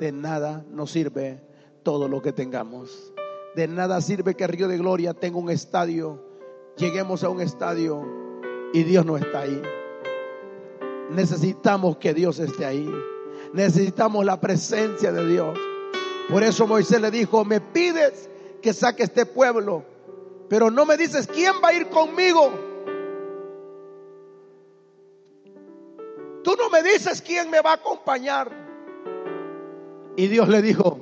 de 0.01 0.11
nada 0.11 0.67
nos 0.73 0.91
sirve 0.91 1.41
todo 1.85 2.09
lo 2.09 2.21
que 2.23 2.33
tengamos. 2.33 3.13
De 3.55 3.69
nada 3.69 4.01
sirve 4.01 4.35
que 4.35 4.49
Río 4.49 4.67
de 4.67 4.79
Gloria 4.79 5.15
tenga 5.15 5.39
un 5.39 5.49
estadio, 5.49 6.27
lleguemos 6.77 7.23
a 7.23 7.29
un 7.29 7.41
estadio 7.41 8.05
y 8.73 8.83
Dios 8.83 9.07
no 9.07 9.17
está 9.17 9.43
ahí. 9.43 9.63
Necesitamos 11.13 11.99
que 11.99 12.15
Dios 12.15 12.41
esté 12.41 12.65
ahí. 12.65 12.91
Necesitamos 13.53 14.25
la 14.25 14.41
presencia 14.41 15.13
de 15.13 15.25
Dios. 15.25 15.57
Por 16.29 16.43
eso 16.43 16.67
Moisés 16.67 17.01
le 17.01 17.13
dijo, 17.13 17.45
me 17.45 17.61
pides 17.61 18.29
que 18.61 18.73
saque 18.73 19.05
este 19.05 19.25
pueblo, 19.25 19.94
pero 20.49 20.71
no 20.71 20.85
me 20.85 20.97
dices 20.97 21.27
quién 21.27 21.55
va 21.63 21.69
a 21.69 21.73
ir 21.75 21.89
conmigo. 21.89 22.53
Tú 26.43 26.57
no 26.59 26.69
me 26.71 26.83
dices 26.83 27.23
quién 27.23 27.51
me 27.51 27.61
va 27.61 27.73
a 27.73 27.75
acompañar. 27.75 28.51
Y 30.17 30.27
Dios 30.29 30.49
le 30.49 30.63
dijo, 30.63 31.01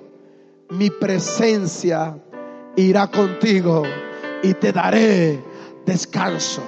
mi 0.70 0.90
presencia 0.90 2.19
irá 2.77 3.09
contigo 3.09 3.82
y 4.43 4.55
te 4.55 4.73
daré 4.73 5.43
descanso. 5.85 6.62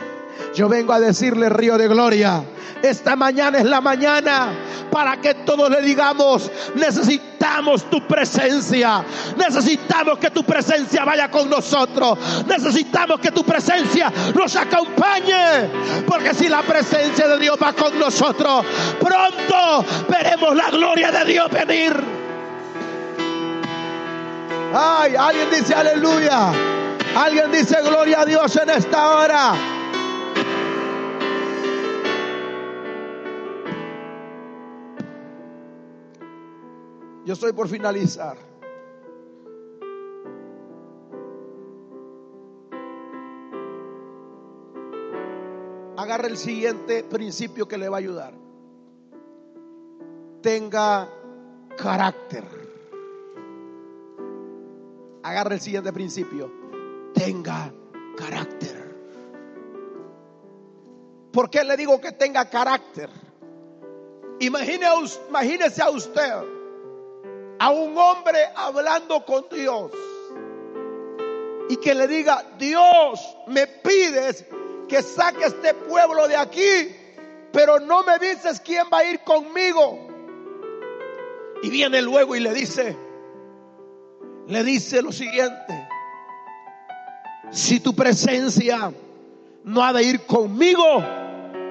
Yo 0.55 0.69
vengo 0.69 0.93
a 0.93 1.01
decirle, 1.01 1.49
Río 1.49 1.77
de 1.77 1.89
Gloria, 1.89 2.45
esta 2.83 3.17
mañana 3.17 3.59
es 3.59 3.65
la 3.65 3.81
mañana 3.81 4.53
para 4.91 5.17
que 5.17 5.35
todos 5.35 5.69
le 5.69 5.83
digamos, 5.83 6.51
necesitamos 6.77 7.91
tu 7.91 8.07
presencia, 8.07 9.05
necesitamos 9.37 10.19
que 10.19 10.31
tu 10.31 10.45
presencia 10.45 11.05
vaya 11.05 11.29
con 11.29 11.51
nosotros, 11.51 12.19
necesitamos 12.47 13.19
que 13.19 13.33
tu 13.33 13.43
presencia 13.43 14.13
nos 14.35 14.55
acompañe, 14.55 15.69
porque 16.07 16.33
si 16.35 16.49
la 16.49 16.63
presencia 16.63 17.27
de 17.27 17.39
Dios 17.39 17.57
va 17.61 17.73
con 17.73 17.99
nosotros, 17.99 18.65
pronto 19.01 19.85
veremos 20.09 20.55
la 20.55 20.71
gloria 20.71 21.11
de 21.11 21.25
Dios 21.25 21.51
venir. 21.51 22.25
Ay, 24.73 25.17
alguien 25.17 25.51
dice 25.51 25.75
aleluya. 25.75 26.53
Alguien 27.17 27.53
dice 27.53 27.77
gloria 27.83 28.23
a 28.23 28.25
Dios 28.25 28.57
en 28.57 28.71
esta 28.71 29.09
hora. 29.15 29.55
Yo 37.25 37.33
estoy 37.33 37.53
por 37.53 37.69
finalizar. 37.69 38.37
Agarra 45.97 46.27
el 46.27 46.37
siguiente 46.37 47.03
principio 47.05 47.67
que 47.67 47.79
le 47.79 47.89
va 47.89 47.97
a 47.97 48.01
ayudar. 48.01 48.35
Tenga 50.43 51.09
carácter. 51.79 52.45
Agarra 55.23 55.55
el 55.55 55.61
siguiente 55.61 55.95
principio. 55.95 56.53
Tenga 57.15 57.73
carácter. 58.19 58.85
¿Por 61.33 61.49
qué 61.49 61.65
le 61.65 61.75
digo 61.79 61.99
que 62.03 62.13
tenga 62.13 62.45
carácter? 62.51 63.09
Imagínese 64.41 65.81
a 65.81 65.89
usted 65.89 66.64
a 67.65 67.71
un 67.71 67.97
hombre 67.97 68.47
hablando 68.55 69.25
con 69.25 69.47
Dios 69.51 69.91
y 71.71 71.79
que 71.79 71.95
le 71.95 72.07
diga, 72.07 72.45
Dios, 72.59 73.39
me 73.47 73.67
pides 73.67 74.45
que 74.87 75.01
saque 75.01 75.47
este 75.47 75.73
pueblo 75.73 76.29
de 76.29 76.37
aquí, 76.37 76.95
pero 77.55 77.81
no 77.81 78.03
me 78.03 78.19
dices 78.19 78.61
quién 78.61 78.85
va 78.93 78.99
a 78.99 79.05
ir 79.05 79.21
conmigo. 79.21 79.99
Y 81.63 81.71
viene 81.71 82.03
luego 82.03 82.37
y 82.37 82.41
le 82.41 82.53
dice, 82.53 82.95
le 84.47 84.63
dice 84.63 85.01
lo 85.01 85.11
siguiente, 85.11 85.89
si 87.51 87.81
tu 87.81 87.95
presencia 87.95 88.93
no 89.65 89.83
ha 89.83 89.95
de 89.95 90.03
ir 90.03 90.27
conmigo, 90.27 91.03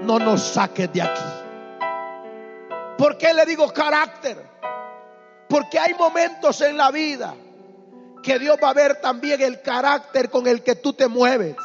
no 0.01 0.17
nos 0.17 0.41
saques 0.41 0.91
de 0.91 1.03
aquí. 1.03 1.21
¿Por 2.97 3.15
qué 3.19 3.31
le 3.31 3.45
digo 3.45 3.71
carácter? 3.71 4.53
Porque 5.47 5.79
hay 5.79 5.93
momentos 5.93 6.61
en 6.61 6.77
la 6.77 6.91
vida 6.91 7.35
que 8.23 8.39
Dios 8.39 8.57
va 8.63 8.69
a 8.69 8.73
ver 8.73 9.01
también 9.01 9.41
el 9.41 9.61
carácter 9.61 10.29
con 10.29 10.47
el 10.47 10.63
que 10.63 10.75
tú 10.75 10.93
te 10.93 11.07
mueves. 11.07 11.55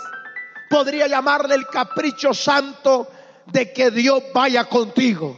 Podría 0.69 1.07
llamarle 1.07 1.55
el 1.55 1.67
capricho 1.67 2.35
santo 2.35 3.09
de 3.47 3.73
que 3.73 3.91
Dios 3.91 4.23
vaya 4.35 4.65
contigo. 4.65 5.37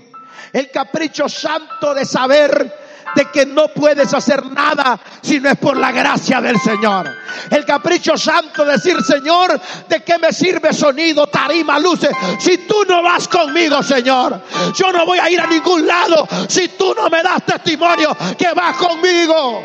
El 0.53 0.71
capricho 0.71 1.29
santo 1.29 1.95
de 1.95 2.05
saber 2.05 2.80
de 3.15 3.27
que 3.27 3.47
no 3.47 3.69
puedes 3.69 4.12
hacer 4.15 4.45
nada 4.47 4.99
si 5.23 5.41
no 5.41 5.51
es 5.51 5.59
por 5.59 5.77
la 5.77 5.93
gracia 5.93 6.41
del 6.41 6.59
Señor. 6.61 7.09
El 7.51 7.65
capricho 7.65 8.16
santo 8.16 8.65
de 8.65 8.73
decir, 8.73 9.01
Señor, 9.03 9.61
¿de 9.89 10.03
qué 10.03 10.19
me 10.19 10.32
sirve 10.32 10.73
sonido, 10.73 11.27
tarima, 11.27 11.78
luces? 11.78 12.11
Si 12.39 12.59
tú 12.59 12.85
no 12.89 13.03
vas 13.03 13.28
conmigo, 13.28 13.82
Señor, 13.82 14.43
yo 14.74 14.93
no 14.93 15.05
voy 15.07 15.19
a 15.19 15.31
ir 15.31 15.41
a 15.41 15.47
ningún 15.47 15.87
lado 15.87 16.27
si 16.49 16.69
tú 16.69 16.95
no 16.95 17.09
me 17.09 17.23
das 17.23 17.45
testimonio 17.45 18.16
que 18.39 18.53
vas 18.55 18.77
conmigo. 18.77 19.62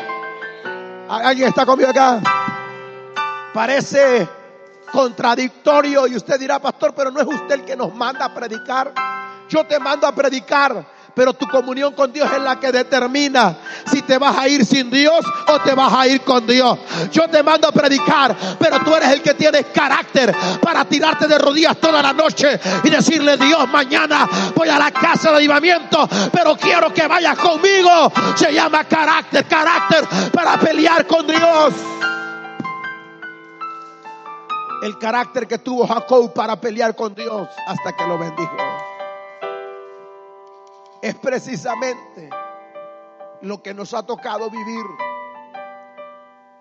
¿Alguien 1.09 1.49
está 1.49 1.65
conmigo 1.65 1.89
acá? 1.89 2.19
Parece 3.53 4.27
contradictorio 4.91 6.07
y 6.07 6.15
usted 6.15 6.39
dirá, 6.39 6.59
pastor, 6.59 6.93
pero 6.95 7.11
no 7.11 7.19
es 7.19 7.27
usted 7.27 7.55
el 7.55 7.65
que 7.65 7.75
nos 7.75 7.93
manda 7.93 8.25
a 8.25 8.33
predicar. 8.33 8.93
Yo 9.47 9.65
te 9.65 9.79
mando 9.79 10.07
a 10.07 10.15
predicar 10.15 10.94
pero 11.15 11.33
tu 11.33 11.47
comunión 11.47 11.93
con 11.93 12.11
Dios 12.11 12.29
es 12.31 12.41
la 12.41 12.59
que 12.59 12.71
determina 12.71 13.57
si 13.91 14.01
te 14.01 14.17
vas 14.17 14.37
a 14.37 14.47
ir 14.47 14.65
sin 14.65 14.91
Dios 14.91 15.25
o 15.47 15.59
te 15.61 15.73
vas 15.73 15.93
a 15.93 16.07
ir 16.07 16.21
con 16.21 16.45
Dios. 16.45 16.77
Yo 17.11 17.27
te 17.29 17.41
mando 17.41 17.69
a 17.69 17.71
predicar, 17.71 18.35
pero 18.59 18.79
tú 18.81 18.93
eres 18.93 19.09
el 19.09 19.21
que 19.21 19.33
tienes 19.33 19.65
carácter 19.73 20.35
para 20.61 20.83
tirarte 20.85 21.27
de 21.27 21.37
rodillas 21.37 21.77
toda 21.77 22.01
la 22.01 22.11
noche 22.11 22.59
y 22.83 22.89
decirle, 22.89 23.37
Dios, 23.37 23.67
mañana 23.69 24.27
voy 24.53 24.67
a 24.67 24.77
la 24.77 24.91
casa 24.91 25.31
de 25.31 25.37
avivamiento, 25.37 26.07
pero 26.31 26.55
quiero 26.57 26.93
que 26.93 27.07
vayas 27.07 27.37
conmigo. 27.37 28.11
Se 28.35 28.53
llama 28.53 28.83
carácter, 28.83 29.45
carácter 29.45 30.05
para 30.31 30.57
pelear 30.59 31.07
con 31.07 31.25
Dios. 31.25 31.73
El 34.83 34.99
carácter 34.99 35.47
que 35.47 35.57
tuvo 35.57 35.87
Jacob 35.87 36.33
para 36.33 36.59
pelear 36.59 36.95
con 36.95 37.15
Dios 37.15 37.47
hasta 37.67 37.93
que 37.95 38.05
lo 38.05 38.19
bendijo 38.19 38.94
es 41.05 41.13
precisamente 41.13 42.31
lo 43.41 43.61
que 43.61 43.75
nos 43.75 43.93
ha 43.93 44.03
tocado 44.03 44.49
vivir. 44.49 44.85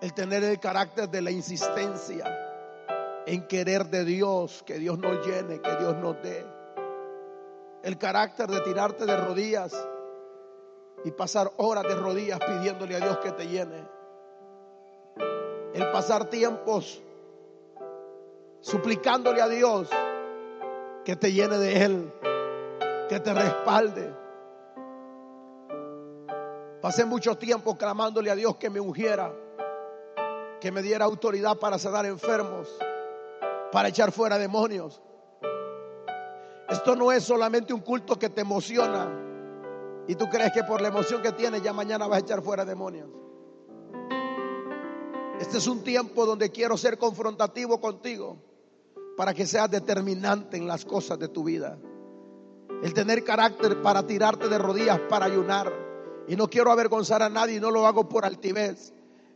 El 0.01 0.13
tener 0.13 0.43
el 0.43 0.59
carácter 0.59 1.09
de 1.09 1.19
la 1.19 1.31
insistencia 1.31 3.23
en 3.25 3.47
querer 3.47 3.87
de 3.87 4.05
Dios, 4.05 4.61
que 4.63 4.77
Dios 4.77 4.99
nos 4.99 5.25
llene, 5.25 5.59
que 5.61 5.75
Dios 5.77 5.95
nos 5.95 6.21
dé. 6.21 6.45
El 7.81 7.97
carácter 7.97 8.47
de 8.47 8.61
tirarte 8.61 9.07
de 9.07 9.17
rodillas 9.17 9.73
y 11.03 11.09
pasar 11.09 11.51
horas 11.57 11.85
de 11.85 11.95
rodillas 11.95 12.39
pidiéndole 12.39 12.97
a 12.97 12.99
Dios 12.99 13.17
que 13.17 13.31
te 13.31 13.47
llene. 13.47 13.83
El 15.73 15.89
pasar 15.91 16.25
tiempos 16.25 17.01
suplicándole 18.61 19.41
a 19.41 19.47
Dios 19.47 19.89
que 21.03 21.15
te 21.15 21.33
llene 21.33 21.57
de 21.57 21.83
Él, 21.83 22.13
que 23.09 23.19
te 23.19 23.33
respalde. 23.33 24.24
Pasé 26.85 27.03
mucho 27.03 27.35
tiempo 27.35 27.75
clamándole 27.75 28.29
a 28.29 28.35
Dios 28.35 28.57
que 28.57 28.69
me 28.69 28.79
ungiera, 28.79 29.33
que 30.61 30.71
me 30.71 30.83
diera 30.83 31.05
autoridad 31.05 31.57
para 31.57 31.79
sanar 31.79 32.05
enfermos, 32.05 32.69
para 33.71 33.87
echar 33.89 34.11
fuera 34.11 34.37
demonios. 34.37 35.01
Esto 36.69 36.95
no 36.95 37.11
es 37.11 37.23
solamente 37.23 37.73
un 37.73 37.79
culto 37.79 38.19
que 38.19 38.29
te 38.29 38.41
emociona 38.41 39.09
y 40.07 40.13
tú 40.13 40.29
crees 40.29 40.51
que 40.51 40.63
por 40.63 40.79
la 40.79 40.89
emoción 40.89 41.23
que 41.23 41.31
tienes 41.31 41.63
ya 41.63 41.73
mañana 41.73 42.05
vas 42.05 42.17
a 42.17 42.19
echar 42.19 42.43
fuera 42.43 42.63
demonios. 42.63 43.09
Este 45.39 45.57
es 45.57 45.65
un 45.65 45.81
tiempo 45.81 46.27
donde 46.27 46.51
quiero 46.51 46.77
ser 46.77 46.99
confrontativo 46.99 47.81
contigo 47.81 48.37
para 49.17 49.33
que 49.33 49.47
seas 49.47 49.71
determinante 49.71 50.55
en 50.55 50.67
las 50.67 50.85
cosas 50.85 51.17
de 51.17 51.29
tu 51.29 51.45
vida. 51.45 51.79
El 52.83 52.93
tener 52.93 53.23
carácter 53.23 53.81
para 53.81 54.05
tirarte 54.05 54.47
de 54.47 54.59
rodillas, 54.59 54.99
para 55.09 55.25
ayunar. 55.25 55.84
Y 56.27 56.35
no 56.35 56.49
quiero 56.49 56.71
avergonzar 56.71 57.21
a 57.21 57.29
nadie, 57.29 57.59
no 57.59 57.71
lo 57.71 57.85
hago 57.85 58.09
por 58.09 58.25
altivez. 58.25 58.93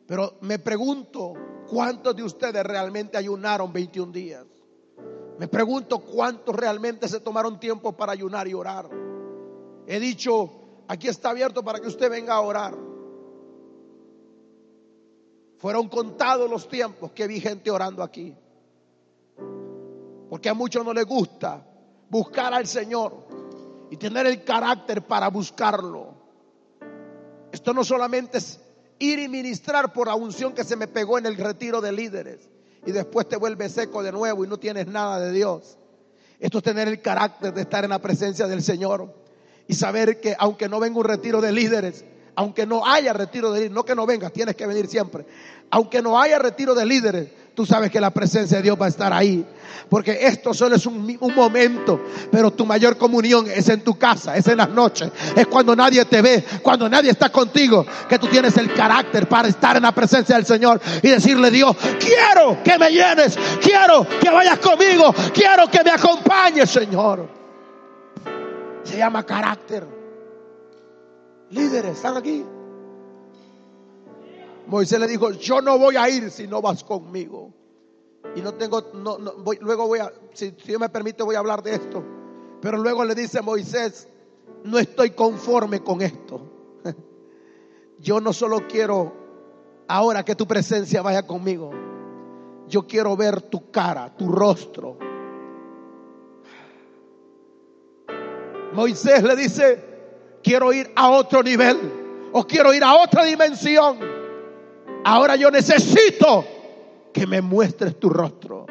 Pero 0.07 0.37
me 0.41 0.57
pregunto, 0.59 1.33
¿cuántos 1.67 2.15
de 2.15 2.23
ustedes 2.23 2.63
realmente 2.63 3.17
ayunaron 3.17 3.71
21 3.71 4.11
días? 4.11 4.45
Me 5.37 5.47
pregunto 5.47 5.99
cuántos 5.99 6.55
realmente 6.55 7.07
se 7.07 7.19
tomaron 7.19 7.59
tiempo 7.59 7.93
para 7.93 8.11
ayunar 8.11 8.47
y 8.47 8.53
orar. 8.53 8.89
He 9.87 9.99
dicho, 9.99 10.51
aquí 10.87 11.07
está 11.07 11.29
abierto 11.29 11.63
para 11.63 11.79
que 11.79 11.87
usted 11.87 12.09
venga 12.09 12.33
a 12.33 12.41
orar. 12.41 12.77
Fueron 15.57 15.87
contados 15.89 16.49
los 16.49 16.67
tiempos 16.67 17.11
que 17.11 17.27
vi 17.27 17.39
gente 17.39 17.69
orando 17.69 18.03
aquí. 18.03 18.35
Porque 20.29 20.49
a 20.49 20.53
muchos 20.53 20.85
no 20.85 20.93
les 20.93 21.05
gusta 21.05 21.65
buscar 22.09 22.53
al 22.53 22.67
Señor 22.67 23.13
y 23.89 23.97
tener 23.97 24.25
el 24.27 24.43
carácter 24.43 25.05
para 25.05 25.29
buscarlo. 25.29 26.18
Esto 27.51 27.73
no 27.73 27.83
solamente 27.83 28.37
es 28.37 28.59
ir 28.99 29.19
y 29.19 29.27
ministrar 29.27 29.93
por 29.93 30.07
la 30.07 30.15
unción 30.15 30.53
que 30.53 30.63
se 30.63 30.75
me 30.75 30.87
pegó 30.87 31.17
en 31.17 31.25
el 31.25 31.37
retiro 31.37 31.81
de 31.81 31.91
líderes 31.91 32.49
y 32.85 32.91
después 32.91 33.27
te 33.27 33.37
vuelves 33.37 33.73
seco 33.73 34.03
de 34.03 34.11
nuevo 34.11 34.43
y 34.43 34.47
no 34.47 34.57
tienes 34.57 34.87
nada 34.87 35.19
de 35.19 35.31
Dios. 35.31 35.77
Esto 36.39 36.59
es 36.59 36.63
tener 36.63 36.87
el 36.87 37.01
carácter 37.01 37.53
de 37.53 37.61
estar 37.61 37.83
en 37.83 37.89
la 37.89 37.99
presencia 37.99 38.47
del 38.47 38.61
Señor 38.61 39.13
y 39.67 39.73
saber 39.73 40.19
que 40.19 40.35
aunque 40.39 40.69
no 40.69 40.79
venga 40.79 40.99
un 40.99 41.05
retiro 41.05 41.41
de 41.41 41.51
líderes, 41.51 42.05
aunque 42.35 42.65
no 42.65 42.85
haya 42.85 43.13
retiro 43.13 43.51
de 43.51 43.59
líderes, 43.59 43.75
no 43.75 43.83
que 43.83 43.95
no 43.95 44.05
vengas, 44.05 44.31
tienes 44.31 44.55
que 44.55 44.65
venir 44.65 44.87
siempre. 44.87 45.25
Aunque 45.69 46.01
no 46.01 46.19
haya 46.19 46.39
retiro 46.39 46.73
de 46.73 46.85
líderes, 46.85 47.29
tú 47.59 47.65
sabes 47.65 47.91
que 47.91 47.99
la 47.99 48.09
presencia 48.09 48.55
de 48.55 48.63
Dios 48.63 48.77
va 48.81 48.85
a 48.85 48.87
estar 48.87 49.11
ahí. 49.11 49.45
Porque 49.89 50.17
esto 50.21 50.53
solo 50.53 50.77
es 50.77 50.85
un, 50.85 51.19
momento, 51.35 51.99
pero 52.31 52.51
tu 52.51 52.65
mayor 52.65 52.97
comunión 52.97 53.47
es 53.53 53.67
en 53.67 53.83
tu 53.83 53.97
casa, 53.97 54.37
es 54.37 54.47
en 54.47 54.59
las 54.59 54.69
noches, 54.69 55.11
es 55.35 55.45
cuando 55.47 55.75
nadie 55.75 56.05
te 56.05 56.21
ve, 56.21 56.45
cuando 56.63 56.87
nadie 56.87 57.11
está 57.11 57.29
contigo, 57.29 57.85
que 58.07 58.17
tú 58.17 58.27
tienes 58.27 58.55
el 58.55 58.73
carácter 58.73 59.27
para 59.27 59.49
estar 59.49 59.75
en 59.75 59.83
la 59.83 59.91
presencia 59.91 60.37
del 60.37 60.45
Señor 60.45 60.79
y 61.03 61.09
decirle 61.09 61.51
Dios, 61.51 61.75
quiero 61.99 62.63
que 62.63 62.77
me 62.79 62.91
llenes, 62.91 63.37
quiero 63.61 64.07
que 64.07 64.29
vayas 64.29 64.59
conmigo, 64.59 65.13
quiero 65.33 65.67
que 65.69 65.83
me 65.83 65.91
acompañes, 65.91 66.69
Señor. 66.69 67.27
Se 68.83 68.97
llama 68.97 69.25
carácter. 69.25 69.85
Líderes, 71.49 71.97
¿están 71.97 72.15
aquí? 72.15 72.45
Moisés 74.69 74.99
le 74.99 75.07
dijo, 75.07 75.31
yo 75.31 75.61
no 75.61 75.79
voy 75.79 75.95
a 75.95 76.07
ir 76.09 76.29
si 76.29 76.47
no 76.47 76.61
vas 76.61 76.83
conmigo. 76.83 77.51
Y 78.35 78.41
no 78.41 78.53
tengo, 78.53 78.91
no, 78.93 79.17
luego 79.61 79.87
voy 79.87 79.99
a, 79.99 80.13
si, 80.33 80.51
si 80.51 80.67
Dios 80.67 80.79
me 80.79 80.89
permite, 80.89 81.23
voy 81.23 81.35
a 81.35 81.39
hablar 81.39 81.63
de 81.63 81.73
esto. 81.73 82.03
Pero 82.61 82.77
luego 82.77 83.03
le 83.03 83.15
dice 83.15 83.41
Moisés, 83.41 84.07
no 84.63 84.77
estoy 84.77 85.11
conforme 85.11 85.81
con 85.81 86.03
esto. 86.03 86.41
Yo 87.99 88.21
no 88.21 88.31
solo 88.31 88.67
quiero 88.67 89.11
ahora 89.87 90.23
que 90.23 90.35
tu 90.35 90.45
presencia 90.45 91.01
vaya 91.01 91.25
conmigo. 91.25 91.71
Yo 92.67 92.85
quiero 92.85 93.17
ver 93.17 93.41
tu 93.41 93.71
cara, 93.71 94.15
tu 94.15 94.29
rostro. 94.31 94.99
Moisés 98.73 99.23
le 99.23 99.35
dice, 99.35 99.83
quiero 100.43 100.71
ir 100.71 100.91
a 100.95 101.09
otro 101.09 101.41
nivel 101.41 102.29
o 102.31 102.45
quiero 102.45 102.71
ir 102.71 102.83
a 102.83 102.93
otra 102.97 103.23
dimensión. 103.23 104.18
Ahora 105.03 105.35
yo 105.35 105.49
necesito 105.49 106.45
que 107.13 107.25
me 107.25 107.41
muestres 107.41 107.99
tu 107.99 108.09
rostro. 108.09 108.65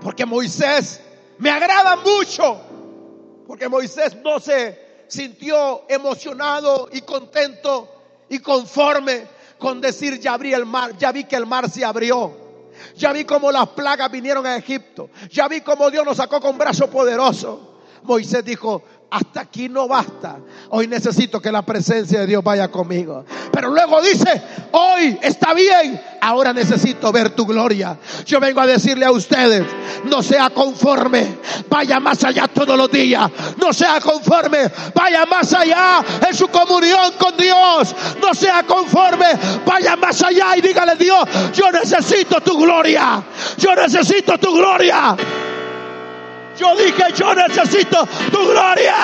Porque 0.00 0.24
Moisés 0.24 1.00
me 1.38 1.50
agrada 1.50 1.96
mucho. 1.96 2.60
Porque 3.46 3.68
Moisés 3.68 4.16
no 4.22 4.40
se 4.40 5.04
sintió 5.08 5.84
emocionado 5.88 6.88
y 6.92 7.00
contento 7.02 7.88
y 8.28 8.38
conforme 8.40 9.26
con 9.58 9.80
decir 9.80 10.20
ya 10.20 10.34
abrí 10.34 10.52
el 10.52 10.66
mar, 10.66 10.96
ya 10.98 11.12
vi 11.12 11.24
que 11.24 11.36
el 11.36 11.46
mar 11.46 11.68
se 11.70 11.84
abrió. 11.84 12.48
Ya 12.94 13.12
vi 13.12 13.24
cómo 13.24 13.50
las 13.50 13.68
plagas 13.70 14.10
vinieron 14.10 14.46
a 14.46 14.56
Egipto. 14.56 15.10
Ya 15.30 15.48
vi 15.48 15.60
cómo 15.62 15.90
Dios 15.90 16.04
nos 16.04 16.16
sacó 16.16 16.40
con 16.40 16.56
brazo 16.56 16.88
poderoso. 16.88 17.80
Moisés 18.02 18.44
dijo, 18.44 18.82
hasta 19.10 19.40
aquí 19.40 19.68
no 19.68 19.88
basta. 19.88 20.36
Hoy 20.70 20.86
necesito 20.86 21.40
que 21.40 21.50
la 21.50 21.62
presencia 21.62 22.20
de 22.20 22.26
Dios 22.26 22.44
vaya 22.44 22.68
conmigo. 22.68 23.24
Pero 23.50 23.70
luego 23.70 24.02
dice, 24.02 24.42
hoy 24.72 25.18
está 25.22 25.54
bien, 25.54 26.00
ahora 26.20 26.52
necesito 26.52 27.10
ver 27.10 27.30
tu 27.30 27.46
gloria. 27.46 27.96
Yo 28.26 28.38
vengo 28.38 28.60
a 28.60 28.66
decirle 28.66 29.06
a 29.06 29.10
ustedes, 29.10 29.64
no 30.04 30.22
sea 30.22 30.50
conforme, 30.50 31.38
vaya 31.68 32.00
más 32.00 32.22
allá 32.24 32.48
todos 32.48 32.76
los 32.76 32.90
días. 32.90 33.30
No 33.56 33.72
sea 33.72 34.00
conforme, 34.00 34.70
vaya 34.94 35.24
más 35.24 35.52
allá 35.54 36.04
en 36.28 36.34
su 36.34 36.48
comunión 36.48 37.12
con 37.18 37.36
Dios. 37.36 37.94
No 38.20 38.34
sea 38.34 38.62
conforme, 38.64 39.26
vaya 39.64 39.96
más 39.96 40.22
allá 40.22 40.56
y 40.56 40.60
dígale 40.60 40.96
Dios, 40.96 41.24
yo 41.54 41.70
necesito 41.72 42.40
tu 42.40 42.58
gloria. 42.58 43.22
Yo 43.56 43.74
necesito 43.74 44.38
tu 44.38 44.52
gloria. 44.52 45.16
Yo 46.58 46.74
dije, 46.74 47.12
yo 47.14 47.34
necesito 47.34 48.04
tu 48.32 48.48
gloria. 48.50 48.94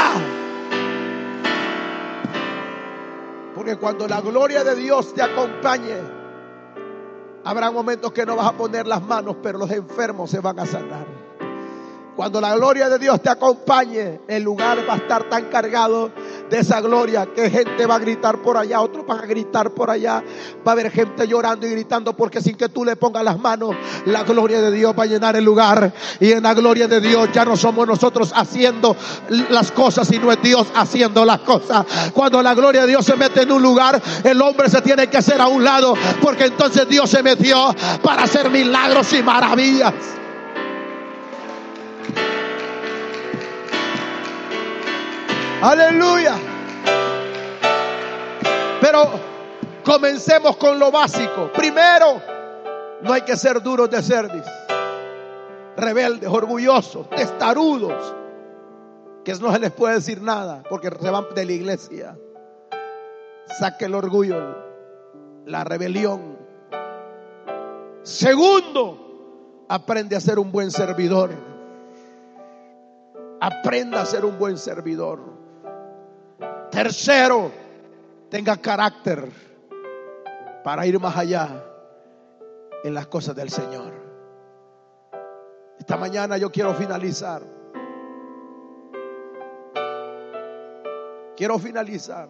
Porque 3.55 3.77
cuando 3.77 4.09
la 4.09 4.21
gloria 4.21 4.65
de 4.65 4.75
Dios 4.75 5.15
te 5.15 5.23
acompañe, 5.23 5.97
habrá 7.45 7.71
momentos 7.71 8.13
que 8.13 8.27
no 8.27 8.35
vas 8.35 8.49
a 8.49 8.53
poner 8.53 8.87
las 8.87 9.03
manos, 9.03 9.37
pero 9.43 9.59
los 9.59 9.71
enfermos 9.71 10.31
se 10.31 10.41
van 10.41 10.59
a 10.59 10.67
sanar. 10.67 11.24
Cuando 12.17 12.41
la 12.41 12.55
gloria 12.55 12.89
de 12.89 12.99
Dios 13.01 13.21
te 13.21 13.29
acompañe, 13.29 14.21
el 14.29 14.45
lugar 14.45 14.79
va 14.89 14.95
a 14.95 14.97
estar 14.99 15.25
tan 15.25 15.47
cargado 15.47 16.13
de 16.49 16.61
esa 16.61 16.81
gloria 16.81 17.27
que 17.35 17.51
gente 17.51 17.87
va 17.87 17.97
a 17.97 17.99
gritar 17.99 18.41
por 18.41 18.57
allá, 18.57 18.81
otros 18.81 19.05
van 19.05 19.19
a 19.19 19.27
gritar 19.27 19.71
por 19.71 19.91
allá. 19.91 20.23
Va 20.67 20.71
a 20.71 20.75
haber 20.75 20.93
gente 20.93 21.27
llorando 21.27 21.67
y 21.67 21.71
gritando 21.71 22.17
porque 22.17 22.41
sin 22.41 22.57
que 22.57 22.69
tú 22.69 22.85
le 22.85 22.95
pongas 22.95 23.25
las 23.25 23.41
manos, 23.41 23.75
la 24.07 24.23
gloria 24.23 24.63
de 24.63 24.71
Dios 24.71 24.95
va 24.97 25.03
a 25.03 25.07
llenar 25.07 25.35
el 25.35 25.45
lugar. 25.45 25.93
Y 26.21 26.31
en 26.31 26.45
la 26.45 26.55
gloria 26.55 26.87
de 26.87 27.01
Dios 27.01 27.31
ya 27.33 27.45
no 27.45 27.57
somos 27.57 27.85
nosotros 27.85 28.33
haciendo 28.33 28.97
las 29.51 29.73
cosas, 29.73 30.07
sino 30.07 30.31
es 30.31 30.41
Dios 30.41 30.69
haciendo 30.73 31.25
las 31.25 31.41
cosas. 31.41 31.85
Cuando 32.13 32.41
la 32.43 32.55
gloria 32.55 32.83
de 32.83 32.89
Dios 32.89 33.05
se 33.05 33.17
mete 33.17 33.43
en 33.43 33.51
un 33.51 33.63
lugar, 33.63 34.01
el 34.23 34.41
hombre 34.41 34.71
se 34.71 34.81
tiene 34.83 35.09
que 35.09 35.17
hacer 35.17 35.41
a 35.41 35.49
un 35.49 35.65
lado 35.65 35.95
porque 36.23 36.45
entonces 36.45 36.89
Dios 36.89 37.11
se 37.11 37.25
metió 37.25 37.75
para 38.05 38.23
hacer 38.23 38.51
milagros 38.51 39.13
y 39.15 39.23
maravillas. 39.23 39.93
Aleluya. 45.65 46.37
Pero 48.83 49.13
comencemos 49.83 50.59
con 50.59 50.79
lo 50.79 50.91
básico. 50.91 51.51
Primero, 51.55 52.21
no 53.01 53.11
hay 53.11 53.23
que 53.23 53.35
ser 53.35 53.63
duros 53.63 53.89
de 53.89 54.03
cerviz, 54.03 54.45
rebeldes, 55.75 56.29
orgullosos, 56.29 57.09
testarudos, 57.09 58.15
que 59.25 59.33
no 59.37 59.51
se 59.55 59.59
les 59.59 59.73
puede 59.73 59.95
decir 59.95 60.21
nada 60.21 60.63
porque 60.69 60.91
se 61.01 61.09
van 61.09 61.25
de 61.35 61.47
la 61.47 61.53
iglesia. 61.53 62.19
Saque 63.59 63.87
el 63.87 63.95
orgullo, 63.95 64.59
la 65.47 65.65
rebelión. 65.65 66.37
Segundo, 68.03 69.65
aprende 69.71 70.15
a 70.15 70.21
ser 70.21 70.39
un 70.39 70.53
buen 70.53 70.71
servidor. 70.71 71.31
Aprenda 73.41 74.03
a 74.03 74.05
ser 74.05 74.27
un 74.27 74.39
buen 74.39 74.59
servidor. 74.59 75.34
Tercero, 76.75 77.51
tenga 78.29 78.57
carácter 78.57 79.31
para 80.63 80.87
ir 80.87 80.99
más 80.99 81.17
allá 81.17 81.65
en 82.83 82.93
las 82.93 83.07
cosas 83.07 83.37
del 83.37 83.49
Señor. 83.49 83.93
Esta 85.79 85.97
mañana 85.97 86.37
yo 86.37 86.51
quiero 86.51 86.75
finalizar 86.75 87.43
Quiero 91.37 91.59
finalizar 91.59 92.29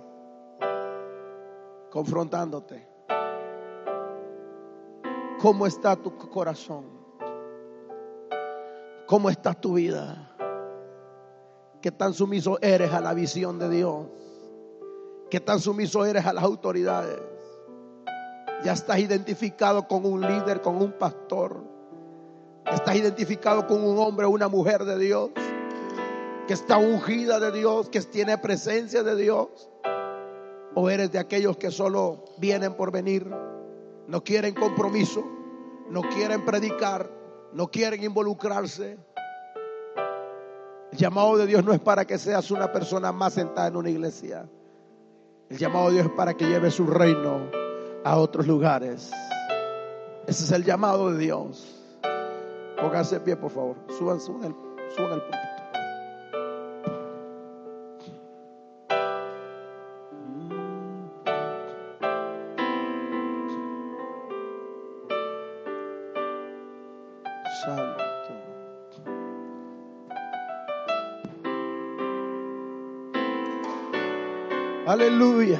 confrontándote. 1.90 2.88
¿Cómo 5.40 5.66
está 5.66 5.94
tu 5.94 6.16
corazón? 6.16 6.86
¿Cómo 9.06 9.28
está 9.28 9.52
tu 9.52 9.74
vida? 9.74 10.30
¿Qué 11.82 11.92
tan 11.92 12.14
sumiso 12.14 12.58
eres 12.62 12.94
a 12.94 13.00
la 13.02 13.12
visión 13.12 13.58
de 13.58 13.68
Dios? 13.68 14.06
¿Qué 15.34 15.40
tan 15.40 15.58
sumiso 15.58 16.06
eres 16.06 16.24
a 16.26 16.32
las 16.32 16.44
autoridades? 16.44 17.20
Ya 18.62 18.72
estás 18.72 19.00
identificado 19.00 19.88
con 19.88 20.06
un 20.06 20.20
líder, 20.20 20.60
con 20.60 20.76
un 20.76 20.92
pastor. 20.92 21.56
Estás 22.72 22.94
identificado 22.94 23.66
con 23.66 23.82
un 23.82 23.98
hombre 23.98 24.26
o 24.26 24.30
una 24.30 24.46
mujer 24.46 24.84
de 24.84 24.96
Dios. 24.96 25.30
Que 26.46 26.54
está 26.54 26.78
ungida 26.78 27.40
de 27.40 27.50
Dios, 27.50 27.88
que 27.88 28.00
tiene 28.02 28.38
presencia 28.38 29.02
de 29.02 29.16
Dios. 29.16 29.48
O 30.76 30.88
eres 30.88 31.10
de 31.10 31.18
aquellos 31.18 31.56
que 31.56 31.72
solo 31.72 32.26
vienen 32.38 32.74
por 32.74 32.92
venir, 32.92 33.28
no 34.06 34.22
quieren 34.22 34.54
compromiso, 34.54 35.24
no 35.90 36.02
quieren 36.02 36.44
predicar, 36.44 37.10
no 37.52 37.66
quieren 37.72 38.04
involucrarse. 38.04 38.98
El 40.92 40.96
llamado 40.96 41.36
de 41.38 41.46
Dios 41.46 41.64
no 41.64 41.72
es 41.72 41.80
para 41.80 42.04
que 42.04 42.18
seas 42.18 42.52
una 42.52 42.70
persona 42.70 43.10
más 43.10 43.32
sentada 43.32 43.66
en 43.66 43.74
una 43.74 43.90
iglesia. 43.90 44.48
El 45.50 45.58
llamado 45.58 45.88
de 45.88 45.94
Dios 45.94 46.06
es 46.06 46.12
para 46.12 46.34
que 46.34 46.46
lleve 46.46 46.70
su 46.70 46.86
reino 46.86 47.50
a 48.04 48.16
otros 48.16 48.46
lugares. 48.46 49.10
Ese 50.26 50.44
es 50.44 50.52
el 50.52 50.64
llamado 50.64 51.12
de 51.12 51.18
Dios. 51.18 51.82
Pónganse 52.80 53.20
pie, 53.20 53.36
por 53.36 53.50
favor. 53.50 53.76
Suban, 53.98 54.20
suban 54.20 54.44
el, 54.44 54.54
suban 54.94 55.12
el 55.12 55.20
púlpito. 55.20 55.53
Aleluya. 74.94 75.58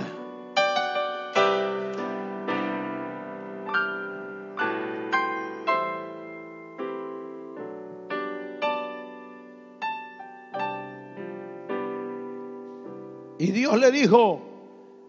Y 13.39 13.51
Dios 13.51 13.77
le 13.81 13.91
dijo, 13.91 14.41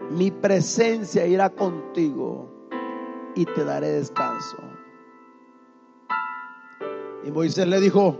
mi 0.09 0.31
presencia 0.31 1.27
irá 1.27 1.51
contigo 1.51 2.49
y 3.35 3.45
te 3.45 3.63
daré 3.63 3.91
descanso. 3.91 4.57
Y 7.23 7.29
Moisés 7.29 7.67
le 7.67 7.79
dijo, 7.79 8.19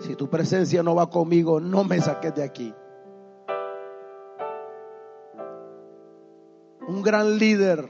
si 0.00 0.16
tu 0.16 0.28
presencia 0.28 0.82
no 0.82 0.96
va 0.96 1.08
conmigo, 1.08 1.60
no 1.60 1.84
me 1.84 2.00
saques 2.00 2.34
de 2.34 2.42
aquí. 2.42 2.74
Un 6.90 7.02
gran 7.02 7.38
líder, 7.38 7.88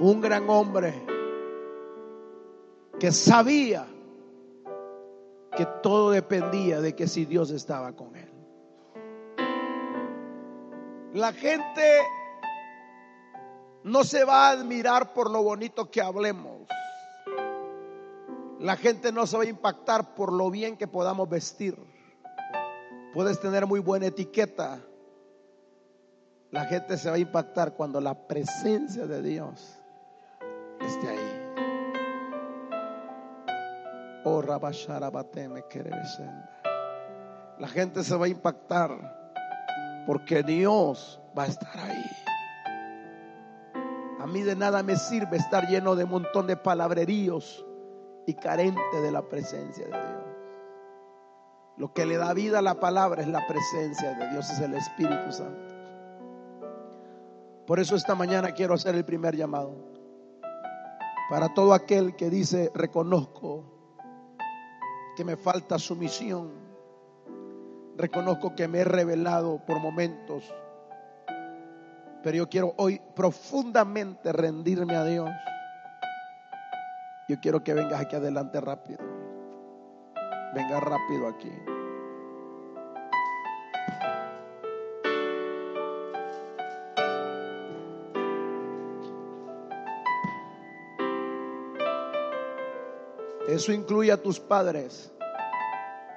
un 0.00 0.20
gran 0.20 0.50
hombre 0.50 0.92
que 2.98 3.12
sabía 3.12 3.86
que 5.56 5.66
todo 5.84 6.10
dependía 6.10 6.80
de 6.80 6.96
que 6.96 7.06
si 7.06 7.26
Dios 7.26 7.52
estaba 7.52 7.92
con 7.92 8.16
él. 8.16 8.28
La 11.14 11.32
gente 11.32 12.00
no 13.84 14.02
se 14.02 14.24
va 14.24 14.48
a 14.48 14.50
admirar 14.50 15.12
por 15.14 15.30
lo 15.30 15.44
bonito 15.44 15.92
que 15.92 16.02
hablemos. 16.02 16.66
La 18.58 18.74
gente 18.74 19.12
no 19.12 19.28
se 19.28 19.36
va 19.36 19.44
a 19.44 19.46
impactar 19.46 20.16
por 20.16 20.32
lo 20.32 20.50
bien 20.50 20.76
que 20.76 20.88
podamos 20.88 21.28
vestir. 21.28 21.78
Puedes 23.14 23.38
tener 23.38 23.64
muy 23.64 23.78
buena 23.78 24.06
etiqueta. 24.06 24.84
La 26.50 26.64
gente 26.64 26.96
se 26.96 27.08
va 27.08 27.14
a 27.16 27.18
impactar 27.18 27.74
cuando 27.74 28.00
la 28.00 28.14
presencia 28.14 29.06
de 29.06 29.22
Dios 29.22 29.78
esté 30.80 31.08
ahí. 31.08 31.52
Oh, 34.24 34.42
La 37.58 37.68
gente 37.68 38.02
se 38.02 38.16
va 38.16 38.26
a 38.26 38.28
impactar 38.28 38.90
porque 40.06 40.42
Dios 40.42 41.20
va 41.38 41.44
a 41.44 41.46
estar 41.46 41.78
ahí. 41.78 42.04
A 44.18 44.26
mí 44.26 44.42
de 44.42 44.56
nada 44.56 44.82
me 44.82 44.96
sirve 44.96 45.36
estar 45.36 45.68
lleno 45.68 45.94
de 45.94 46.02
un 46.04 46.10
montón 46.10 46.48
de 46.48 46.56
palabreríos 46.56 47.64
y 48.26 48.34
carente 48.34 49.00
de 49.00 49.12
la 49.12 49.22
presencia 49.22 49.84
de 49.84 49.92
Dios. 49.92 50.24
Lo 51.76 51.92
que 51.94 52.04
le 52.06 52.16
da 52.16 52.34
vida 52.34 52.58
a 52.58 52.62
la 52.62 52.80
palabra 52.80 53.22
es 53.22 53.28
la 53.28 53.46
presencia 53.46 54.14
de 54.14 54.30
Dios, 54.30 54.50
es 54.50 54.60
el 54.60 54.74
Espíritu 54.74 55.32
Santo. 55.32 55.69
Por 57.70 57.78
eso 57.78 57.94
esta 57.94 58.16
mañana 58.16 58.50
quiero 58.50 58.74
hacer 58.74 58.96
el 58.96 59.04
primer 59.04 59.36
llamado. 59.36 59.72
Para 61.30 61.54
todo 61.54 61.72
aquel 61.72 62.16
que 62.16 62.28
dice, 62.28 62.72
reconozco 62.74 63.62
que 65.16 65.24
me 65.24 65.36
falta 65.36 65.78
sumisión 65.78 66.50
Reconozco 67.96 68.56
que 68.56 68.66
me 68.66 68.78
he 68.78 68.84
revelado 68.84 69.64
por 69.64 69.78
momentos, 69.78 70.52
pero 72.24 72.38
yo 72.38 72.48
quiero 72.48 72.74
hoy 72.76 73.00
profundamente 73.14 74.32
rendirme 74.32 74.96
a 74.96 75.04
Dios. 75.04 75.30
Yo 77.28 77.38
quiero 77.40 77.62
que 77.62 77.72
vengas 77.72 78.00
aquí 78.00 78.16
adelante 78.16 78.60
rápido. 78.60 78.98
Venga 80.54 80.80
rápido 80.80 81.28
aquí. 81.28 81.52
Eso 93.50 93.72
incluye 93.72 94.12
a 94.12 94.16
tus 94.16 94.38
padres. 94.38 95.12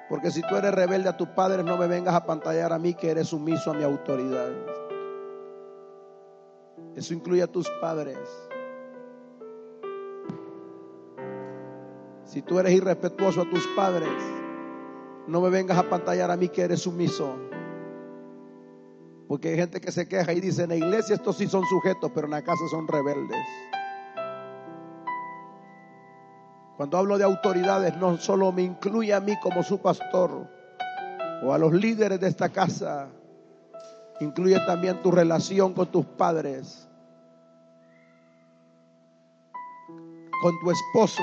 Porque 0.08 0.30
si 0.30 0.40
tú 0.42 0.54
eres 0.54 0.72
rebelde 0.72 1.08
a 1.08 1.16
tu 1.16 1.34
padre, 1.34 1.64
no 1.64 1.76
me 1.76 1.88
vengas 1.88 2.14
a 2.14 2.24
pantallar 2.24 2.72
a 2.72 2.78
mí 2.78 2.94
que 2.94 3.10
eres 3.10 3.28
sumiso 3.28 3.72
a 3.72 3.74
mi 3.74 3.82
autoridad. 3.82 4.52
Eso 6.94 7.12
incluye 7.12 7.42
a 7.42 7.48
tus 7.48 7.68
padres. 7.80 8.18
Si 12.24 12.40
tú 12.42 12.60
eres 12.60 12.72
irrespetuoso 12.72 13.42
a 13.42 13.50
tus 13.50 13.66
padres, 13.74 14.12
no 15.26 15.40
me 15.40 15.50
vengas 15.50 15.76
a 15.76 15.90
pantallar 15.90 16.30
a 16.30 16.36
mí 16.36 16.48
que 16.50 16.62
eres 16.62 16.82
sumiso. 16.82 17.34
Porque 19.26 19.48
hay 19.48 19.56
gente 19.56 19.80
que 19.80 19.90
se 19.90 20.06
queja 20.06 20.32
y 20.32 20.40
dice, 20.40 20.62
en 20.62 20.68
la 20.68 20.76
iglesia 20.76 21.16
estos 21.16 21.36
sí 21.36 21.48
son 21.48 21.64
sujetos, 21.64 22.12
pero 22.14 22.28
en 22.28 22.32
la 22.32 22.42
casa 22.42 22.62
son 22.70 22.86
rebeldes. 22.86 23.44
Cuando 26.76 26.98
hablo 26.98 27.18
de 27.18 27.24
autoridades, 27.24 27.96
no 27.96 28.16
solo 28.18 28.50
me 28.50 28.62
incluye 28.62 29.14
a 29.14 29.20
mí 29.20 29.38
como 29.40 29.62
su 29.62 29.78
pastor 29.78 30.48
o 31.42 31.52
a 31.52 31.58
los 31.58 31.72
líderes 31.72 32.18
de 32.18 32.28
esta 32.28 32.48
casa, 32.48 33.08
incluye 34.20 34.58
también 34.66 35.00
tu 35.02 35.10
relación 35.10 35.72
con 35.72 35.86
tus 35.86 36.04
padres, 36.04 36.88
con 40.42 40.58
tu 40.60 40.70
esposo, 40.70 41.22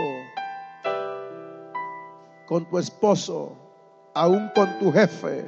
con 2.48 2.70
tu 2.70 2.78
esposo, 2.80 3.58
aún 4.14 4.50
con 4.56 4.80
tu 4.80 4.92
jefe. 4.92 5.46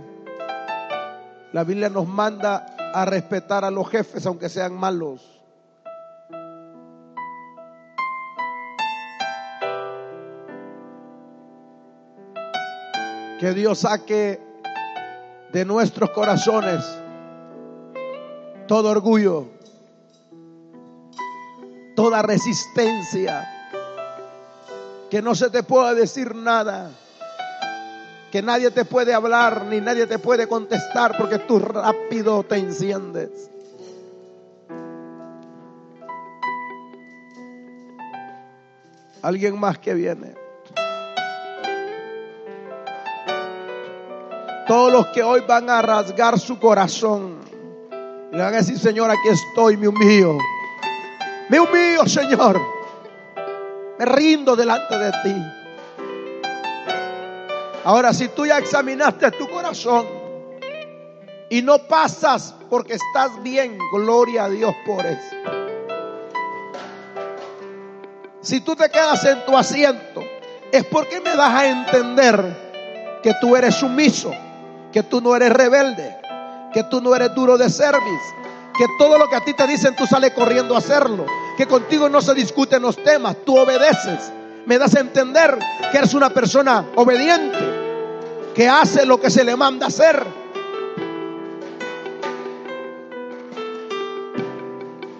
La 1.53 1.63
Biblia 1.63 1.89
nos 1.89 2.07
manda 2.07 2.65
a 2.93 3.05
respetar 3.05 3.63
a 3.63 3.71
los 3.71 3.89
jefes 3.89 4.25
aunque 4.25 4.49
sean 4.49 4.73
malos. 4.73 5.42
Que 13.43 13.53
Dios 13.53 13.79
saque 13.79 14.39
de 15.51 15.65
nuestros 15.65 16.11
corazones 16.11 16.81
todo 18.69 18.89
orgullo, 18.89 19.49
toda 21.93 22.21
resistencia, 22.21 23.45
que 25.09 25.21
no 25.21 25.35
se 25.35 25.49
te 25.49 25.61
pueda 25.61 25.93
decir 25.93 26.33
nada, 26.33 26.91
que 28.31 28.41
nadie 28.41 28.71
te 28.71 28.85
puede 28.85 29.13
hablar 29.13 29.65
ni 29.65 29.81
nadie 29.81 30.07
te 30.07 30.19
puede 30.19 30.47
contestar 30.47 31.17
porque 31.17 31.39
tú 31.39 31.59
rápido 31.59 32.43
te 32.43 32.55
enciendes. 32.55 33.49
Alguien 39.21 39.59
más 39.59 39.79
que 39.79 39.93
viene. 39.95 40.42
Todos 44.73 44.91
los 44.91 45.07
que 45.09 45.21
hoy 45.21 45.41
van 45.41 45.69
a 45.69 45.83
rasgar 45.83 46.39
su 46.39 46.57
corazón. 46.57 47.37
Le 48.31 48.39
van 48.41 48.55
a 48.55 48.57
decir, 48.57 48.79
Señor, 48.79 49.11
aquí 49.11 49.29
estoy, 49.29 49.77
me 49.77 49.87
humillo. 49.87 50.35
Me 51.47 51.59
humillo, 51.59 52.07
Señor. 52.07 52.59
Me 53.99 54.05
rindo 54.05 54.55
delante 54.55 54.97
de 54.97 55.11
ti. 55.11 55.35
Ahora, 57.83 58.15
si 58.15 58.29
tú 58.29 58.47
ya 58.47 58.57
examinaste 58.57 59.29
tu 59.33 59.47
corazón 59.47 60.07
y 61.51 61.61
no 61.61 61.77
pasas 61.77 62.55
porque 62.67 62.95
estás 62.95 63.43
bien, 63.43 63.77
gloria 63.91 64.45
a 64.45 64.49
Dios 64.49 64.73
por 64.87 65.05
eso. 65.05 65.35
Si 68.41 68.59
tú 68.61 68.75
te 68.75 68.89
quedas 68.89 69.23
en 69.25 69.45
tu 69.45 69.55
asiento, 69.55 70.23
es 70.71 70.83
porque 70.85 71.21
me 71.21 71.35
das 71.35 71.53
a 71.53 71.67
entender 71.67 73.19
que 73.21 73.35
tú 73.39 73.55
eres 73.55 73.75
sumiso, 73.75 74.33
que 74.93 75.01
tú 75.03 75.19
no 75.19 75.35
eres 75.35 75.51
rebelde, 75.51 76.15
que 76.71 76.83
tú 76.83 77.01
no 77.01 77.15
eres 77.15 77.33
duro 77.33 77.57
de 77.57 77.67
service, 77.69 78.35
que 78.77 78.85
todo 78.99 79.17
lo 79.17 79.27
que 79.27 79.35
a 79.35 79.41
ti 79.41 79.53
te 79.53 79.65
dicen 79.65 79.95
tú 79.95 80.05
sales 80.05 80.33
corriendo 80.33 80.75
a 80.75 80.77
hacerlo, 80.77 81.25
que 81.57 81.65
contigo 81.65 82.07
no 82.07 82.21
se 82.21 82.35
discuten 82.35 82.83
los 82.83 82.95
temas, 83.03 83.37
tú 83.43 83.57
obedeces. 83.57 84.31
Me 84.67 84.77
das 84.77 84.95
a 84.95 84.99
entender 84.99 85.57
que 85.91 85.97
eres 85.97 86.13
una 86.13 86.29
persona 86.29 86.85
obediente 86.95 87.57
que 88.53 88.69
hace 88.69 89.05
lo 89.05 89.19
que 89.19 89.31
se 89.31 89.43
le 89.43 89.55
manda 89.55 89.87
hacer. 89.87 90.23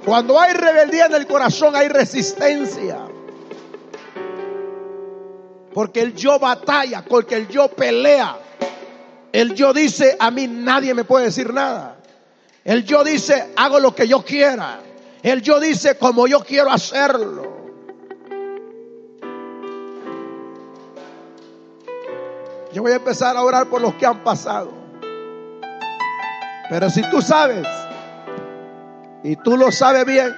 Cuando 0.05 0.39
hay 0.39 0.53
rebeldía 0.53 1.07
en 1.07 1.15
el 1.15 1.25
corazón 1.25 1.75
hay 1.75 1.87
resistencia. 1.87 2.99
Porque 5.73 6.01
el 6.01 6.13
yo 6.13 6.37
batalla, 6.37 7.03
porque 7.03 7.35
el 7.35 7.47
yo 7.47 7.69
pelea. 7.69 8.37
El 9.33 9.55
yo 9.55 9.73
dice, 9.73 10.15
a 10.19 10.29
mí 10.29 10.47
nadie 10.47 10.93
me 10.93 11.05
puede 11.05 11.25
decir 11.25 11.51
nada. 11.51 11.97
El 12.63 12.85
yo 12.85 13.03
dice, 13.03 13.51
hago 13.55 13.79
lo 13.79 13.95
que 13.95 14.07
yo 14.07 14.23
quiera. 14.23 14.79
El 15.23 15.41
yo 15.41 15.59
dice, 15.59 15.97
como 15.97 16.27
yo 16.27 16.41
quiero 16.41 16.71
hacerlo. 16.71 17.51
Yo 22.71 22.83
voy 22.83 22.91
a 22.91 22.95
empezar 22.95 23.35
a 23.35 23.41
orar 23.41 23.65
por 23.67 23.81
los 23.81 23.95
que 23.95 24.05
han 24.05 24.23
pasado. 24.23 24.71
Pero 26.69 26.91
si 26.91 27.01
tú 27.09 27.19
sabes, 27.19 27.67
y 29.23 29.35
tú 29.37 29.57
lo 29.57 29.71
sabes 29.71 30.05
bien, 30.05 30.31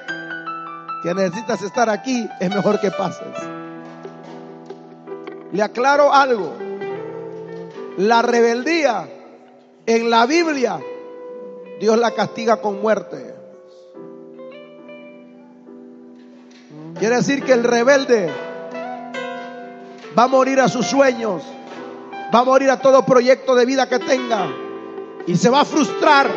que 1.04 1.14
necesitas 1.14 1.62
estar 1.64 1.90
aquí, 1.90 2.30
es 2.40 2.50
mejor 2.50 2.80
que 2.80 2.92
pases. 2.92 3.28
Le 5.52 5.62
aclaro 5.62 6.14
algo. 6.14 6.65
La 7.98 8.22
rebeldía 8.22 9.08
en 9.86 10.10
la 10.10 10.26
Biblia, 10.26 10.80
Dios 11.80 11.98
la 11.98 12.12
castiga 12.12 12.58
con 12.58 12.82
muerte. 12.82 13.34
Quiere 17.00 17.16
decir 17.18 17.44
que 17.44 17.54
el 17.54 17.64
rebelde 17.64 18.30
va 20.18 20.24
a 20.24 20.28
morir 20.28 20.60
a 20.62 20.68
sus 20.68 20.86
sueños 20.86 21.44
va 22.36 22.40
a 22.40 22.44
morir 22.44 22.70
a 22.70 22.80
todo 22.80 23.06
proyecto 23.06 23.56
de 23.56 23.66
vida 23.66 23.88
que 23.88 24.00
tenga 24.00 24.48
y 25.28 25.36
se 25.36 25.50
va 25.50 25.62
a 25.62 25.66
frustrar 25.66 26.30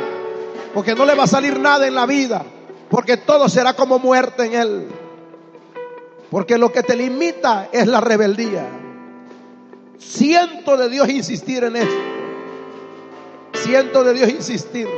porque 0.74 0.94
no 0.94 1.04
le 1.04 1.14
va 1.14 1.24
a 1.24 1.28
salir 1.28 1.58
nada 1.58 1.86
en 1.86 1.94
la 1.94 2.06
vida, 2.06 2.44
porque 2.90 3.16
todo 3.16 3.48
será 3.48 3.74
como 3.74 3.98
muerte 3.98 4.44
en 4.44 4.54
él. 4.54 4.88
Porque 6.30 6.58
lo 6.58 6.70
que 6.70 6.82
te 6.82 6.94
limita 6.94 7.68
es 7.72 7.86
la 7.86 8.00
rebeldía. 8.00 8.66
Siento 9.98 10.76
de 10.76 10.88
Dios 10.88 11.08
insistir 11.08 11.64
en 11.64 11.76
esto. 11.76 11.94
Siento 13.52 14.04
de 14.04 14.14
Dios 14.14 14.28
insistir. 14.30 14.88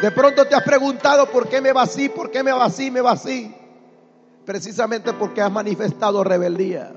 De 0.00 0.10
pronto 0.10 0.46
te 0.46 0.54
has 0.54 0.62
preguntado 0.62 1.30
por 1.30 1.48
qué 1.48 1.60
me 1.60 1.72
va 1.72 1.82
así, 1.82 2.08
por 2.08 2.30
qué 2.30 2.42
me 2.42 2.52
va 2.52 2.64
así, 2.64 2.90
me 2.90 3.02
va 3.02 3.12
así. 3.12 3.54
Precisamente 4.46 5.12
porque 5.12 5.42
has 5.42 5.52
manifestado 5.52 6.24
rebeldía. 6.24 6.94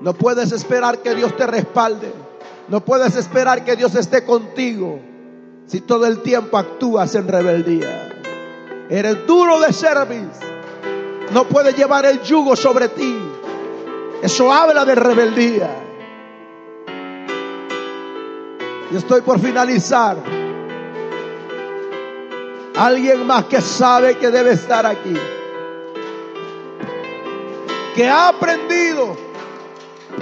No 0.00 0.14
puedes 0.14 0.50
esperar 0.50 0.98
que 0.98 1.14
Dios 1.14 1.36
te 1.36 1.46
respalde. 1.46 2.12
No 2.68 2.84
puedes 2.84 3.14
esperar 3.14 3.64
que 3.64 3.76
Dios 3.76 3.94
esté 3.94 4.24
contigo 4.24 4.98
si 5.66 5.80
todo 5.80 6.06
el 6.06 6.22
tiempo 6.22 6.58
actúas 6.58 7.14
en 7.14 7.28
rebeldía. 7.28 8.22
Eres 8.90 9.26
duro 9.26 9.60
de 9.60 9.72
service. 9.72 10.40
No 11.32 11.44
puedes 11.44 11.76
llevar 11.76 12.04
el 12.06 12.20
yugo 12.22 12.56
sobre 12.56 12.88
ti. 12.88 13.16
Eso 14.22 14.52
habla 14.52 14.84
de 14.84 14.94
rebeldía. 14.94 15.70
Y 18.90 18.96
estoy 18.96 19.20
por 19.20 19.38
finalizar. 19.40 20.16
Alguien 22.76 23.26
más 23.26 23.44
que 23.44 23.60
sabe 23.60 24.16
que 24.16 24.30
debe 24.30 24.52
estar 24.52 24.86
aquí. 24.86 25.16
Que 27.94 28.08
ha 28.08 28.28
aprendido 28.28 29.16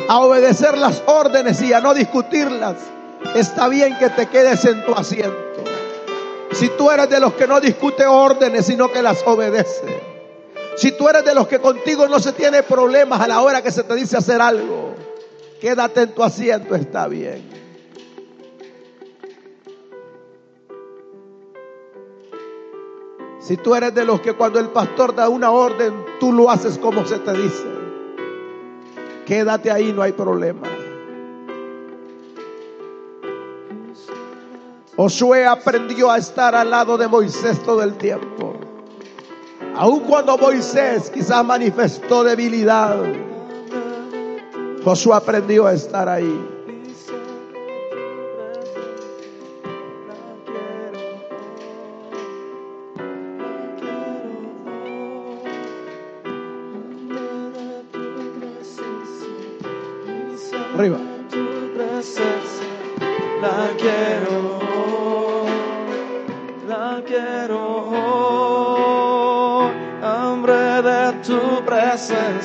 a 0.08 0.18
obedecer 0.20 0.76
las 0.78 1.02
órdenes 1.06 1.60
y 1.62 1.72
a 1.72 1.80
no 1.80 1.94
discutirlas, 1.94 2.76
está 3.34 3.68
bien 3.68 3.96
que 3.98 4.10
te 4.10 4.26
quedes 4.26 4.64
en 4.64 4.84
tu 4.84 4.92
asiento. 4.92 5.64
Si 6.52 6.68
tú 6.70 6.90
eres 6.90 7.10
de 7.10 7.20
los 7.20 7.34
que 7.34 7.48
no 7.48 7.60
discute 7.60 8.06
órdenes, 8.06 8.66
sino 8.66 8.90
que 8.90 9.02
las 9.02 9.22
obedece. 9.26 10.13
Si 10.76 10.92
tú 10.92 11.08
eres 11.08 11.24
de 11.24 11.34
los 11.34 11.46
que 11.46 11.60
contigo 11.60 12.08
no 12.08 12.18
se 12.18 12.32
tiene 12.32 12.62
problemas 12.62 13.20
a 13.20 13.28
la 13.28 13.40
hora 13.42 13.62
que 13.62 13.70
se 13.70 13.84
te 13.84 13.94
dice 13.94 14.16
hacer 14.16 14.40
algo, 14.40 14.94
quédate 15.60 16.02
en 16.02 16.14
tu 16.14 16.22
asiento, 16.22 16.74
está 16.74 17.06
bien. 17.06 17.54
Si 23.38 23.58
tú 23.58 23.74
eres 23.74 23.94
de 23.94 24.06
los 24.06 24.22
que 24.22 24.32
cuando 24.32 24.58
el 24.58 24.70
pastor 24.70 25.14
da 25.14 25.28
una 25.28 25.50
orden, 25.50 25.92
tú 26.18 26.32
lo 26.32 26.50
haces 26.50 26.78
como 26.78 27.06
se 27.06 27.18
te 27.18 27.32
dice. 27.34 27.66
Quédate 29.26 29.70
ahí, 29.70 29.92
no 29.92 30.00
hay 30.02 30.12
problema. 30.12 30.66
Josué 34.96 35.44
aprendió 35.46 36.10
a 36.10 36.18
estar 36.18 36.54
al 36.54 36.70
lado 36.70 36.96
de 36.96 37.06
Moisés 37.06 37.62
todo 37.62 37.82
el 37.82 37.94
tiempo. 37.96 38.63
Aun 39.76 40.00
cuando 40.00 40.38
Moisés 40.38 41.10
quizás 41.10 41.44
manifestó 41.44 42.22
debilidad, 42.22 42.96
Josué 44.84 45.16
aprendió 45.16 45.66
a 45.66 45.72
estar 45.72 46.08
ahí. 46.08 46.53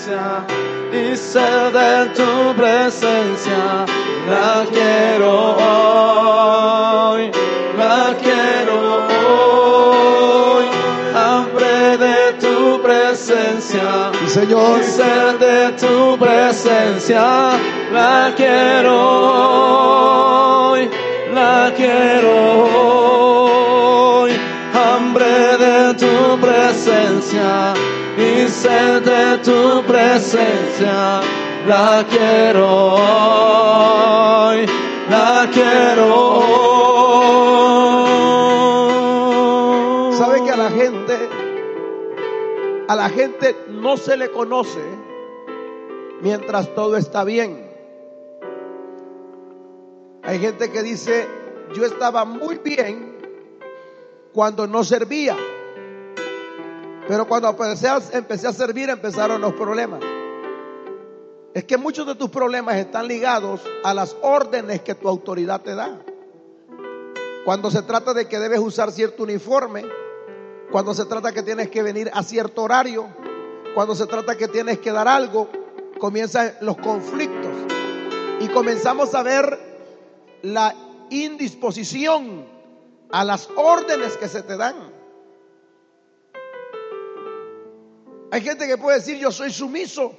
Presencia 0.10 0.44
y 0.92 1.16
sed 1.16 1.72
de 1.72 2.06
tu 2.16 2.56
presencia, 2.56 3.86
la 4.28 4.66
quiero 4.72 5.56
hoy, 7.12 7.32
la 7.78 8.16
quiero 8.22 9.08
hoy. 9.38 10.66
Hambre 11.16 11.98
de 11.98 12.34
tu 12.40 12.82
presencia. 12.82 14.12
Señor, 14.28 14.80
Y 14.80 14.84
sed 14.84 15.40
de 15.40 15.72
tu 15.74 16.18
presencia, 16.18 17.52
la 17.92 18.34
quiero 18.36 18.96
hoy, 20.72 20.90
la 21.34 21.72
quiero 21.76 22.64
hoy. 24.24 24.32
Hambre 24.74 25.58
de 25.58 25.94
tu 25.96 26.40
presencia 26.40 27.69
y 28.20 28.48
sed 28.50 29.02
de 29.04 29.38
tu 29.40 29.84
presencia, 29.84 31.22
la 31.68 32.06
quiero 32.10 33.60
la 35.10 35.50
quiero. 35.52 36.42
¿sabe 40.14 40.44
que 40.44 40.52
a 40.52 40.58
la 40.58 40.70
gente, 40.70 41.30
a 42.88 42.96
la 42.96 43.10
gente 43.10 43.56
no 43.70 43.98
se 43.98 44.18
le 44.18 44.32
conoce 44.32 44.82
mientras 46.22 46.74
todo 46.76 46.98
está 46.98 47.24
bien? 47.24 47.68
Hay 50.24 50.40
gente 50.40 50.72
que 50.72 50.84
dice, 50.84 51.28
yo 51.74 51.86
estaba 51.86 52.26
muy 52.26 52.58
bien 52.58 53.18
cuando 54.34 54.68
no 54.68 54.84
servía. 54.84 55.36
Pero 57.10 57.28
cuando 57.28 57.50
empecé 57.50 57.88
a, 58.48 58.54
servir 58.54 58.88
empezaron 58.88 59.42
los 59.42 59.54
problemas. 59.54 60.00
es 61.56 61.64
que 61.64 61.76
muchos 61.76 62.06
de 62.06 62.14
tus 62.14 62.30
problemas 62.30 62.76
están 62.76 63.08
ligados 63.08 63.62
a 63.84 63.96
las 63.96 64.16
órdenes 64.22 64.82
que 64.82 64.94
tu 64.94 65.10
autoridad 65.10 65.60
te 65.62 65.74
da. 65.74 66.00
Cuando 67.46 67.72
se 67.72 67.82
trata 67.82 68.14
de 68.14 68.28
que 68.28 68.38
debes 68.38 68.60
usar 68.60 68.92
cierto 68.92 69.24
uniforme, 69.24 69.88
cuando 70.72 70.94
se 70.94 71.06
trata 71.06 71.32
que 71.32 71.42
tienes 71.42 71.72
que 71.72 71.82
venir 71.82 72.12
a 72.14 72.22
cierto 72.22 72.62
horario, 72.62 73.08
cuando 73.74 73.96
se 73.96 74.06
trata 74.06 74.38
que 74.38 74.48
tienes 74.48 74.78
que 74.78 74.92
dar 74.92 75.08
algo, 75.08 75.50
comienzan 76.00 76.54
los 76.62 76.78
conflictos 76.78 77.54
y 78.40 78.50
comenzamos 78.50 79.16
a 79.16 79.24
ver 79.24 79.58
la 80.44 80.76
indisposición 81.10 82.46
a 83.10 83.24
las 83.24 83.50
órdenes 83.56 84.16
que 84.16 84.28
se 84.28 84.44
te 84.44 84.58
dan. 84.58 84.89
Hay 88.32 88.42
gente 88.42 88.68
que 88.68 88.78
puede 88.78 88.98
decir 88.98 89.18
yo 89.18 89.32
soy 89.32 89.52
sumiso 89.52 90.14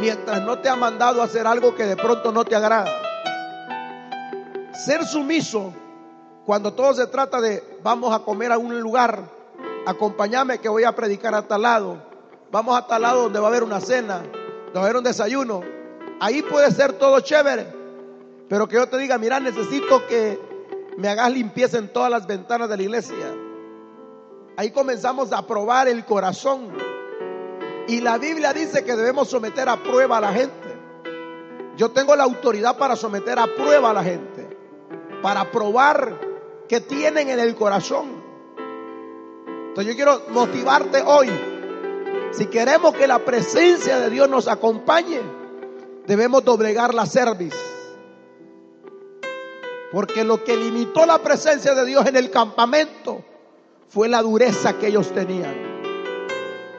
mientras 0.00 0.42
no 0.42 0.58
te 0.58 0.68
ha 0.68 0.74
mandado 0.74 1.22
hacer 1.22 1.46
algo 1.46 1.74
que 1.74 1.86
de 1.86 1.96
pronto 1.96 2.32
no 2.32 2.44
te 2.44 2.56
agrada. 2.56 2.90
Ser 4.72 5.04
sumiso 5.04 5.72
cuando 6.44 6.72
todo 6.72 6.94
se 6.94 7.06
trata 7.06 7.40
de 7.40 7.62
vamos 7.82 8.12
a 8.14 8.20
comer 8.20 8.50
a 8.50 8.58
un 8.58 8.80
lugar, 8.80 9.22
acompáñame 9.86 10.58
que 10.58 10.68
voy 10.68 10.84
a 10.84 10.96
predicar 10.96 11.34
a 11.34 11.46
tal 11.46 11.62
lado, 11.62 12.02
vamos 12.50 12.76
a 12.76 12.86
tal 12.86 13.02
lado 13.02 13.22
donde 13.24 13.38
va 13.38 13.46
a 13.46 13.50
haber 13.50 13.62
una 13.62 13.80
cena, 13.80 14.18
donde 14.18 14.74
va 14.74 14.80
a 14.80 14.84
haber 14.84 14.96
un 14.96 15.04
desayuno. 15.04 15.60
Ahí 16.20 16.42
puede 16.42 16.72
ser 16.72 16.94
todo 16.94 17.20
chévere, 17.20 17.66
pero 18.48 18.66
que 18.66 18.76
yo 18.76 18.88
te 18.88 18.98
diga, 18.98 19.16
mira, 19.18 19.38
necesito 19.38 20.06
que 20.08 20.40
me 20.96 21.08
hagas 21.08 21.32
limpieza 21.32 21.78
en 21.78 21.92
todas 21.92 22.10
las 22.10 22.26
ventanas 22.26 22.68
de 22.68 22.76
la 22.76 22.82
iglesia. 22.82 23.32
Ahí 24.56 24.72
comenzamos 24.72 25.32
a 25.32 25.46
probar 25.46 25.86
el 25.86 26.04
corazón. 26.04 26.87
Y 27.88 28.02
la 28.02 28.18
Biblia 28.18 28.52
dice 28.52 28.84
que 28.84 28.94
debemos 28.94 29.28
someter 29.28 29.66
a 29.66 29.82
prueba 29.82 30.18
a 30.18 30.20
la 30.20 30.32
gente. 30.32 30.68
Yo 31.76 31.90
tengo 31.90 32.14
la 32.14 32.24
autoridad 32.24 32.76
para 32.76 32.96
someter 32.96 33.38
a 33.38 33.46
prueba 33.46 33.90
a 33.90 33.94
la 33.94 34.04
gente, 34.04 34.46
para 35.22 35.50
probar 35.50 36.20
que 36.68 36.82
tienen 36.82 37.30
en 37.30 37.40
el 37.40 37.54
corazón. 37.54 38.22
Entonces 39.68 39.86
yo 39.86 39.96
quiero 39.96 40.22
motivarte 40.30 41.02
hoy. 41.02 41.30
Si 42.32 42.46
queremos 42.46 42.94
que 42.94 43.06
la 43.06 43.20
presencia 43.20 43.98
de 44.00 44.10
Dios 44.10 44.28
nos 44.28 44.48
acompañe, 44.48 45.22
debemos 46.06 46.44
doblegar 46.44 46.92
la 46.92 47.06
cerviz. 47.06 47.54
Porque 49.90 50.24
lo 50.24 50.44
que 50.44 50.58
limitó 50.58 51.06
la 51.06 51.18
presencia 51.20 51.74
de 51.74 51.86
Dios 51.86 52.06
en 52.06 52.16
el 52.16 52.30
campamento 52.30 53.24
fue 53.88 54.10
la 54.10 54.20
dureza 54.20 54.78
que 54.78 54.88
ellos 54.88 55.10
tenían. 55.14 55.67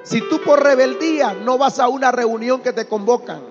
Si 0.10 0.28
tú 0.28 0.42
por 0.42 0.64
rebeldía 0.64 1.36
no 1.36 1.60
vas 1.60 1.78
a 1.78 1.88
una 1.88 2.12
reunión 2.12 2.62
que 2.62 2.74
te 2.74 2.88
convocan, 2.88 3.44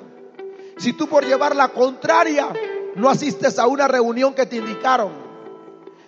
si 0.77 0.93
tú 0.93 1.07
por 1.07 1.25
llevar 1.25 1.55
la 1.55 1.69
contraria 1.69 2.49
no 2.97 3.09
asistes 3.09 3.61
a 3.61 3.69
una 3.69 3.87
reunión 3.87 4.35
que 4.35 4.45
te 4.45 4.57
indicaron, 4.57 5.13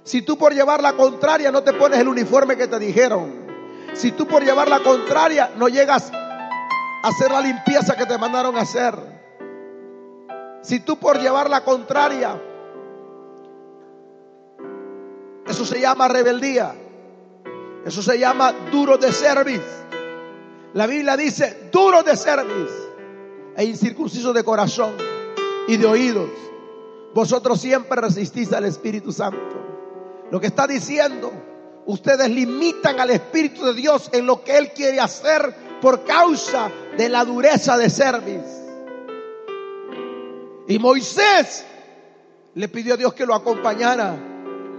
si 0.02 0.22
tú 0.22 0.36
por 0.36 0.52
llevar 0.52 0.82
la 0.82 0.94
contraria 0.94 1.52
no 1.52 1.62
te 1.62 1.72
pones 1.72 2.00
el 2.00 2.08
uniforme 2.08 2.56
que 2.56 2.66
te 2.66 2.80
dijeron, 2.80 3.46
si 3.92 4.10
tú 4.10 4.26
por 4.26 4.42
llevar 4.42 4.68
la 4.68 4.80
contraria 4.80 5.52
no 5.56 5.68
llegas 5.68 6.10
a 6.12 6.50
hacer 7.04 7.30
la 7.30 7.42
limpieza 7.42 7.94
que 7.94 8.06
te 8.06 8.18
mandaron 8.18 8.56
a 8.56 8.62
hacer, 8.62 8.96
si 10.62 10.80
tú 10.80 10.98
por 10.98 11.20
llevar 11.20 11.48
la 11.48 11.62
contraria 11.62 12.36
eso 15.46 15.64
se 15.64 15.80
llama 15.80 16.08
rebeldía. 16.08 16.74
Eso 17.84 18.02
se 18.02 18.18
llama 18.18 18.52
duro 18.72 18.98
de 18.98 19.12
cerviz. 19.12 19.79
La 20.74 20.86
Biblia 20.86 21.16
dice 21.16 21.68
duro 21.72 22.02
de 22.02 22.16
cerviz 22.16 22.70
e 23.56 23.64
incircunciso 23.64 24.32
de 24.32 24.44
corazón 24.44 24.92
y 25.66 25.76
de 25.76 25.86
oídos. 25.86 26.30
Vosotros 27.14 27.60
siempre 27.60 28.00
resistís 28.00 28.52
al 28.52 28.64
Espíritu 28.64 29.12
Santo. 29.12 29.38
Lo 30.30 30.40
que 30.40 30.46
está 30.46 30.66
diciendo, 30.66 31.32
ustedes 31.86 32.30
limitan 32.30 33.00
al 33.00 33.10
Espíritu 33.10 33.64
de 33.64 33.74
Dios 33.74 34.10
en 34.12 34.26
lo 34.26 34.44
que 34.44 34.56
Él 34.56 34.72
quiere 34.72 35.00
hacer 35.00 35.54
por 35.80 36.04
causa 36.04 36.70
de 36.96 37.08
la 37.08 37.24
dureza 37.24 37.76
de 37.76 37.90
cerviz. 37.90 38.44
Y 40.68 40.78
Moisés 40.78 41.64
le 42.54 42.68
pidió 42.68 42.94
a 42.94 42.96
Dios 42.96 43.14
que 43.14 43.26
lo 43.26 43.34
acompañara 43.34 44.30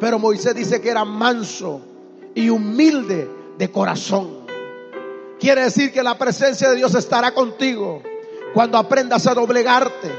pero 0.01 0.17
Moisés 0.17 0.55
dice 0.55 0.81
que 0.81 0.89
era 0.89 1.05
manso 1.05 1.79
y 2.33 2.49
humilde 2.49 3.29
de 3.59 3.71
corazón. 3.71 4.40
Quiere 5.41 5.63
decir 5.63 5.91
que 5.91 6.03
la 6.03 6.19
presencia 6.19 6.69
de 6.69 6.75
Dios 6.75 6.93
estará 6.93 7.33
contigo 7.33 8.03
cuando 8.53 8.77
aprendas 8.77 9.25
a 9.25 9.33
doblegarte, 9.33 10.11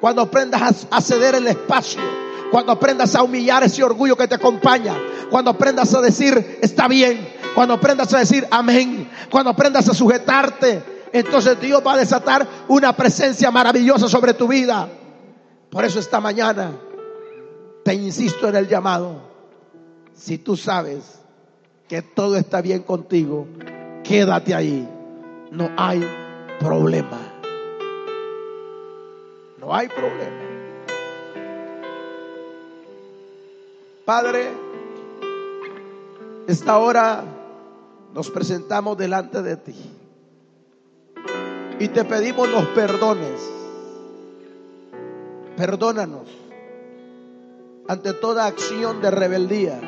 cuando 0.00 0.22
aprendas 0.22 0.86
a 0.88 1.00
ceder 1.00 1.34
el 1.34 1.48
espacio, 1.48 2.00
cuando 2.52 2.70
aprendas 2.70 3.16
a 3.16 3.24
humillar 3.24 3.64
ese 3.64 3.82
orgullo 3.82 4.16
que 4.16 4.28
te 4.28 4.36
acompaña, 4.36 4.94
cuando 5.30 5.50
aprendas 5.50 5.92
a 5.94 6.00
decir 6.00 6.60
está 6.62 6.86
bien, 6.86 7.28
cuando 7.56 7.74
aprendas 7.74 8.14
a 8.14 8.20
decir 8.20 8.46
amén, 8.52 9.10
cuando 9.32 9.50
aprendas 9.50 9.88
a 9.88 9.94
sujetarte, 9.94 10.80
entonces 11.12 11.60
Dios 11.60 11.82
va 11.84 11.94
a 11.94 11.98
desatar 11.98 12.46
una 12.68 12.92
presencia 12.96 13.50
maravillosa 13.50 14.08
sobre 14.08 14.32
tu 14.32 14.46
vida. 14.46 14.88
Por 15.70 15.84
eso 15.84 15.98
esta 15.98 16.20
mañana 16.20 16.70
te 17.84 17.94
insisto 17.94 18.48
en 18.48 18.54
el 18.54 18.68
llamado 18.68 19.22
si 20.14 20.38
tú 20.38 20.56
sabes 20.56 21.18
que 21.88 22.00
todo 22.00 22.36
está 22.36 22.60
bien 22.60 22.84
contigo, 22.84 23.48
quédate 24.08 24.54
ahí. 24.54 24.88
No 25.52 25.70
hay 25.76 26.02
problema. 26.58 27.18
No 29.60 29.74
hay 29.74 29.88
problema. 29.88 30.48
Padre, 34.04 34.48
esta 36.46 36.78
hora 36.78 37.22
nos 38.14 38.30
presentamos 38.30 38.96
delante 38.96 39.42
de 39.42 39.56
ti 39.56 39.74
y 41.78 41.88
te 41.88 42.04
pedimos 42.04 42.48
los 42.48 42.64
perdones. 42.68 43.50
Perdónanos 45.56 46.28
ante 47.86 48.14
toda 48.14 48.46
acción 48.46 49.02
de 49.02 49.10
rebeldía 49.10 49.80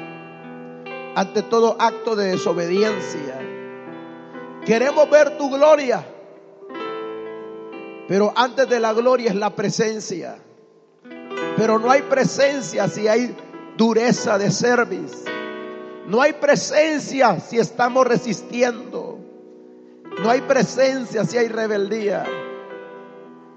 ante 1.15 1.43
todo 1.43 1.77
acto 1.79 2.17
de 2.17 2.31
desobediencia. 2.31 3.40
Queremos 4.65 5.09
ver 5.11 5.39
tu 5.39 5.51
gloria, 5.51 6.05
pero 8.07 8.33
antes 8.37 8.69
de 8.69 8.81
la 8.81 8.93
gloria 8.93 9.31
es 9.31 9.37
la 9.37 9.51
presencia. 9.51 10.37
Pero 11.57 11.79
no 11.79 11.91
hay 11.91 12.03
presencia 12.03 12.89
si 12.89 13.09
hay 13.09 13.35
dureza 13.77 14.39
de 14.39 14.51
cerviz. 14.51 15.25
No 16.07 16.21
hay 16.21 16.33
presencia 16.35 17.39
si 17.41 17.59
estamos 17.59 18.07
resistiendo. 18.07 19.19
No 20.23 20.31
hay 20.31 20.41
presencia 20.43 21.25
si 21.25 21.39
hay 21.39 21.49
rebeldía. 21.49 22.25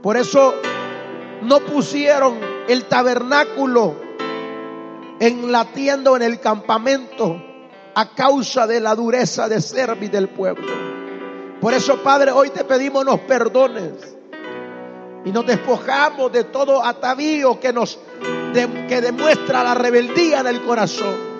Por 0.01 0.17
eso 0.17 0.53
no 1.41 1.59
pusieron 1.61 2.39
el 2.67 2.85
tabernáculo 2.85 3.95
en 5.19 5.51
la 5.51 5.65
tienda 5.65 6.11
o 6.11 6.15
en 6.15 6.23
el 6.23 6.39
campamento 6.39 7.41
a 7.95 8.09
causa 8.15 8.67
de 8.67 8.79
la 8.79 8.95
dureza 8.95 9.47
de 9.47 9.61
servir 9.61 10.11
del 10.11 10.29
pueblo. 10.29 10.71
Por 11.61 11.73
eso, 11.73 12.01
Padre, 12.03 12.31
hoy 12.31 12.49
te 12.49 12.63
pedimos 12.63 13.05
nos 13.05 13.19
perdones 13.21 13.91
y 15.25 15.31
nos 15.31 15.45
despojamos 15.45 16.31
de 16.31 16.45
todo 16.45 16.83
atavío 16.83 17.59
que 17.59 17.71
nos 17.71 17.99
que 18.53 19.01
demuestra 19.01 19.63
la 19.63 19.73
rebeldía 19.73 20.39
en 20.39 20.47
el 20.47 20.61
corazón. 20.61 21.33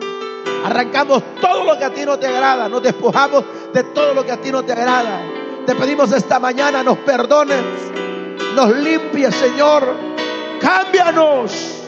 Arrancamos 0.65 1.21
todo 1.41 1.65
lo 1.65 1.77
que 1.77 1.85
a 1.85 1.93
ti 1.93 2.05
no 2.05 2.17
te 2.17 2.27
agrada, 2.27 2.69
nos 2.69 2.81
despojamos 2.81 3.43
de 3.73 3.83
todo 3.83 4.13
lo 4.13 4.25
que 4.25 4.31
a 4.31 4.37
ti 4.37 4.51
no 4.51 4.63
te 4.63 4.71
agrada. 4.71 5.21
Te 5.65 5.75
pedimos 5.75 6.11
esta 6.11 6.39
mañana 6.39 6.83
nos 6.83 6.97
perdones, 6.99 7.61
nos 8.55 8.75
limpies, 8.77 9.35
Señor. 9.35 10.13
Cámbianos 10.61 11.83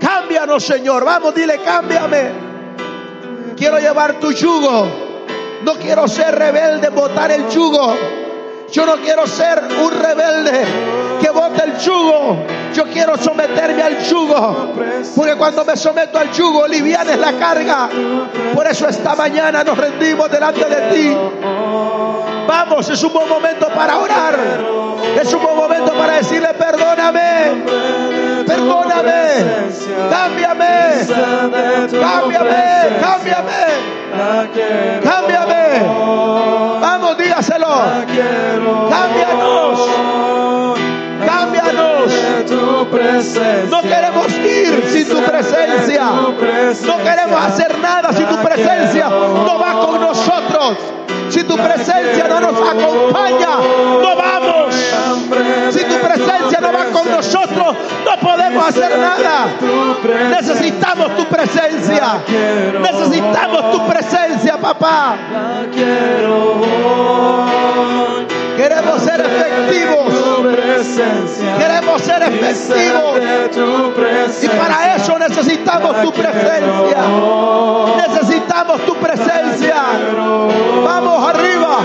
Cámbianos, 0.00 0.62
Señor. 0.64 1.04
Vamos, 1.04 1.34
dile, 1.34 1.58
cámbiame. 1.64 2.45
Quiero 3.56 3.78
llevar 3.78 4.20
tu 4.20 4.32
yugo. 4.32 4.86
No 5.62 5.74
quiero 5.74 6.06
ser 6.06 6.34
rebelde, 6.34 6.90
botar 6.90 7.30
el 7.32 7.48
yugo. 7.48 7.94
Yo 8.70 8.84
no 8.84 8.96
quiero 8.96 9.26
ser 9.26 9.62
un 9.82 9.90
rebelde 9.90 11.05
que 11.20 11.30
bote 11.30 11.62
el 11.64 11.78
yugo. 11.78 12.46
Yo 12.74 12.84
quiero 12.84 13.16
someterme 13.16 13.82
al 13.82 13.98
yugo. 14.04 14.74
Porque 15.14 15.34
cuando 15.36 15.64
me 15.64 15.76
someto 15.76 16.18
al 16.18 16.30
yugo, 16.32 16.66
liviana 16.66 17.12
es 17.12 17.18
la 17.18 17.32
carga. 17.32 17.88
Por 18.54 18.66
eso 18.66 18.88
esta 18.88 19.14
mañana 19.14 19.64
nos 19.64 19.76
rendimos 19.78 20.30
delante 20.30 20.64
de 20.64 20.94
ti. 20.94 21.16
Vamos, 22.46 22.88
es 22.88 23.02
un 23.02 23.12
buen 23.12 23.28
momento 23.28 23.68
para 23.68 23.98
orar. 23.98 24.38
Es 25.20 25.32
un 25.32 25.42
buen 25.42 25.56
momento 25.56 25.92
para 25.94 26.14
decirle, 26.14 26.48
perdóname. 26.54 27.64
Perdóname. 28.46 29.44
Cámbiame. 30.10 31.06
Cámbiame. 32.00 32.98
Cámbiame. 33.00 33.96
Cámbiame. 35.02 35.66
Vamos, 36.80 37.18
dígaselo. 37.18 37.74
Cámbianos. 38.90 40.35
No 43.70 43.82
queremos 43.82 44.32
ir 44.38 44.84
sin 44.88 45.08
tu 45.08 45.22
presencia. 45.22 46.04
No 46.86 46.98
queremos 46.98 47.44
hacer 47.44 47.78
nada 47.78 48.12
si 48.12 48.24
tu 48.24 48.36
presencia 48.42 49.08
no 49.08 49.58
va 49.58 49.72
con 49.86 50.00
nosotros. 50.00 50.76
Si 51.28 51.42
tu 51.44 51.56
presencia 51.56 52.28
no 52.28 52.40
nos 52.40 52.68
acompaña, 52.68 53.56
no 54.02 54.16
vamos. 54.16 54.74
Si 55.70 55.84
tu 55.84 55.96
presencia 55.98 56.60
no 56.60 56.72
va 56.72 56.84
con 56.86 57.10
nosotros, 57.10 57.76
no 58.04 58.20
podemos 58.20 58.68
hacer 58.68 58.98
nada. 58.98 59.46
Necesitamos 60.30 61.16
tu 61.16 61.24
presencia. 61.26 62.20
Necesitamos 62.80 63.72
tu 63.72 63.86
presencia, 63.86 64.56
papá. 64.56 65.16
La 65.32 65.66
quiero. 65.72 66.56
Queremos 68.68 69.00
ser 69.00 69.20
efectivos. 69.20 70.12
Queremos 71.56 72.02
ser 72.02 72.22
efectivos. 72.22 73.20
Y 74.42 74.48
para 74.48 74.96
eso 74.96 75.16
necesitamos 75.20 76.02
tu 76.02 76.12
presencia. 76.12 76.98
Necesitamos 78.08 78.80
tu 78.80 78.94
presencia. 78.96 79.76
Vamos 80.84 81.28
arriba. 81.28 81.78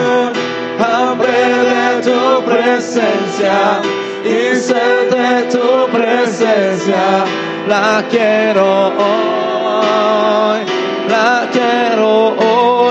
Hambre 0.80 1.32
de 1.32 2.02
tu 2.02 2.44
presencia 2.46 3.80
y 4.26 4.56
sed 4.56 5.12
de 5.12 5.44
tu 5.52 5.88
presencia. 5.92 7.26
La 7.68 8.04
quiero 8.10 8.88
hoy, 8.88 10.62
la 11.08 11.48
quiero 11.52 12.41